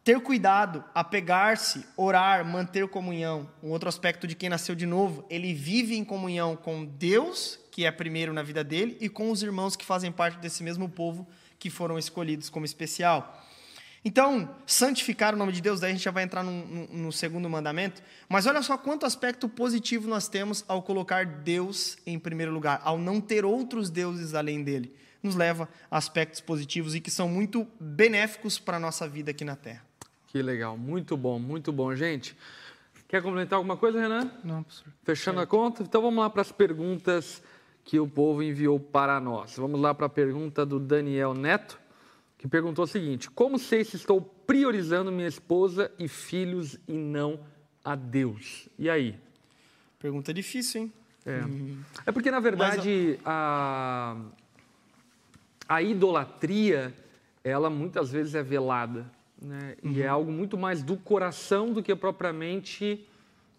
ter 0.03 0.19
cuidado, 0.19 0.83
apegar-se, 0.93 1.83
orar, 1.97 2.45
manter 2.45 2.87
comunhão. 2.87 3.49
Um 3.63 3.71
outro 3.71 3.89
aspecto 3.89 4.27
de 4.27 4.35
quem 4.35 4.49
nasceu 4.49 4.75
de 4.75 4.85
novo, 4.85 5.25
ele 5.31 5.51
vive 5.51 5.95
em 5.97 6.05
comunhão 6.05 6.55
com 6.55 6.85
Deus, 6.85 7.59
que 7.71 7.85
é 7.85 7.91
primeiro 7.91 8.31
na 8.31 8.43
vida 8.43 8.63
dele, 8.63 8.95
e 9.01 9.09
com 9.09 9.31
os 9.31 9.41
irmãos 9.41 9.75
que 9.75 9.83
fazem 9.83 10.11
parte 10.11 10.37
desse 10.37 10.61
mesmo 10.61 10.87
povo 10.87 11.27
que 11.59 11.69
foram 11.69 11.97
escolhidos 11.97 12.49
como 12.49 12.65
especial. 12.65 13.43
Então, 14.07 14.55
santificar 14.67 15.33
o 15.33 15.37
nome 15.37 15.51
de 15.51 15.59
Deus, 15.59 15.79
daí 15.79 15.89
a 15.89 15.93
gente 15.93 16.03
já 16.03 16.11
vai 16.11 16.23
entrar 16.23 16.43
no, 16.43 16.51
no, 16.51 16.87
no, 16.87 17.11
segundo 17.11 17.49
mandamento. 17.49 18.03
Mas 18.29 18.45
olha 18.45 18.61
só 18.61 18.77
quanto 18.77 19.03
aspecto 19.03 19.49
positivo 19.49 20.07
nós 20.07 20.27
temos 20.27 20.63
ao 20.67 20.83
colocar 20.83 21.25
Deus 21.25 21.97
em 22.05 22.19
primeiro 22.19 22.51
lugar, 22.51 22.79
ao 22.83 22.99
não 22.99 23.19
ter 23.19 23.43
outros 23.43 23.89
deuses 23.89 24.35
além 24.35 24.63
dele. 24.63 24.93
Nos 25.23 25.35
leva 25.35 25.67
a 25.89 25.97
aspectos 25.97 26.39
positivos 26.39 26.93
e 26.93 27.01
que 27.01 27.09
são 27.09 27.27
muito 27.27 27.65
benéficos 27.79 28.59
para 28.59 28.77
a 28.77 28.79
nossa 28.79 29.07
vida 29.09 29.31
aqui 29.31 29.43
na 29.43 29.55
Terra. 29.55 29.83
Que 30.27 30.39
legal, 30.39 30.77
muito 30.77 31.17
bom, 31.17 31.39
muito 31.39 31.71
bom, 31.71 31.95
gente. 31.95 32.37
Quer 33.07 33.23
complementar 33.23 33.57
alguma 33.57 33.75
coisa, 33.75 33.99
Renan? 33.99 34.29
Não, 34.43 34.61
professor. 34.61 34.93
Fechando 35.03 35.39
é. 35.39 35.43
a 35.43 35.47
conta? 35.47 35.81
Então 35.81 36.01
vamos 36.01 36.23
lá 36.23 36.29
para 36.29 36.41
as 36.41 36.51
perguntas 36.51 37.41
que 37.85 37.99
o 37.99 38.07
povo 38.07 38.41
enviou 38.41 38.79
para 38.79 39.19
nós. 39.19 39.55
Vamos 39.55 39.79
lá 39.79 39.93
para 39.93 40.07
a 40.07 40.09
pergunta 40.09 40.65
do 40.65 40.79
Daniel 40.79 41.35
Neto, 41.35 41.79
que 42.37 42.47
perguntou 42.47 42.83
o 42.83 42.87
seguinte: 42.87 43.29
Como 43.29 43.59
sei 43.59 43.85
se 43.85 43.95
estou 43.95 44.19
priorizando 44.19 45.11
minha 45.11 45.27
esposa 45.27 45.91
e 45.97 46.07
filhos 46.07 46.77
e 46.87 46.93
não 46.93 47.39
a 47.83 47.95
Deus? 47.95 48.67
E 48.77 48.89
aí? 48.89 49.15
Pergunta 49.99 50.33
difícil, 50.33 50.81
hein? 50.81 50.93
É, 51.25 51.43
hum. 51.43 51.79
é 52.05 52.11
porque, 52.11 52.29
na 52.29 52.39
verdade, 52.39 53.19
a... 53.23 54.17
a 55.69 55.81
idolatria, 55.81 56.93
ela 57.43 57.69
muitas 57.69 58.11
vezes 58.11 58.33
é 58.35 58.43
velada. 58.43 59.09
Né? 59.41 59.75
Uhum. 59.83 59.91
E 59.91 60.01
é 60.01 60.07
algo 60.07 60.31
muito 60.31 60.57
mais 60.57 60.81
do 60.81 60.97
coração 60.97 61.71
do 61.71 61.83
que 61.83 61.95
propriamente 61.95 63.07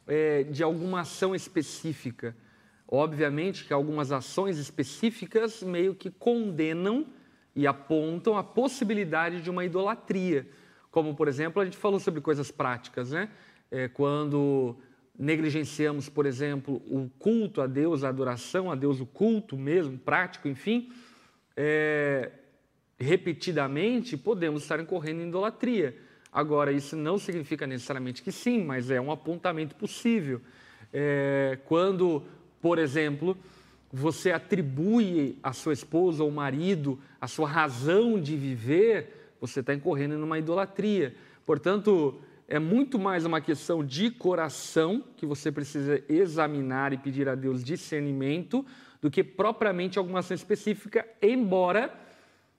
é, 0.07 0.45
de 0.45 0.63
alguma 0.63 1.01
ação 1.01 1.35
específica. 1.35 2.35
Obviamente 2.89 3.65
que 3.65 3.73
algumas 3.73 4.13
ações 4.13 4.59
específicas 4.59 5.63
meio 5.63 5.95
que 5.95 6.11
condenam 6.11 7.07
e 7.55 7.67
apontam 7.67 8.37
a 8.37 8.45
possibilidade 8.45 9.41
de 9.41 9.51
uma 9.51 9.65
idolatria. 9.65 10.47
Como, 10.91 11.15
por 11.15 11.27
exemplo, 11.27 11.61
a 11.61 11.65
gente 11.65 11.77
falou 11.77 11.99
sobre 11.99 12.21
coisas 12.21 12.51
práticas, 12.51 13.11
né? 13.11 13.29
É, 13.71 13.89
quando 13.89 14.77
negligenciamos, 15.19 16.09
por 16.09 16.27
exemplo, 16.27 16.83
o 16.87 17.11
culto 17.19 17.61
a 17.61 17.67
Deus, 17.67 18.05
a 18.05 18.09
adoração 18.09 18.71
a 18.71 18.75
Deus, 18.75 19.01
o 19.01 19.07
culto 19.07 19.57
mesmo, 19.57 19.99
prático, 19.99 20.47
enfim, 20.47 20.93
é, 21.57 22.31
repetidamente, 22.99 24.17
podemos 24.17 24.63
estar 24.63 24.79
incorrendo 24.79 25.23
em 25.23 25.29
idolatria. 25.29 25.97
Agora, 26.31 26.71
isso 26.71 26.95
não 26.97 27.19
significa 27.19 27.67
necessariamente 27.67 28.23
que 28.23 28.31
sim, 28.31 28.63
mas 28.63 28.91
é 28.91 29.01
um 29.01 29.11
apontamento 29.11 29.75
possível. 29.75 30.41
É, 30.93 31.59
quando, 31.65 32.25
por 32.67 32.81
exemplo, 32.81 33.39
você 33.93 34.33
atribui 34.33 35.39
à 35.41 35.53
sua 35.53 35.73
esposa 35.73 36.25
ou 36.25 36.33
marido 36.33 36.99
a 37.21 37.29
sua 37.29 37.49
razão 37.49 38.21
de 38.21 38.37
viver, 38.37 39.37
você 39.41 39.61
está 39.61 39.73
incorrendo 39.73 40.19
numa 40.19 40.37
idolatria. 40.37 41.15
Portanto, 41.47 42.21
é 42.49 42.59
muito 42.59 42.99
mais 42.99 43.25
uma 43.25 43.41
questão 43.41 43.85
de 43.85 44.11
coração 44.11 45.05
que 45.17 45.25
você 45.25 45.53
precisa 45.53 46.03
examinar 46.09 46.93
e 46.93 46.99
pedir 46.99 47.29
a 47.29 47.37
Deus 47.37 47.63
discernimento 47.63 48.67
do 49.01 49.13
que 49.13 49.23
propriamente 49.23 49.97
alguma 49.97 50.19
ação 50.19 50.35
específica, 50.35 51.07
embora 51.23 51.95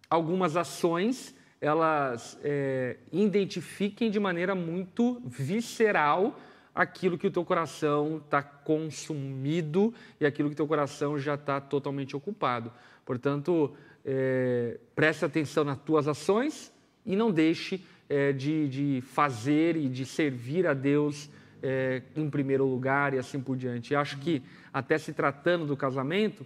algumas 0.10 0.56
ações 0.56 1.36
elas 1.60 2.40
é, 2.46 2.96
identifiquem 3.12 4.10
de 4.10 4.22
maneira 4.22 4.56
muito 4.56 5.22
visceral 5.26 6.40
aquilo 6.78 7.18
que 7.18 7.26
o 7.26 7.32
teu 7.32 7.44
coração 7.44 8.22
está 8.24 8.44
consumido 8.44 9.92
e 10.22 10.28
aquilo 10.28 10.48
que 10.50 10.54
o 10.54 10.58
teu 10.58 10.68
coração 10.68 11.18
já 11.18 11.34
está 11.34 11.60
totalmente 11.60 12.16
ocupado. 12.16 12.72
Portanto, 13.04 13.76
é, 14.06 14.78
preste 14.94 15.26
atenção 15.26 15.64
nas 15.64 15.80
tuas 15.80 16.08
ações 16.08 16.72
e 17.04 17.16
não 17.16 17.32
deixe 17.32 17.84
é, 18.08 18.32
de, 18.32 18.70
de, 18.70 19.02
fazer 19.02 19.76
e 19.76 19.90
de 19.90 20.06
servir 20.06 20.68
a 20.68 20.76
Deus 20.76 21.32
é, 21.64 22.04
em 22.16 22.30
primeiro 22.30 22.68
lugar 22.68 23.16
e 23.16 23.18
assim 23.18 23.42
por 23.42 23.58
diante. 23.58 23.94
E 23.94 23.96
acho 23.96 24.20
que, 24.20 24.44
até 24.72 25.00
se 25.00 25.12
tratando 25.14 25.66
do 25.66 25.76
casamento, 25.76 26.46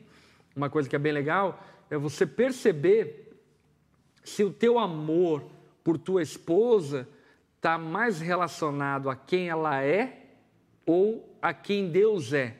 uma 0.55 0.69
coisa 0.69 0.87
que 0.87 0.95
é 0.95 0.99
bem 0.99 1.11
legal 1.11 1.61
é 1.89 1.97
você 1.97 2.25
perceber 2.25 3.33
se 4.23 4.45
o 4.45 4.49
teu 4.49 4.79
amor 4.79 5.43
por 5.83 5.97
tua 5.97 6.21
esposa 6.21 7.05
está 7.57 7.77
mais 7.77 8.21
relacionado 8.21 9.09
a 9.09 9.15
quem 9.15 9.49
ela 9.49 9.83
é 9.83 10.20
ou 10.85 11.27
a 11.41 11.53
quem 11.53 11.89
Deus 11.89 12.33
é. 12.33 12.55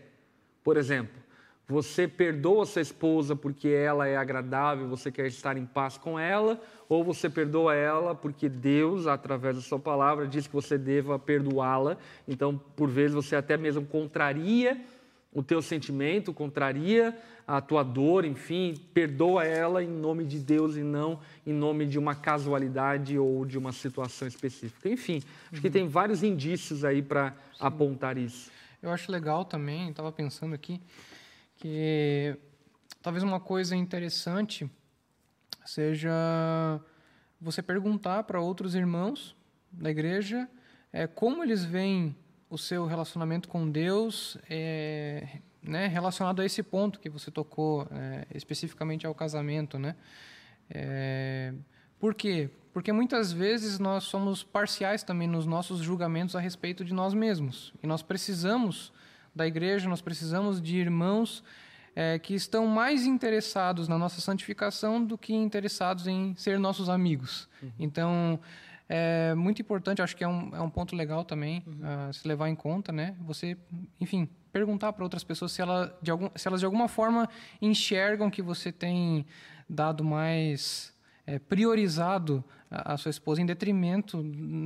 Por 0.64 0.78
exemplo, 0.78 1.22
você 1.68 2.08
perdoa 2.08 2.66
sua 2.66 2.82
esposa 2.82 3.36
porque 3.36 3.70
ela 3.70 4.08
é 4.08 4.18
agradável, 4.18 4.88
você 4.88 5.10
quer 5.12 5.28
estar 5.28 5.56
em 5.56 5.66
paz 5.66 5.98
com 5.98 6.20
ela, 6.20 6.62
ou 6.90 7.04
você 7.04 7.30
perdoa 7.30 7.74
ela 7.74 8.14
porque 8.14 8.50
Deus, 8.50 9.08
através 9.08 9.56
da 9.56 9.62
sua 9.62 9.80
palavra, 9.80 10.28
diz 10.28 10.48
que 10.48 10.54
você 10.54 10.78
deva 10.78 11.18
perdoá-la. 11.18 11.98
Então, 12.28 12.60
por 12.76 12.90
vezes, 12.90 13.16
você 13.16 13.36
até 13.36 13.56
mesmo 13.56 13.86
contraria 13.86 14.82
o 15.34 15.42
teu 15.42 15.62
sentimento, 15.62 16.34
contraria 16.34 17.18
a 17.48 17.62
tua 17.62 17.84
dor, 17.84 18.26
enfim, 18.26 18.76
perdoa 18.94 19.46
ela 19.46 19.84
em 19.84 19.88
nome 19.88 20.26
de 20.26 20.40
Deus 20.40 20.76
e 20.76 20.84
não 20.84 21.20
em 21.46 21.54
nome 21.54 21.86
de 21.86 21.98
uma 21.98 22.14
casualidade 22.14 23.18
ou 23.18 23.46
de 23.46 23.58
uma 23.58 23.72
situação 23.72 24.28
específica. 24.28 24.90
Enfim, 24.90 25.18
acho 25.18 25.56
uhum. 25.56 25.62
que 25.62 25.70
tem 25.70 25.88
vários 25.88 26.24
indícios 26.24 26.84
aí 26.84 27.02
para 27.02 27.36
apontar 27.60 28.18
isso. 28.18 28.52
Eu 28.82 28.90
acho 28.92 29.12
legal 29.12 29.46
também, 29.46 29.90
estava 29.90 30.12
pensando 30.12 30.56
aqui, 30.56 30.82
que 31.58 32.36
talvez 33.02 33.24
uma 33.24 33.40
coisa 33.40 33.76
interessante 33.76 34.70
seja 35.66 36.12
você 37.40 37.62
perguntar 37.62 38.24
para 38.24 38.42
outros 38.42 38.76
irmãos 38.76 39.36
da 39.72 39.90
igreja 39.90 40.50
é, 40.92 41.08
como 41.08 41.44
eles 41.44 41.64
veem 41.64 42.16
o 42.52 42.58
seu 42.58 42.86
relacionamento 42.86 43.48
com 43.48 43.68
Deus 43.68 44.38
é, 44.50 45.40
né, 45.64 45.88
relacionado 45.88 46.42
a 46.42 46.46
esse 46.46 46.62
ponto 46.62 47.00
que 47.00 47.10
você 47.10 47.32
tocou, 47.32 47.88
é, 47.90 48.28
especificamente 48.36 49.08
ao 49.08 49.16
casamento, 49.16 49.80
né? 49.80 49.96
É, 50.70 51.54
por 51.98 52.14
quê? 52.14 52.50
Porque 52.74 52.92
muitas 52.92 53.32
vezes 53.32 53.80
nós 53.80 54.04
somos 54.04 54.44
parciais 54.44 55.02
também 55.02 55.28
nos 55.28 55.46
nossos 55.46 55.80
julgamentos 55.80 56.36
a 56.36 56.40
respeito 56.42 56.84
de 56.84 56.94
nós 56.94 57.14
mesmos. 57.14 57.74
E 57.82 57.88
nós 57.88 58.02
precisamos 58.02 58.92
da 59.34 59.48
igreja, 59.48 59.88
nós 59.88 60.02
precisamos 60.02 60.62
de 60.62 60.76
irmãos 60.76 61.44
é, 61.96 62.20
que 62.20 62.34
estão 62.34 62.68
mais 62.68 63.06
interessados 63.06 63.88
na 63.88 63.98
nossa 63.98 64.20
santificação 64.20 65.04
do 65.04 65.18
que 65.18 65.34
interessados 65.34 66.06
em 66.06 66.36
ser 66.36 66.60
nossos 66.60 66.90
amigos. 66.90 67.48
Uhum. 67.62 67.72
Então, 67.80 68.40
é 68.94 69.34
muito 69.34 69.62
importante, 69.62 70.02
acho 70.02 70.18
que 70.18 70.24
é 70.24 70.28
um, 70.28 70.54
é 70.54 70.62
um 70.62 70.70
ponto 70.70 70.98
legal 70.98 71.24
também 71.24 71.64
uhum. 71.66 72.10
uh, 72.10 72.14
se 72.14 72.28
levar 72.28 72.50
em 72.50 72.56
conta, 72.56 72.92
né? 72.92 73.16
Você, 73.22 73.56
enfim, 74.02 74.28
perguntar 74.52 74.92
para 74.92 75.06
outras 75.06 75.24
pessoas 75.24 75.54
se, 75.54 75.62
ela, 75.62 75.98
de 76.02 76.12
algum, 76.12 76.30
se 76.36 76.46
elas 76.46 76.60
de 76.60 76.66
alguma 76.66 76.90
forma 76.90 77.30
enxergam 77.62 78.30
que 78.30 78.42
você 78.42 78.70
tem 78.70 79.26
dado 79.70 80.04
mais 80.04 80.94
é, 81.26 81.40
priorizado 81.40 82.44
a, 82.70 82.94
a, 82.94 82.98
sua 82.98 83.12
esposa 83.12 83.42
em 83.42 83.46
detrimento 83.46 84.22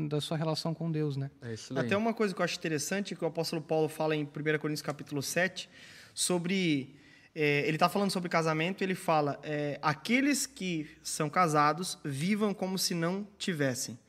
da 0.09 0.19
sua 0.19 0.37
relação 0.37 0.73
com 0.73 0.91
Deus, 0.91 1.15
né? 1.15 1.29
É 1.43 1.79
Até 1.79 1.95
uma 1.95 2.11
coisa 2.11 2.33
que 2.33 2.41
eu 2.41 2.45
acho 2.45 2.57
interessante 2.57 3.15
que 3.15 3.23
o 3.23 3.27
apóstolo 3.27 3.61
Paulo 3.61 3.87
fala 3.87 4.15
em 4.15 4.23
1 4.23 4.27
Coríntios 4.57 4.81
capítulo 4.81 5.21
7 5.21 5.69
sobre 6.15 6.95
é, 7.35 7.59
ele 7.67 7.75
está 7.75 7.89
falando 7.89 8.09
sobre 8.09 8.27
casamento, 8.27 8.81
ele 8.81 8.95
fala: 8.95 9.39
é, 9.43 9.77
aqueles 9.83 10.47
que 10.47 10.89
são 11.03 11.29
casados 11.29 11.99
vivam 12.03 12.55
como 12.55 12.79
se 12.79 12.95
não 12.95 13.27
tivessem. 13.37 13.99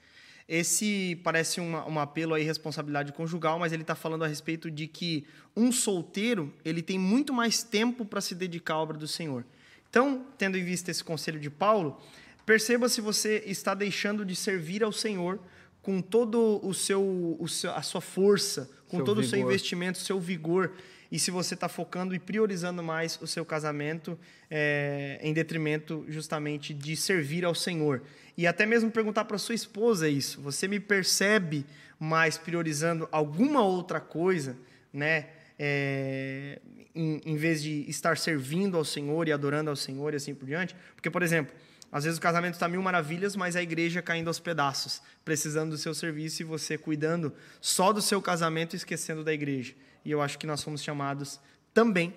Esse 0.48 1.20
parece 1.24 1.60
uma, 1.60 1.88
um 1.88 1.98
apelo 1.98 2.34
à 2.34 2.40
irresponsabilidade 2.40 3.12
conjugal, 3.12 3.58
mas 3.58 3.72
ele 3.72 3.82
está 3.82 3.96
falando 3.96 4.24
a 4.24 4.28
respeito 4.28 4.70
de 4.70 4.86
que 4.86 5.26
um 5.56 5.72
solteiro 5.72 6.52
ele 6.64 6.82
tem 6.82 6.98
muito 6.98 7.32
mais 7.32 7.64
tempo 7.64 8.04
para 8.04 8.20
se 8.20 8.34
dedicar 8.34 8.74
à 8.74 8.78
obra 8.78 8.96
do 8.96 9.08
Senhor. 9.08 9.44
Então, 9.90 10.24
tendo 10.38 10.56
em 10.56 10.64
vista 10.64 10.90
esse 10.90 11.02
conselho 11.02 11.40
de 11.40 11.50
Paulo, 11.50 12.00
perceba 12.44 12.88
se 12.88 13.00
você 13.00 13.42
está 13.46 13.74
deixando 13.74 14.24
de 14.24 14.36
servir 14.36 14.84
ao 14.84 14.92
Senhor 14.92 15.40
com 15.82 16.00
todo 16.00 16.60
o 16.62 16.74
seu, 16.74 17.36
o 17.40 17.48
seu 17.48 17.72
a 17.72 17.82
sua 17.82 18.00
força, 18.00 18.70
com 18.88 18.98
seu 18.98 19.04
todo 19.04 19.20
vigor. 19.20 19.26
o 19.26 19.30
seu 19.30 19.40
investimento, 19.40 19.98
seu 19.98 20.20
vigor. 20.20 20.72
e 21.10 21.18
se 21.18 21.30
você 21.30 21.54
está 21.54 21.68
focando 21.68 22.14
e 22.14 22.18
priorizando 22.18 22.82
mais 22.82 23.18
o 23.22 23.26
seu 23.26 23.44
casamento 23.44 24.18
é, 24.50 25.18
em 25.22 25.32
detrimento 25.32 26.04
justamente 26.08 26.74
de 26.74 26.96
servir 26.96 27.44
ao 27.44 27.54
Senhor. 27.54 28.02
E 28.36 28.46
até 28.46 28.66
mesmo 28.66 28.90
perguntar 28.90 29.24
para 29.24 29.38
sua 29.38 29.54
esposa 29.54 30.08
isso: 30.08 30.40
você 30.40 30.68
me 30.68 30.78
percebe 30.78 31.64
mais 31.98 32.36
priorizando 32.36 33.08
alguma 33.10 33.62
outra 33.62 34.00
coisa, 34.00 34.56
né? 34.92 35.28
É, 35.58 36.60
em, 36.94 37.20
em 37.24 37.36
vez 37.36 37.62
de 37.62 37.88
estar 37.88 38.16
servindo 38.18 38.76
ao 38.76 38.84
Senhor 38.84 39.26
e 39.28 39.32
adorando 39.32 39.70
ao 39.70 39.76
Senhor 39.76 40.12
e 40.12 40.16
assim 40.16 40.34
por 40.34 40.46
diante? 40.46 40.76
Porque, 40.94 41.10
por 41.10 41.22
exemplo, 41.22 41.54
às 41.90 42.04
vezes 42.04 42.18
o 42.18 42.22
casamento 42.22 42.54
está 42.54 42.68
mil 42.68 42.82
maravilhas, 42.82 43.36
mas 43.36 43.56
a 43.56 43.62
igreja 43.62 44.02
caindo 44.02 44.28
aos 44.28 44.38
pedaços, 44.38 45.00
precisando 45.24 45.70
do 45.70 45.78
seu 45.78 45.94
serviço 45.94 46.42
e 46.42 46.44
você 46.44 46.76
cuidando 46.76 47.32
só 47.60 47.92
do 47.92 48.02
seu 48.02 48.20
casamento 48.20 48.74
e 48.74 48.76
esquecendo 48.76 49.24
da 49.24 49.32
igreja. 49.32 49.74
E 50.04 50.10
eu 50.10 50.20
acho 50.20 50.38
que 50.38 50.46
nós 50.46 50.62
fomos 50.62 50.82
chamados 50.82 51.40
também 51.72 52.14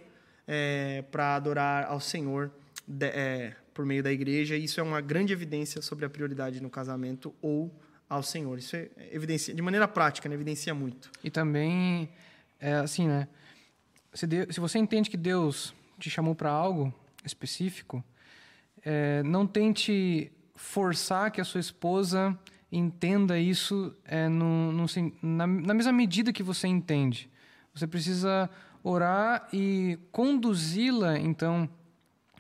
é, 0.47 1.03
para 1.11 1.35
adorar 1.35 1.85
ao 1.85 1.99
Senhor 1.99 2.51
de, 2.87 3.07
é, 3.07 3.55
por 3.73 3.85
meio 3.85 4.03
da 4.03 4.11
igreja. 4.11 4.55
E 4.55 4.63
isso 4.63 4.79
é 4.79 4.83
uma 4.83 5.01
grande 5.01 5.33
evidência 5.33 5.81
sobre 5.81 6.05
a 6.05 6.09
prioridade 6.09 6.61
no 6.61 6.69
casamento 6.69 7.33
ou 7.41 7.73
ao 8.09 8.23
Senhor. 8.23 8.57
Isso 8.57 8.75
é 8.75 8.89
evidência 9.11 9.53
de 9.53 9.61
maneira 9.61 9.87
prática, 9.87 10.27
né? 10.27 10.35
evidencia 10.35 10.73
muito. 10.73 11.11
E 11.23 11.29
também 11.29 12.09
é 12.59 12.73
assim, 12.75 13.07
né? 13.07 13.27
Se, 14.13 14.25
Deus, 14.25 14.55
se 14.55 14.59
você 14.59 14.79
entende 14.79 15.09
que 15.09 15.17
Deus 15.17 15.73
te 15.99 16.09
chamou 16.09 16.33
para 16.33 16.49
algo 16.49 16.93
específico, 17.23 18.03
é, 18.83 19.21
não 19.23 19.45
tente 19.45 20.31
forçar 20.55 21.31
que 21.31 21.39
a 21.39 21.45
sua 21.45 21.59
esposa 21.59 22.37
entenda 22.71 23.37
isso 23.37 23.95
é, 24.05 24.27
no, 24.27 24.71
no, 24.71 24.85
na, 25.21 25.47
na 25.47 25.73
mesma 25.73 25.91
medida 25.91 26.33
que 26.33 26.43
você 26.43 26.67
entende. 26.67 27.29
Você 27.73 27.87
precisa 27.87 28.49
orar 28.83 29.47
e 29.53 29.97
conduzi-la, 30.11 31.17
então, 31.19 31.69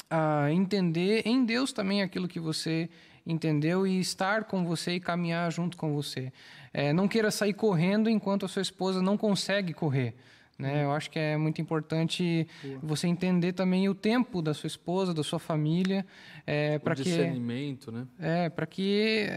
a 0.09 0.51
entender 0.51 1.21
em 1.25 1.45
Deus 1.45 1.71
também 1.71 2.01
aquilo 2.01 2.27
que 2.27 2.39
você 2.39 2.89
entendeu 3.25 3.85
e 3.85 3.99
estar 3.99 4.45
com 4.45 4.65
você 4.65 4.93
e 4.93 4.99
caminhar 4.99 5.51
junto 5.51 5.77
com 5.77 5.93
você. 5.93 6.31
É, 6.73 6.91
não 6.91 7.07
queira 7.07 7.29
sair 7.31 7.53
correndo 7.53 8.09
enquanto 8.09 8.45
a 8.45 8.47
sua 8.47 8.61
esposa 8.61 9.01
não 9.01 9.17
consegue 9.17 9.73
correr. 9.73 10.15
Né? 10.57 10.83
Eu 10.83 10.91
acho 10.91 11.09
que 11.09 11.17
é 11.17 11.37
muito 11.37 11.61
importante 11.61 12.45
Boa. 12.61 12.79
você 12.83 13.07
entender 13.07 13.53
também 13.53 13.87
o 13.87 13.95
tempo 13.95 14.41
da 14.41 14.53
sua 14.53 14.67
esposa, 14.67 15.13
da 15.13 15.23
sua 15.23 15.39
família, 15.39 16.05
é, 16.45 16.77
para 16.79 16.95
que 16.95 17.03
discernimento, 17.03 17.91
né? 17.93 18.05
É, 18.19 18.49
para 18.49 18.65
que 18.65 19.29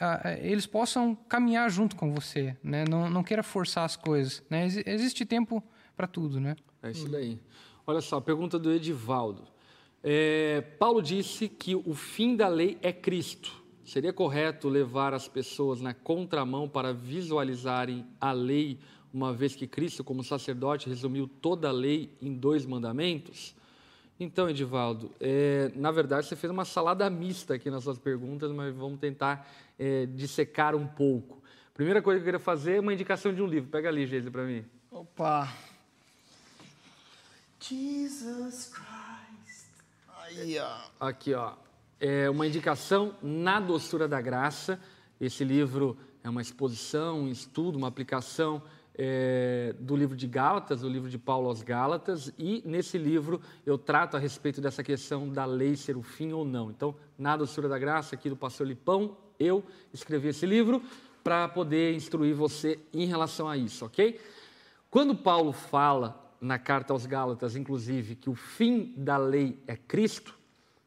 é, 0.00 0.40
eles 0.42 0.66
possam 0.66 1.14
caminhar 1.14 1.70
junto 1.70 1.94
com 1.94 2.12
você, 2.12 2.56
né? 2.64 2.84
Não, 2.88 3.08
não 3.08 3.22
queira 3.22 3.44
forçar 3.44 3.84
as 3.84 3.94
coisas, 3.94 4.42
né? 4.50 4.64
Ex 4.64 4.82
existe 4.84 5.24
tempo 5.24 5.62
para 5.96 6.08
tudo, 6.08 6.40
né? 6.40 6.56
É 6.82 6.90
isso 6.90 7.08
daí. 7.08 7.38
Olha 7.86 8.00
só, 8.00 8.20
pergunta 8.20 8.58
do 8.58 8.72
Edivaldo. 8.72 9.49
É, 10.02 10.62
Paulo 10.78 11.02
disse 11.02 11.48
que 11.48 11.74
o 11.74 11.94
fim 11.94 12.34
da 12.34 12.48
lei 12.48 12.78
é 12.82 12.92
Cristo. 12.92 13.60
Seria 13.84 14.12
correto 14.12 14.68
levar 14.68 15.12
as 15.12 15.26
pessoas 15.26 15.80
na 15.80 15.92
contramão 15.92 16.68
para 16.68 16.92
visualizarem 16.92 18.06
a 18.20 18.32
lei, 18.32 18.78
uma 19.12 19.32
vez 19.32 19.56
que 19.56 19.66
Cristo, 19.66 20.04
como 20.04 20.22
sacerdote, 20.22 20.88
resumiu 20.88 21.26
toda 21.26 21.68
a 21.68 21.72
lei 21.72 22.10
em 22.22 22.32
dois 22.32 22.64
mandamentos? 22.64 23.54
Então, 24.18 24.48
Edivaldo, 24.48 25.10
é, 25.18 25.72
na 25.74 25.90
verdade 25.90 26.26
você 26.26 26.36
fez 26.36 26.50
uma 26.50 26.64
salada 26.64 27.08
mista 27.08 27.54
aqui 27.54 27.70
nas 27.70 27.82
suas 27.82 27.98
perguntas, 27.98 28.52
mas 28.52 28.74
vamos 28.74 29.00
tentar 29.00 29.50
é, 29.78 30.06
dissecar 30.06 30.76
um 30.76 30.86
pouco. 30.86 31.42
Primeira 31.74 32.02
coisa 32.02 32.20
que 32.20 32.22
eu 32.22 32.26
queria 32.26 32.38
fazer 32.38 32.76
é 32.76 32.80
uma 32.80 32.92
indicação 32.92 33.32
de 33.34 33.42
um 33.42 33.46
livro. 33.46 33.70
Pega 33.70 33.88
ali, 33.88 34.06
Geise, 34.06 34.30
para 34.30 34.44
mim. 34.44 34.64
Opa! 34.90 35.50
Jesus 37.58 38.66
Christ. 38.66 38.99
Aí, 40.38 40.58
ó. 40.58 40.78
Aqui, 41.00 41.34
ó. 41.34 41.54
É 41.98 42.30
uma 42.30 42.46
indicação 42.46 43.14
na 43.20 43.58
doçura 43.58 44.06
da 44.06 44.20
graça. 44.20 44.80
Esse 45.20 45.44
livro 45.44 45.98
é 46.22 46.30
uma 46.30 46.40
exposição, 46.40 47.22
um 47.22 47.28
estudo, 47.28 47.76
uma 47.76 47.88
aplicação 47.88 48.62
é, 48.94 49.74
do 49.78 49.96
livro 49.96 50.16
de 50.16 50.26
Gálatas, 50.26 50.82
o 50.82 50.88
livro 50.88 51.10
de 51.10 51.18
Paulo 51.18 51.48
aos 51.48 51.62
Gálatas, 51.62 52.32
e 52.38 52.62
nesse 52.64 52.98
livro 52.98 53.40
eu 53.64 53.78
trato 53.78 54.16
a 54.16 54.20
respeito 54.20 54.60
dessa 54.60 54.82
questão 54.82 55.28
da 55.28 55.44
lei 55.44 55.76
ser 55.76 55.96
o 55.96 56.02
fim 56.02 56.32
ou 56.32 56.44
não. 56.44 56.70
Então, 56.70 56.94
na 57.18 57.36
doçura 57.36 57.68
da 57.68 57.78
graça, 57.78 58.14
aqui 58.14 58.28
do 58.28 58.36
Pastor 58.36 58.66
Lipão, 58.66 59.16
eu 59.38 59.64
escrevi 59.92 60.28
esse 60.28 60.46
livro 60.46 60.82
para 61.24 61.48
poder 61.48 61.94
instruir 61.94 62.34
você 62.34 62.78
em 62.92 63.06
relação 63.06 63.48
a 63.48 63.56
isso, 63.56 63.84
ok? 63.84 64.20
Quando 64.90 65.14
Paulo 65.14 65.52
fala 65.52 66.29
na 66.40 66.58
carta 66.58 66.92
aos 66.92 67.06
Gálatas, 67.06 67.54
inclusive, 67.54 68.14
que 68.14 68.30
o 68.30 68.34
fim 68.34 68.94
da 68.96 69.16
lei 69.16 69.58
é 69.66 69.76
Cristo, 69.76 70.38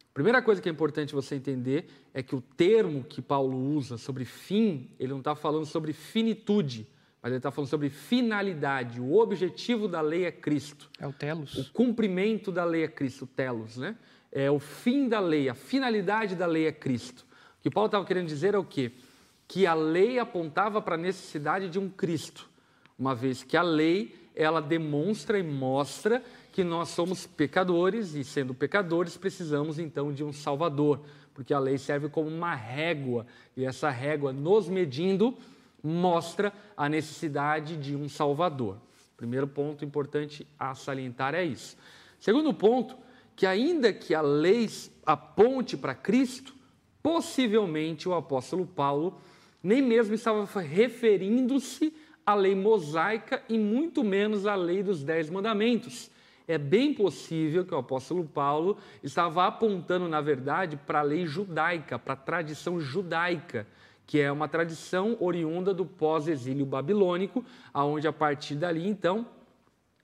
a 0.09 0.13
primeira 0.13 0.43
coisa 0.43 0.61
que 0.61 0.69
é 0.69 0.71
importante 0.71 1.13
você 1.13 1.33
entender 1.33 1.89
é 2.13 2.21
que 2.21 2.35
o 2.35 2.41
termo 2.41 3.03
que 3.03 3.19
Paulo 3.19 3.57
usa 3.57 3.97
sobre 3.97 4.25
fim, 4.25 4.91
ele 4.99 5.11
não 5.11 5.17
está 5.17 5.33
falando 5.35 5.65
sobre 5.65 5.91
finitude, 5.91 6.87
mas 7.19 7.31
ele 7.31 7.37
está 7.37 7.49
falando 7.49 7.69
sobre 7.69 7.89
finalidade. 7.89 9.01
O 9.01 9.17
objetivo 9.17 9.87
da 9.87 10.01
lei 10.01 10.25
é 10.25 10.31
Cristo. 10.31 10.87
É 10.99 11.07
o 11.07 11.11
telos. 11.11 11.55
O 11.55 11.71
cumprimento 11.73 12.51
da 12.51 12.63
lei 12.63 12.83
é 12.83 12.87
Cristo, 12.87 13.23
o 13.23 13.27
telos, 13.27 13.77
né? 13.77 13.95
É 14.31 14.51
o 14.51 14.59
fim 14.59 15.09
da 15.09 15.19
lei, 15.19 15.49
a 15.49 15.55
finalidade 15.55 16.35
da 16.35 16.45
lei 16.45 16.67
é 16.67 16.71
Cristo. 16.71 17.25
O 17.59 17.63
que 17.63 17.71
Paulo 17.71 17.87
estava 17.87 18.05
querendo 18.05 18.27
dizer 18.27 18.53
é 18.53 18.57
o 18.57 18.63
quê? 18.63 18.91
Que 19.47 19.65
a 19.65 19.73
lei 19.73 20.19
apontava 20.19 20.79
para 20.79 20.93
a 20.93 20.97
necessidade 20.97 21.69
de 21.69 21.79
um 21.79 21.89
Cristo, 21.89 22.47
uma 22.99 23.15
vez 23.15 23.41
que 23.41 23.57
a 23.57 23.63
lei 23.63 24.13
ela 24.35 24.61
demonstra 24.61 25.37
e 25.37 25.43
mostra 25.43 26.23
que 26.51 26.63
nós 26.63 26.89
somos 26.89 27.25
pecadores 27.25 28.13
e, 28.13 28.23
sendo 28.23 28.53
pecadores, 28.53 29.17
precisamos 29.17 29.79
então 29.79 30.13
de 30.13 30.23
um 30.23 30.31
Salvador, 30.31 31.01
porque 31.33 31.53
a 31.53 31.59
lei 31.59 31.77
serve 31.77 32.09
como 32.09 32.29
uma 32.29 32.53
régua 32.53 33.25
e 33.57 33.65
essa 33.65 33.89
régua, 33.89 34.31
nos 34.31 34.69
medindo, 34.69 35.35
mostra 35.83 36.53
a 36.77 36.87
necessidade 36.87 37.75
de 37.77 37.95
um 37.95 38.07
Salvador. 38.07 38.77
Primeiro 39.17 39.47
ponto 39.47 39.83
importante 39.83 40.47
a 40.59 40.75
salientar 40.75 41.33
é 41.33 41.43
isso. 41.43 41.77
Segundo 42.19 42.53
ponto, 42.53 42.95
que 43.35 43.45
ainda 43.45 43.91
que 43.91 44.13
a 44.13 44.21
lei 44.21 44.69
aponte 45.05 45.75
para 45.75 45.95
Cristo, 45.95 46.53
possivelmente 47.01 48.07
o 48.07 48.13
apóstolo 48.13 48.65
Paulo 48.65 49.19
nem 49.61 49.81
mesmo 49.81 50.13
estava 50.13 50.45
referindo-se 50.59 51.93
a 52.25 52.33
lei 52.33 52.55
mosaica 52.55 53.41
e 53.49 53.57
muito 53.57 54.03
menos 54.03 54.45
a 54.45 54.55
lei 54.55 54.81
dos 54.81 55.03
Dez 55.03 55.29
Mandamentos. 55.29 56.09
É 56.47 56.57
bem 56.57 56.93
possível 56.93 57.65
que 57.65 57.73
o 57.73 57.77
apóstolo 57.77 58.25
Paulo 58.25 58.77
estava 59.01 59.45
apontando, 59.45 60.07
na 60.07 60.19
verdade, 60.19 60.75
para 60.75 60.99
a 60.99 61.03
lei 61.03 61.25
judaica, 61.25 61.97
para 61.97 62.13
a 62.13 62.17
tradição 62.17 62.79
judaica, 62.79 63.65
que 64.05 64.19
é 64.19 64.31
uma 64.31 64.47
tradição 64.47 65.15
oriunda 65.19 65.73
do 65.73 65.85
pós-exílio 65.85 66.65
babilônico, 66.65 67.45
aonde 67.73 68.07
a 68.07 68.13
partir 68.13 68.55
dali, 68.55 68.87
então, 68.87 69.25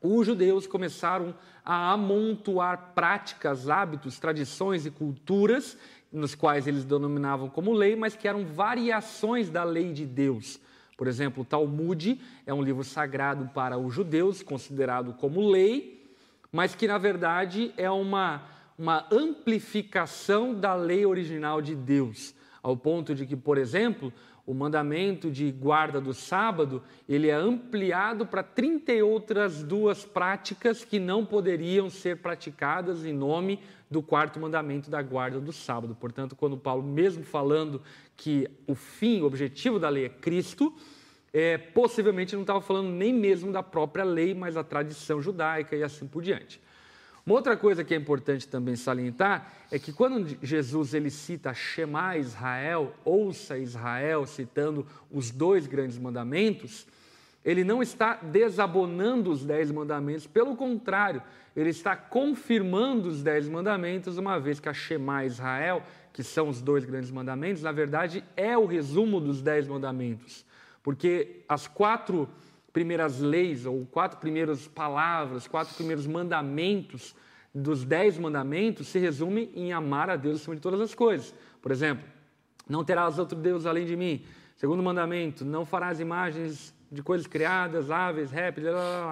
os 0.01 0.25
judeus 0.25 0.65
começaram 0.65 1.35
a 1.63 1.91
amontoar 1.91 2.93
práticas, 2.95 3.69
hábitos, 3.69 4.17
tradições 4.17 4.85
e 4.85 4.91
culturas, 4.91 5.77
nos 6.11 6.33
quais 6.33 6.67
eles 6.67 6.85
denominavam 6.85 7.49
como 7.49 7.73
lei, 7.73 7.97
mas 7.97 8.15
que 8.15 8.27
eram 8.27 8.45
variações 8.45 9.49
da 9.49 9.65
lei 9.65 9.91
de 9.91 10.05
Deus. 10.05 10.59
Por 10.99 11.07
exemplo, 11.07 11.43
o 11.43 11.45
Talmud 11.45 12.19
é 12.45 12.53
um 12.53 12.61
livro 12.61 12.83
sagrado 12.83 13.49
para 13.53 13.77
os 13.77 13.93
judeus, 13.93 14.43
considerado 14.43 15.13
como 15.13 15.49
lei, 15.49 16.13
mas 16.51 16.75
que 16.75 16.89
na 16.89 16.97
verdade 16.97 17.73
é 17.77 17.89
uma, 17.89 18.43
uma 18.77 19.07
amplificação 19.09 20.53
da 20.53 20.75
lei 20.75 21.05
original 21.05 21.61
de 21.61 21.73
Deus, 21.73 22.35
ao 22.61 22.75
ponto 22.75 23.15
de 23.15 23.25
que, 23.25 23.37
por 23.37 23.57
exemplo, 23.57 24.11
o 24.45 24.53
mandamento 24.53 25.31
de 25.31 25.49
guarda 25.51 26.01
do 26.01 26.13
sábado, 26.13 26.83
ele 27.07 27.29
é 27.29 27.33
ampliado 27.33 28.25
para 28.25 28.43
30 28.43 28.91
outras 29.05 29.63
duas 29.63 30.03
práticas 30.03 30.83
que 30.83 30.99
não 30.99 31.25
poderiam 31.25 31.89
ser 31.89 32.17
praticadas 32.17 33.05
em 33.05 33.13
nome 33.13 33.61
do 33.89 34.01
quarto 34.01 34.37
mandamento 34.37 34.89
da 34.89 35.01
guarda 35.01 35.39
do 35.39 35.53
sábado. 35.53 35.95
Portanto, 35.95 36.35
quando 36.35 36.57
Paulo, 36.57 36.83
mesmo 36.83 37.23
falando 37.23 37.81
que 38.19 38.49
o 38.67 38.75
fim, 38.75 39.21
o 39.21 39.25
objetivo 39.25 39.79
da 39.79 39.87
lei 39.87 40.05
é 40.05 40.09
Cristo, 40.09 40.73
é, 41.33 41.57
possivelmente 41.57 42.35
não 42.35 42.41
estava 42.41 42.59
falando 42.59 42.89
nem 42.89 43.13
mesmo 43.13 43.49
da 43.49 43.63
própria 43.63 44.03
lei, 44.03 44.33
mas 44.33 44.55
da 44.55 44.63
tradição 44.63 45.21
judaica 45.21 45.73
e 45.73 45.83
assim 45.83 46.05
por 46.05 46.21
diante. 46.21 46.61
Uma 47.25 47.35
outra 47.35 47.55
coisa 47.55 47.81
que 47.81 47.93
é 47.93 47.97
importante 47.97 48.45
também 48.45 48.75
salientar 48.75 49.53
é 49.71 49.79
que 49.79 49.93
quando 49.93 50.37
Jesus 50.41 50.93
ele 50.93 51.09
cita 51.09 51.53
Shema 51.53 52.17
Israel, 52.17 52.93
ouça 53.05 53.57
Israel, 53.57 54.25
citando 54.25 54.85
os 55.09 55.31
dois 55.31 55.65
grandes 55.65 55.97
mandamentos, 55.97 56.85
ele 57.45 57.63
não 57.63 57.81
está 57.81 58.15
desabonando 58.15 59.31
os 59.31 59.45
dez 59.45 59.71
mandamentos, 59.71 60.27
pelo 60.27 60.57
contrário, 60.57 61.21
ele 61.55 61.69
está 61.69 61.95
confirmando 61.95 63.07
os 63.07 63.23
dez 63.23 63.47
mandamentos, 63.47 64.17
uma 64.17 64.37
vez 64.39 64.59
que 64.59 64.67
a 64.67 64.73
Shema 64.73 65.23
Israel, 65.23 65.83
que 66.19 66.23
são 66.25 66.49
os 66.49 66.61
dois 66.61 66.83
grandes 66.83 67.09
mandamentos, 67.09 67.63
na 67.63 67.71
verdade 67.71 68.21
é 68.35 68.57
o 68.57 68.65
resumo 68.65 69.21
dos 69.21 69.41
dez 69.41 69.65
mandamentos. 69.65 70.45
Porque 70.83 71.45
as 71.47 71.65
quatro 71.65 72.27
primeiras 72.73 73.21
leis, 73.21 73.65
ou 73.65 73.85
quatro 73.85 74.19
primeiras 74.19 74.67
palavras, 74.67 75.47
quatro 75.47 75.73
primeiros 75.75 76.05
mandamentos 76.05 77.15
dos 77.55 77.85
dez 77.85 78.17
mandamentos 78.17 78.89
se 78.89 78.99
resume 78.99 79.49
em 79.55 79.71
amar 79.71 80.09
a 80.09 80.17
Deus 80.17 80.41
acima 80.41 80.57
de 80.57 80.61
todas 80.61 80.81
as 80.81 80.93
coisas. 80.93 81.33
Por 81.61 81.71
exemplo, 81.71 82.03
não 82.67 82.83
terás 82.83 83.17
outro 83.17 83.39
Deus 83.39 83.65
além 83.65 83.85
de 83.85 83.95
mim. 83.95 84.21
Segundo 84.57 84.83
mandamento, 84.83 85.45
não 85.45 85.65
farás 85.65 86.01
imagens 86.01 86.75
de 86.91 87.01
coisas 87.01 87.27
criadas, 87.27 87.89
aves, 87.89 88.29
répteis, 88.29 88.67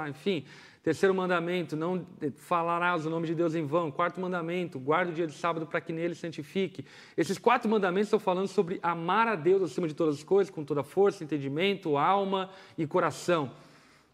enfim. 0.10 0.44
Terceiro 0.88 1.14
mandamento, 1.14 1.76
não 1.76 2.08
falarás 2.38 3.06
o 3.06 3.10
nome 3.10 3.28
de 3.28 3.36
Deus 3.36 3.54
em 3.54 3.66
vão. 3.66 3.92
Quarto 3.92 4.22
mandamento, 4.22 4.80
guarda 4.80 5.12
o 5.12 5.14
dia 5.14 5.28
de 5.28 5.34
sábado 5.34 5.66
para 5.66 5.82
que 5.82 5.92
nele 5.92 6.16
santifique. 6.16 6.86
Esses 7.18 7.38
quatro 7.38 7.70
mandamentos 7.70 8.08
estão 8.08 8.22
falando 8.22 8.48
sobre 8.48 8.80
amar 8.82 9.28
a 9.28 9.36
Deus 9.36 9.64
acima 9.64 9.86
de 9.86 9.94
todas 9.94 10.16
as 10.16 10.24
coisas, 10.24 10.50
com 10.50 10.64
toda 10.64 10.84
força, 10.84 11.26
entendimento, 11.26 11.98
alma 11.98 12.50
e 12.78 12.88
coração. 12.88 13.52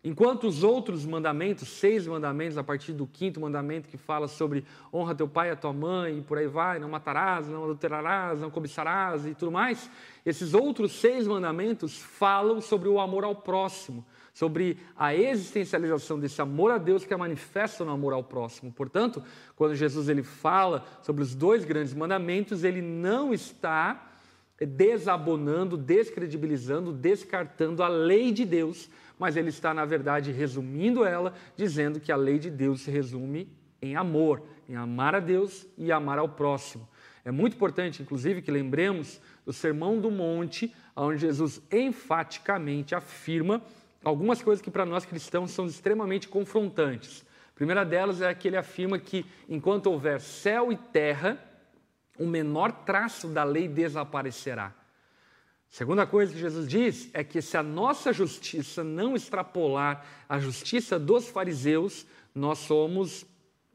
Enquanto 0.04 0.48
os 0.48 0.64
outros 0.64 1.06
mandamentos, 1.06 1.68
seis 1.68 2.08
mandamentos, 2.08 2.58
a 2.58 2.64
partir 2.64 2.92
do 2.94 3.06
quinto 3.06 3.40
mandamento 3.40 3.88
que 3.88 3.96
fala 3.96 4.28
sobre 4.28 4.66
honra 4.92 5.14
teu 5.14 5.28
pai 5.28 5.50
e 5.50 5.52
a 5.52 5.56
tua 5.56 5.74
mãe 5.74 6.18
e 6.18 6.22
por 6.24 6.40
aí 6.40 6.48
vai, 6.48 6.80
não 6.80 6.90
matarás, 6.90 7.48
não 7.48 7.66
adulterarás, 7.66 8.42
não 8.42 8.50
cobiçarás 8.50 9.28
e 9.28 9.36
tudo 9.36 9.52
mais, 9.52 9.92
esses 10.26 10.56
outros 10.56 10.94
seis 10.94 11.28
mandamentos 11.28 12.00
falam 12.00 12.60
sobre 12.60 12.90
o 12.90 13.00
amor 13.00 13.24
ao 13.24 13.36
próximo, 13.36 14.04
sobre 14.34 14.78
a 14.96 15.16
existencialização 15.16 16.20
desse 16.20 16.42
amor 16.42 16.72
a 16.72 16.78
Deus 16.78 17.06
que 17.06 17.14
é 17.14 17.18
manifesto 17.18 17.86
no 17.86 17.92
amor 17.92 18.14
ao 18.14 18.24
próximo. 18.24 18.72
Portanto, 18.72 19.24
quando 19.56 19.76
Jesus 19.76 20.10
ele 20.10 20.24
fala 20.24 20.86
sobre 21.02 21.22
os 21.22 21.36
dois 21.36 21.64
grandes 21.64 21.94
mandamentos, 21.94 22.64
ele 22.64 22.82
não 22.82 23.34
está 23.34 24.12
desabonando, 24.60 25.78
descredibilizando, 25.78 26.92
descartando 26.92 27.84
a 27.84 27.88
lei 27.88 28.32
de 28.32 28.46
Deus 28.46 28.90
mas 29.24 29.36
ele 29.38 29.50
está, 29.50 29.74
na 29.74 29.86
verdade, 29.86 30.32
resumindo 30.32 31.06
ela, 31.06 31.34
dizendo 31.56 32.00
que 32.00 32.12
a 32.12 32.16
lei 32.16 32.40
de 32.40 32.50
Deus 32.50 32.82
se 32.82 32.92
resume 32.92 33.48
em 33.82 33.96
amor, 33.96 34.44
em 34.68 34.76
amar 34.76 35.16
a 35.16 35.20
Deus 35.20 35.68
e 35.78 35.92
amar 35.92 36.18
ao 36.18 36.30
próximo. 36.30 36.88
É 37.24 37.32
muito 37.32 37.56
importante, 37.56 38.02
inclusive, 38.02 38.42
que 38.42 38.52
lembremos 38.52 39.22
do 39.46 39.54
Sermão 39.54 40.00
do 40.00 40.12
Monte, 40.12 40.76
onde 40.96 41.22
Jesus 41.22 41.62
enfaticamente 41.72 42.96
afirma 42.96 43.62
algumas 44.04 44.42
coisas 44.42 44.62
que 44.62 44.72
para 44.72 44.86
nós 44.86 45.06
cristãos 45.06 45.52
são 45.52 45.66
extremamente 45.66 46.28
confrontantes. 46.28 47.26
A 47.50 47.56
primeira 47.56 47.86
delas 47.86 48.22
é 48.22 48.34
que 48.34 48.48
ele 48.48 48.58
afirma 48.58 48.98
que 48.98 49.26
enquanto 49.48 49.88
houver 49.88 50.20
céu 50.20 50.72
e 50.72 50.78
terra, 50.78 51.38
o 52.18 52.26
menor 52.26 52.72
traço 52.84 53.28
da 53.28 53.44
lei 53.44 53.68
desaparecerá. 53.68 54.74
Segunda 55.70 56.06
coisa 56.06 56.32
que 56.32 56.40
Jesus 56.40 56.68
diz 56.68 57.10
é 57.14 57.24
que 57.24 57.42
se 57.42 57.58
a 57.58 57.64
nossa 57.64 58.14
justiça 58.14 58.84
não 58.84 59.16
extrapolar 59.16 60.06
a 60.30 60.38
justiça 60.38 61.00
dos 61.00 61.28
fariseus, 61.30 62.06
nós 62.36 62.60
somos, 62.60 63.26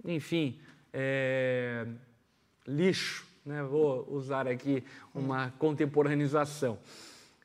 enfim, 0.05 0.61
é, 0.93 1.87
lixo. 2.67 3.27
Né? 3.45 3.63
Vou 3.65 4.07
usar 4.11 4.47
aqui 4.47 4.85
uma 5.15 5.53
contemporanização. 5.59 6.79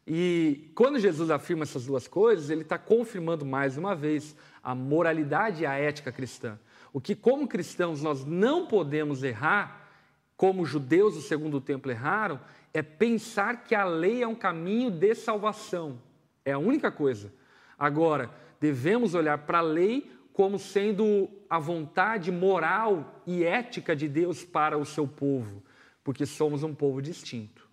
E 0.06 0.72
quando 0.76 1.00
Jesus 1.00 1.30
afirma 1.30 1.64
essas 1.64 1.86
duas 1.86 2.08
coisas, 2.08 2.50
ele 2.50 2.62
está 2.62 2.78
confirmando 2.78 3.46
mais 3.46 3.78
uma 3.78 3.96
vez 3.96 4.36
a 4.62 4.76
moralidade 4.76 5.64
e 5.64 5.66
a 5.66 5.74
ética 5.74 6.12
cristã. 6.12 6.60
O 6.92 7.00
que, 7.00 7.16
como 7.16 7.48
cristãos, 7.48 8.02
nós 8.02 8.26
não 8.26 8.68
podemos 8.68 9.24
errar, 9.24 9.90
como 10.36 10.66
judeus 10.66 11.16
do 11.16 11.22
segundo 11.22 11.62
templo 11.62 11.92
erraram, 11.92 12.40
é 12.74 12.82
pensar 12.82 13.64
que 13.64 13.74
a 13.74 13.86
lei 13.86 14.22
é 14.22 14.28
um 14.28 14.36
caminho 14.36 14.92
de 14.92 15.16
salvação. 15.16 16.00
É 16.44 16.52
a 16.52 16.60
única 16.60 16.92
coisa. 16.92 17.34
Agora, 17.80 18.30
devemos 18.60 19.16
olhar 19.16 19.38
para 19.40 19.60
a 19.60 19.62
lei 19.62 20.12
como 20.34 20.58
sendo 20.58 21.30
a 21.50 21.60
vontade 21.60 22.32
moral 22.32 23.22
e 23.26 23.44
ética 23.44 23.96
de 23.96 24.08
Deus 24.10 24.44
para 24.44 24.78
o 24.78 24.86
seu 24.86 25.08
povo, 25.08 25.64
porque 26.04 26.26
somos 26.26 26.64
um 26.64 26.74
povo 26.74 27.02
distinto. 27.02 27.70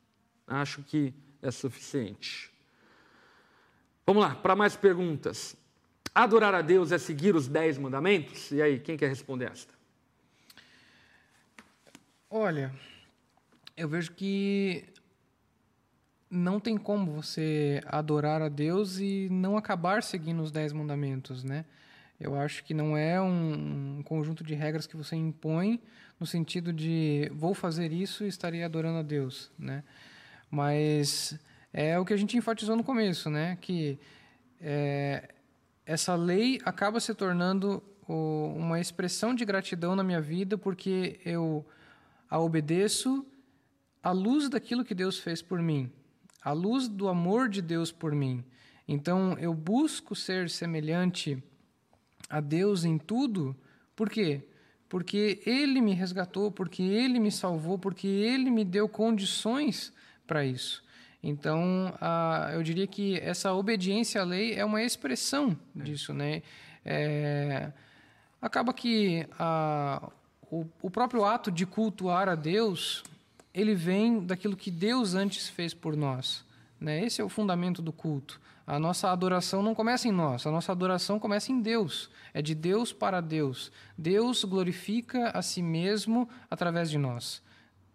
Acho 0.46 0.82
que 0.82 1.14
é 1.42 1.50
suficiente. 1.50 2.50
Vamos 4.06 4.22
lá, 4.22 4.34
para 4.34 4.56
mais 4.56 4.76
perguntas. 4.76 5.56
Adorar 6.14 6.54
a 6.54 6.62
Deus 6.62 6.90
é 6.92 6.98
seguir 6.98 7.34
os 7.36 7.46
dez 7.46 7.78
mandamentos? 7.78 8.50
E 8.50 8.60
aí, 8.60 8.80
quem 8.80 8.96
quer 8.96 9.08
responder 9.08 9.50
esta? 9.50 9.72
Olha, 12.28 12.72
eu 13.76 13.88
vejo 13.88 14.12
que 14.12 14.84
não 16.30 16.60
tem 16.60 16.76
como 16.76 17.12
você 17.12 17.82
adorar 17.86 18.40
a 18.40 18.48
Deus 18.48 18.98
e 18.98 19.28
não 19.30 19.56
acabar 19.56 20.02
seguindo 20.02 20.40
os 20.42 20.52
dez 20.52 20.72
mandamentos, 20.72 21.42
né? 21.42 21.64
Eu 22.20 22.38
acho 22.38 22.62
que 22.62 22.74
não 22.74 22.96
é 22.96 23.20
um, 23.20 24.02
conjunto 24.04 24.44
de 24.44 24.54
regras 24.54 24.86
que 24.86 24.96
você 24.96 25.16
impõe 25.16 25.80
no 26.20 26.26
sentido 26.26 26.72
de 26.72 27.30
vou 27.34 27.54
fazer 27.54 27.92
isso 27.92 28.24
e 28.24 28.28
estarei 28.28 28.62
adorando 28.62 28.98
a 28.98 29.02
Deus, 29.02 29.50
né? 29.58 29.82
Mas 30.50 31.38
é 31.72 31.98
o 31.98 32.04
que 32.04 32.12
a 32.12 32.16
gente 32.16 32.36
enfatizou 32.36 32.76
no 32.76 32.82
começo, 32.82 33.30
né? 33.30 33.56
Que 33.60 33.98
é, 34.60 35.34
essa 35.86 36.14
lei 36.14 36.60
acaba 36.64 36.98
se 36.98 37.14
tornando 37.14 37.82
o, 38.08 38.52
uma 38.56 38.80
expressão 38.80 39.34
de 39.34 39.44
gratidão 39.44 39.94
na 39.94 40.02
minha 40.02 40.20
vida 40.20 40.58
porque 40.58 41.20
eu 41.24 41.64
a 42.28 42.38
obedeço 42.38 43.26
à 44.02 44.10
luz 44.10 44.48
daquilo 44.48 44.84
que 44.84 44.94
Deus 44.94 45.18
fez 45.18 45.42
por 45.42 45.60
mim, 45.60 45.90
à 46.42 46.52
luz 46.52 46.88
do 46.88 47.08
amor 47.08 47.48
de 47.48 47.60
Deus 47.60 47.90
por 47.90 48.14
mim. 48.14 48.44
Então 48.86 49.36
eu 49.38 49.52
busco 49.52 50.14
ser 50.14 50.48
semelhante 50.48 51.42
a 52.28 52.40
Deus 52.40 52.84
em 52.84 52.98
tudo, 52.98 53.56
por 53.96 54.08
quê? 54.08 54.42
Porque 54.88 55.40
Ele 55.44 55.80
me 55.80 55.92
resgatou, 55.92 56.50
porque 56.50 56.82
Ele 56.82 57.18
me 57.18 57.30
salvou, 57.30 57.78
porque 57.78 58.06
Ele 58.06 58.50
me 58.50 58.64
deu 58.64 58.88
condições 58.88 59.92
para 60.30 60.44
isso. 60.44 60.80
Então, 61.20 61.92
eu 62.54 62.62
diria 62.62 62.86
que 62.86 63.18
essa 63.18 63.52
obediência 63.52 64.20
à 64.20 64.24
lei 64.24 64.54
é 64.54 64.64
uma 64.64 64.80
expressão 64.80 65.58
é. 65.76 65.82
disso, 65.82 66.14
né? 66.14 66.40
É, 66.84 67.72
acaba 68.40 68.72
que 68.72 69.26
a, 69.36 70.08
o, 70.48 70.64
o 70.80 70.88
próprio 70.88 71.24
ato 71.24 71.50
de 71.50 71.66
cultuar 71.66 72.28
a 72.28 72.36
Deus, 72.36 73.02
ele 73.52 73.74
vem 73.74 74.20
daquilo 74.24 74.56
que 74.56 74.70
Deus 74.70 75.14
antes 75.14 75.48
fez 75.48 75.74
por 75.74 75.96
nós. 75.96 76.44
Né? 76.80 77.04
Esse 77.04 77.20
é 77.20 77.24
o 77.24 77.28
fundamento 77.28 77.82
do 77.82 77.92
culto. 77.92 78.40
A 78.64 78.78
nossa 78.78 79.10
adoração 79.10 79.64
não 79.64 79.74
começa 79.74 80.06
em 80.06 80.12
nós, 80.12 80.46
a 80.46 80.50
nossa 80.52 80.70
adoração 80.70 81.18
começa 81.18 81.50
em 81.50 81.60
Deus. 81.60 82.08
É 82.32 82.40
de 82.40 82.54
Deus 82.54 82.92
para 82.92 83.20
Deus. 83.20 83.72
Deus 83.98 84.44
glorifica 84.44 85.30
a 85.30 85.42
si 85.42 85.60
mesmo 85.60 86.28
através 86.48 86.88
de 86.88 86.98
nós. 86.98 87.42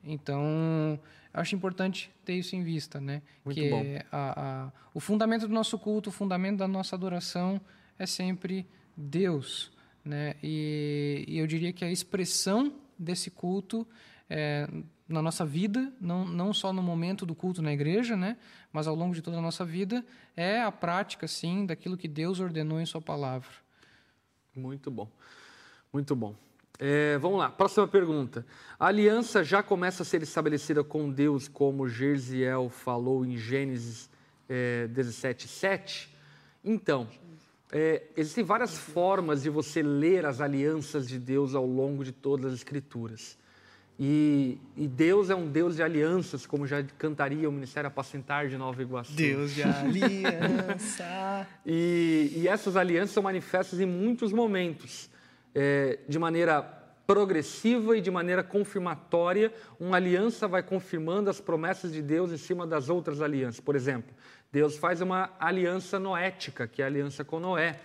Então, 0.03 0.99
acho 1.35 1.55
importante 1.55 2.11
ter 2.23 2.33
isso 2.33 2.55
em 2.55 2.63
vista, 2.63 2.99
né? 2.99 3.21
Muito 3.43 3.59
que 3.59 3.69
bom. 3.69 3.83
A, 4.11 4.65
a, 4.65 4.71
o 4.93 4.99
fundamento 4.99 5.47
do 5.47 5.53
nosso 5.53 5.77
culto, 5.77 6.09
o 6.09 6.13
fundamento 6.13 6.57
da 6.57 6.67
nossa 6.67 6.95
adoração 6.95 7.59
é 7.99 8.05
sempre 8.05 8.65
Deus. 8.95 9.71
Né? 10.03 10.35
E, 10.41 11.25
e 11.27 11.37
eu 11.37 11.47
diria 11.47 11.73
que 11.73 11.83
a 11.83 11.91
expressão 11.91 12.73
desse 12.97 13.29
culto 13.29 13.85
é, 14.29 14.67
na 15.07 15.21
nossa 15.21 15.45
vida, 15.45 15.91
não, 15.99 16.25
não 16.25 16.53
só 16.53 16.71
no 16.71 16.81
momento 16.81 17.25
do 17.25 17.35
culto 17.35 17.61
na 17.61 17.73
igreja, 17.73 18.15
né? 18.15 18.37
mas 18.71 18.87
ao 18.87 18.95
longo 18.95 19.13
de 19.13 19.21
toda 19.21 19.37
a 19.37 19.41
nossa 19.41 19.65
vida, 19.65 20.05
é 20.35 20.61
a 20.61 20.71
prática, 20.71 21.27
sim, 21.27 21.65
daquilo 21.65 21.97
que 21.97 22.07
Deus 22.07 22.39
ordenou 22.39 22.79
em 22.79 22.85
Sua 22.85 23.01
palavra. 23.01 23.49
Muito 24.55 24.89
bom, 24.89 25.09
muito 25.91 26.15
bom. 26.15 26.35
É, 26.79 27.17
vamos 27.17 27.39
lá, 27.39 27.49
próxima 27.49 27.87
pergunta. 27.87 28.45
A 28.77 28.87
aliança 28.87 29.43
já 29.43 29.63
começa 29.63 30.03
a 30.03 30.05
ser 30.05 30.21
estabelecida 30.21 30.83
com 30.83 31.09
Deus, 31.09 31.47
como 31.47 31.87
Gerziel 31.87 32.69
falou 32.69 33.25
em 33.25 33.37
Gênesis 33.37 34.09
é, 34.49 34.87
17, 34.87 35.47
7? 35.47 36.15
Então, 36.63 37.07
é, 37.71 38.03
existem 38.15 38.43
várias 38.43 38.77
formas 38.77 39.43
de 39.43 39.49
você 39.49 39.81
ler 39.81 40.25
as 40.25 40.41
alianças 40.41 41.07
de 41.07 41.17
Deus 41.17 41.55
ao 41.55 41.65
longo 41.65 42.03
de 42.03 42.11
todas 42.11 42.47
as 42.47 42.53
Escrituras. 42.53 43.37
E, 43.97 44.57
e, 44.75 44.89
Deus 44.89 45.29
é 45.29 45.35
um 45.35 45.47
Deus 45.47 45.77
de 45.77 45.83
alianças, 45.83 46.45
como 46.45 46.67
já 46.67 46.83
cantaria 46.97 47.47
o 47.47 47.51
Ministério 47.51 47.87
Apacentar 47.87 48.49
de 48.49 48.57
Nova 48.57 48.81
Iguaçu. 48.81 49.15
Deus 49.15 49.55
de 49.55 49.63
aliança. 49.63 51.47
e, 51.65 52.33
e, 52.35 52.47
essas 52.47 52.75
alianças 52.75 53.11
são 53.11 53.23
manifestas 53.23 53.79
em 53.79 53.85
muitos 53.85 54.33
momentos, 54.33 55.09
é, 55.55 55.99
de 56.07 56.19
maneira 56.19 56.61
progressiva 57.07 57.97
e 57.97 58.01
de 58.01 58.11
maneira 58.11 58.43
confirmatória. 58.43 59.53
Uma 59.79 59.97
aliança 59.97 60.47
vai 60.47 60.61
confirmando 60.61 61.29
as 61.29 61.39
promessas 61.39 61.91
de 61.93 62.01
Deus 62.01 62.31
em 62.31 62.37
cima 62.37 62.67
das 62.67 62.89
outras 62.89 63.21
alianças. 63.21 63.59
Por 63.59 63.75
exemplo, 63.75 64.13
Deus 64.51 64.77
faz 64.77 65.01
uma 65.01 65.31
aliança 65.39 65.97
noética, 65.97 66.67
que 66.67 66.81
é 66.81 66.85
a 66.85 66.87
aliança 66.87 67.23
com 67.23 67.39
Noé. 67.39 67.79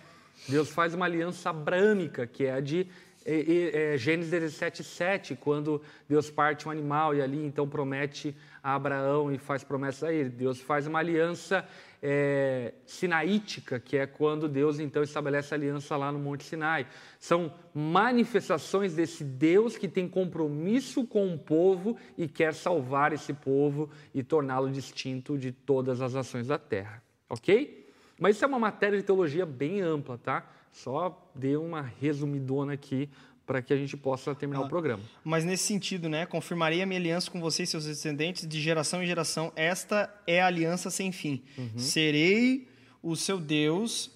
Deus 0.49 0.71
faz 0.71 0.95
uma 0.95 1.05
aliança 1.05 1.51
abrâmica, 1.51 2.27
que 2.27 2.47
é 2.47 2.55
a 2.55 2.61
de 2.61 2.87
é, 3.25 3.95
é, 3.95 3.99
Gênesis 3.99 4.31
17, 4.31 4.83
7, 4.83 5.37
quando 5.37 5.83
Deus 6.09 6.31
parte 6.31 6.67
um 6.67 6.71
animal 6.71 7.15
e 7.15 7.21
ali 7.21 7.45
então 7.45 7.69
promete 7.69 8.35
a 8.63 8.75
Abraão 8.75 9.31
e 9.33 9.39
faz 9.39 9.63
promessa 9.63 10.09
a 10.09 10.13
ele. 10.13 10.31
Deus 10.31 10.61
faz 10.61 10.87
uma 10.87 10.99
aliança 10.99 11.67
é, 12.03 12.73
sinaítica, 12.87 13.79
que 13.79 13.97
é 13.97 14.07
quando 14.07 14.49
Deus 14.49 14.81
então 14.81 15.03
estabelece 15.03 15.53
a 15.53 15.57
aliança 15.57 15.97
lá 15.97 16.11
no 16.11 16.19
Monte 16.19 16.45
Sinai. 16.45 16.87
São 17.19 17.53
manifestações 17.75 18.95
desse 18.95 19.23
Deus 19.23 19.77
que 19.77 19.89
tem 19.89 20.09
compromisso 20.09 21.07
com 21.07 21.35
o 21.35 21.39
povo 21.39 21.97
e 22.17 22.27
quer 22.27 22.55
salvar 22.55 23.13
esse 23.13 23.35
povo 23.35 23.91
e 24.15 24.23
torná-lo 24.23 24.71
distinto 24.71 25.37
de 25.37 25.53
todas 25.53 26.01
as 26.01 26.15
nações 26.15 26.47
da 26.47 26.59
terra. 26.59 27.03
Ok? 27.29 27.89
Mas 28.19 28.37
isso 28.37 28.45
é 28.45 28.49
uma 28.49 28.59
matéria 28.59 28.99
de 28.99 29.05
teologia 29.05 29.47
bem 29.47 29.81
ampla, 29.81 30.19
tá? 30.19 30.47
Só 30.73 31.31
dei 31.35 31.57
uma 31.57 31.83
resumidona 31.83 32.73
aqui 32.75 33.09
para 33.47 33.61
que 33.61 33.73
a 33.73 33.77
gente 33.77 33.97
possa 33.97 34.33
terminar 34.35 34.63
ah, 34.63 34.67
o 34.67 34.69
programa. 34.69 35.03
Mas 35.25 35.45
nesse 35.45 35.65
sentido, 35.65 36.09
né? 36.09 36.25
Confirmarei 36.25 36.83
a 36.83 36.87
minha 36.87 37.01
aliança 37.01 37.29
com 37.31 37.41
você 37.41 37.65
e 37.65 37.67
seus 37.67 37.85
descendentes 37.85 38.47
de 38.47 38.61
geração 38.61 39.03
em 39.03 39.07
geração. 39.07 39.53
Esta 39.57 40.09
é 40.27 40.41
a 40.41 40.47
aliança 40.47 40.89
sem 40.89 41.11
fim. 41.11 41.43
Uhum. 41.59 41.77
Serei 41.77 42.69
o 43.03 43.17
seu 43.17 43.41
Deus 43.41 44.13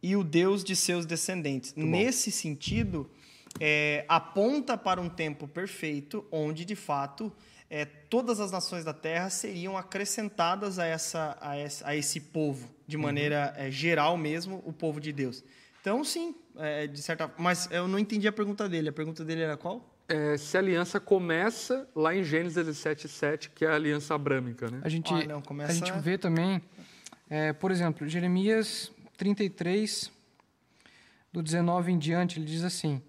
e 0.00 0.14
o 0.14 0.22
Deus 0.22 0.62
de 0.62 0.76
seus 0.76 1.04
descendentes. 1.04 1.74
Muito 1.74 1.90
nesse 1.90 2.30
bom. 2.30 2.36
sentido, 2.36 3.10
é, 3.58 4.04
aponta 4.08 4.78
para 4.78 5.00
um 5.00 5.08
tempo 5.08 5.48
perfeito, 5.48 6.24
onde 6.30 6.64
de 6.64 6.76
fato 6.76 7.32
é, 7.68 7.84
todas 7.84 8.40
as 8.40 8.50
nações 8.50 8.84
da 8.84 8.94
terra 8.94 9.28
seriam 9.28 9.76
acrescentadas 9.76 10.78
a, 10.78 10.86
essa, 10.86 11.36
a, 11.40 11.58
esse, 11.58 11.84
a 11.84 11.96
esse 11.96 12.20
povo, 12.20 12.68
de 12.86 12.96
uhum. 12.96 13.02
maneira 13.02 13.54
uhum. 13.56 13.64
é, 13.64 13.70
geral 13.70 14.16
mesmo, 14.16 14.62
o 14.64 14.72
povo 14.72 15.00
de 15.00 15.12
Deus. 15.12 15.42
Então, 15.80 16.02
sim, 16.04 16.34
é, 16.56 16.86
de 16.86 17.00
certa 17.00 17.32
Mas 17.38 17.68
eu 17.70 17.86
não 17.88 17.98
entendi 17.98 18.26
a 18.26 18.32
pergunta 18.32 18.68
dele. 18.68 18.88
A 18.88 18.92
pergunta 18.92 19.24
dele 19.24 19.42
era 19.42 19.56
qual? 19.56 19.94
É, 20.08 20.36
se 20.38 20.56
a 20.56 20.60
aliança 20.60 20.98
começa 20.98 21.86
lá 21.94 22.14
em 22.16 22.24
Gênesis 22.24 22.56
17,7, 22.66 23.50
que 23.54 23.64
é 23.64 23.68
a 23.68 23.74
aliança 23.74 24.14
abrâmica, 24.14 24.70
né? 24.70 24.80
A 24.82 24.88
gente, 24.88 25.12
ah, 25.12 25.26
não, 25.26 25.42
começa... 25.42 25.70
a 25.70 25.74
gente 25.74 25.92
vê 26.00 26.16
também, 26.16 26.62
é, 27.28 27.52
por 27.52 27.70
exemplo, 27.70 28.08
Jeremias 28.08 28.90
33, 29.18 30.10
do 31.30 31.42
19 31.42 31.92
em 31.92 31.98
diante, 31.98 32.38
ele 32.38 32.46
diz 32.46 32.64
assim: 32.64 33.02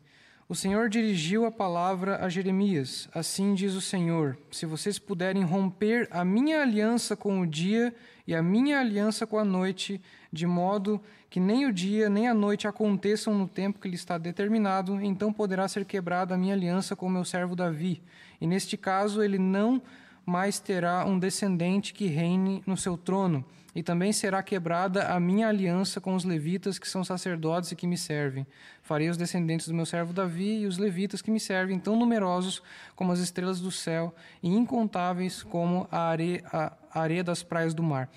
O 0.49 0.53
Senhor 0.53 0.89
dirigiu 0.89 1.45
a 1.45 1.51
palavra 1.51 2.17
a 2.23 2.27
Jeremias. 2.27 3.07
Assim 3.13 3.53
diz 3.53 3.75
o 3.75 3.81
Senhor: 3.81 4.37
Se 4.51 4.65
vocês 4.65 4.99
puderem 4.99 5.43
romper 5.43 6.05
a 6.11 6.25
minha 6.25 6.61
aliança 6.61 7.15
com 7.15 7.39
o 7.39 7.47
dia 7.47 7.95
e 8.27 8.35
a 8.35 8.43
minha 8.43 8.77
aliança 8.77 9.25
com 9.25 9.39
a 9.39 9.45
noite, 9.45 10.01
de 10.31 10.45
modo 10.45 11.01
que 11.30 11.39
nem 11.39 11.65
o 11.65 11.73
dia 11.73 12.10
nem 12.10 12.27
a 12.27 12.34
noite 12.34 12.68
aconteçam 12.68 13.34
no 13.38 13.47
tempo 13.47 13.80
que 13.80 13.88
lhe 13.88 13.95
está 13.95 14.18
determinado, 14.18 14.99
então 15.01 15.31
poderá 15.31 15.68
ser 15.68 15.85
quebrada 15.85 16.34
a 16.34 16.38
minha 16.38 16.53
aliança 16.53 16.95
com 16.95 17.10
meu 17.10 17.26
servo 17.26 17.56
Davi. 17.56 18.01
E 18.39 18.47
neste 18.47 18.77
caso 18.77 19.22
ele 19.22 19.38
não 19.38 19.81
mais 20.26 20.60
terá 20.60 21.06
um 21.06 21.18
descendente 21.18 21.93
que 21.93 22.06
reine 22.06 22.64
no 22.65 22.77
seu 22.77 22.95
trono, 22.97 23.43
e 23.73 23.84
também 23.84 24.11
será 24.11 24.41
quebrada 24.41 25.07
a 25.07 25.19
minha 25.19 25.47
aliança 25.47 26.01
com 26.01 26.15
os 26.15 26.23
levitas, 26.23 26.80
que 26.80 26.88
são 26.88 27.03
sacerdotes 27.03 27.72
e 27.72 27.76
que 27.76 27.88
me 27.88 27.97
servem. 27.97 28.45
Farei 28.81 29.10
os 29.10 29.18
descendentes 29.18 29.68
do 29.68 29.73
meu 29.73 29.85
servo 29.85 30.11
Davi 30.11 30.61
e 30.61 30.65
os 30.65 30.77
levitas 30.77 31.22
que 31.22 31.31
me 31.31 31.39
servem 31.39 31.80
tão 31.80 31.95
numerosos 31.95 32.61
como 32.95 33.11
as 33.11 33.19
estrelas 33.19 33.60
do 33.60 33.72
céu 33.72 34.14
e 34.41 34.49
incontáveis 34.49 35.43
como 35.43 35.88
a 35.91 36.10
areia, 36.10 36.43
a 36.51 36.73
areia 36.93 37.23
das 37.23 37.43
praias 37.43 37.73
do 37.73 37.84
mar. 37.84 38.10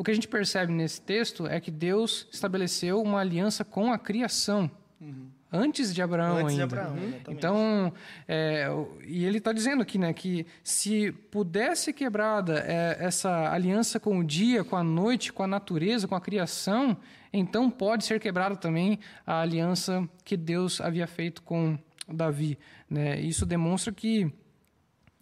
O 0.00 0.02
que 0.02 0.10
a 0.10 0.14
gente 0.14 0.28
percebe 0.28 0.72
nesse 0.72 0.98
texto 0.98 1.46
é 1.46 1.60
que 1.60 1.70
Deus 1.70 2.26
estabeleceu 2.32 3.02
uma 3.02 3.20
aliança 3.20 3.66
com 3.66 3.92
a 3.92 3.98
criação. 3.98 4.70
Uhum. 4.98 5.28
Antes 5.52 5.92
de 5.92 6.00
Abraão 6.00 6.38
Antes 6.38 6.52
ainda. 6.52 6.56
De 6.56 6.62
Abraão, 6.62 6.96
uhum. 6.96 7.12
Então, 7.28 7.92
é, 8.26 8.66
e 9.06 9.26
ele 9.26 9.36
está 9.36 9.52
dizendo 9.52 9.82
aqui, 9.82 9.98
né, 9.98 10.14
que 10.14 10.46
se 10.64 11.12
pudesse 11.30 11.92
quebrada 11.92 12.64
é, 12.66 12.96
essa 12.98 13.52
aliança 13.52 14.00
com 14.00 14.18
o 14.18 14.24
dia, 14.24 14.64
com 14.64 14.74
a 14.74 14.82
noite, 14.82 15.34
com 15.34 15.42
a 15.42 15.46
natureza, 15.46 16.08
com 16.08 16.14
a 16.14 16.20
criação, 16.20 16.96
então 17.30 17.70
pode 17.70 18.06
ser 18.06 18.18
quebrada 18.18 18.56
também 18.56 18.98
a 19.26 19.42
aliança 19.42 20.08
que 20.24 20.34
Deus 20.34 20.80
havia 20.80 21.06
feito 21.06 21.42
com 21.42 21.78
Davi. 22.08 22.58
Né? 22.88 23.20
Isso 23.20 23.44
demonstra 23.44 23.92
que 23.92 24.32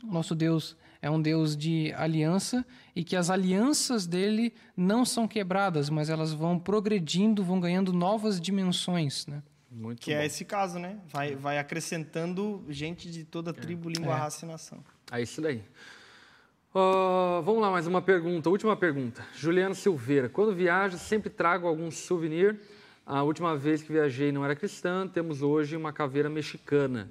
nosso 0.04 0.36
Deus 0.36 0.76
é 1.00 1.10
um 1.10 1.20
Deus 1.20 1.56
de 1.56 1.92
aliança 1.96 2.64
e 2.94 3.04
que 3.04 3.14
as 3.14 3.30
alianças 3.30 4.06
dele 4.06 4.52
não 4.76 5.04
são 5.04 5.28
quebradas, 5.28 5.88
mas 5.88 6.10
elas 6.10 6.32
vão 6.32 6.58
progredindo, 6.58 7.44
vão 7.44 7.60
ganhando 7.60 7.92
novas 7.92 8.40
dimensões, 8.40 9.26
né? 9.26 9.42
Muito 9.70 10.00
que 10.00 10.12
é 10.12 10.16
bom. 10.16 10.22
é 10.22 10.26
esse 10.26 10.44
caso, 10.44 10.78
né? 10.78 10.98
Vai, 11.08 11.36
vai 11.36 11.58
acrescentando 11.58 12.64
gente 12.68 13.10
de 13.10 13.24
toda 13.24 13.52
tribo, 13.52 13.90
é. 13.90 13.92
língua, 13.92 14.14
é. 14.14 14.16
raça 14.16 14.44
e 14.44 14.48
nação. 14.48 14.82
É 15.12 15.22
isso 15.22 15.40
daí. 15.40 15.62
Uh, 16.74 17.42
vamos 17.42 17.60
lá, 17.62 17.70
mais 17.70 17.86
uma 17.86 18.02
pergunta, 18.02 18.50
última 18.50 18.76
pergunta. 18.76 19.24
Juliano 19.34 19.74
Silveira, 19.74 20.28
quando 20.28 20.54
viajo 20.54 20.98
sempre 20.98 21.30
trago 21.30 21.66
algum 21.66 21.90
souvenir. 21.90 22.60
A 23.06 23.22
última 23.22 23.56
vez 23.56 23.82
que 23.82 23.90
viajei 23.90 24.30
não 24.30 24.44
era 24.44 24.54
cristã, 24.54 25.08
temos 25.08 25.40
hoje 25.40 25.74
uma 25.74 25.94
caveira 25.94 26.28
mexicana 26.28 27.10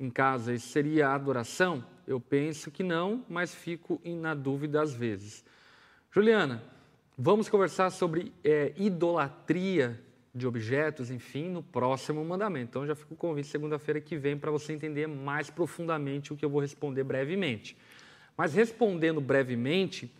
em 0.00 0.10
casa. 0.10 0.52
Isso 0.52 0.68
seria 0.68 1.10
adoração? 1.10 1.84
Eu 2.06 2.20
penso 2.20 2.70
que 2.70 2.82
não, 2.82 3.24
mas 3.28 3.54
fico 3.54 4.00
na 4.04 4.34
dúvida 4.34 4.80
às 4.80 4.94
vezes. 4.94 5.44
Juliana, 6.10 6.62
vamos 7.18 7.48
conversar 7.48 7.90
sobre 7.90 8.32
é, 8.44 8.72
idolatria 8.76 10.00
de 10.34 10.46
objetos, 10.46 11.10
enfim, 11.10 11.48
no 11.48 11.62
próximo 11.62 12.24
mandamento. 12.24 12.70
Então 12.70 12.86
já 12.86 12.94
fico 12.94 13.14
o 13.14 13.16
convite 13.16 13.48
segunda-feira 13.48 14.00
que 14.00 14.16
vem 14.16 14.36
para 14.36 14.50
você 14.50 14.72
entender 14.72 15.06
mais 15.06 15.50
profundamente 15.50 16.32
o 16.32 16.36
que 16.36 16.44
eu 16.44 16.50
vou 16.50 16.60
responder 16.60 17.02
brevemente. 17.02 17.76
Mas 18.36 18.54
respondendo 18.54 19.20
brevemente, 19.20 20.12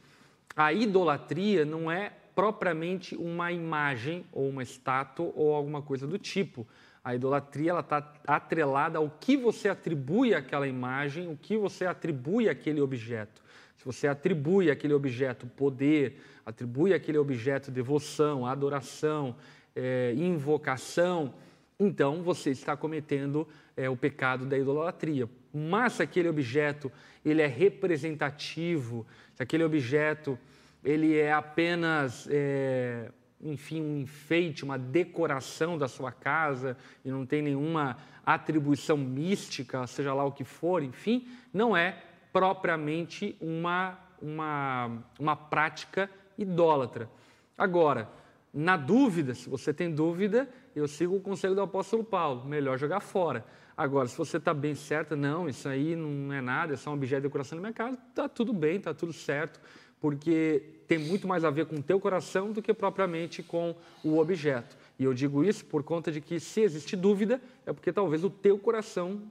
a 0.57 0.73
idolatria 0.73 1.67
não 1.67 1.91
é 1.91 2.13
propriamente 2.35 3.15
uma 3.15 3.53
imagem 3.53 4.25
ou 4.33 4.49
uma 4.49 4.63
estátua 4.63 5.31
ou 5.37 5.55
alguma 5.55 5.83
coisa 5.83 6.07
do 6.07 6.19
tipo. 6.19 6.67
A 7.07 7.15
idolatria 7.15 7.71
ela 7.71 7.83
está 7.83 8.13
atrelada 8.27 8.99
ao 8.99 9.09
que 9.09 9.37
você 9.37 9.69
atribui 9.69 10.35
àquela 10.35 10.67
imagem, 10.67 11.29
o 11.29 11.37
que 11.37 11.57
você 11.57 11.87
atribui 11.87 12.49
àquele 12.49 12.81
objeto. 12.81 13.41
Se 13.77 13.85
você 13.85 14.09
atribui 14.09 14.73
àquele 14.73 14.93
objeto 14.93 15.47
poder, 15.47 16.21
atribui 16.45 16.93
àquele 16.93 17.17
objeto 17.17 17.71
devoção, 17.71 18.45
adoração, 18.45 19.37
é, 19.77 20.15
invocação, 20.17 21.33
então 21.79 22.25
você 22.25 22.51
está 22.51 22.77
cometendo 22.77 23.47
é, 23.77 23.89
o 23.89 23.97
pecado 23.97 24.45
da 24.45 24.59
idolatria. 24.59 25.29
Mas 25.55 25.93
se 25.93 26.03
aquele 26.03 26.29
objeto 26.29 26.91
ele 27.25 27.41
é 27.41 27.47
representativo, 27.47 29.07
se 29.33 29.45
aquele 29.45 29.63
objeto 29.63 30.37
ele 30.83 31.17
é 31.17 31.33
apenas 31.33 32.27
é, 32.29 33.13
enfim, 33.43 33.83
um 33.83 33.99
enfeite, 33.99 34.65
uma 34.65 34.79
decoração 34.79 35.77
da 35.77 35.89
sua 35.89 36.11
casa 36.11 36.77
e 37.05 37.11
não 37.11 37.27
tem 37.27 37.43
nenhuma 37.43 37.97
atribuição 38.25 38.97
mística, 38.97 39.87
seja 39.87 40.13
lá 40.13 40.25
o 40.25 40.33
que 40.33 40.45
for, 40.45 40.83
enfim, 40.83 41.29
não 41.53 41.77
é 41.77 42.03
propriamente 42.33 43.37
uma, 43.41 43.99
uma, 44.21 45.03
uma 45.19 45.37
prática 45.37 46.11
idólatra. 46.37 47.09
Agora, 47.57 48.09
na 48.53 48.77
dúvida, 48.77 49.35
se 49.35 49.49
você 49.49 49.73
tem 49.73 49.95
dúvida, 49.95 50.49
eu 50.75 50.89
sigo 50.89 51.17
o 51.17 51.21
conselho 51.21 51.55
do 51.55 51.63
apóstolo 51.63 52.03
Paulo, 52.03 52.45
melhor 52.45 52.79
jogar 52.79 53.01
fora. 53.01 53.45
Agora, 53.77 54.09
se 54.09 54.17
você 54.17 54.39
está 54.39 54.55
bem 54.55 54.75
certa, 54.75 55.15
não, 55.15 55.49
isso 55.49 55.69
aí 55.69 55.95
não 55.95 56.33
é 56.33 56.41
nada, 56.41 56.73
é 56.73 56.77
só 56.77 56.91
um 56.91 56.95
objeto 56.95 57.23
de 57.23 57.29
decoração 57.29 57.57
na 57.57 57.63
minha 57.63 57.75
casa, 57.75 57.99
está 58.09 58.29
tudo 58.29 58.53
bem, 58.53 58.77
está 58.77 58.95
tudo 58.95 59.13
certo 59.13 59.61
porque 60.01 60.63
tem 60.87 60.99
muito 60.99 61.27
mais 61.27 61.45
a 61.45 61.51
ver 61.51 61.67
com 61.67 61.77
o 61.77 61.83
teu 61.83 61.99
coração 61.99 62.53
do 62.53 62.63
que 62.63 62.73
propriamente 62.73 63.43
com 63.43 63.75
o 64.05 64.19
objeto. 64.19 64.77
E 64.99 65.05
eu 65.05 65.13
digo 65.13 65.45
isso 65.45 65.65
por 65.65 65.83
conta 65.83 66.11
de 66.11 66.21
que 66.21 66.41
se 66.41 66.61
existe 66.61 66.97
dúvida, 66.97 67.41
é 67.65 67.73
porque 67.73 67.93
talvez 67.93 68.25
o 68.25 68.31
teu 68.31 68.59
coração 68.59 69.23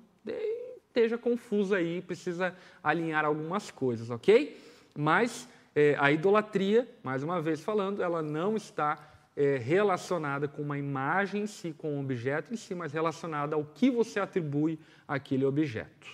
esteja 0.87 1.17
confuso 1.17 1.75
aí, 1.75 2.01
precisa 2.01 2.55
alinhar 2.83 3.25
algumas 3.25 3.69
coisas, 3.69 4.09
ok? 4.09 4.57
Mas 4.97 5.47
é, 5.75 5.95
a 5.99 6.11
idolatria, 6.11 6.87
mais 7.03 7.21
uma 7.21 7.41
vez 7.41 7.59
falando, 7.59 8.01
ela 8.01 8.21
não 8.21 8.55
está 8.55 8.97
é, 9.35 9.57
relacionada 9.57 10.47
com 10.47 10.61
uma 10.61 10.77
imagem 10.77 11.43
em 11.43 11.47
si, 11.47 11.75
com 11.77 11.95
um 11.95 11.99
objeto 11.99 12.53
em 12.53 12.57
si, 12.57 12.73
mas 12.73 12.93
relacionada 12.93 13.55
ao 13.55 13.65
que 13.65 13.91
você 13.91 14.19
atribui 14.19 14.79
àquele 15.05 15.43
objeto. 15.43 16.07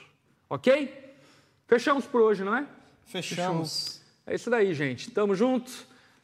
Ok? 0.49 1.15
Fechamos 1.68 2.05
por 2.05 2.22
hoje, 2.22 2.43
não 2.43 2.55
é? 2.55 2.68
Fechamos. 3.05 3.30
Fechamos. 3.35 4.01
É 4.32 4.36
isso 4.36 4.49
daí, 4.49 4.74
gente. 4.74 5.12
Tamo 5.12 5.36
junto. 5.36 5.70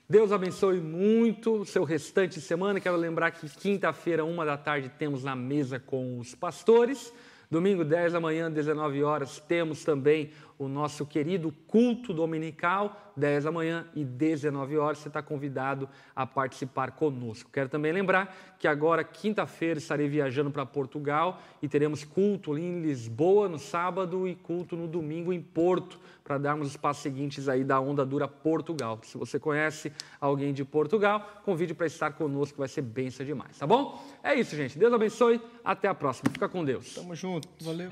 Deus 0.09 0.31
abençoe 0.31 0.79
muito 0.79 1.55
o 1.55 1.65
seu 1.65 1.83
restante 1.83 2.35
de 2.35 2.41
semana. 2.41 2.79
Quero 2.79 2.95
lembrar 2.95 3.31
que 3.31 3.49
quinta-feira, 3.49 4.23
uma 4.23 4.45
da 4.45 4.55
tarde, 4.55 4.89
temos 4.97 5.25
na 5.25 5.35
mesa 5.35 5.77
com 5.77 6.17
os 6.17 6.33
pastores. 6.33 7.11
Domingo, 7.51 7.83
10 7.83 8.13
da 8.13 8.21
manhã, 8.21 8.49
19 8.49 9.03
horas, 9.03 9.41
temos 9.41 9.83
também 9.83 10.31
o 10.59 10.67
nosso 10.67 11.05
querido 11.05 11.53
culto 11.67 12.13
dominical, 12.13 13.13
10 13.15 13.43
da 13.43 13.51
manhã 13.51 13.85
e 13.95 14.03
19 14.03 14.77
horas. 14.77 14.97
Você 14.97 15.07
está 15.07 15.21
convidado 15.21 15.87
a 16.15 16.25
participar 16.25 16.91
conosco. 16.91 17.49
Quero 17.51 17.69
também 17.69 17.91
lembrar 17.91 18.55
que 18.57 18.67
agora, 18.67 19.03
quinta-feira, 19.03 19.77
estarei 19.77 20.07
viajando 20.07 20.49
para 20.49 20.65
Portugal 20.65 21.41
e 21.61 21.67
teremos 21.67 22.03
culto 22.03 22.57
em 22.57 22.81
Lisboa 22.81 23.47
no 23.47 23.59
sábado 23.59 24.27
e 24.27 24.35
culto 24.35 24.75
no 24.75 24.87
domingo 24.87 25.31
em 25.31 25.41
Porto, 25.41 25.99
para 26.23 26.37
darmos 26.37 26.67
os 26.67 26.75
passos 26.75 27.03
seguintes 27.03 27.47
aí 27.47 27.63
da 27.63 27.79
Onda 27.79 28.05
Dura 28.05 28.27
Portugal. 28.27 28.99
Se 29.03 29.17
você 29.17 29.39
conhece 29.39 29.93
alguém 30.19 30.53
de 30.53 30.65
Portugal, 30.65 31.41
convide 31.45 31.73
para 31.73 31.87
estar 31.87 32.11
conosco, 32.11 32.57
vai 32.57 32.67
ser 32.67 32.81
benção 32.81 33.25
demais, 33.25 33.57
tá 33.57 33.65
bom? 33.65 34.03
É 34.21 34.35
isso, 34.35 34.55
gente. 34.55 34.77
Deus 34.77 34.91
abençoe. 34.91 35.39
Até 35.63 35.87
a 35.87 35.93
próxima. 35.93 36.29
Fica 36.31 36.49
com 36.49 36.65
Deus. 36.65 36.95
Tamo 36.95 37.15
junto. 37.15 37.47
Valeu. 37.61 37.91